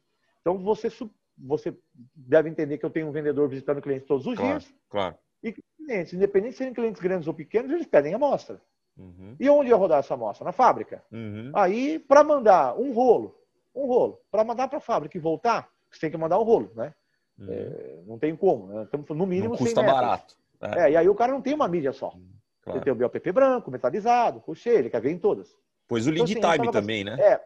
Então, 0.43 0.57
você, 0.57 0.89
você 1.37 1.75
deve 2.13 2.49
entender 2.49 2.77
que 2.77 2.85
eu 2.85 2.89
tenho 2.89 3.07
um 3.07 3.11
vendedor 3.11 3.47
visitando 3.47 3.81
clientes 3.81 4.05
todos 4.05 4.27
os 4.27 4.35
claro, 4.35 4.59
dias. 4.59 4.73
Claro. 4.89 5.15
E 5.41 5.55
clientes, 5.77 6.13
independente 6.13 6.51
de 6.51 6.57
serem 6.57 6.73
clientes 6.73 7.01
grandes 7.01 7.27
ou 7.27 7.33
pequenos, 7.33 7.71
eles 7.71 7.87
pedem 7.87 8.13
amostra. 8.13 8.61
Uhum. 8.97 9.35
E 9.39 9.49
onde 9.49 9.69
ia 9.69 9.75
rodar 9.75 9.99
essa 9.99 10.13
amostra? 10.13 10.45
Na 10.45 10.51
fábrica. 10.51 11.03
Uhum. 11.11 11.51
Aí, 11.55 11.97
para 11.97 12.23
mandar 12.23 12.77
um 12.77 12.91
rolo, 12.91 13.39
um 13.73 13.85
rolo, 13.85 14.19
para 14.29 14.43
mandar 14.43 14.67
para 14.67 14.77
a 14.77 14.81
fábrica 14.81 15.17
e 15.17 15.21
voltar, 15.21 15.69
você 15.89 16.01
tem 16.01 16.11
que 16.11 16.17
mandar 16.17 16.39
um 16.39 16.43
rolo, 16.43 16.71
né? 16.75 16.93
Uhum. 17.39 17.47
É, 17.49 18.03
não 18.05 18.19
tem 18.19 18.35
como, 18.35 18.67
né? 18.67 18.83
Estamos 18.83 19.09
no 19.09 19.25
mínimo 19.25 19.51
não 19.51 19.57
custa 19.57 19.81
barato. 19.81 20.35
É. 20.61 20.79
é. 20.79 20.91
e 20.91 20.97
aí 20.97 21.09
o 21.09 21.15
cara 21.15 21.31
não 21.31 21.41
tem 21.41 21.53
uma 21.53 21.67
mídia 21.67 21.93
só. 21.93 22.13
Claro. 22.61 22.77
Ele 22.77 22.83
tem 22.83 22.93
o 22.93 22.95
BOPP 22.95 23.31
branco, 23.31 23.71
metalizado, 23.71 24.39
puxa, 24.41 24.69
ele 24.69 24.89
quer 24.89 25.01
ver 25.01 25.11
em 25.11 25.17
todas. 25.17 25.57
Pois 25.87 26.07
o 26.07 26.11
lead 26.11 26.31
então, 26.31 26.49
assim, 26.49 26.61
time 26.61 26.71
também, 26.71 27.03
né? 27.03 27.17
É. 27.19 27.41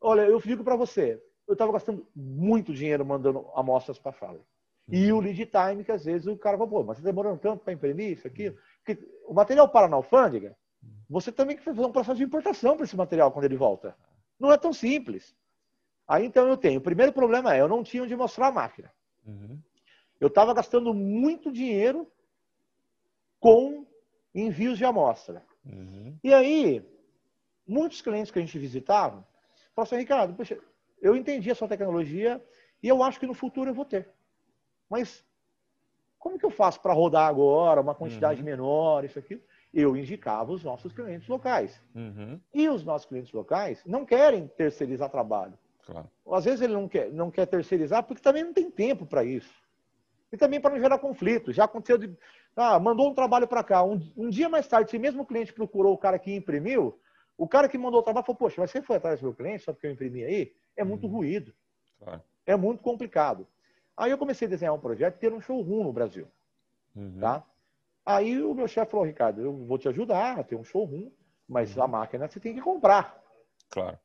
Olha, 0.00 0.22
eu 0.22 0.40
digo 0.40 0.62
para 0.62 0.76
você, 0.76 1.20
eu 1.50 1.54
estava 1.54 1.72
gastando 1.72 2.06
muito 2.14 2.72
dinheiro 2.72 3.04
mandando 3.04 3.46
amostras 3.54 3.98
para 3.98 4.12
a. 4.12 4.32
Uhum. 4.32 4.40
E 4.88 5.12
o 5.12 5.20
lead 5.20 5.46
time, 5.46 5.84
que 5.84 5.92
às 5.92 6.04
vezes 6.04 6.26
o 6.26 6.36
cara 6.36 6.56
fala, 6.56 6.70
pô, 6.70 6.84
mas 6.84 6.96
você 6.96 7.02
tá 7.02 7.08
demorando 7.08 7.38
tanto 7.38 7.64
para 7.64 7.72
imprimir 7.72 8.12
isso, 8.12 8.26
aqui. 8.26 8.54
Porque 8.84 9.04
o 9.26 9.34
material 9.34 9.68
para 9.68 9.88
na 9.88 9.96
alfândega, 9.96 10.56
você 11.08 11.32
também 11.32 11.56
tem 11.56 11.64
que 11.64 11.70
fazer 11.70 11.84
um 11.84 11.92
processo 11.92 12.18
de 12.18 12.24
importação 12.24 12.76
para 12.76 12.84
esse 12.84 12.96
material 12.96 13.32
quando 13.32 13.44
ele 13.44 13.56
volta. 13.56 13.96
Não 14.38 14.52
é 14.52 14.56
tão 14.56 14.72
simples. 14.72 15.34
Aí 16.06 16.24
então 16.24 16.46
eu 16.46 16.56
tenho. 16.56 16.78
O 16.78 16.82
primeiro 16.82 17.12
problema 17.12 17.54
é, 17.54 17.60
eu 17.60 17.68
não 17.68 17.82
tinha 17.82 18.02
onde 18.02 18.14
mostrar 18.14 18.46
a 18.46 18.52
máquina. 18.52 18.92
Uhum. 19.26 19.60
Eu 20.20 20.28
estava 20.28 20.54
gastando 20.54 20.94
muito 20.94 21.50
dinheiro 21.50 22.06
com 23.40 23.84
envios 24.32 24.78
de 24.78 24.84
amostra. 24.84 25.44
Uhum. 25.64 26.16
E 26.22 26.32
aí, 26.32 26.88
muitos 27.66 28.00
clientes 28.00 28.30
que 28.30 28.38
a 28.38 28.42
gente 28.42 28.58
visitava 28.58 29.26
falaram 29.74 29.88
assim, 29.88 29.96
Ricardo, 29.96 30.34
poxa, 30.34 30.58
eu 31.00 31.16
entendi 31.16 31.50
a 31.50 31.54
sua 31.54 31.68
tecnologia 31.68 32.42
e 32.82 32.88
eu 32.88 33.02
acho 33.02 33.18
que 33.18 33.26
no 33.26 33.34
futuro 33.34 33.70
eu 33.70 33.74
vou 33.74 33.84
ter. 33.84 34.08
Mas 34.88 35.24
como 36.18 36.38
que 36.38 36.44
eu 36.44 36.50
faço 36.50 36.80
para 36.80 36.92
rodar 36.92 37.26
agora 37.26 37.80
uma 37.80 37.94
quantidade 37.94 38.40
uhum. 38.40 38.44
menor, 38.44 39.04
isso 39.04 39.18
aqui? 39.18 39.40
Eu 39.72 39.96
indicava 39.96 40.52
os 40.52 40.62
nossos 40.62 40.92
clientes 40.92 41.28
locais. 41.28 41.80
Uhum. 41.94 42.38
E 42.52 42.68
os 42.68 42.84
nossos 42.84 43.06
clientes 43.06 43.32
locais 43.32 43.82
não 43.86 44.04
querem 44.04 44.46
terceirizar 44.48 45.08
trabalho. 45.08 45.56
Claro. 45.86 46.10
Às 46.30 46.44
vezes 46.44 46.60
ele 46.60 46.74
não 46.74 46.86
quer, 46.86 47.10
não 47.10 47.30
quer 47.30 47.46
terceirizar 47.46 48.02
porque 48.02 48.22
também 48.22 48.44
não 48.44 48.52
tem 48.52 48.70
tempo 48.70 49.06
para 49.06 49.24
isso. 49.24 49.52
E 50.32 50.36
também 50.36 50.60
para 50.60 50.74
não 50.74 50.80
gerar 50.80 50.98
conflito. 50.98 51.52
Já 51.52 51.64
aconteceu 51.64 51.98
de. 51.98 52.14
Ah, 52.54 52.78
mandou 52.78 53.10
um 53.10 53.14
trabalho 53.14 53.48
para 53.48 53.64
cá. 53.64 53.82
Um, 53.82 54.00
um, 54.16 54.28
dia 54.28 54.48
mais 54.48 54.66
tarde, 54.66 54.90
se 54.90 54.98
mesmo 54.98 55.22
o 55.22 55.26
cliente 55.26 55.52
procurou 55.52 55.94
o 55.94 55.98
cara 55.98 56.18
que 56.18 56.34
imprimiu, 56.34 57.00
o 57.36 57.48
cara 57.48 57.68
que 57.68 57.78
mandou 57.78 58.00
o 58.00 58.02
trabalho 58.02 58.26
falou: 58.26 58.38
Poxa, 58.38 58.60
mas 58.60 58.70
você 58.70 58.82
foi 58.82 58.96
atrás 58.96 59.20
do 59.20 59.24
meu 59.24 59.34
cliente 59.34 59.64
só 59.64 59.72
porque 59.72 59.86
eu 59.86 59.92
imprimi 59.92 60.24
aí? 60.24 60.52
É 60.76 60.84
muito 60.84 61.06
hum. 61.06 61.10
ruído. 61.10 61.54
Claro. 61.98 62.22
É 62.46 62.56
muito 62.56 62.82
complicado. 62.82 63.46
Aí 63.96 64.10
eu 64.10 64.18
comecei 64.18 64.46
a 64.46 64.50
desenhar 64.50 64.74
um 64.74 64.80
projeto 64.80 65.18
ter 65.18 65.32
um 65.32 65.40
showroom 65.40 65.84
no 65.84 65.92
Brasil. 65.92 66.26
Uhum. 66.96 67.18
Tá? 67.20 67.44
Aí 68.04 68.42
o 68.42 68.54
meu 68.54 68.66
chefe 68.66 68.90
falou: 68.90 69.06
Ricardo, 69.06 69.40
eu 69.40 69.52
vou 69.52 69.78
te 69.78 69.88
ajudar 69.88 70.38
a 70.38 70.42
ter 70.42 70.56
um 70.56 70.64
showroom, 70.64 71.10
mas 71.48 71.76
uhum. 71.76 71.82
a 71.82 71.88
máquina 71.88 72.26
você 72.26 72.40
tem 72.40 72.54
que 72.54 72.60
comprar. 72.60 73.22
Claro. 73.68 73.98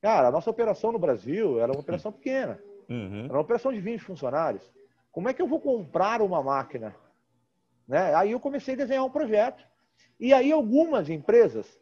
Cara, 0.00 0.28
a 0.28 0.30
nossa 0.30 0.48
operação 0.48 0.92
no 0.92 0.98
Brasil 0.98 1.60
era 1.60 1.72
uma 1.72 1.80
operação 1.80 2.10
pequena. 2.12 2.62
Uhum. 2.88 3.24
Era 3.24 3.34
uma 3.34 3.42
operação 3.42 3.72
de 3.72 3.80
20 3.80 4.00
funcionários. 4.00 4.70
Como 5.12 5.28
é 5.28 5.34
que 5.34 5.42
eu 5.42 5.48
vou 5.48 5.60
comprar 5.60 6.22
uma 6.22 6.42
máquina? 6.42 6.94
Né? 7.86 8.14
Aí 8.14 8.30
eu 8.30 8.40
comecei 8.40 8.74
a 8.74 8.78
desenhar 8.78 9.04
um 9.04 9.10
projeto. 9.10 9.66
E 10.18 10.32
aí 10.32 10.52
algumas 10.52 11.08
empresas 11.08 11.78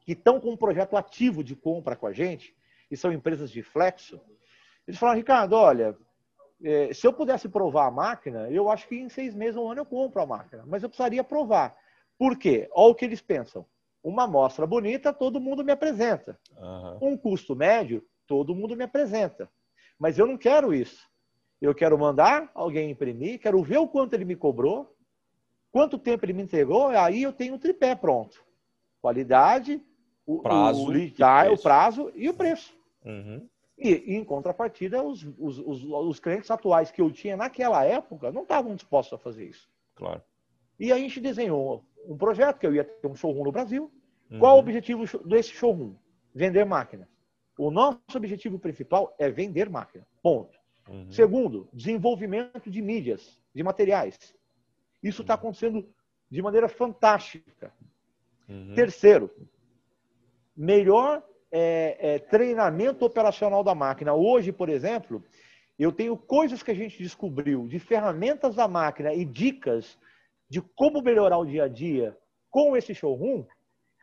que 0.00 0.12
estão 0.12 0.40
com 0.40 0.52
um 0.52 0.56
projeto 0.56 0.96
ativo 0.96 1.42
de 1.42 1.56
compra 1.56 1.96
com 1.96 2.06
a 2.06 2.12
gente, 2.12 2.56
e 2.90 2.96
são 2.96 3.12
empresas 3.12 3.50
de 3.50 3.62
flexo, 3.62 4.20
eles 4.86 4.98
falaram, 4.98 5.18
Ricardo, 5.18 5.54
olha, 5.54 5.96
é, 6.62 6.92
se 6.92 7.06
eu 7.06 7.12
pudesse 7.12 7.48
provar 7.48 7.86
a 7.86 7.90
máquina, 7.90 8.48
eu 8.50 8.70
acho 8.70 8.86
que 8.88 8.96
em 8.96 9.08
seis 9.08 9.34
meses, 9.34 9.56
um 9.56 9.70
ano 9.70 9.80
eu 9.80 9.86
compro 9.86 10.22
a 10.22 10.26
máquina. 10.26 10.64
Mas 10.66 10.82
eu 10.82 10.88
precisaria 10.88 11.24
provar. 11.24 11.76
Por 12.18 12.38
quê? 12.38 12.68
Olha 12.72 12.92
o 12.92 12.94
que 12.94 13.04
eles 13.04 13.20
pensam. 13.20 13.66
Uma 14.02 14.24
amostra 14.24 14.66
bonita, 14.66 15.12
todo 15.12 15.40
mundo 15.40 15.64
me 15.64 15.72
apresenta. 15.72 16.38
Uhum. 16.56 17.12
Um 17.12 17.16
custo 17.16 17.56
médio, 17.56 18.04
todo 18.26 18.54
mundo 18.54 18.76
me 18.76 18.84
apresenta. 18.84 19.50
Mas 19.98 20.18
eu 20.18 20.26
não 20.26 20.38
quero 20.38 20.72
isso. 20.72 21.08
Eu 21.60 21.74
quero 21.74 21.98
mandar 21.98 22.50
alguém 22.54 22.90
imprimir, 22.90 23.40
quero 23.40 23.62
ver 23.62 23.78
o 23.78 23.88
quanto 23.88 24.14
ele 24.14 24.24
me 24.24 24.36
cobrou, 24.36 24.94
quanto 25.72 25.98
tempo 25.98 26.24
ele 26.24 26.34
me 26.34 26.42
entregou, 26.42 26.88
aí 26.88 27.22
eu 27.22 27.32
tenho 27.32 27.54
o 27.54 27.58
tripé 27.58 27.94
pronto. 27.94 28.44
Qualidade, 29.00 29.82
o 30.26 30.40
prazo, 30.40 30.82
o, 30.82 30.92
o, 31.50 31.54
o 31.54 31.58
prazo 31.58 32.12
e 32.14 32.28
o 32.28 32.34
preço. 32.34 32.75
Uhum. 33.06 33.48
E, 33.78 33.90
e, 33.90 34.16
em 34.16 34.24
contrapartida, 34.24 35.02
os, 35.02 35.22
os, 35.38 35.58
os, 35.58 35.84
os, 35.84 36.20
clientes 36.20 36.50
atuais 36.50 36.90
que 36.90 37.00
eu 37.00 37.10
tinha 37.10 37.36
naquela 37.36 37.84
época 37.84 38.32
não 38.32 38.42
estavam 38.42 38.74
dispostos 38.74 39.18
a 39.18 39.22
fazer 39.22 39.46
isso. 39.46 39.70
Claro. 39.94 40.22
E 40.78 40.92
a 40.92 40.98
gente 40.98 41.20
desenhou 41.20 41.84
um 42.06 42.16
projeto 42.16 42.58
que 42.58 42.66
eu 42.66 42.74
ia 42.74 42.84
ter 42.84 43.06
um 43.06 43.14
showroom 43.14 43.44
no 43.44 43.52
Brasil. 43.52 43.92
Uhum. 44.30 44.38
Qual 44.38 44.56
o 44.56 44.60
objetivo 44.60 45.04
desse 45.26 45.50
showroom? 45.50 45.94
Vender 46.34 46.64
máquina. 46.64 47.08
O 47.58 47.70
nosso 47.70 48.00
objetivo 48.14 48.58
principal 48.58 49.14
é 49.18 49.30
vender 49.30 49.70
máquina. 49.70 50.06
Ponto. 50.22 50.58
Uhum. 50.88 51.10
Segundo, 51.10 51.68
desenvolvimento 51.72 52.70
de 52.70 52.82
mídias, 52.82 53.40
de 53.54 53.62
materiais. 53.62 54.34
Isso 55.02 55.22
está 55.22 55.34
uhum. 55.34 55.40
acontecendo 55.40 55.88
de 56.30 56.42
maneira 56.42 56.68
fantástica. 56.68 57.72
Uhum. 58.48 58.74
Terceiro, 58.74 59.30
melhor 60.56 61.22
é, 61.50 61.96
é, 62.00 62.18
treinamento 62.18 63.04
operacional 63.04 63.62
da 63.62 63.74
máquina. 63.74 64.14
Hoje, 64.14 64.52
por 64.52 64.68
exemplo, 64.68 65.24
eu 65.78 65.92
tenho 65.92 66.16
coisas 66.16 66.62
que 66.62 66.70
a 66.70 66.74
gente 66.74 67.02
descobriu 67.02 67.66
de 67.66 67.78
ferramentas 67.78 68.54
da 68.54 68.66
máquina 68.66 69.12
e 69.12 69.24
dicas 69.24 69.98
de 70.48 70.60
como 70.60 71.02
melhorar 71.02 71.38
o 71.38 71.46
dia 71.46 71.64
a 71.64 71.68
dia 71.68 72.16
com 72.50 72.76
esse 72.76 72.94
showroom 72.94 73.44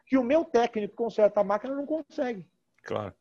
que 0.05 0.17
o 0.17 0.23
meu 0.23 0.45
técnico 0.45 0.91
que 0.91 0.97
conserta 0.97 1.41
a 1.41 1.43
máquina 1.43 1.75
não 1.75 1.85
consegue. 1.85 2.45
Claro. 2.83 3.13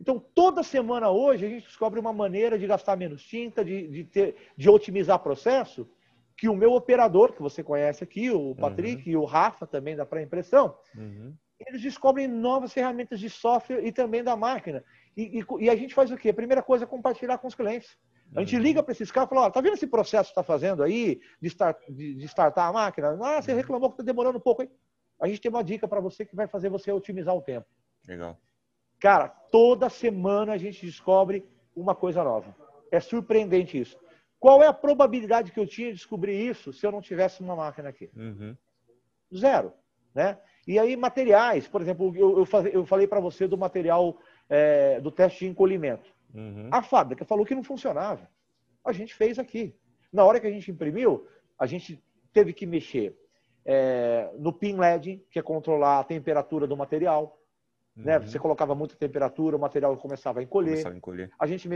Então, 0.00 0.18
toda 0.34 0.62
semana 0.62 1.08
hoje, 1.08 1.46
a 1.46 1.48
gente 1.48 1.66
descobre 1.66 2.00
uma 2.00 2.12
maneira 2.12 2.58
de 2.58 2.66
gastar 2.66 2.96
menos 2.96 3.24
tinta, 3.24 3.64
de, 3.64 3.88
de, 3.88 4.04
ter, 4.04 4.36
de 4.56 4.68
otimizar 4.68 5.18
processo, 5.20 5.88
que 6.36 6.48
o 6.48 6.56
meu 6.56 6.72
operador, 6.72 7.32
que 7.32 7.40
você 7.40 7.62
conhece 7.62 8.02
aqui, 8.02 8.30
o 8.30 8.54
Patrick 8.56 9.08
uhum. 9.08 9.12
e 9.12 9.16
o 9.16 9.24
Rafa 9.24 9.66
também 9.66 9.94
da 9.94 10.04
pré-impressão, 10.04 10.76
uhum. 10.96 11.34
Eles 11.66 11.82
descobrem 11.82 12.26
novas 12.28 12.72
ferramentas 12.72 13.20
de 13.20 13.28
software 13.30 13.84
e 13.84 13.92
também 13.92 14.22
da 14.22 14.36
máquina. 14.36 14.84
E, 15.16 15.40
e, 15.40 15.64
e, 15.64 15.70
a 15.70 15.76
gente 15.76 15.94
faz 15.94 16.10
o 16.10 16.16
quê? 16.16 16.30
A 16.30 16.34
primeira 16.34 16.62
coisa 16.62 16.84
é 16.84 16.86
compartilhar 16.86 17.38
com 17.38 17.46
os 17.46 17.54
clientes. 17.54 17.96
A 18.34 18.40
gente 18.40 18.56
uhum. 18.56 18.62
liga 18.62 18.82
para 18.82 18.92
esses 18.92 19.12
caras 19.12 19.28
e 19.28 19.30
fala, 19.34 19.46
ó, 19.46 19.50
tá 19.50 19.60
vendo 19.60 19.74
esse 19.74 19.86
processo 19.86 20.30
que 20.30 20.32
está 20.32 20.42
fazendo 20.42 20.82
aí 20.82 21.20
de, 21.40 21.48
start, 21.48 21.78
de, 21.88 22.14
de, 22.14 22.24
startar 22.24 22.68
a 22.68 22.72
máquina? 22.72 23.16
Ah, 23.22 23.40
você 23.40 23.52
uhum. 23.52 23.56
reclamou 23.56 23.90
que 23.90 23.94
está 23.94 24.02
demorando 24.02 24.38
um 24.38 24.40
pouco, 24.40 24.62
hein? 24.62 24.70
A 25.20 25.28
gente 25.28 25.40
tem 25.40 25.50
uma 25.50 25.62
dica 25.62 25.86
para 25.86 26.00
você 26.00 26.24
que 26.24 26.34
vai 26.34 26.48
fazer 26.48 26.68
você 26.68 26.90
otimizar 26.90 27.34
o 27.34 27.42
tempo. 27.42 27.66
Legal. 28.08 28.36
Cara, 28.98 29.28
toda 29.28 29.88
semana 29.88 30.54
a 30.54 30.58
gente 30.58 30.84
descobre 30.84 31.48
uma 31.76 31.94
coisa 31.94 32.24
nova. 32.24 32.54
É 32.90 32.98
surpreendente 32.98 33.78
isso. 33.78 33.96
Qual 34.40 34.62
é 34.62 34.66
a 34.66 34.72
probabilidade 34.72 35.52
que 35.52 35.60
eu 35.60 35.66
tinha 35.66 35.88
de 35.88 35.94
descobrir 35.94 36.36
isso 36.36 36.72
se 36.72 36.84
eu 36.84 36.92
não 36.92 37.00
tivesse 37.00 37.40
uma 37.40 37.56
máquina 37.56 37.88
aqui? 37.88 38.10
Uhum. 38.16 38.56
Zero. 39.34 39.72
Né? 40.14 40.38
E 40.66 40.78
aí, 40.78 40.96
materiais, 40.96 41.68
por 41.68 41.80
exemplo, 41.80 42.12
eu, 42.16 42.38
eu, 42.38 42.66
eu 42.72 42.86
falei 42.86 43.06
para 43.06 43.20
você 43.20 43.46
do 43.46 43.58
material 43.58 44.18
é, 44.48 45.00
do 45.00 45.10
teste 45.10 45.44
de 45.44 45.50
encolhimento. 45.50 46.08
Uhum. 46.34 46.68
A 46.70 46.82
fábrica 46.82 47.24
falou 47.24 47.44
que 47.44 47.54
não 47.54 47.62
funcionava. 47.62 48.28
A 48.84 48.92
gente 48.92 49.14
fez 49.14 49.38
aqui. 49.38 49.74
Na 50.12 50.24
hora 50.24 50.40
que 50.40 50.46
a 50.46 50.50
gente 50.50 50.70
imprimiu, 50.70 51.26
a 51.58 51.66
gente 51.66 52.02
teve 52.32 52.52
que 52.52 52.66
mexer 52.66 53.16
é, 53.64 54.30
no 54.38 54.52
pin 54.52 54.76
LED, 54.76 55.24
que 55.30 55.38
é 55.38 55.42
controlar 55.42 56.00
a 56.00 56.04
temperatura 56.04 56.66
do 56.66 56.76
material. 56.76 57.38
Né? 57.96 58.18
Uhum. 58.18 58.26
Você 58.26 58.38
colocava 58.38 58.74
muita 58.74 58.96
temperatura, 58.96 59.56
o 59.56 59.60
material 59.60 59.96
começava 59.96 60.40
a 60.40 60.42
encolher. 60.42 60.70
Começava 60.70 60.94
a, 60.94 60.98
encolher. 60.98 61.30
a 61.38 61.46
gente 61.46 61.68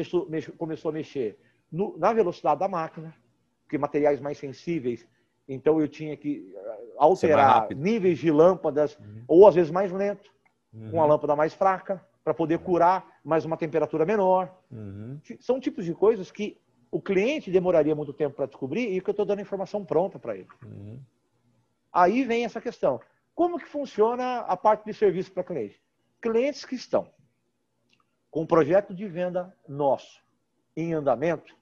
começou 0.56 0.90
a 0.90 0.92
mexer 0.92 1.38
no, 1.70 1.96
na 1.96 2.12
velocidade 2.12 2.60
da 2.60 2.68
máquina, 2.68 3.14
porque 3.62 3.78
materiais 3.78 4.18
mais 4.20 4.38
sensíveis 4.38 5.06
Então 5.46 5.80
eu 5.80 5.86
tinha 5.86 6.16
que 6.16 6.52
alterar 6.98 7.68
níveis 7.74 8.18
de 8.18 8.30
lâmpadas, 8.30 8.96
uhum. 8.98 9.24
ou 9.26 9.48
às 9.48 9.54
vezes 9.54 9.70
mais 9.70 9.92
lento, 9.92 10.30
uhum. 10.72 10.90
com 10.90 11.02
a 11.02 11.06
lâmpada 11.06 11.34
mais 11.36 11.54
fraca, 11.54 12.04
para 12.22 12.34
poder 12.34 12.58
curar 12.58 13.06
mais 13.24 13.44
uma 13.44 13.56
temperatura 13.56 14.04
menor. 14.04 14.54
Uhum. 14.70 15.18
São 15.40 15.58
tipos 15.58 15.84
de 15.84 15.94
coisas 15.94 16.30
que 16.30 16.60
o 16.90 17.00
cliente 17.00 17.50
demoraria 17.50 17.94
muito 17.94 18.12
tempo 18.12 18.36
para 18.36 18.46
descobrir 18.46 18.94
e 18.94 19.00
que 19.00 19.08
eu 19.08 19.12
estou 19.12 19.26
dando 19.26 19.40
informação 19.40 19.84
pronta 19.84 20.18
para 20.18 20.36
ele. 20.36 20.48
Uhum. 20.64 21.00
Aí 21.92 22.24
vem 22.24 22.44
essa 22.44 22.60
questão. 22.60 23.00
Como 23.34 23.58
que 23.58 23.66
funciona 23.66 24.40
a 24.40 24.56
parte 24.56 24.84
de 24.84 24.92
serviço 24.92 25.32
para 25.32 25.44
cliente? 25.44 25.80
Clientes 26.20 26.64
que 26.64 26.74
estão 26.74 27.08
com 28.30 28.42
um 28.42 28.46
projeto 28.46 28.94
de 28.94 29.06
venda 29.06 29.54
nosso 29.66 30.22
em 30.76 30.92
andamento, 30.92 31.56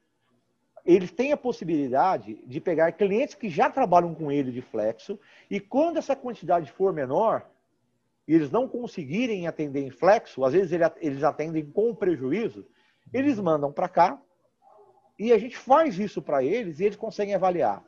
eles 0.87 1.11
têm 1.11 1.33
a 1.33 1.37
possibilidade 1.37 2.41
de 2.47 2.61
pegar 2.61 2.93
clientes 2.93 3.35
que 3.35 3.49
já 3.49 3.69
trabalham 3.69 4.15
com 4.15 4.31
ele 4.31 4.53
de 4.53 4.63
flexo 4.63 5.19
e 5.51 5.59
quando 5.59 5.97
essa 5.97 6.15
quantidade 6.15 6.71
for 6.71 6.93
menor 6.93 7.45
e 8.27 8.35
eles 8.35 8.51
não 8.51 8.69
conseguirem 8.69 9.47
atender 9.47 9.85
em 9.85 9.91
flexo, 9.91 10.45
às 10.45 10.53
vezes 10.53 10.79
eles 11.01 11.23
atendem 11.23 11.65
com 11.65 11.95
prejuízo, 11.95 12.67
eles 13.13 13.39
mandam 13.39 13.73
para 13.73 13.89
cá 13.89 14.21
e 15.19 15.33
a 15.33 15.39
gente 15.39 15.57
faz 15.57 15.99
isso 15.99 16.23
para 16.23 16.45
eles 16.45 16.79
e 16.79 16.85
eles 16.85 16.97
conseguem 16.97 17.35
avaliar 17.35 17.85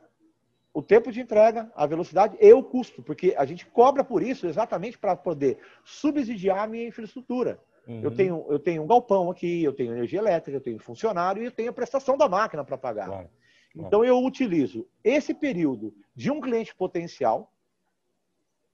o 0.73 0.81
tempo 0.81 1.11
de 1.11 1.21
entrega, 1.21 1.71
a 1.75 1.85
velocidade 1.85 2.37
e 2.39 2.53
o 2.53 2.63
custo, 2.63 3.01
porque 3.01 3.33
a 3.37 3.45
gente 3.45 3.65
cobra 3.65 4.03
por 4.03 4.21
isso 4.21 4.47
exatamente 4.47 4.97
para 4.97 5.15
poder 5.15 5.57
subsidiar 5.83 6.59
a 6.59 6.67
minha 6.67 6.87
infraestrutura. 6.87 7.59
Uhum. 7.89 8.01
Eu, 8.03 8.11
tenho, 8.11 8.45
eu 8.47 8.59
tenho 8.59 8.83
um 8.83 8.87
galpão 8.87 9.31
aqui, 9.31 9.63
eu 9.63 9.73
tenho 9.73 9.93
energia 9.93 10.19
elétrica, 10.19 10.55
eu 10.55 10.61
tenho 10.61 10.77
funcionário 10.77 11.41
e 11.41 11.47
eu 11.47 11.51
tenho 11.51 11.71
a 11.71 11.73
prestação 11.73 12.15
da 12.15 12.29
máquina 12.29 12.63
para 12.63 12.77
pagar. 12.77 13.07
Claro. 13.07 13.29
Então 13.75 14.05
eu 14.05 14.23
utilizo 14.23 14.87
esse 15.03 15.33
período 15.33 15.91
de 16.15 16.29
um 16.29 16.39
cliente 16.39 16.75
potencial, 16.75 17.51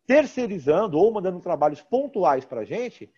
terceirizando 0.05 0.97
ou 0.97 1.11
mandando 1.13 1.39
trabalhos 1.39 1.81
pontuais 1.81 2.43
para 2.43 2.61
a 2.61 2.65
gente, 2.65 3.09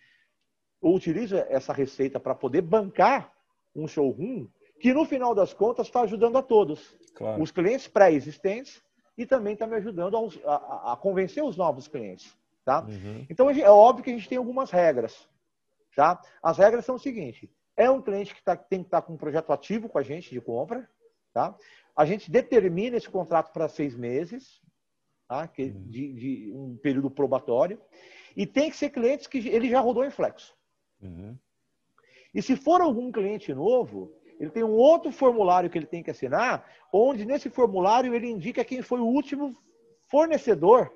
eu 0.80 0.90
utilizo 0.90 1.36
essa 1.36 1.72
receita 1.72 2.20
para 2.20 2.34
poder 2.34 2.62
bancar 2.62 3.32
um 3.74 3.88
showroom 3.88 4.46
que 4.78 4.94
no 4.94 5.04
final 5.04 5.34
das 5.34 5.52
contas 5.52 5.88
está 5.88 6.02
ajudando 6.02 6.38
a 6.38 6.42
todos. 6.42 6.96
Claro. 7.14 7.42
Os 7.42 7.50
clientes 7.50 7.88
pré-existentes 7.88 8.80
e 9.16 9.26
também 9.26 9.54
está 9.54 9.66
me 9.66 9.74
ajudando 9.74 10.16
a, 10.44 10.54
a, 10.54 10.92
a, 10.92 10.96
convencer 10.96 11.42
os 11.42 11.56
novos 11.56 11.88
clientes. 11.88 12.36
Tá? 12.64 12.84
Uhum. 12.84 13.26
Então 13.28 13.50
é 13.50 13.68
óbvio 13.68 14.04
que 14.04 14.10
a 14.10 14.12
gente 14.12 14.28
tem 14.28 14.38
algumas 14.38 14.70
regras. 14.70 15.28
Tá? 15.98 16.22
As 16.40 16.56
regras 16.58 16.84
são 16.84 16.94
o 16.94 16.98
seguinte: 17.00 17.50
é 17.76 17.90
um 17.90 18.00
cliente 18.00 18.32
que 18.32 18.40
tá, 18.40 18.54
tem 18.54 18.82
que 18.82 18.86
estar 18.86 19.00
tá 19.00 19.06
com 19.08 19.14
um 19.14 19.16
projeto 19.16 19.52
ativo 19.52 19.88
com 19.88 19.98
a 19.98 20.02
gente 20.04 20.30
de 20.30 20.40
compra. 20.40 20.88
Tá? 21.34 21.58
A 21.96 22.04
gente 22.04 22.30
determina 22.30 22.96
esse 22.96 23.08
contrato 23.08 23.52
para 23.52 23.68
seis 23.68 23.96
meses, 23.96 24.62
tá? 25.26 25.48
que, 25.48 25.64
uhum. 25.64 25.88
de, 25.88 26.12
de, 26.12 26.52
um 26.54 26.78
período 26.80 27.10
probatório. 27.10 27.80
E 28.36 28.46
tem 28.46 28.70
que 28.70 28.76
ser 28.76 28.90
clientes 28.90 29.26
que 29.26 29.48
ele 29.48 29.68
já 29.68 29.80
rodou 29.80 30.04
em 30.04 30.10
Flexo. 30.10 30.54
Uhum. 31.02 31.36
E 32.32 32.40
se 32.42 32.54
for 32.54 32.80
algum 32.80 33.10
cliente 33.10 33.52
novo, 33.52 34.14
ele 34.38 34.50
tem 34.50 34.62
um 34.62 34.76
outro 34.76 35.10
formulário 35.10 35.68
que 35.68 35.76
ele 35.76 35.86
tem 35.86 36.04
que 36.04 36.12
assinar, 36.12 36.64
onde 36.92 37.24
nesse 37.24 37.50
formulário 37.50 38.14
ele 38.14 38.28
indica 38.28 38.64
quem 38.64 38.82
foi 38.82 39.00
o 39.00 39.06
último 39.06 39.60
fornecedor 40.06 40.92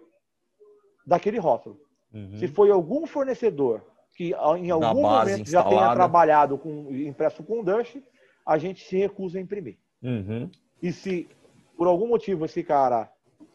daquele 1.05 1.41
rótulo. 1.41 1.81
Uhum. 2.15 2.37
Se 2.37 2.47
foi 2.47 2.70
algum 2.70 3.05
fornecedor 3.05 3.91
que 4.14 4.34
em 4.59 4.70
algum 4.70 5.02
momento 5.02 5.48
já 5.48 5.62
tenha 5.62 5.94
trabalhado 5.94 6.59
com 6.59 6.89
impresso 6.90 7.43
com 7.43 7.64
Dash, 7.64 7.97
a 8.47 8.59
gente 8.59 8.84
se 8.84 8.97
recusa 8.97 9.39
a 9.39 9.40
imprimir. 9.40 9.78
Uhum. 10.02 10.51
E 10.82 10.93
se 10.93 11.28
por 11.76 11.86
algum 11.86 12.09
motivo 12.09 12.44
esse 12.44 12.62
cara 12.62 13.10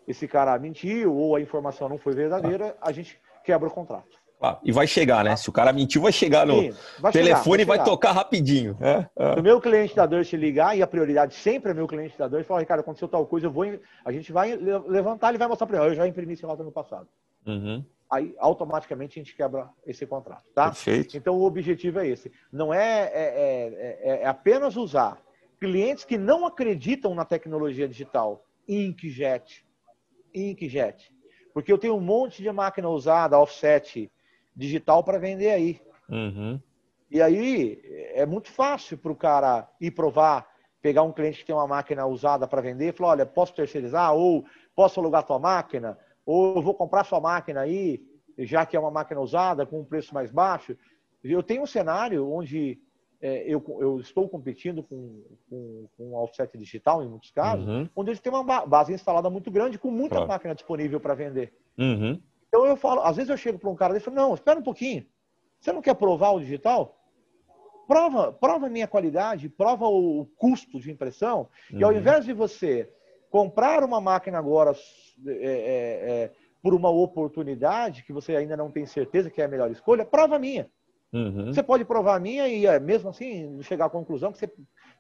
esse 0.08 0.28
cara 0.28 0.58
mentiu 0.58 1.14
ou 1.14 1.36
a 1.36 1.42
informação 1.42 1.90
não 1.90 1.98
foi 1.98 2.14
verdadeira, 2.14 2.78
a 2.82 2.92
gente 2.92 3.20
quebra 3.44 3.68
o 3.68 3.72
contrato. 3.72 4.18
Ah, 4.40 4.60
e 4.64 4.72
vai 4.72 4.86
chegar, 4.86 5.24
né? 5.24 5.36
Se 5.36 5.50
o 5.50 5.52
cara 5.52 5.74
mentiu, 5.74 6.02
vai 6.04 6.12
chegar 6.12 6.46
no 6.46 6.62
Sim, 6.62 6.74
vai 7.00 7.12
telefone 7.12 7.64
e 7.64 7.66
vai, 7.66 7.78
vai 7.78 7.86
tocar 7.86 8.12
rapidinho. 8.12 8.78
É, 8.80 9.08
é. 9.18 9.34
Se 9.34 9.40
o 9.40 9.44
meu 9.44 9.60
cliente 9.60 9.96
da 9.96 10.06
Dirt 10.06 10.32
ligar, 10.34 10.78
e 10.78 10.84
a 10.84 10.88
prioridade 10.88 11.34
sempre 11.34 11.72
é 11.72 11.74
meu 11.74 11.88
cliente 11.88 12.16
da 12.18 12.28
Dirt, 12.28 12.46
falar, 12.46 12.60
Ricardo, 12.60 12.82
aconteceu 12.82 13.08
tal 13.08 13.26
coisa, 13.26 13.48
eu 13.48 13.52
vou, 13.52 13.66
a 14.06 14.12
gente 14.12 14.32
vai 14.32 14.56
levantar, 14.56 15.30
ele 15.30 15.40
vai 15.40 15.48
mostrar 15.48 15.66
para 15.66 15.80
ele, 15.80 15.94
eu 15.94 15.96
já 15.96 16.08
imprimi 16.08 16.34
esse 16.34 16.46
laudo 16.46 16.64
no 16.64 16.72
passado. 16.72 17.08
Uhum. 17.48 17.84
Aí, 18.10 18.34
automaticamente, 18.40 19.20
a 19.20 19.24
gente 19.24 19.36
quebra 19.36 19.70
esse 19.86 20.06
contrato, 20.06 20.46
tá? 20.54 20.68
Perfeito. 20.68 21.18
Então, 21.18 21.36
o 21.36 21.44
objetivo 21.44 22.00
é 22.00 22.08
esse. 22.08 22.32
Não 22.52 22.74
é, 22.74 23.02
é, 23.02 23.10
é, 23.14 24.00
é, 24.02 24.22
é 24.22 24.26
apenas 24.26 24.78
usar 24.78 25.22
clientes 25.60 26.06
que 26.06 26.18
não 26.18 26.46
acreditam 26.46 27.14
na 27.14 27.26
tecnologia 27.26 27.88
digital, 27.88 28.46
Inkjet, 28.68 29.66
Inkjet, 30.34 31.12
porque 31.54 31.72
eu 31.72 31.78
tenho 31.78 31.96
um 31.96 32.02
monte 32.02 32.42
de 32.42 32.52
máquina 32.52 32.90
usada, 32.90 33.40
offset, 33.40 34.12
digital 34.56 35.04
para 35.04 35.18
vender 35.18 35.50
aí. 35.50 35.82
Uhum. 36.10 36.62
E 37.10 37.22
aí 37.22 37.82
é 38.14 38.26
muito 38.26 38.50
fácil 38.50 38.98
para 38.98 39.12
o 39.12 39.16
cara 39.16 39.68
ir 39.80 39.92
provar, 39.92 40.48
pegar 40.82 41.04
um 41.04 41.12
cliente 41.12 41.40
que 41.40 41.46
tem 41.46 41.56
uma 41.56 41.68
máquina 41.68 42.06
usada 42.06 42.48
para 42.48 42.62
vender 42.62 42.90
e 42.90 42.92
falar, 42.92 43.12
olha, 43.12 43.26
posso 43.26 43.54
terceirizar, 43.54 44.14
ou 44.14 44.46
posso 44.76 45.00
alugar 45.00 45.24
tua 45.24 45.40
máquina, 45.40 45.98
ou 46.28 46.58
eu 46.58 46.62
vou 46.62 46.74
comprar 46.74 47.06
sua 47.06 47.22
máquina 47.22 47.62
aí, 47.62 48.06
já 48.38 48.66
que 48.66 48.76
é 48.76 48.80
uma 48.80 48.92
máquina 48.92 49.22
usada, 49.22 49.66
com 49.66 49.80
um 49.80 49.86
preço 49.86 50.14
mais 50.14 50.30
baixo. 50.30 50.78
Eu 51.24 51.42
tenho 51.42 51.64
um 51.64 51.66
cenário 51.66 52.30
onde 52.30 52.78
é, 53.22 53.44
eu, 53.48 53.64
eu, 53.80 54.00
estou 54.00 54.28
competindo 54.28 54.84
com, 54.84 55.24
com, 55.50 55.88
com 55.98 56.14
offset 56.16 56.56
digital, 56.58 57.02
em 57.02 57.08
muitos 57.08 57.32
casos, 57.32 57.66
uhum. 57.66 57.90
onde 57.96 58.10
eles 58.10 58.20
têm 58.20 58.32
uma 58.32 58.66
base 58.66 58.94
instalada 58.94 59.30
muito 59.30 59.50
grande, 59.50 59.80
com 59.80 59.90
muita 59.90 60.16
claro. 60.16 60.28
máquina 60.28 60.54
disponível 60.54 61.00
para 61.00 61.16
vender. 61.16 61.54
Uhum. 61.78 62.22
Então 62.50 62.66
eu 62.66 62.76
falo, 62.76 63.02
às 63.02 63.16
vezes 63.16 63.30
eu 63.30 63.38
chego 63.38 63.58
para 63.58 63.70
um 63.70 63.76
cara 63.76 63.96
e 63.96 64.02
falo, 64.02 64.18
não, 64.18 64.34
espera 64.34 64.60
um 64.60 64.64
pouquinho. 64.64 65.06
Você 65.62 65.72
não 65.72 65.82
quer 65.82 65.96
provar 65.96 66.32
o 66.32 66.40
digital? 66.40 66.96
Prova, 67.88 68.34
prova 68.34 68.68
a 68.68 68.70
minha 68.70 68.88
qualidade, 68.88 69.48
prova 69.48 69.88
o 69.88 70.26
custo 70.36 70.78
de 70.78 70.92
impressão. 70.92 71.48
Uhum. 71.72 71.80
E 71.80 71.84
ao 71.84 71.92
uhum. 71.92 71.98
invés 71.98 72.26
de 72.26 72.34
você 72.34 72.92
comprar 73.30 73.84
uma 73.84 74.00
máquina 74.00 74.38
agora 74.38 74.74
é, 75.26 75.32
é, 75.32 76.12
é, 76.12 76.32
por 76.62 76.74
uma 76.74 76.90
oportunidade 76.90 78.04
que 78.04 78.14
você 78.14 78.36
ainda 78.36 78.58
não 78.58 78.72
tem 78.72 78.86
certeza 78.86 79.30
que 79.30 79.42
é 79.42 79.46
a 79.46 79.50
melhor 79.50 79.70
escolha, 79.72 80.06
prova 80.06 80.40
minha. 80.40 80.70
Uhum. 81.14 81.46
Você 81.48 81.64
pode 81.64 81.86
provar 81.86 82.16
a 82.16 82.20
minha 82.20 82.48
e 82.48 82.66
é, 82.66 82.80
mesmo 82.80 83.10
assim 83.10 83.62
chegar 83.62 83.86
à 83.86 83.90
conclusão 83.90 84.32
que 84.32 84.38
você 84.38 84.52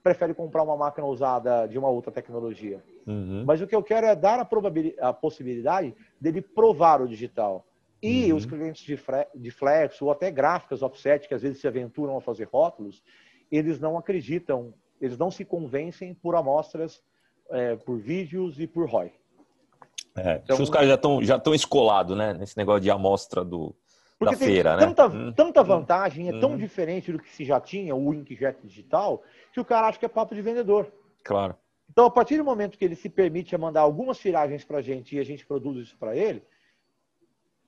prefere 0.01 0.33
comprar 0.33 0.63
uma 0.63 0.77
máquina 0.77 1.05
usada 1.05 1.67
de 1.67 1.77
uma 1.77 1.89
outra 1.89 2.11
tecnologia. 2.11 2.81
Uhum. 3.05 3.43
Mas 3.45 3.61
o 3.61 3.67
que 3.67 3.75
eu 3.75 3.83
quero 3.83 4.07
é 4.07 4.15
dar 4.15 4.39
a, 4.39 5.09
a 5.09 5.13
possibilidade 5.13 5.93
dele 6.19 6.41
provar 6.41 7.01
o 7.01 7.07
digital. 7.07 7.65
E 8.01 8.31
uhum. 8.31 8.37
os 8.37 8.45
clientes 8.45 8.83
de, 8.83 8.97
de 9.35 9.51
flex 9.51 10.01
ou 10.01 10.11
até 10.11 10.31
gráficas 10.31 10.81
offset, 10.81 11.27
que 11.27 11.33
às 11.33 11.41
vezes 11.41 11.59
se 11.59 11.67
aventuram 11.67 12.15
a 12.15 12.21
fazer 12.21 12.47
rótulos, 12.47 13.03
eles 13.51 13.79
não 13.79 13.97
acreditam, 13.97 14.73
eles 15.01 15.17
não 15.17 15.31
se 15.31 15.43
convencem 15.43 16.13
por 16.13 16.35
amostras, 16.35 17.01
é, 17.51 17.75
por 17.75 17.97
vídeos 17.97 18.59
e 18.59 18.67
por 18.67 18.89
ROI. 18.89 19.11
É, 20.17 20.41
então, 20.43 20.61
os 20.61 20.69
caras 20.69 20.87
já 20.87 20.95
estão 20.95 21.23
já 21.23 21.41
escolados 21.53 22.17
né, 22.17 22.33
nesse 22.33 22.57
negócio 22.57 22.81
de 22.81 22.89
amostra 22.89 23.45
do, 23.45 23.75
da 24.19 24.33
feira, 24.33 24.75
né? 24.75 24.85
Tanta, 24.85 25.07
hum. 25.07 25.31
tanta 25.31 25.63
vantagem, 25.63 26.27
é 26.29 26.39
tão 26.39 26.53
hum. 26.53 26.57
diferente 26.57 27.11
do 27.11 27.19
que 27.19 27.29
se 27.29 27.45
já 27.45 27.59
tinha, 27.59 27.95
o 27.95 28.13
Inkjet 28.13 28.57
digital, 28.63 29.21
que 29.53 29.59
o 29.59 29.65
cara 29.65 29.87
acha 29.87 29.99
que 29.99 30.05
é 30.05 30.09
papo 30.09 30.33
de 30.33 30.41
vendedor. 30.41 30.91
Claro. 31.23 31.55
Então, 31.89 32.05
a 32.05 32.11
partir 32.11 32.37
do 32.37 32.43
momento 32.43 32.77
que 32.77 32.85
ele 32.85 32.95
se 32.95 33.09
permite 33.09 33.55
mandar 33.57 33.81
algumas 33.81 34.17
tiragens 34.17 34.63
para 34.63 34.79
a 34.79 34.81
gente 34.81 35.15
e 35.15 35.19
a 35.19 35.23
gente 35.23 35.45
produz 35.45 35.87
isso 35.87 35.97
para 35.97 36.15
ele, 36.15 36.43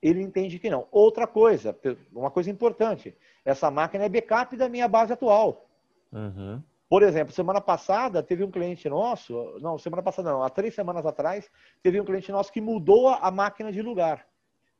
ele 0.02 0.22
entende 0.22 0.58
que 0.58 0.70
não. 0.70 0.86
Outra 0.90 1.26
coisa, 1.26 1.76
uma 2.12 2.30
coisa 2.30 2.50
importante, 2.50 3.14
essa 3.44 3.70
máquina 3.70 4.04
é 4.04 4.08
backup 4.08 4.56
da 4.56 4.68
minha 4.68 4.88
base 4.88 5.12
atual. 5.12 5.68
Uhum. 6.12 6.62
Por 6.90 7.04
exemplo, 7.04 7.32
semana 7.32 7.60
passada 7.60 8.20
teve 8.20 8.42
um 8.42 8.50
cliente 8.50 8.88
nosso, 8.88 9.56
não, 9.60 9.78
semana 9.78 10.02
passada 10.02 10.32
não, 10.32 10.42
há 10.42 10.50
três 10.50 10.74
semanas 10.74 11.06
atrás, 11.06 11.48
teve 11.80 12.00
um 12.00 12.04
cliente 12.04 12.32
nosso 12.32 12.52
que 12.52 12.60
mudou 12.60 13.06
a 13.06 13.30
máquina 13.30 13.70
de 13.70 13.80
lugar. 13.80 14.26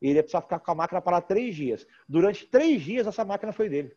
Ele 0.03 0.15
ia 0.15 0.23
precisar 0.25 0.41
ficar 0.41 0.59
com 0.59 0.73
a 0.73 0.75
máquina 0.75 1.01
para 1.01 1.21
três 1.21 1.55
dias. 1.55 1.87
Durante 2.09 2.47
três 2.47 2.83
dias, 2.83 3.07
essa 3.07 3.25
máquina 3.25 3.53
foi 3.53 3.69
dele. 3.69 3.97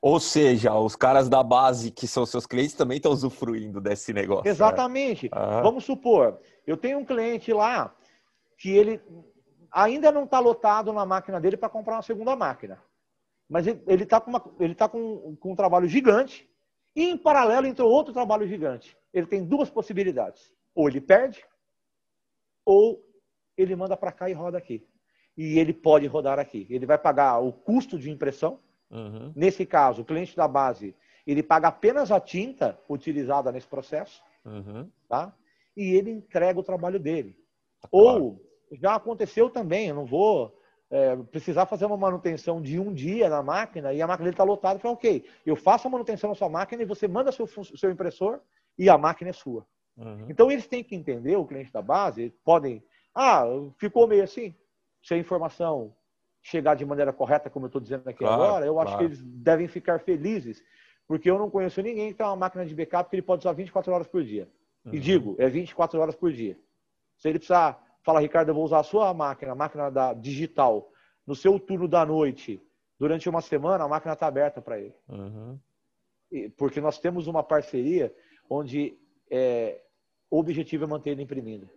Ou 0.00 0.18
seja, 0.18 0.74
os 0.74 0.96
caras 0.96 1.28
da 1.28 1.42
base 1.42 1.90
que 1.90 2.06
são 2.06 2.24
seus 2.24 2.46
clientes 2.46 2.74
também 2.74 2.96
estão 2.96 3.12
usufruindo 3.12 3.78
desse 3.78 4.14
negócio. 4.14 4.44
Né? 4.44 4.50
Exatamente. 4.50 5.24
Né? 5.24 5.60
Vamos 5.62 5.84
supor, 5.84 6.40
eu 6.66 6.78
tenho 6.78 6.98
um 6.98 7.04
cliente 7.04 7.52
lá 7.52 7.94
que 8.56 8.70
ele 8.70 9.02
ainda 9.70 10.10
não 10.10 10.24
está 10.24 10.40
lotado 10.40 10.94
na 10.94 11.04
máquina 11.04 11.38
dele 11.38 11.58
para 11.58 11.68
comprar 11.68 11.96
uma 11.96 12.02
segunda 12.02 12.34
máquina. 12.34 12.82
Mas 13.46 13.66
ele 13.66 14.04
está 14.04 14.18
com, 14.18 14.30
uma, 14.30 14.42
ele 14.58 14.74
tá 14.74 14.88
com, 14.88 15.36
com 15.36 15.52
um 15.52 15.56
trabalho 15.56 15.86
gigante 15.86 16.48
e, 16.94 17.10
em 17.10 17.16
paralelo, 17.16 17.66
entrou 17.66 17.90
outro 17.90 18.12
trabalho 18.12 18.46
gigante. 18.46 18.96
Ele 19.12 19.26
tem 19.26 19.44
duas 19.44 19.70
possibilidades. 19.70 20.52
Ou 20.74 20.88
ele 20.88 21.00
perde, 21.00 21.44
ou 22.64 23.04
ele 23.56 23.76
manda 23.76 23.96
para 23.96 24.12
cá 24.12 24.28
e 24.28 24.32
roda 24.32 24.58
aqui 24.58 24.86
e 25.36 25.58
ele 25.58 25.72
pode 25.72 26.06
rodar 26.06 26.38
aqui. 26.38 26.66
Ele 26.70 26.86
vai 26.86 26.98
pagar 26.98 27.38
o 27.40 27.52
custo 27.52 27.98
de 27.98 28.10
impressão. 28.10 28.60
Uhum. 28.90 29.32
Nesse 29.34 29.66
caso, 29.66 30.02
o 30.02 30.04
cliente 30.04 30.36
da 30.36 30.46
base, 30.46 30.94
ele 31.26 31.42
paga 31.42 31.68
apenas 31.68 32.12
a 32.12 32.20
tinta 32.20 32.78
utilizada 32.88 33.50
nesse 33.50 33.66
processo. 33.66 34.22
Uhum. 34.44 34.88
Tá? 35.08 35.34
e 35.76 35.94
ele 35.94 36.10
entrega 36.10 36.58
o 36.58 36.62
trabalho 36.62 36.98
dele. 36.98 37.36
Claro. 37.90 38.24
Ou 38.24 38.42
já 38.72 38.94
aconteceu 38.94 39.50
também, 39.50 39.88
eu 39.88 39.94
não 39.94 40.06
vou 40.06 40.56
é, 40.94 41.16
precisar 41.16 41.66
fazer 41.66 41.86
uma 41.86 41.96
manutenção 41.96 42.62
de 42.62 42.78
um 42.78 42.94
dia 42.94 43.28
na 43.28 43.42
máquina 43.42 43.92
e 43.92 44.00
a 44.00 44.06
máquina 44.06 44.26
dele 44.26 44.34
está 44.34 44.44
lotada, 44.44 44.78
fala, 44.78 44.94
ok, 44.94 45.24
eu 45.44 45.56
faço 45.56 45.88
a 45.88 45.90
manutenção 45.90 46.30
na 46.30 46.36
sua 46.36 46.48
máquina 46.48 46.84
e 46.84 46.86
você 46.86 47.08
manda 47.08 47.32
seu, 47.32 47.48
seu 47.48 47.90
impressor 47.90 48.38
e 48.78 48.88
a 48.88 48.96
máquina 48.96 49.30
é 49.30 49.32
sua. 49.32 49.66
Uhum. 49.96 50.26
Então 50.28 50.52
eles 50.52 50.68
têm 50.68 50.84
que 50.84 50.94
entender, 50.94 51.34
o 51.34 51.44
cliente 51.44 51.72
da 51.72 51.82
base, 51.82 52.32
podem, 52.44 52.80
ah, 53.12 53.42
ficou 53.76 54.06
meio 54.06 54.22
assim, 54.22 54.54
se 55.02 55.14
a 55.14 55.18
informação 55.18 55.92
chegar 56.40 56.76
de 56.76 56.86
maneira 56.86 57.12
correta, 57.12 57.50
como 57.50 57.64
eu 57.64 57.68
estou 57.68 57.80
dizendo 57.80 58.08
aqui 58.08 58.20
claro, 58.20 58.42
agora, 58.44 58.64
eu 58.64 58.74
claro. 58.74 58.88
acho 58.88 58.98
que 58.98 59.04
eles 59.04 59.20
devem 59.20 59.66
ficar 59.66 59.98
felizes, 59.98 60.62
porque 61.08 61.28
eu 61.28 61.40
não 61.40 61.50
conheço 61.50 61.82
ninguém 61.82 62.12
que 62.12 62.18
tem 62.18 62.26
uma 62.26 62.36
máquina 62.36 62.64
de 62.64 62.72
backup 62.72 63.10
que 63.10 63.16
ele 63.16 63.22
pode 63.22 63.40
usar 63.40 63.52
24 63.52 63.92
horas 63.92 64.06
por 64.06 64.22
dia. 64.22 64.48
Uhum. 64.84 64.94
E 64.94 65.00
digo, 65.00 65.34
é 65.40 65.48
24 65.48 65.98
horas 65.98 66.14
por 66.14 66.32
dia. 66.32 66.56
Se 67.16 67.28
ele 67.28 67.40
precisar 67.40 67.83
falar, 68.04 68.20
Ricardo, 68.20 68.50
eu 68.50 68.54
vou 68.54 68.64
usar 68.64 68.80
a 68.80 68.84
sua 68.84 69.12
máquina, 69.14 69.52
a 69.52 69.56
máquina 69.56 69.90
da 69.90 70.12
digital, 70.12 70.92
no 71.26 71.34
seu 71.34 71.58
turno 71.58 71.88
da 71.88 72.04
noite, 72.04 72.62
durante 72.98 73.28
uma 73.28 73.40
semana, 73.40 73.84
a 73.84 73.88
máquina 73.88 74.12
está 74.12 74.26
aberta 74.26 74.60
para 74.60 74.78
ele. 74.78 74.94
Uhum. 75.08 75.58
Porque 76.56 76.80
nós 76.80 76.98
temos 76.98 77.26
uma 77.26 77.42
parceria 77.42 78.14
onde 78.48 78.96
é, 79.30 79.80
o 80.30 80.38
objetivo 80.38 80.84
é 80.84 80.86
manter 80.86 81.10
ele 81.10 81.22
imprimindo. 81.22 81.68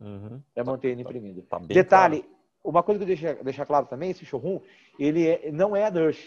Uhum. 0.00 0.42
É 0.54 0.64
manter 0.64 0.88
ele 0.88 1.04
tá, 1.04 1.10
imprimindo. 1.10 1.42
Tá, 1.42 1.60
tá 1.60 1.66
Detalhe, 1.66 2.22
claro. 2.22 2.36
uma 2.64 2.82
coisa 2.82 2.98
que 2.98 3.04
eu 3.04 3.16
deixo 3.16 3.44
deixar 3.44 3.64
claro 3.64 3.86
também, 3.86 4.10
esse 4.10 4.24
showroom, 4.24 4.60
ele 4.98 5.26
é, 5.26 5.52
não 5.52 5.76
é 5.76 5.84
a 5.84 5.90
Durst. 5.90 6.26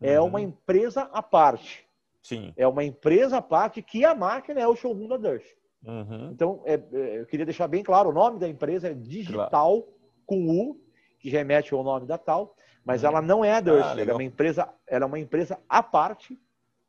É 0.00 0.20
uhum. 0.20 0.28
uma 0.28 0.40
empresa 0.40 1.02
à 1.12 1.22
parte. 1.22 1.84
Sim. 2.22 2.52
É 2.56 2.66
uma 2.66 2.84
empresa 2.84 3.38
à 3.38 3.42
parte 3.42 3.82
que 3.82 4.04
a 4.04 4.14
máquina 4.14 4.60
é 4.60 4.68
o 4.68 4.76
showroom 4.76 5.08
da 5.08 5.16
Durst. 5.16 5.46
Uhum. 5.84 6.30
Então, 6.32 6.62
é, 6.64 6.74
é, 6.74 7.20
eu 7.20 7.26
queria 7.26 7.44
deixar 7.44 7.68
bem 7.68 7.82
claro, 7.82 8.10
o 8.10 8.12
nome 8.12 8.38
da 8.38 8.48
empresa 8.48 8.88
é 8.88 8.94
Digital 8.94 9.82
claro. 9.82 9.86
com 10.26 10.48
U, 10.48 10.80
que 11.18 11.28
remete 11.28 11.74
ao 11.74 11.82
nome 11.82 12.06
da 12.06 12.18
tal, 12.18 12.56
mas 12.84 13.02
uhum. 13.02 13.08
ela 13.08 13.22
não 13.22 13.44
é 13.44 13.52
a 13.54 13.60
Durst, 13.60 13.88
ah, 13.88 14.00
ela 14.00 14.10
é 14.10 14.14
uma 14.14 14.24
empresa, 14.24 14.68
ela 14.86 15.04
é 15.04 15.06
uma 15.06 15.18
empresa 15.18 15.58
à 15.68 15.82
parte, 15.82 16.40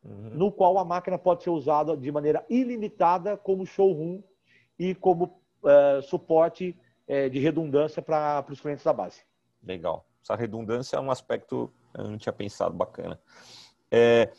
uhum. 0.03 0.31
no 0.33 0.51
qual 0.51 0.77
a 0.77 0.85
máquina 0.85 1.17
pode 1.17 1.43
ser 1.43 1.49
usada 1.49 1.95
de 1.95 2.11
maneira 2.11 2.45
ilimitada 2.49 3.37
como 3.37 3.65
showroom 3.65 4.21
e 4.77 4.95
como 4.95 5.41
uh, 5.63 6.01
suporte 6.01 6.77
uh, 7.07 7.29
de 7.29 7.39
redundância 7.39 8.01
para 8.01 8.45
os 8.49 8.61
clientes 8.61 8.83
da 8.83 8.93
base. 8.93 9.21
Legal. 9.63 10.05
Essa 10.23 10.35
redundância 10.35 10.97
é 10.97 10.99
um 10.99 11.11
aspecto 11.11 11.71
eu 11.97 12.09
não 12.09 12.17
tinha 12.17 12.33
pensado 12.33 12.75
bacana. 12.75 13.19
É, 13.89 14.31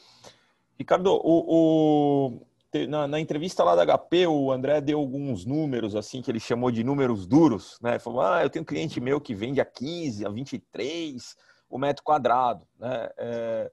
Ricardo, 0.79 1.13
o, 1.13 2.35
o 2.35 2.47
na, 2.87 3.07
na, 3.07 3.21
entrevista 3.21 3.63
lá 3.63 3.77
da 3.77 3.99
HP, 3.99 4.27
o 4.27 4.51
André 4.51 4.81
deu 4.81 4.99
alguns 4.99 5.45
números, 5.45 5.95
assim, 5.95 6.21
que 6.21 6.31
ele 6.31 6.41
chamou 6.41 6.71
de 6.71 6.83
números 6.83 7.27
duros, 7.27 7.79
né? 7.81 7.99
Falou, 7.99 8.21
ah, 8.21 8.43
eu 8.43 8.51
tenho 8.51 8.63
um 8.63 8.67
cliente 8.67 9.01
meu 9.01 9.21
que 9.21 9.35
vende 9.35 9.61
a 9.61 9.65
15, 9.65 10.27
a 10.27 10.29
23 10.29 11.37
o 11.69 11.79
metro 11.79 12.03
quadrado, 12.05 12.67
né? 12.79 13.09
É, 13.17 13.71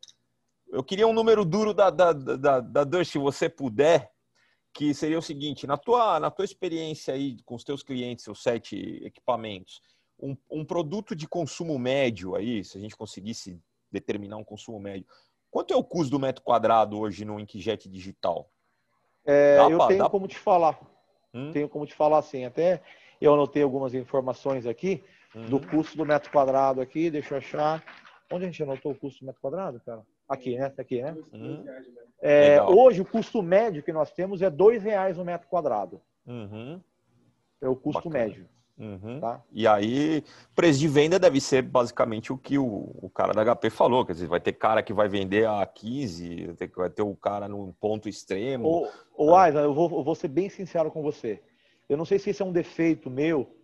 eu 0.70 0.84
queria 0.84 1.08
um 1.08 1.14
número 1.14 1.46
duro 1.46 1.74
da, 1.74 1.90
da, 1.90 2.14
da, 2.14 2.60
da 2.60 3.06
se 3.06 3.18
você 3.18 3.48
puder, 3.48 4.12
que 4.74 4.94
seria 4.94 5.20
o 5.20 5.22
seguinte, 5.22 5.68
na 5.68 5.78
tua, 5.78 6.20
na 6.20 6.32
tua 6.32 6.46
experiência 6.46 7.14
aí 7.14 7.38
com 7.46 7.54
os 7.54 7.64
teus 7.64 7.84
clientes, 7.84 8.24
seus 8.24 8.42
sete 8.42 8.76
equipamentos, 9.06 9.82
um, 10.20 10.36
um 10.50 10.66
produto 10.66 11.16
de 11.16 11.28
consumo 11.28 11.78
médio 11.78 12.36
aí, 12.36 12.64
se 12.64 12.78
a 12.78 12.82
gente 12.82 12.96
conseguisse 12.96 13.62
determinar 13.92 14.38
um 14.38 14.44
consumo 14.44 14.80
médio, 14.80 15.06
quanto 15.52 15.74
é 15.74 15.78
o 15.78 15.84
custo 15.84 16.10
do 16.10 16.20
metro 16.20 16.44
quadrado 16.44 16.98
hoje 16.98 17.24
no 17.24 17.40
Inkjet 17.40 17.88
digital? 17.88 18.50
É, 19.26 19.58
eu 19.70 19.78
pra, 19.78 19.88
tenho 19.88 20.10
como 20.10 20.28
te 20.28 20.38
falar. 20.38 20.80
Hum? 21.34 21.52
Tenho 21.52 21.70
como 21.70 21.86
te 21.86 21.94
falar 21.94 22.20
assim. 22.20 22.46
Até 22.46 22.82
eu 23.20 23.34
anotei 23.34 23.64
algumas 23.64 23.94
informações 23.94 24.66
aqui 24.66 25.04
hum. 25.36 25.46
do 25.46 25.60
custo 25.60 25.98
do 25.98 26.06
metro 26.06 26.32
quadrado 26.32 26.82
aqui. 26.82 27.10
Deixa 27.10 27.34
eu 27.34 27.38
achar. 27.38 27.84
Onde 28.32 28.46
a 28.46 28.48
gente 28.48 28.64
anotou 28.64 28.92
o 28.92 28.96
custo 28.96 29.20
do 29.20 29.28
metro 29.28 29.42
quadrado, 29.42 29.80
cara? 29.86 30.02
Aqui, 30.28 30.58
né? 30.58 30.70
Tá 30.70 30.82
aqui, 30.82 31.02
né? 31.02 31.16
Hum. 31.34 31.64
É, 32.22 32.62
hoje 32.62 33.02
o 33.02 33.06
custo 33.06 33.42
médio 33.44 33.84
que 33.84 33.92
nós 33.92 34.12
temos 34.12 34.42
é 34.42 34.50
dois 34.50 34.82
reais 34.82 35.18
no 35.18 35.26
metro 35.26 35.48
quadrado. 35.48 36.02
Uhum. 36.26 36.82
É 37.62 37.68
o 37.68 37.76
custo 37.76 38.10
Bacana. 38.10 38.26
médio. 38.26 38.50
Uhum. 38.78 39.20
Tá? 39.20 39.42
E 39.52 39.68
aí, 39.68 40.24
preço 40.56 40.80
de 40.80 40.88
venda 40.88 41.20
deve 41.20 41.40
ser 41.40 41.62
basicamente 41.62 42.34
o 42.34 42.38
que 42.38 42.58
o, 42.58 42.92
o 43.02 43.10
cara 43.10 43.32
da 43.32 43.56
HP 43.56 43.70
falou. 43.70 44.06
Quer 44.06 44.14
dizer, 44.14 44.28
vai 44.28 44.40
ter 44.40 44.54
cara 44.54 44.82
que 44.82 44.94
vai 44.94 45.08
vender 45.08 45.48
a 45.48 45.66
15, 45.66 46.46
vai 46.48 46.56
ter, 46.56 46.72
vai 46.76 46.90
ter 46.90 47.02
o 47.04 47.16
cara 47.16 47.48
no 47.48 47.74
ponto 47.80 48.10
extremo. 48.10 48.68
Ô, 48.68 49.26
ô 49.26 49.36
ah. 49.36 49.50
eu 49.50 49.74
vou, 49.74 49.90
eu 49.92 50.04
vou 50.04 50.16
ser 50.16 50.28
bem 50.28 50.50
sincero 50.50 50.90
com 50.90 51.04
você. 51.04 51.42
Eu 51.88 51.98
não 51.98 52.06
sei 52.06 52.18
se 52.18 52.30
esse 52.30 52.42
é 52.42 52.46
um 52.46 52.52
defeito 52.52 53.10
meu, 53.10 53.56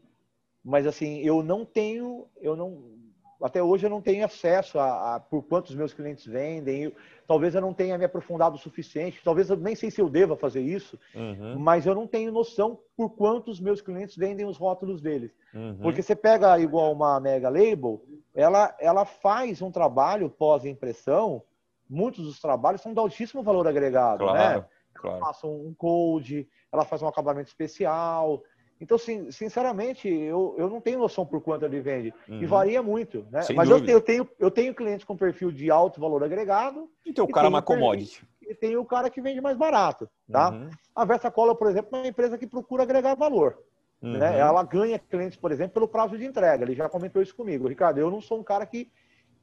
mas 0.63 0.85
assim, 0.85 1.19
eu 1.19 1.41
não 1.41 1.65
tenho, 1.65 2.27
eu 2.41 2.55
não, 2.55 2.98
até 3.41 3.63
hoje 3.63 3.85
eu 3.85 3.89
não 3.89 4.01
tenho 4.01 4.25
acesso 4.25 4.77
a, 4.79 5.15
a 5.15 5.19
por 5.19 5.43
quantos 5.43 5.73
meus 5.73 5.93
clientes 5.93 6.25
vendem. 6.25 6.83
Eu, 6.83 6.93
talvez 7.27 7.55
eu 7.55 7.61
não 7.61 7.73
tenha 7.73 7.97
me 7.97 8.05
aprofundado 8.05 8.55
o 8.55 8.59
suficiente. 8.59 9.21
Talvez 9.23 9.49
eu 9.49 9.55
nem 9.55 9.75
sei 9.75 9.89
se 9.89 10.01
eu 10.01 10.09
deva 10.09 10.35
fazer 10.35 10.61
isso, 10.61 10.99
uhum. 11.15 11.57
mas 11.57 11.85
eu 11.85 11.95
não 11.95 12.05
tenho 12.05 12.31
noção 12.31 12.79
por 12.97 13.11
quantos 13.11 13.59
meus 13.59 13.81
clientes 13.81 14.17
vendem 14.17 14.45
os 14.45 14.57
rótulos 14.57 15.01
deles. 15.01 15.31
Uhum. 15.53 15.77
Porque 15.81 16.01
você 16.01 16.15
pega 16.15 16.59
igual 16.59 16.91
uma 16.91 17.19
Mega 17.19 17.49
Label, 17.49 18.03
ela, 18.35 18.75
ela 18.79 19.05
faz 19.05 19.61
um 19.61 19.71
trabalho 19.71 20.29
pós-impressão. 20.29 21.41
Muitos 21.89 22.25
dos 22.25 22.39
trabalhos 22.39 22.81
são 22.81 22.93
de 22.93 22.99
altíssimo 22.99 23.41
valor 23.41 23.67
agregado, 23.67 24.25
claro, 24.25 24.37
né? 24.37 24.53
Ela 24.53 24.69
claro. 24.93 25.19
faz 25.19 25.43
um 25.43 25.73
code, 25.75 26.47
ela 26.71 26.85
faz 26.85 27.01
um 27.01 27.07
acabamento 27.07 27.47
especial, 27.47 28.43
então, 28.79 28.97
sim, 28.97 29.29
sinceramente, 29.29 30.07
eu, 30.07 30.55
eu 30.57 30.69
não 30.69 30.79
tenho 30.79 30.99
noção 30.99 31.25
por 31.25 31.41
quanto 31.41 31.65
ele 31.65 31.81
vende. 31.81 32.13
Uhum. 32.29 32.41
E 32.41 32.45
varia 32.45 32.81
muito. 32.81 33.25
Né? 33.29 33.41
Mas 33.53 33.69
eu 33.69 33.83
tenho, 33.83 33.97
eu 33.97 34.01
tenho, 34.01 34.29
eu 34.39 34.51
tenho 34.51 34.73
clientes 34.73 35.03
com 35.03 35.17
perfil 35.17 35.51
de 35.51 35.69
alto 35.69 35.99
valor 35.99 36.23
agregado. 36.23 36.89
E 37.05 37.11
tem 37.11 37.23
o 37.23 37.27
cara 37.27 37.49
mais 37.49 37.65
commodity. 37.65 38.25
E 38.41 38.55
tem 38.55 38.77
o 38.77 38.85
cara 38.85 39.09
que 39.09 39.21
vende 39.21 39.41
mais 39.41 39.57
barato. 39.57 40.09
Tá? 40.31 40.51
Uhum. 40.51 40.69
A 40.95 41.03
Versa 41.03 41.29
Cola, 41.29 41.53
por 41.53 41.69
exemplo, 41.69 41.89
é 41.97 42.01
uma 42.01 42.07
empresa 42.07 42.37
que 42.37 42.47
procura 42.47 42.83
agregar 42.83 43.15
valor. 43.15 43.57
Uhum. 44.01 44.17
Né? 44.17 44.39
Ela 44.39 44.63
ganha 44.63 44.97
clientes, 44.97 45.37
por 45.37 45.51
exemplo, 45.51 45.73
pelo 45.73 45.87
prazo 45.87 46.17
de 46.17 46.25
entrega. 46.25 46.63
Ele 46.63 46.73
já 46.73 46.87
comentou 46.87 47.21
isso 47.21 47.35
comigo. 47.35 47.67
Ricardo, 47.67 47.97
eu 47.97 48.09
não 48.09 48.21
sou 48.21 48.39
um 48.39 48.43
cara 48.43 48.65
que, 48.65 48.89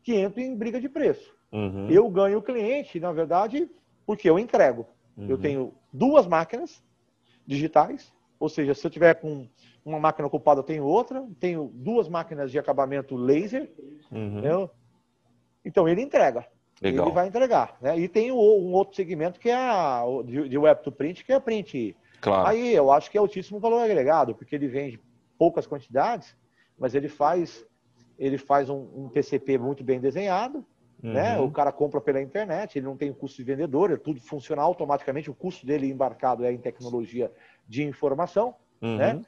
que 0.02 0.14
entra 0.14 0.40
em 0.40 0.56
briga 0.56 0.80
de 0.80 0.88
preço. 0.88 1.36
Uhum. 1.52 1.90
Eu 1.90 2.08
ganho 2.08 2.38
o 2.38 2.42
cliente, 2.42 2.98
na 2.98 3.12
verdade, 3.12 3.70
porque 4.06 4.28
eu 4.30 4.38
entrego. 4.38 4.86
Eu 5.16 5.36
uhum. 5.36 5.40
tenho 5.40 5.74
duas 5.92 6.26
máquinas 6.26 6.82
digitais 7.46 8.12
ou 8.38 8.48
seja, 8.48 8.74
se 8.74 8.86
eu 8.86 8.90
tiver 8.90 9.14
com 9.14 9.48
uma 9.84 9.98
máquina 9.98 10.26
ocupada, 10.26 10.60
eu 10.60 10.64
tenho 10.64 10.84
outra. 10.84 11.26
Tenho 11.40 11.70
duas 11.72 12.08
máquinas 12.08 12.50
de 12.50 12.58
acabamento 12.58 13.16
laser. 13.16 13.70
Uhum. 14.10 14.68
Então, 15.64 15.88
ele 15.88 16.02
entrega. 16.02 16.46
Legal. 16.80 17.06
Ele 17.06 17.14
vai 17.14 17.26
entregar. 17.26 17.76
Né? 17.80 17.98
E 17.98 18.08
tem 18.08 18.30
um 18.30 18.36
outro 18.72 18.94
segmento 18.94 19.40
que 19.40 19.48
é 19.48 19.54
a, 19.54 20.04
de, 20.24 20.48
de 20.48 20.58
web 20.58 20.82
to 20.82 20.92
print, 20.92 21.24
que 21.24 21.32
é 21.32 21.36
a 21.36 21.40
print. 21.40 21.96
Claro. 22.20 22.48
Aí 22.48 22.74
eu 22.74 22.92
acho 22.92 23.10
que 23.10 23.16
é 23.16 23.20
altíssimo 23.20 23.58
valor 23.58 23.82
agregado, 23.82 24.34
porque 24.34 24.54
ele 24.54 24.68
vende 24.68 25.00
poucas 25.38 25.66
quantidades, 25.66 26.36
mas 26.78 26.94
ele 26.94 27.08
faz 27.08 27.64
ele 28.18 28.38
faz 28.38 28.70
um, 28.70 28.88
um 28.94 29.08
PCP 29.10 29.58
muito 29.58 29.84
bem 29.84 30.00
desenhado, 30.00 30.64
né? 31.02 31.08
uhum. 31.08 31.12
né? 31.12 31.40
O 31.40 31.50
cara 31.50 31.70
compra 31.70 32.00
pela 32.00 32.20
internet, 32.20 32.78
ele 32.78 32.86
não 32.86 32.96
tem 32.96 33.12
custo 33.12 33.36
de 33.36 33.44
vendedor, 33.44 33.92
é 33.92 33.96
tudo 33.96 34.20
funciona 34.20 34.62
automaticamente, 34.62 35.30
o 35.30 35.34
custo 35.34 35.66
dele 35.66 35.90
embarcado 35.90 36.44
é 36.44 36.50
em 36.50 36.58
tecnologia 36.58 37.30
de 37.68 37.84
informação, 37.84 38.54
uhum. 38.80 38.96
né? 38.96 39.22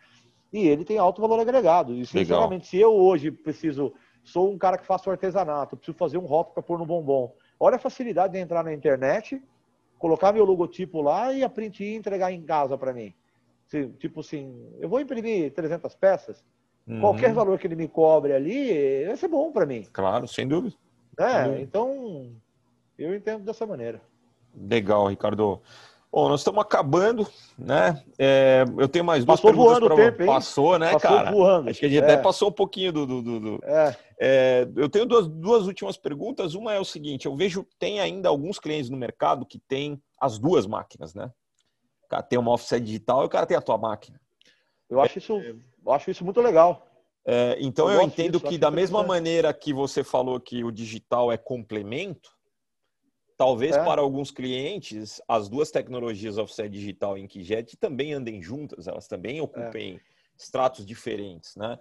E 0.52 0.66
ele 0.66 0.84
tem 0.84 0.98
alto 0.98 1.20
valor 1.20 1.40
agregado. 1.40 1.94
E, 1.94 2.06
sinceramente, 2.06 2.64
Legal. 2.64 2.70
se 2.70 2.78
eu 2.78 2.94
hoje 2.94 3.30
preciso, 3.30 3.92
sou 4.24 4.50
um 4.50 4.58
cara 4.58 4.78
que 4.78 4.86
faço 4.86 5.10
artesanato, 5.10 5.76
preciso 5.76 5.96
fazer 5.96 6.18
um 6.18 6.26
rótulo 6.26 6.54
para 6.54 6.62
pôr 6.62 6.78
no 6.78 6.86
bombom. 6.86 7.34
Olha 7.60 7.76
a 7.76 7.80
facilidade 7.80 8.32
de 8.32 8.38
entrar 8.38 8.64
na 8.64 8.72
internet, 8.72 9.42
colocar 9.98 10.32
meu 10.32 10.44
logotipo 10.44 11.02
lá 11.02 11.32
e 11.32 11.42
a 11.42 11.48
print 11.48 11.84
e 11.84 11.94
entregar 11.94 12.32
em 12.32 12.42
casa 12.42 12.78
para 12.78 12.92
mim. 12.92 13.12
Tipo 13.98 14.20
assim, 14.20 14.66
eu 14.80 14.88
vou 14.88 15.00
imprimir 15.00 15.52
300 15.52 15.94
peças, 15.96 16.42
uhum. 16.86 17.00
qualquer 17.00 17.34
valor 17.34 17.58
que 17.58 17.66
ele 17.66 17.76
me 17.76 17.86
cobre 17.86 18.32
ali, 18.32 19.04
vai 19.04 19.16
ser 19.16 19.28
bom 19.28 19.52
para 19.52 19.66
mim. 19.66 19.86
Claro, 19.92 20.26
sem 20.26 20.48
dúvida. 20.48 20.74
É, 21.18 21.60
então 21.60 22.32
eu 22.98 23.14
entendo 23.14 23.44
dessa 23.44 23.66
maneira. 23.66 24.00
Legal, 24.54 25.08
Ricardo. 25.08 25.60
Bom, 26.10 26.28
nós 26.28 26.40
estamos 26.40 26.60
acabando, 26.60 27.26
né? 27.58 28.02
É, 28.18 28.64
eu 28.78 28.88
tenho 28.88 29.04
mais 29.04 29.24
duas 29.24 29.38
passou 29.38 29.50
perguntas 29.50 29.78
para 29.78 29.96
tempo, 29.96 30.26
Passou, 30.26 30.78
né, 30.78 30.92
passou 30.92 31.10
cara? 31.10 31.30
Voando. 31.30 31.68
Acho 31.68 31.80
que 31.80 31.86
a 31.86 31.88
gente 31.88 32.02
é. 32.02 32.04
até 32.04 32.16
passou 32.16 32.48
um 32.48 32.52
pouquinho 32.52 32.92
do. 32.92 33.06
do, 33.06 33.22
do, 33.22 33.40
do... 33.40 33.60
É. 33.62 33.96
É, 34.20 34.68
eu 34.74 34.88
tenho 34.88 35.04
duas, 35.06 35.28
duas 35.28 35.66
últimas 35.66 35.96
perguntas. 35.96 36.54
Uma 36.54 36.72
é 36.72 36.80
o 36.80 36.84
seguinte: 36.84 37.26
eu 37.26 37.36
vejo 37.36 37.66
tem 37.78 38.00
ainda 38.00 38.28
alguns 38.28 38.58
clientes 38.58 38.88
no 38.88 38.96
mercado 38.96 39.44
que 39.44 39.58
tem 39.58 40.00
as 40.18 40.38
duas 40.38 40.66
máquinas, 40.66 41.14
né? 41.14 41.30
O 42.04 42.08
cara 42.08 42.22
tem 42.22 42.38
uma 42.38 42.52
offset 42.52 42.82
digital 42.82 43.22
e 43.22 43.26
o 43.26 43.28
cara 43.28 43.46
tem 43.46 43.56
a 43.56 43.62
tua 43.62 43.76
máquina. 43.76 44.18
Eu 44.88 45.00
acho 45.00 45.18
isso, 45.18 45.34
eu 45.34 45.92
acho 45.92 46.10
isso 46.10 46.24
muito 46.24 46.40
legal. 46.40 46.86
É, 47.26 47.58
então 47.60 47.90
eu, 47.90 48.00
eu 48.00 48.02
entendo 48.02 48.38
disso, 48.38 48.50
que 48.50 48.56
da 48.56 48.70
mesma 48.70 49.02
maneira 49.02 49.52
que 49.52 49.74
você 49.74 50.02
falou 50.02 50.40
que 50.40 50.64
o 50.64 50.72
digital 50.72 51.30
é 51.30 51.36
complemento, 51.36 52.30
talvez 53.38 53.76
é. 53.76 53.84
para 53.84 54.02
alguns 54.02 54.32
clientes 54.32 55.22
as 55.28 55.48
duas 55.48 55.70
tecnologias 55.70 56.36
offset 56.36 56.68
digital 56.68 57.16
e 57.16 57.22
inkjet 57.22 57.76
também 57.76 58.12
andem 58.12 58.42
juntas, 58.42 58.88
elas 58.88 59.06
também 59.06 59.40
ocupem 59.40 59.94
é. 59.94 60.00
estratos 60.36 60.84
diferentes, 60.84 61.54
né? 61.56 61.78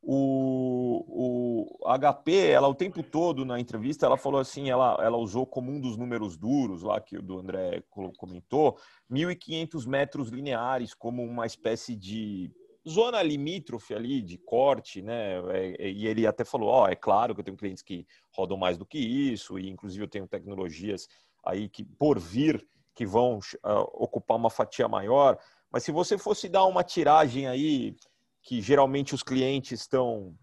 O, 0.00 1.74
o 1.82 1.98
HP, 1.98 2.50
ela 2.50 2.68
o 2.68 2.74
tempo 2.74 3.02
todo 3.02 3.44
na 3.44 3.58
entrevista, 3.58 4.06
ela 4.06 4.16
falou 4.16 4.40
assim, 4.40 4.70
ela, 4.70 4.96
ela 5.02 5.16
usou 5.16 5.44
como 5.44 5.72
um 5.72 5.80
dos 5.80 5.96
números 5.96 6.36
duros 6.36 6.84
lá 6.84 7.00
que 7.00 7.18
o 7.18 7.22
do 7.22 7.36
André 7.36 7.82
comentou, 8.16 8.78
1.500 9.10 9.88
metros 9.88 10.28
lineares 10.28 10.94
como 10.94 11.24
uma 11.24 11.46
espécie 11.46 11.96
de 11.96 12.48
zona 12.86 13.22
limítrofe 13.22 13.94
ali 13.94 14.20
de 14.20 14.38
corte, 14.38 15.02
né? 15.02 15.38
É, 15.52 15.86
é, 15.86 15.90
e 15.90 16.06
ele 16.06 16.26
até 16.26 16.44
falou, 16.44 16.68
ó, 16.68 16.84
oh, 16.84 16.88
é 16.88 16.96
claro 16.96 17.34
que 17.34 17.40
eu 17.40 17.44
tenho 17.44 17.56
clientes 17.56 17.82
que 17.82 18.06
rodam 18.32 18.56
mais 18.56 18.76
do 18.76 18.86
que 18.86 18.98
isso 18.98 19.58
e 19.58 19.68
inclusive 19.68 20.04
eu 20.04 20.08
tenho 20.08 20.26
tecnologias 20.26 21.08
aí 21.44 21.68
que 21.68 21.84
por 21.84 22.18
vir 22.18 22.66
que 22.94 23.06
vão 23.06 23.38
uh, 23.38 23.88
ocupar 23.94 24.36
uma 24.36 24.50
fatia 24.50 24.88
maior. 24.88 25.38
Mas 25.70 25.84
se 25.84 25.92
você 25.92 26.18
fosse 26.18 26.48
dar 26.48 26.64
uma 26.64 26.82
tiragem 26.82 27.46
aí 27.46 27.94
que 28.42 28.60
geralmente 28.60 29.14
os 29.14 29.22
clientes 29.22 29.80
estão 29.80 30.36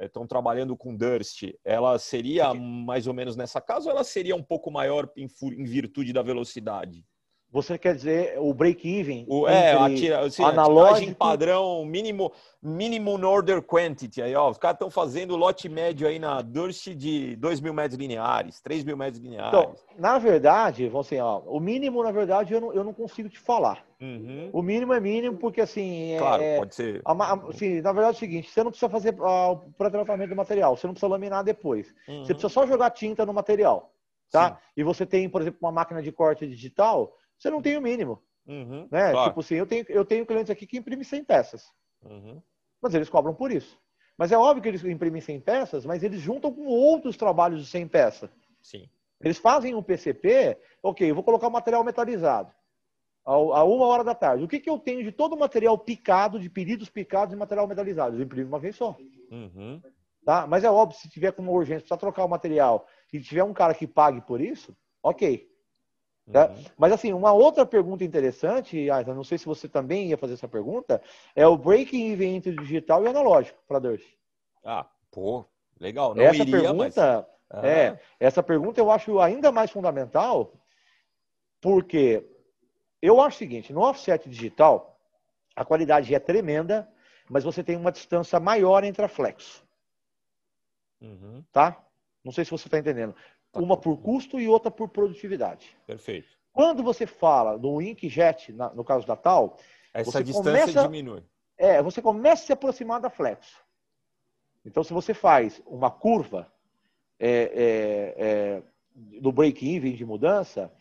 estão 0.00 0.24
eh, 0.24 0.26
trabalhando 0.26 0.76
com 0.76 0.96
Durst, 0.96 1.44
ela 1.64 1.98
seria 1.98 2.52
mais 2.54 3.06
ou 3.06 3.14
menos 3.14 3.36
nessa 3.36 3.60
casa 3.60 3.86
ou 3.86 3.92
ela 3.92 4.02
seria 4.02 4.34
um 4.34 4.42
pouco 4.42 4.70
maior 4.70 5.08
em, 5.16 5.28
em 5.56 5.64
virtude 5.64 6.12
da 6.12 6.22
velocidade? 6.22 7.04
Você 7.52 7.76
quer 7.76 7.94
dizer 7.94 8.38
o 8.38 8.54
break-even? 8.54 9.26
É, 9.46 9.72
a, 9.74 9.86
tira, 9.94 10.20
assim, 10.20 10.42
analógico... 10.42 11.14
padrão 11.14 11.84
mínimo, 11.84 12.32
mínimo 12.62 13.10
order 13.26 13.60
quantity. 13.60 14.22
Aí, 14.22 14.34
ó, 14.34 14.48
os 14.48 14.56
caras 14.56 14.76
estão 14.76 14.90
fazendo 14.90 15.36
lote 15.36 15.68
médio 15.68 16.08
aí 16.08 16.18
na 16.18 16.40
Durst 16.40 16.88
de 16.94 17.36
2 17.36 17.60
mil 17.60 17.74
metros 17.74 17.98
lineares, 18.00 18.58
3 18.62 18.84
mil 18.84 18.96
metros 18.96 19.22
lineares. 19.22 19.48
Então, 19.48 19.74
na 19.98 20.18
verdade, 20.18 20.90
assim, 20.98 21.20
ó, 21.20 21.40
o 21.40 21.60
mínimo, 21.60 22.02
na 22.02 22.10
verdade, 22.10 22.54
eu 22.54 22.60
não, 22.60 22.72
eu 22.72 22.82
não 22.82 22.94
consigo 22.94 23.28
te 23.28 23.38
falar. 23.38 23.84
Uhum. 24.00 24.48
O 24.50 24.62
mínimo 24.62 24.94
é 24.94 25.00
mínimo 25.00 25.36
porque, 25.36 25.60
assim... 25.60 26.12
É, 26.12 26.18
claro, 26.18 26.42
é, 26.42 26.56
pode 26.56 26.74
ser. 26.74 27.02
A, 27.04 27.34
assim, 27.50 27.82
na 27.82 27.92
verdade 27.92 28.14
é 28.14 28.16
o 28.16 28.20
seguinte, 28.20 28.50
você 28.50 28.64
não 28.64 28.70
precisa 28.70 28.88
fazer 28.88 29.14
uh, 29.20 29.52
o 29.52 29.56
pré-tratamento 29.76 30.30
do 30.30 30.36
material, 30.36 30.74
você 30.74 30.86
não 30.86 30.94
precisa 30.94 31.12
laminar 31.12 31.44
depois. 31.44 31.94
Uhum. 32.08 32.24
Você 32.24 32.32
precisa 32.32 32.48
só 32.48 32.66
jogar 32.66 32.88
tinta 32.92 33.26
no 33.26 33.34
material, 33.34 33.92
tá? 34.30 34.52
Sim. 34.52 34.56
E 34.78 34.82
você 34.82 35.04
tem, 35.04 35.28
por 35.28 35.42
exemplo, 35.42 35.58
uma 35.60 35.70
máquina 35.70 36.00
de 36.00 36.10
corte 36.10 36.48
digital 36.48 37.14
você 37.42 37.50
não 37.50 37.60
tem 37.60 37.76
o 37.76 37.82
mínimo. 37.82 38.22
Uhum, 38.46 38.88
né? 38.90 39.10
Claro. 39.10 39.30
Tipo 39.30 39.40
assim, 39.40 39.54
eu 39.56 39.66
tenho, 39.66 39.84
eu 39.88 40.04
tenho 40.04 40.26
clientes 40.26 40.50
aqui 40.50 40.66
que 40.66 40.76
imprimem 40.76 41.04
100 41.04 41.24
peças. 41.24 41.72
Uhum. 42.04 42.40
Mas 42.80 42.94
eles 42.94 43.08
cobram 43.08 43.34
por 43.34 43.50
isso. 43.50 43.78
Mas 44.16 44.30
é 44.30 44.38
óbvio 44.38 44.62
que 44.62 44.68
eles 44.68 44.84
imprimem 44.84 45.20
100 45.20 45.40
peças, 45.40 45.86
mas 45.86 46.02
eles 46.02 46.20
juntam 46.20 46.52
com 46.52 46.66
outros 46.66 47.16
trabalhos 47.16 47.60
de 47.60 47.66
100 47.66 47.88
peças. 47.88 48.30
Sim. 48.60 48.88
Eles 49.20 49.38
fazem 49.38 49.74
um 49.74 49.82
PCP, 49.82 50.58
ok, 50.82 51.10
eu 51.10 51.14
vou 51.14 51.24
colocar 51.24 51.48
o 51.48 51.52
material 51.52 51.84
metalizado 51.84 52.52
a 53.24 53.64
uma 53.64 53.86
hora 53.86 54.02
da 54.02 54.14
tarde. 54.14 54.44
O 54.44 54.48
que, 54.48 54.58
que 54.58 54.68
eu 54.68 54.78
tenho 54.78 55.02
de 55.02 55.12
todo 55.12 55.34
o 55.34 55.38
material 55.38 55.78
picado, 55.78 56.40
de 56.40 56.50
pedidos 56.50 56.90
picados 56.90 57.32
e 57.32 57.36
material 57.36 57.68
metalizado? 57.68 58.16
Eu 58.16 58.22
imprimo 58.22 58.48
uma 58.48 58.58
vez 58.58 58.76
só. 58.76 58.96
Uhum. 59.30 59.80
Tá? 60.24 60.46
Mas 60.46 60.64
é 60.64 60.70
óbvio, 60.70 60.98
se 60.98 61.08
tiver 61.08 61.32
com 61.32 61.42
uma 61.42 61.52
urgência, 61.52 61.80
precisa 61.80 61.98
trocar 61.98 62.24
o 62.24 62.28
material 62.28 62.86
e 63.12 63.20
tiver 63.20 63.44
um 63.44 63.52
cara 63.52 63.74
que 63.74 63.86
pague 63.86 64.20
por 64.20 64.40
isso, 64.40 64.76
ok. 65.02 65.51
Tá? 66.30 66.48
Uhum. 66.48 66.64
Mas 66.78 66.92
assim, 66.92 67.12
uma 67.12 67.32
outra 67.32 67.66
pergunta 67.66 68.04
interessante, 68.04 68.90
Aisa, 68.90 69.14
não 69.14 69.24
sei 69.24 69.38
se 69.38 69.46
você 69.46 69.68
também 69.68 70.08
ia 70.08 70.16
fazer 70.16 70.34
essa 70.34 70.46
pergunta, 70.46 71.02
é 71.34 71.46
o 71.46 71.56
breaking 71.56 72.12
even 72.12 72.36
entre 72.36 72.54
digital 72.54 73.04
e 73.04 73.08
analógico 73.08 73.58
para 73.66 73.80
Durst. 73.80 74.06
Ah, 74.64 74.86
pô, 75.10 75.44
legal. 75.80 76.14
Não 76.14 76.22
essa 76.22 76.42
iria, 76.42 76.60
pergunta, 76.60 77.28
mas... 77.50 77.64
é, 77.64 78.00
essa 78.20 78.42
pergunta 78.42 78.80
eu 78.80 78.90
acho 78.90 79.18
ainda 79.18 79.50
mais 79.50 79.70
fundamental, 79.70 80.52
porque 81.60 82.24
eu 83.00 83.20
acho 83.20 83.36
o 83.36 83.38
seguinte, 83.38 83.72
no 83.72 83.80
offset 83.80 84.28
digital, 84.28 85.00
a 85.56 85.64
qualidade 85.64 86.14
é 86.14 86.20
tremenda, 86.20 86.88
mas 87.28 87.42
você 87.42 87.64
tem 87.64 87.76
uma 87.76 87.90
distância 87.90 88.38
maior 88.38 88.84
entre 88.84 89.04
a 89.04 89.08
flexo. 89.08 89.66
Uhum. 91.00 91.42
Tá? 91.50 91.84
Não 92.24 92.30
sei 92.30 92.44
se 92.44 92.50
você 92.52 92.68
está 92.68 92.78
entendendo. 92.78 93.14
Tá. 93.52 93.60
Uma 93.60 93.76
por 93.76 93.98
custo 93.98 94.40
e 94.40 94.48
outra 94.48 94.70
por 94.70 94.88
produtividade. 94.88 95.76
Perfeito. 95.86 96.28
Quando 96.52 96.82
você 96.82 97.06
fala 97.06 97.58
do 97.58 97.80
inkjet, 97.80 98.52
no 98.52 98.84
caso 98.84 99.06
da 99.06 99.16
tal, 99.16 99.58
essa 99.92 100.22
distância 100.22 100.60
começa, 100.60 100.82
diminui. 100.82 101.22
É, 101.56 101.82
você 101.82 102.02
começa 102.02 102.42
a 102.42 102.46
se 102.46 102.52
aproximar 102.52 103.00
da 103.00 103.10
flex. 103.10 103.56
Então, 104.64 104.82
se 104.82 104.92
você 104.92 105.12
faz 105.12 105.62
uma 105.66 105.90
curva 105.90 106.52
é, 107.18 107.30
é, 107.30 108.14
é, 108.16 108.62
do 109.20 109.32
break-even 109.32 109.94
de 109.94 110.04
mudança, 110.04 110.72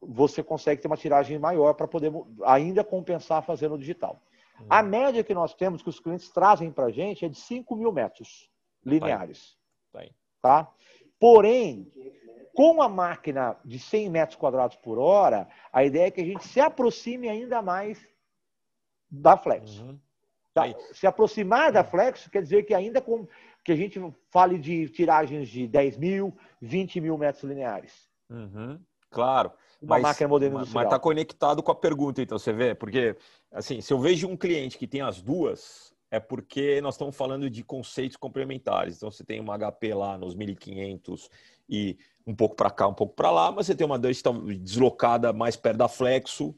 você 0.00 0.42
consegue 0.42 0.80
ter 0.80 0.88
uma 0.88 0.96
tiragem 0.96 1.38
maior 1.38 1.74
para 1.74 1.86
poder 1.86 2.12
ainda 2.44 2.82
compensar 2.82 3.42
fazendo 3.42 3.78
digital. 3.78 4.20
Hum. 4.60 4.66
A 4.68 4.82
média 4.82 5.22
que 5.22 5.34
nós 5.34 5.54
temos, 5.54 5.82
que 5.82 5.88
os 5.88 6.00
clientes 6.00 6.28
trazem 6.30 6.70
para 6.70 6.86
a 6.86 6.90
gente, 6.90 7.24
é 7.24 7.28
de 7.28 7.36
5 7.36 7.74
mil 7.76 7.92
metros 7.92 8.50
lineares. 8.84 9.56
Tá. 9.92 10.02
Tá? 10.40 10.72
Porém, 11.22 11.86
com 12.52 12.82
a 12.82 12.88
máquina 12.88 13.56
de 13.64 13.78
100 13.78 14.10
metros 14.10 14.36
quadrados 14.36 14.76
por 14.78 14.98
hora, 14.98 15.48
a 15.72 15.84
ideia 15.84 16.08
é 16.08 16.10
que 16.10 16.20
a 16.20 16.24
gente 16.24 16.44
se 16.48 16.58
aproxime 16.58 17.28
ainda 17.28 17.62
mais 17.62 18.04
da 19.08 19.36
Flex. 19.36 19.78
Uhum. 19.78 20.00
Tá? 20.52 20.64
Se 20.92 21.06
aproximar 21.06 21.70
da 21.70 21.84
Flex 21.84 22.26
quer 22.26 22.42
dizer 22.42 22.64
que 22.64 22.74
ainda 22.74 23.00
com, 23.00 23.28
que 23.64 23.70
a 23.70 23.76
gente 23.76 24.00
fale 24.30 24.58
de 24.58 24.88
tiragens 24.88 25.48
de 25.48 25.68
10 25.68 25.96
mil, 25.96 26.36
20 26.60 27.00
mil 27.00 27.16
metros 27.16 27.44
lineares. 27.44 28.10
Uhum. 28.28 28.80
Claro. 29.08 29.52
Uma 29.80 29.96
mas, 29.96 30.02
máquina 30.02 30.28
moderna 30.28 30.56
industrial. 30.56 30.84
Mas 30.84 30.92
está 30.92 30.98
conectado 30.98 31.62
com 31.62 31.70
a 31.70 31.76
pergunta, 31.76 32.20
então, 32.20 32.36
você 32.36 32.52
vê? 32.52 32.74
Porque, 32.74 33.16
assim, 33.52 33.80
se 33.80 33.92
eu 33.92 34.00
vejo 34.00 34.26
um 34.26 34.36
cliente 34.36 34.76
que 34.76 34.88
tem 34.88 35.02
as 35.02 35.22
duas, 35.22 35.94
é 36.12 36.20
porque 36.20 36.78
nós 36.82 36.94
estamos 36.94 37.16
falando 37.16 37.48
de 37.48 37.64
conceitos 37.64 38.18
complementares. 38.18 38.96
Então, 38.98 39.10
você 39.10 39.24
tem 39.24 39.40
uma 39.40 39.56
HP 39.56 39.94
lá 39.94 40.18
nos 40.18 40.34
1500 40.34 41.30
e 41.66 41.96
um 42.26 42.34
pouco 42.34 42.54
para 42.54 42.70
cá, 42.70 42.86
um 42.86 42.92
pouco 42.92 43.14
para 43.14 43.30
lá, 43.30 43.50
mas 43.50 43.66
você 43.66 43.74
tem 43.74 43.86
uma 43.86 43.98
Dust 43.98 44.22
deslocada 44.60 45.32
mais 45.32 45.56
perto 45.56 45.78
da 45.78 45.88
Flexo, 45.88 46.54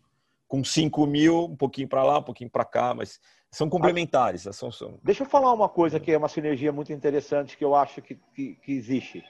com 0.48 0.64
5 0.64 1.06
mil, 1.06 1.44
um 1.44 1.56
pouquinho 1.56 1.86
para 1.88 2.02
lá, 2.02 2.18
um 2.18 2.22
pouquinho 2.24 2.50
para 2.50 2.64
cá, 2.64 2.94
mas 2.94 3.20
são 3.48 3.70
complementares. 3.70 4.42
São, 4.50 4.72
são... 4.72 4.98
Deixa 5.04 5.22
eu 5.22 5.28
falar 5.28 5.52
uma 5.52 5.68
coisa 5.68 6.00
que 6.00 6.10
é 6.10 6.18
uma 6.18 6.28
sinergia 6.28 6.72
muito 6.72 6.92
interessante 6.92 7.56
que 7.56 7.64
eu 7.64 7.76
acho 7.76 8.02
que, 8.02 8.16
que, 8.34 8.56
que 8.56 8.72
existe. 8.72 9.24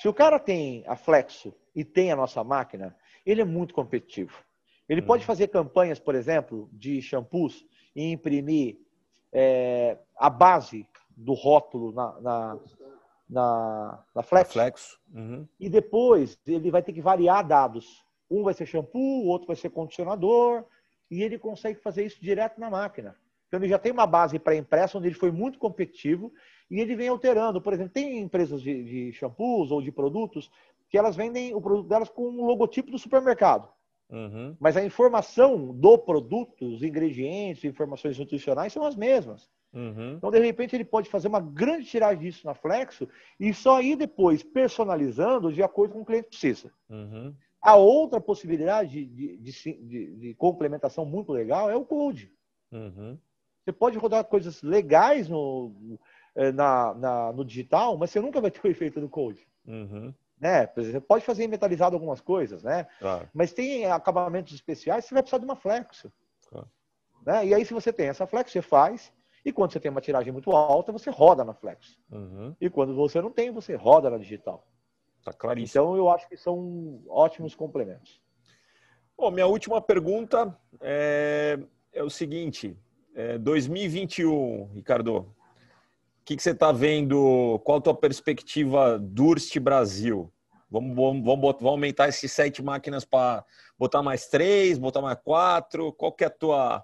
Se 0.00 0.06
o 0.06 0.14
cara 0.14 0.38
tem 0.38 0.84
a 0.86 0.94
Flexo 0.94 1.52
e 1.74 1.84
tem 1.84 2.12
a 2.12 2.16
nossa 2.16 2.44
máquina, 2.44 2.94
ele 3.26 3.40
é 3.40 3.44
muito 3.44 3.74
competitivo. 3.74 4.38
Ele 4.88 5.00
hum. 5.00 5.06
pode 5.06 5.24
fazer 5.24 5.48
campanhas, 5.48 5.98
por 5.98 6.14
exemplo, 6.14 6.70
de 6.72 7.02
shampoos 7.02 7.66
e 7.96 8.12
imprimir 8.12 8.78
é, 9.32 9.98
a 10.16 10.30
base 10.30 10.86
do 11.16 11.32
rótulo 11.32 11.92
na, 11.92 12.20
na, 12.20 12.58
na, 13.28 14.04
na 14.14 14.22
Flex. 14.22 14.52
Flex. 14.52 14.98
Uhum. 15.12 15.46
E 15.58 15.68
depois 15.68 16.38
ele 16.46 16.70
vai 16.70 16.82
ter 16.82 16.92
que 16.92 17.00
variar 17.00 17.46
dados. 17.46 18.04
Um 18.30 18.42
vai 18.42 18.54
ser 18.54 18.66
shampoo, 18.66 19.24
o 19.24 19.26
outro 19.26 19.46
vai 19.46 19.56
ser 19.56 19.70
condicionador, 19.70 20.64
e 21.10 21.22
ele 21.22 21.38
consegue 21.38 21.80
fazer 21.80 22.04
isso 22.04 22.20
direto 22.20 22.60
na 22.60 22.70
máquina. 22.70 23.16
Então 23.48 23.58
ele 23.58 23.68
já 23.68 23.78
tem 23.78 23.90
uma 23.90 24.06
base 24.06 24.38
pré-impressa 24.38 24.98
onde 24.98 25.08
ele 25.08 25.14
foi 25.14 25.32
muito 25.32 25.58
competitivo 25.58 26.32
e 26.70 26.80
ele 26.80 26.94
vem 26.94 27.08
alterando. 27.08 27.60
Por 27.60 27.72
exemplo, 27.72 27.92
tem 27.92 28.18
empresas 28.18 28.60
de, 28.60 28.84
de 28.84 29.12
shampoos 29.14 29.70
ou 29.70 29.80
de 29.80 29.90
produtos 29.90 30.50
que 30.90 30.98
elas 30.98 31.16
vendem 31.16 31.54
o 31.54 31.60
produto 31.60 31.88
delas 31.88 32.10
com 32.10 32.22
o 32.22 32.46
logotipo 32.46 32.90
do 32.90 32.98
supermercado. 32.98 33.68
Uhum. 34.10 34.56
Mas 34.58 34.76
a 34.76 34.84
informação 34.84 35.74
do 35.74 35.98
produto, 35.98 36.64
os 36.64 36.82
ingredientes, 36.82 37.64
informações 37.64 38.18
nutricionais 38.18 38.72
são 38.72 38.84
as 38.84 38.96
mesmas. 38.96 39.50
Uhum. 39.72 40.14
Então, 40.16 40.30
de 40.30 40.38
repente, 40.38 40.74
ele 40.74 40.84
pode 40.84 41.10
fazer 41.10 41.28
uma 41.28 41.40
grande 41.40 41.86
tiragem 41.86 42.22
disso 42.22 42.46
na 42.46 42.54
Flexo 42.54 43.06
e 43.38 43.52
só 43.52 43.82
ir 43.82 43.96
depois 43.96 44.42
personalizando 44.42 45.52
de 45.52 45.62
acordo 45.62 45.92
com 45.92 46.00
o 46.00 46.04
que 46.04 46.10
o 46.10 46.14
cliente 46.14 46.28
precisa. 46.28 46.72
Uhum. 46.88 47.34
A 47.60 47.76
outra 47.76 48.20
possibilidade 48.20 49.04
de, 49.04 49.36
de, 49.36 49.52
de, 49.62 50.16
de, 50.16 50.34
complementação 50.34 51.04
muito 51.04 51.32
legal 51.32 51.68
é 51.68 51.76
o 51.76 51.84
Code. 51.84 52.32
Uhum. 52.72 53.18
Você 53.62 53.72
pode 53.72 53.98
rodar 53.98 54.24
coisas 54.24 54.62
legais 54.62 55.28
no, 55.28 55.98
eh, 56.34 56.52
na, 56.52 56.94
na, 56.94 57.32
no 57.32 57.44
digital, 57.44 57.98
mas 57.98 58.10
você 58.10 58.20
nunca 58.20 58.40
vai 58.40 58.50
ter 58.50 58.66
o 58.66 58.70
efeito 58.70 59.00
do 59.00 59.08
Code. 59.08 59.46
Uhum 59.66 60.14
né? 60.40 60.66
Você 60.76 61.00
pode 61.00 61.24
fazer 61.24 61.46
metalizado 61.48 61.94
algumas 61.94 62.20
coisas, 62.20 62.62
né? 62.62 62.86
Claro. 62.98 63.28
Mas 63.34 63.52
tem 63.52 63.86
acabamentos 63.86 64.54
especiais, 64.54 65.04
você 65.04 65.14
vai 65.14 65.22
precisar 65.22 65.38
de 65.38 65.44
uma 65.44 65.56
flexo. 65.56 66.12
Claro. 66.48 66.68
Né? 67.26 67.46
E 67.46 67.54
aí, 67.54 67.64
se 67.64 67.74
você 67.74 67.92
tem 67.92 68.08
essa 68.08 68.26
flexo, 68.26 68.52
você 68.52 68.62
faz. 68.62 69.12
E 69.44 69.52
quando 69.52 69.72
você 69.72 69.80
tem 69.80 69.90
uma 69.90 70.00
tiragem 70.00 70.32
muito 70.32 70.50
alta, 70.52 70.92
você 70.92 71.10
roda 71.10 71.44
na 71.44 71.54
flexo. 71.54 71.98
Uhum. 72.10 72.54
E 72.60 72.68
quando 72.68 72.94
você 72.94 73.20
não 73.20 73.30
tem, 73.30 73.50
você 73.50 73.74
roda 73.74 74.10
na 74.10 74.18
digital. 74.18 74.66
Tá 75.24 75.32
claríssimo. 75.32 75.84
Então, 75.84 75.96
eu 75.96 76.08
acho 76.10 76.28
que 76.28 76.36
são 76.36 77.02
ótimos 77.08 77.54
complementos. 77.54 78.20
Bom, 79.16 79.30
minha 79.30 79.46
última 79.46 79.80
pergunta 79.80 80.56
é, 80.80 81.58
é 81.92 82.02
o 82.02 82.10
seguinte: 82.10 82.78
é 83.14 83.36
2021, 83.36 84.70
Ricardo, 84.72 85.34
que, 86.28 86.36
que 86.36 86.42
você 86.42 86.50
está 86.50 86.70
vendo? 86.70 87.58
Qual 87.64 87.78
a 87.78 87.80
tua 87.80 87.94
perspectiva 87.94 88.98
Durst 88.98 89.58
Brasil? 89.58 90.30
Vamos, 90.70 90.94
vamos, 90.94 91.24
vamos, 91.24 91.40
vamos 91.40 91.64
aumentar 91.64 92.06
esses 92.06 92.30
sete 92.30 92.62
máquinas 92.62 93.02
para 93.02 93.42
botar 93.78 94.02
mais 94.02 94.26
três, 94.26 94.76
botar 94.76 95.00
mais 95.00 95.18
quatro. 95.24 95.90
Qual 95.90 96.12
que 96.12 96.24
é 96.24 96.26
a 96.26 96.30
tua. 96.30 96.80
O 96.80 96.82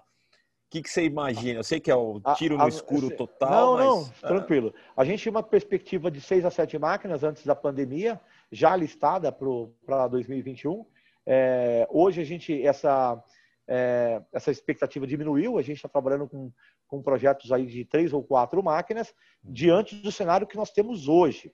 que, 0.71 0.81
que 0.81 0.89
você 0.89 1.05
imagina? 1.05 1.59
Eu 1.59 1.63
sei 1.63 1.79
que 1.79 1.91
é 1.91 1.95
o 1.95 2.19
tiro 2.35 2.57
no 2.57 2.67
escuro 2.67 3.15
total. 3.15 3.77
Não, 3.77 3.99
mas... 3.99 4.21
não, 4.21 4.29
tranquilo. 4.29 4.73
A 4.97 5.05
gente 5.05 5.21
tinha 5.21 5.31
uma 5.31 5.43
perspectiva 5.43 6.09
de 6.09 6.19
seis 6.19 6.43
a 6.43 6.49
sete 6.49 6.79
máquinas 6.79 7.23
antes 7.23 7.45
da 7.45 7.55
pandemia, 7.55 8.19
já 8.51 8.75
listada 8.75 9.31
para 9.31 10.07
2021. 10.07 10.83
É, 11.23 11.87
hoje 11.91 12.19
a 12.19 12.25
gente, 12.25 12.65
essa, 12.65 13.23
é, 13.67 14.21
essa 14.31 14.51
expectativa 14.51 15.07
diminuiu, 15.07 15.57
a 15.57 15.61
gente 15.61 15.77
está 15.77 15.89
trabalhando 15.89 16.27
com, 16.27 16.51
com 16.87 17.01
projetos 17.01 17.51
aí 17.51 17.65
de 17.65 17.85
três 17.85 18.13
ou 18.13 18.23
quatro 18.23 18.61
máquinas, 18.63 19.13
diante 19.43 19.95
do 19.95 20.11
cenário 20.11 20.47
que 20.47 20.57
nós 20.57 20.71
temos 20.71 21.07
hoje. 21.07 21.53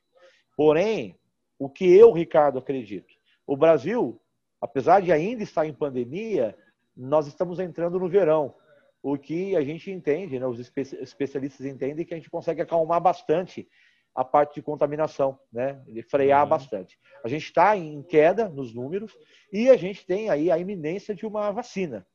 Porém, 0.55 1.17
o 1.57 1.69
que 1.69 1.85
eu, 1.85 2.11
Ricardo, 2.11 2.59
acredito, 2.59 3.13
o 3.47 3.55
Brasil, 3.55 4.21
apesar 4.59 5.01
de 5.01 5.11
ainda 5.11 5.43
estar 5.43 5.65
em 5.65 5.73
pandemia, 5.73 6.55
nós 6.95 7.27
estamos 7.27 7.59
entrando 7.59 7.99
no 7.99 8.09
verão, 8.09 8.53
o 9.01 9.17
que 9.17 9.55
a 9.55 9.61
gente 9.63 9.89
entende, 9.89 10.37
né, 10.37 10.45
os 10.45 10.59
especialistas 10.59 11.65
entendem 11.65 12.05
que 12.05 12.13
a 12.13 12.17
gente 12.17 12.29
consegue 12.29 12.61
acalmar 12.61 13.01
bastante 13.01 13.67
a 14.13 14.23
parte 14.23 14.55
de 14.55 14.61
contaminação, 14.61 15.39
né? 15.51 15.81
De 15.87 16.01
frear 16.01 16.43
uhum. 16.43 16.49
bastante. 16.49 16.99
A 17.23 17.27
gente 17.27 17.45
está 17.45 17.75
em 17.77 18.01
queda 18.03 18.49
nos 18.49 18.73
números 18.73 19.13
e 19.51 19.69
a 19.69 19.77
gente 19.77 20.05
tem 20.05 20.29
aí 20.29 20.51
a 20.51 20.57
iminência 20.57 21.15
de 21.15 21.25
uma 21.25 21.51
vacina. 21.51 22.05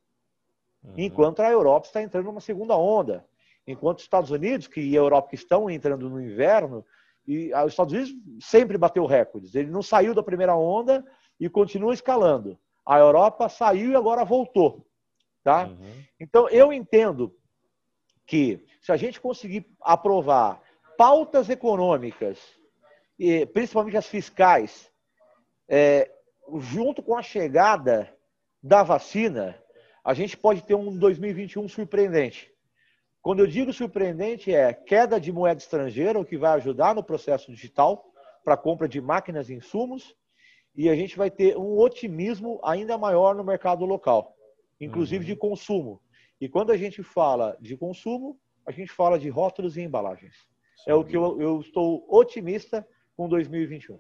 Uhum. 0.82 0.94
Enquanto 0.96 1.40
a 1.40 1.50
Europa 1.50 1.86
está 1.86 2.02
entrando 2.02 2.26
numa 2.26 2.40
segunda 2.40 2.76
onda. 2.76 3.24
Enquanto 3.66 3.98
os 3.98 4.04
Estados 4.04 4.30
Unidos, 4.30 4.68
que 4.68 4.80
e 4.80 4.96
a 4.96 5.00
Europa 5.00 5.30
que 5.30 5.34
estão 5.34 5.68
entrando 5.68 6.08
no 6.08 6.20
inverno, 6.20 6.84
e 7.26 7.52
os 7.54 7.72
Estados 7.72 7.92
Unidos 7.92 8.14
sempre 8.40 8.78
bateu 8.78 9.04
recordes. 9.04 9.54
Ele 9.54 9.70
não 9.70 9.82
saiu 9.82 10.14
da 10.14 10.22
primeira 10.22 10.54
onda 10.54 11.04
e 11.40 11.48
continua 11.48 11.92
escalando. 11.92 12.56
A 12.86 12.98
Europa 12.98 13.48
saiu 13.48 13.90
e 13.90 13.96
agora 13.96 14.24
voltou. 14.24 14.86
Tá? 15.42 15.64
Uhum. 15.66 16.04
Então, 16.20 16.48
eu 16.48 16.72
entendo 16.72 17.34
que 18.26 18.64
se 18.80 18.92
a 18.92 18.96
gente 18.96 19.20
conseguir 19.20 19.66
aprovar 19.80 20.60
pautas 20.96 21.48
econômicas, 21.48 22.38
e 23.18 23.46
principalmente 23.46 23.96
as 23.96 24.06
fiscais, 24.06 24.90
é, 25.68 26.10
junto 26.58 27.02
com 27.02 27.16
a 27.16 27.22
chegada 27.22 28.12
da 28.62 28.82
vacina, 28.82 29.60
a 30.04 30.14
gente 30.14 30.36
pode 30.36 30.62
ter 30.62 30.74
um 30.74 30.96
2021 30.96 31.68
surpreendente. 31.68 32.52
Quando 33.20 33.40
eu 33.40 33.46
digo 33.46 33.72
surpreendente, 33.72 34.54
é 34.54 34.72
queda 34.72 35.20
de 35.20 35.32
moeda 35.32 35.60
estrangeira, 35.60 36.18
o 36.18 36.24
que 36.24 36.38
vai 36.38 36.52
ajudar 36.52 36.94
no 36.94 37.02
processo 37.02 37.50
digital 37.50 38.04
para 38.44 38.56
compra 38.56 38.88
de 38.88 39.00
máquinas 39.00 39.50
e 39.50 39.54
insumos, 39.54 40.14
e 40.76 40.88
a 40.88 40.94
gente 40.94 41.16
vai 41.16 41.30
ter 41.30 41.56
um 41.56 41.78
otimismo 41.78 42.60
ainda 42.62 42.96
maior 42.96 43.34
no 43.34 43.42
mercado 43.42 43.84
local, 43.84 44.36
inclusive 44.80 45.24
uhum. 45.24 45.26
de 45.26 45.36
consumo. 45.36 46.00
E 46.40 46.48
quando 46.48 46.70
a 46.70 46.76
gente 46.76 47.02
fala 47.02 47.56
de 47.60 47.76
consumo, 47.76 48.38
a 48.66 48.70
gente 48.70 48.92
fala 48.92 49.18
de 49.18 49.28
rótulos 49.28 49.76
e 49.76 49.82
embalagens. 49.82 50.34
É 50.86 50.94
o 50.94 51.04
que 51.04 51.16
eu, 51.16 51.40
eu 51.40 51.60
estou 51.60 52.04
otimista 52.08 52.86
com 53.16 53.28
2021. 53.28 53.98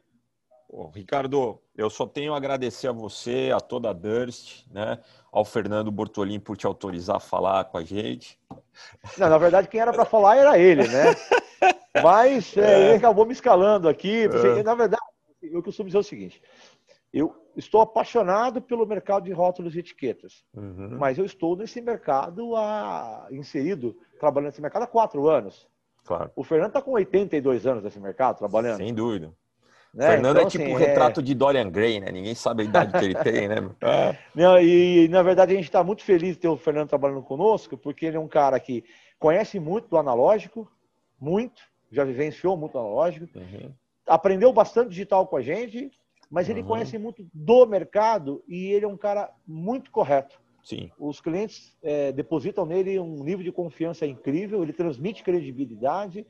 Ricardo, 0.92 1.60
eu 1.76 1.88
só 1.88 2.06
tenho 2.06 2.34
a 2.34 2.36
agradecer 2.36 2.88
a 2.88 2.92
você, 2.92 3.52
a 3.54 3.60
toda 3.60 3.90
a 3.90 3.92
Durst, 3.92 4.66
né, 4.70 4.98
ao 5.30 5.44
Fernando 5.44 5.90
Bortolim 5.90 6.40
por 6.40 6.56
te 6.56 6.66
autorizar 6.66 7.16
a 7.16 7.20
falar 7.20 7.64
com 7.66 7.78
a 7.78 7.84
gente. 7.84 8.38
Não, 9.16 9.30
na 9.30 9.38
verdade, 9.38 9.68
quem 9.68 9.80
era 9.80 9.92
para 9.92 10.04
falar 10.04 10.36
era 10.36 10.58
ele, 10.58 10.86
né? 10.88 11.14
Mas 12.02 12.56
é, 12.56 12.60
é. 12.60 12.88
ele 12.88 12.96
acabou 12.96 13.24
me 13.24 13.32
escalando 13.32 13.88
aqui. 13.88 14.24
É. 14.24 14.62
Na 14.62 14.74
verdade, 14.74 15.02
eu 15.40 15.62
costumo 15.62 15.88
dizer 15.88 15.98
o 15.98 16.02
seguinte: 16.02 16.42
eu 17.12 17.34
estou 17.56 17.80
apaixonado 17.80 18.60
pelo 18.60 18.86
mercado 18.86 19.24
de 19.24 19.32
rótulos 19.32 19.74
e 19.74 19.78
etiquetas, 19.78 20.44
uhum. 20.54 20.98
mas 20.98 21.16
eu 21.16 21.24
estou 21.24 21.56
nesse 21.56 21.80
mercado 21.80 22.54
a, 22.54 23.26
inserido, 23.30 23.96
trabalhando 24.20 24.50
nesse 24.50 24.60
mercado 24.60 24.82
há 24.82 24.86
quatro 24.86 25.26
anos. 25.26 25.66
Claro. 26.06 26.30
O 26.36 26.44
Fernando 26.44 26.68
está 26.68 26.80
com 26.80 26.92
82 26.92 27.66
anos 27.66 27.82
nesse 27.82 27.98
mercado, 27.98 28.38
trabalhando. 28.38 28.78
Sem 28.78 28.94
dúvida. 28.94 29.32
Né? 29.92 30.10
Fernando 30.10 30.36
então, 30.36 30.46
é 30.46 30.50
tipo 30.50 30.64
assim, 30.64 30.74
o 30.74 30.76
retrato 30.76 31.20
é... 31.20 31.22
de 31.22 31.34
Dorian 31.34 31.70
Gray, 31.70 32.00
né? 32.00 32.12
Ninguém 32.12 32.34
sabe 32.34 32.62
a 32.62 32.66
idade 32.66 32.92
que 32.92 33.04
ele 33.04 33.14
tem, 33.24 33.48
né? 33.48 33.56
É. 33.80 34.16
Não, 34.34 34.60
e 34.60 35.08
na 35.08 35.22
verdade 35.22 35.52
a 35.52 35.56
gente 35.56 35.64
está 35.64 35.82
muito 35.82 36.04
feliz 36.04 36.34
de 36.34 36.40
ter 36.40 36.48
o 36.48 36.56
Fernando 36.56 36.88
trabalhando 36.88 37.22
conosco, 37.22 37.76
porque 37.78 38.06
ele 38.06 38.16
é 38.16 38.20
um 38.20 38.28
cara 38.28 38.60
que 38.60 38.84
conhece 39.18 39.58
muito 39.58 39.88
do 39.88 39.96
analógico, 39.96 40.70
muito, 41.18 41.62
já 41.90 42.04
vivenciou 42.04 42.56
muito 42.56 42.78
analógico, 42.78 43.26
uhum. 43.34 43.72
aprendeu 44.06 44.52
bastante 44.52 44.90
digital 44.90 45.26
com 45.26 45.36
a 45.38 45.42
gente, 45.42 45.90
mas 46.30 46.48
ele 46.50 46.60
uhum. 46.60 46.66
conhece 46.66 46.98
muito 46.98 47.26
do 47.32 47.64
mercado 47.64 48.44
e 48.46 48.66
ele 48.66 48.84
é 48.84 48.88
um 48.88 48.98
cara 48.98 49.30
muito 49.46 49.90
correto. 49.90 50.38
Sim. 50.66 50.90
Os 50.98 51.20
clientes 51.20 51.78
é, 51.80 52.10
depositam 52.10 52.66
nele 52.66 52.98
um 52.98 53.22
nível 53.22 53.44
de 53.44 53.52
confiança 53.52 54.04
incrível, 54.04 54.64
ele 54.64 54.72
transmite 54.72 55.22
credibilidade 55.22 56.26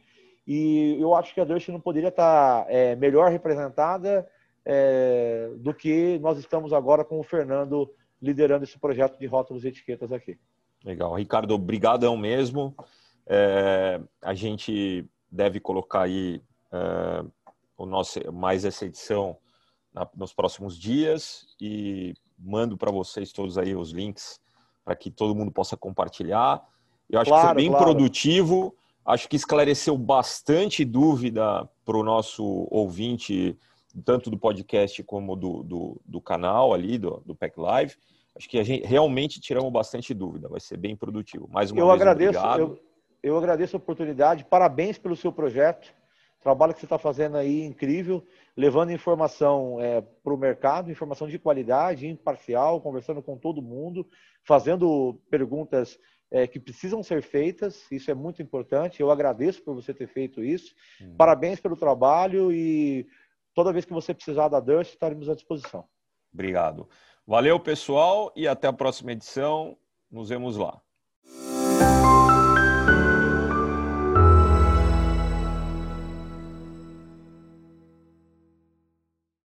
e 0.46 0.94
eu 1.00 1.14
acho 1.14 1.32
que 1.32 1.40
a 1.40 1.44
Durst 1.44 1.70
não 1.70 1.80
poderia 1.80 2.10
estar 2.10 2.66
é, 2.68 2.94
melhor 2.96 3.30
representada 3.32 4.28
é, 4.62 5.48
do 5.56 5.72
que 5.72 6.18
nós 6.18 6.38
estamos 6.38 6.74
agora 6.74 7.02
com 7.02 7.18
o 7.18 7.22
Fernando 7.22 7.90
liderando 8.20 8.64
esse 8.64 8.78
projeto 8.78 9.18
de 9.18 9.24
rótulos 9.24 9.64
e 9.64 9.68
etiquetas 9.68 10.12
aqui. 10.12 10.38
Legal. 10.84 11.14
Ricardo, 11.14 11.54
obrigadão 11.54 12.14
mesmo. 12.14 12.76
É, 13.26 13.98
a 14.20 14.34
gente 14.34 15.08
deve 15.30 15.60
colocar 15.60 16.02
aí 16.02 16.42
é, 16.70 17.24
o 17.74 17.86
nosso, 17.86 18.20
mais 18.34 18.66
essa 18.66 18.84
edição 18.84 19.38
na, 19.94 20.06
nos 20.14 20.34
próximos 20.34 20.78
dias 20.78 21.46
e 21.58 22.12
mando 22.38 22.76
para 22.76 22.90
vocês 22.90 23.32
todos 23.32 23.58
aí 23.58 23.74
os 23.74 23.90
links 23.90 24.40
para 24.84 24.94
que 24.94 25.10
todo 25.10 25.34
mundo 25.34 25.50
possa 25.50 25.76
compartilhar. 25.76 26.64
Eu 27.10 27.20
acho 27.20 27.30
claro, 27.30 27.48
que 27.48 27.54
foi 27.54 27.62
bem 27.62 27.70
claro. 27.70 27.84
produtivo, 27.84 28.74
acho 29.04 29.28
que 29.28 29.34
esclareceu 29.34 29.98
bastante 29.98 30.84
dúvida 30.84 31.68
para 31.84 31.96
o 31.96 32.04
nosso 32.04 32.68
ouvinte, 32.70 33.58
tanto 34.04 34.30
do 34.30 34.38
podcast 34.38 35.02
como 35.02 35.34
do, 35.34 35.62
do, 35.64 36.00
do 36.04 36.20
canal 36.20 36.72
ali, 36.72 36.98
do, 36.98 37.20
do 37.26 37.34
PEC 37.34 37.58
Live. 37.58 37.94
Acho 38.36 38.48
que 38.48 38.58
a 38.58 38.62
gente 38.62 38.86
realmente 38.86 39.40
tiramos 39.40 39.72
bastante 39.72 40.14
dúvida, 40.14 40.48
vai 40.48 40.60
ser 40.60 40.76
bem 40.76 40.94
produtivo. 40.94 41.48
Mais 41.50 41.70
uma 41.70 41.80
eu 41.80 41.86
vez, 41.86 42.00
agradeço, 42.00 42.38
obrigado. 42.38 42.60
Eu, 42.60 42.80
eu 43.22 43.38
agradeço 43.38 43.76
a 43.76 43.78
oportunidade, 43.78 44.44
parabéns 44.44 44.98
pelo 44.98 45.16
seu 45.16 45.32
projeto 45.32 45.92
trabalho 46.40 46.72
que 46.72 46.80
você 46.80 46.86
está 46.86 46.98
fazendo 46.98 47.36
aí 47.36 47.64
incrível, 47.64 48.24
levando 48.56 48.92
informação 48.92 49.80
é, 49.80 50.00
para 50.00 50.32
o 50.32 50.38
mercado, 50.38 50.90
informação 50.90 51.26
de 51.28 51.38
qualidade, 51.38 52.06
imparcial, 52.06 52.80
conversando 52.80 53.22
com 53.22 53.36
todo 53.36 53.62
mundo, 53.62 54.06
fazendo 54.44 55.20
perguntas 55.30 55.98
é, 56.30 56.46
que 56.46 56.60
precisam 56.60 57.02
ser 57.02 57.22
feitas, 57.22 57.90
isso 57.90 58.10
é 58.10 58.14
muito 58.14 58.42
importante. 58.42 59.00
Eu 59.00 59.10
agradeço 59.10 59.62
por 59.62 59.74
você 59.74 59.94
ter 59.94 60.08
feito 60.08 60.42
isso. 60.42 60.74
Hum. 61.00 61.14
Parabéns 61.16 61.60
pelo 61.60 61.76
trabalho 61.76 62.52
e 62.52 63.06
toda 63.54 63.72
vez 63.72 63.84
que 63.84 63.92
você 63.92 64.12
precisar 64.12 64.48
da 64.48 64.60
Durst, 64.60 64.92
estaremos 64.92 65.28
à 65.28 65.34
disposição. 65.34 65.84
Obrigado. 66.32 66.88
Valeu, 67.26 67.58
pessoal, 67.58 68.32
e 68.36 68.46
até 68.46 68.68
a 68.68 68.72
próxima 68.72 69.12
edição. 69.12 69.76
Nos 70.10 70.28
vemos 70.28 70.56
lá. 70.56 70.80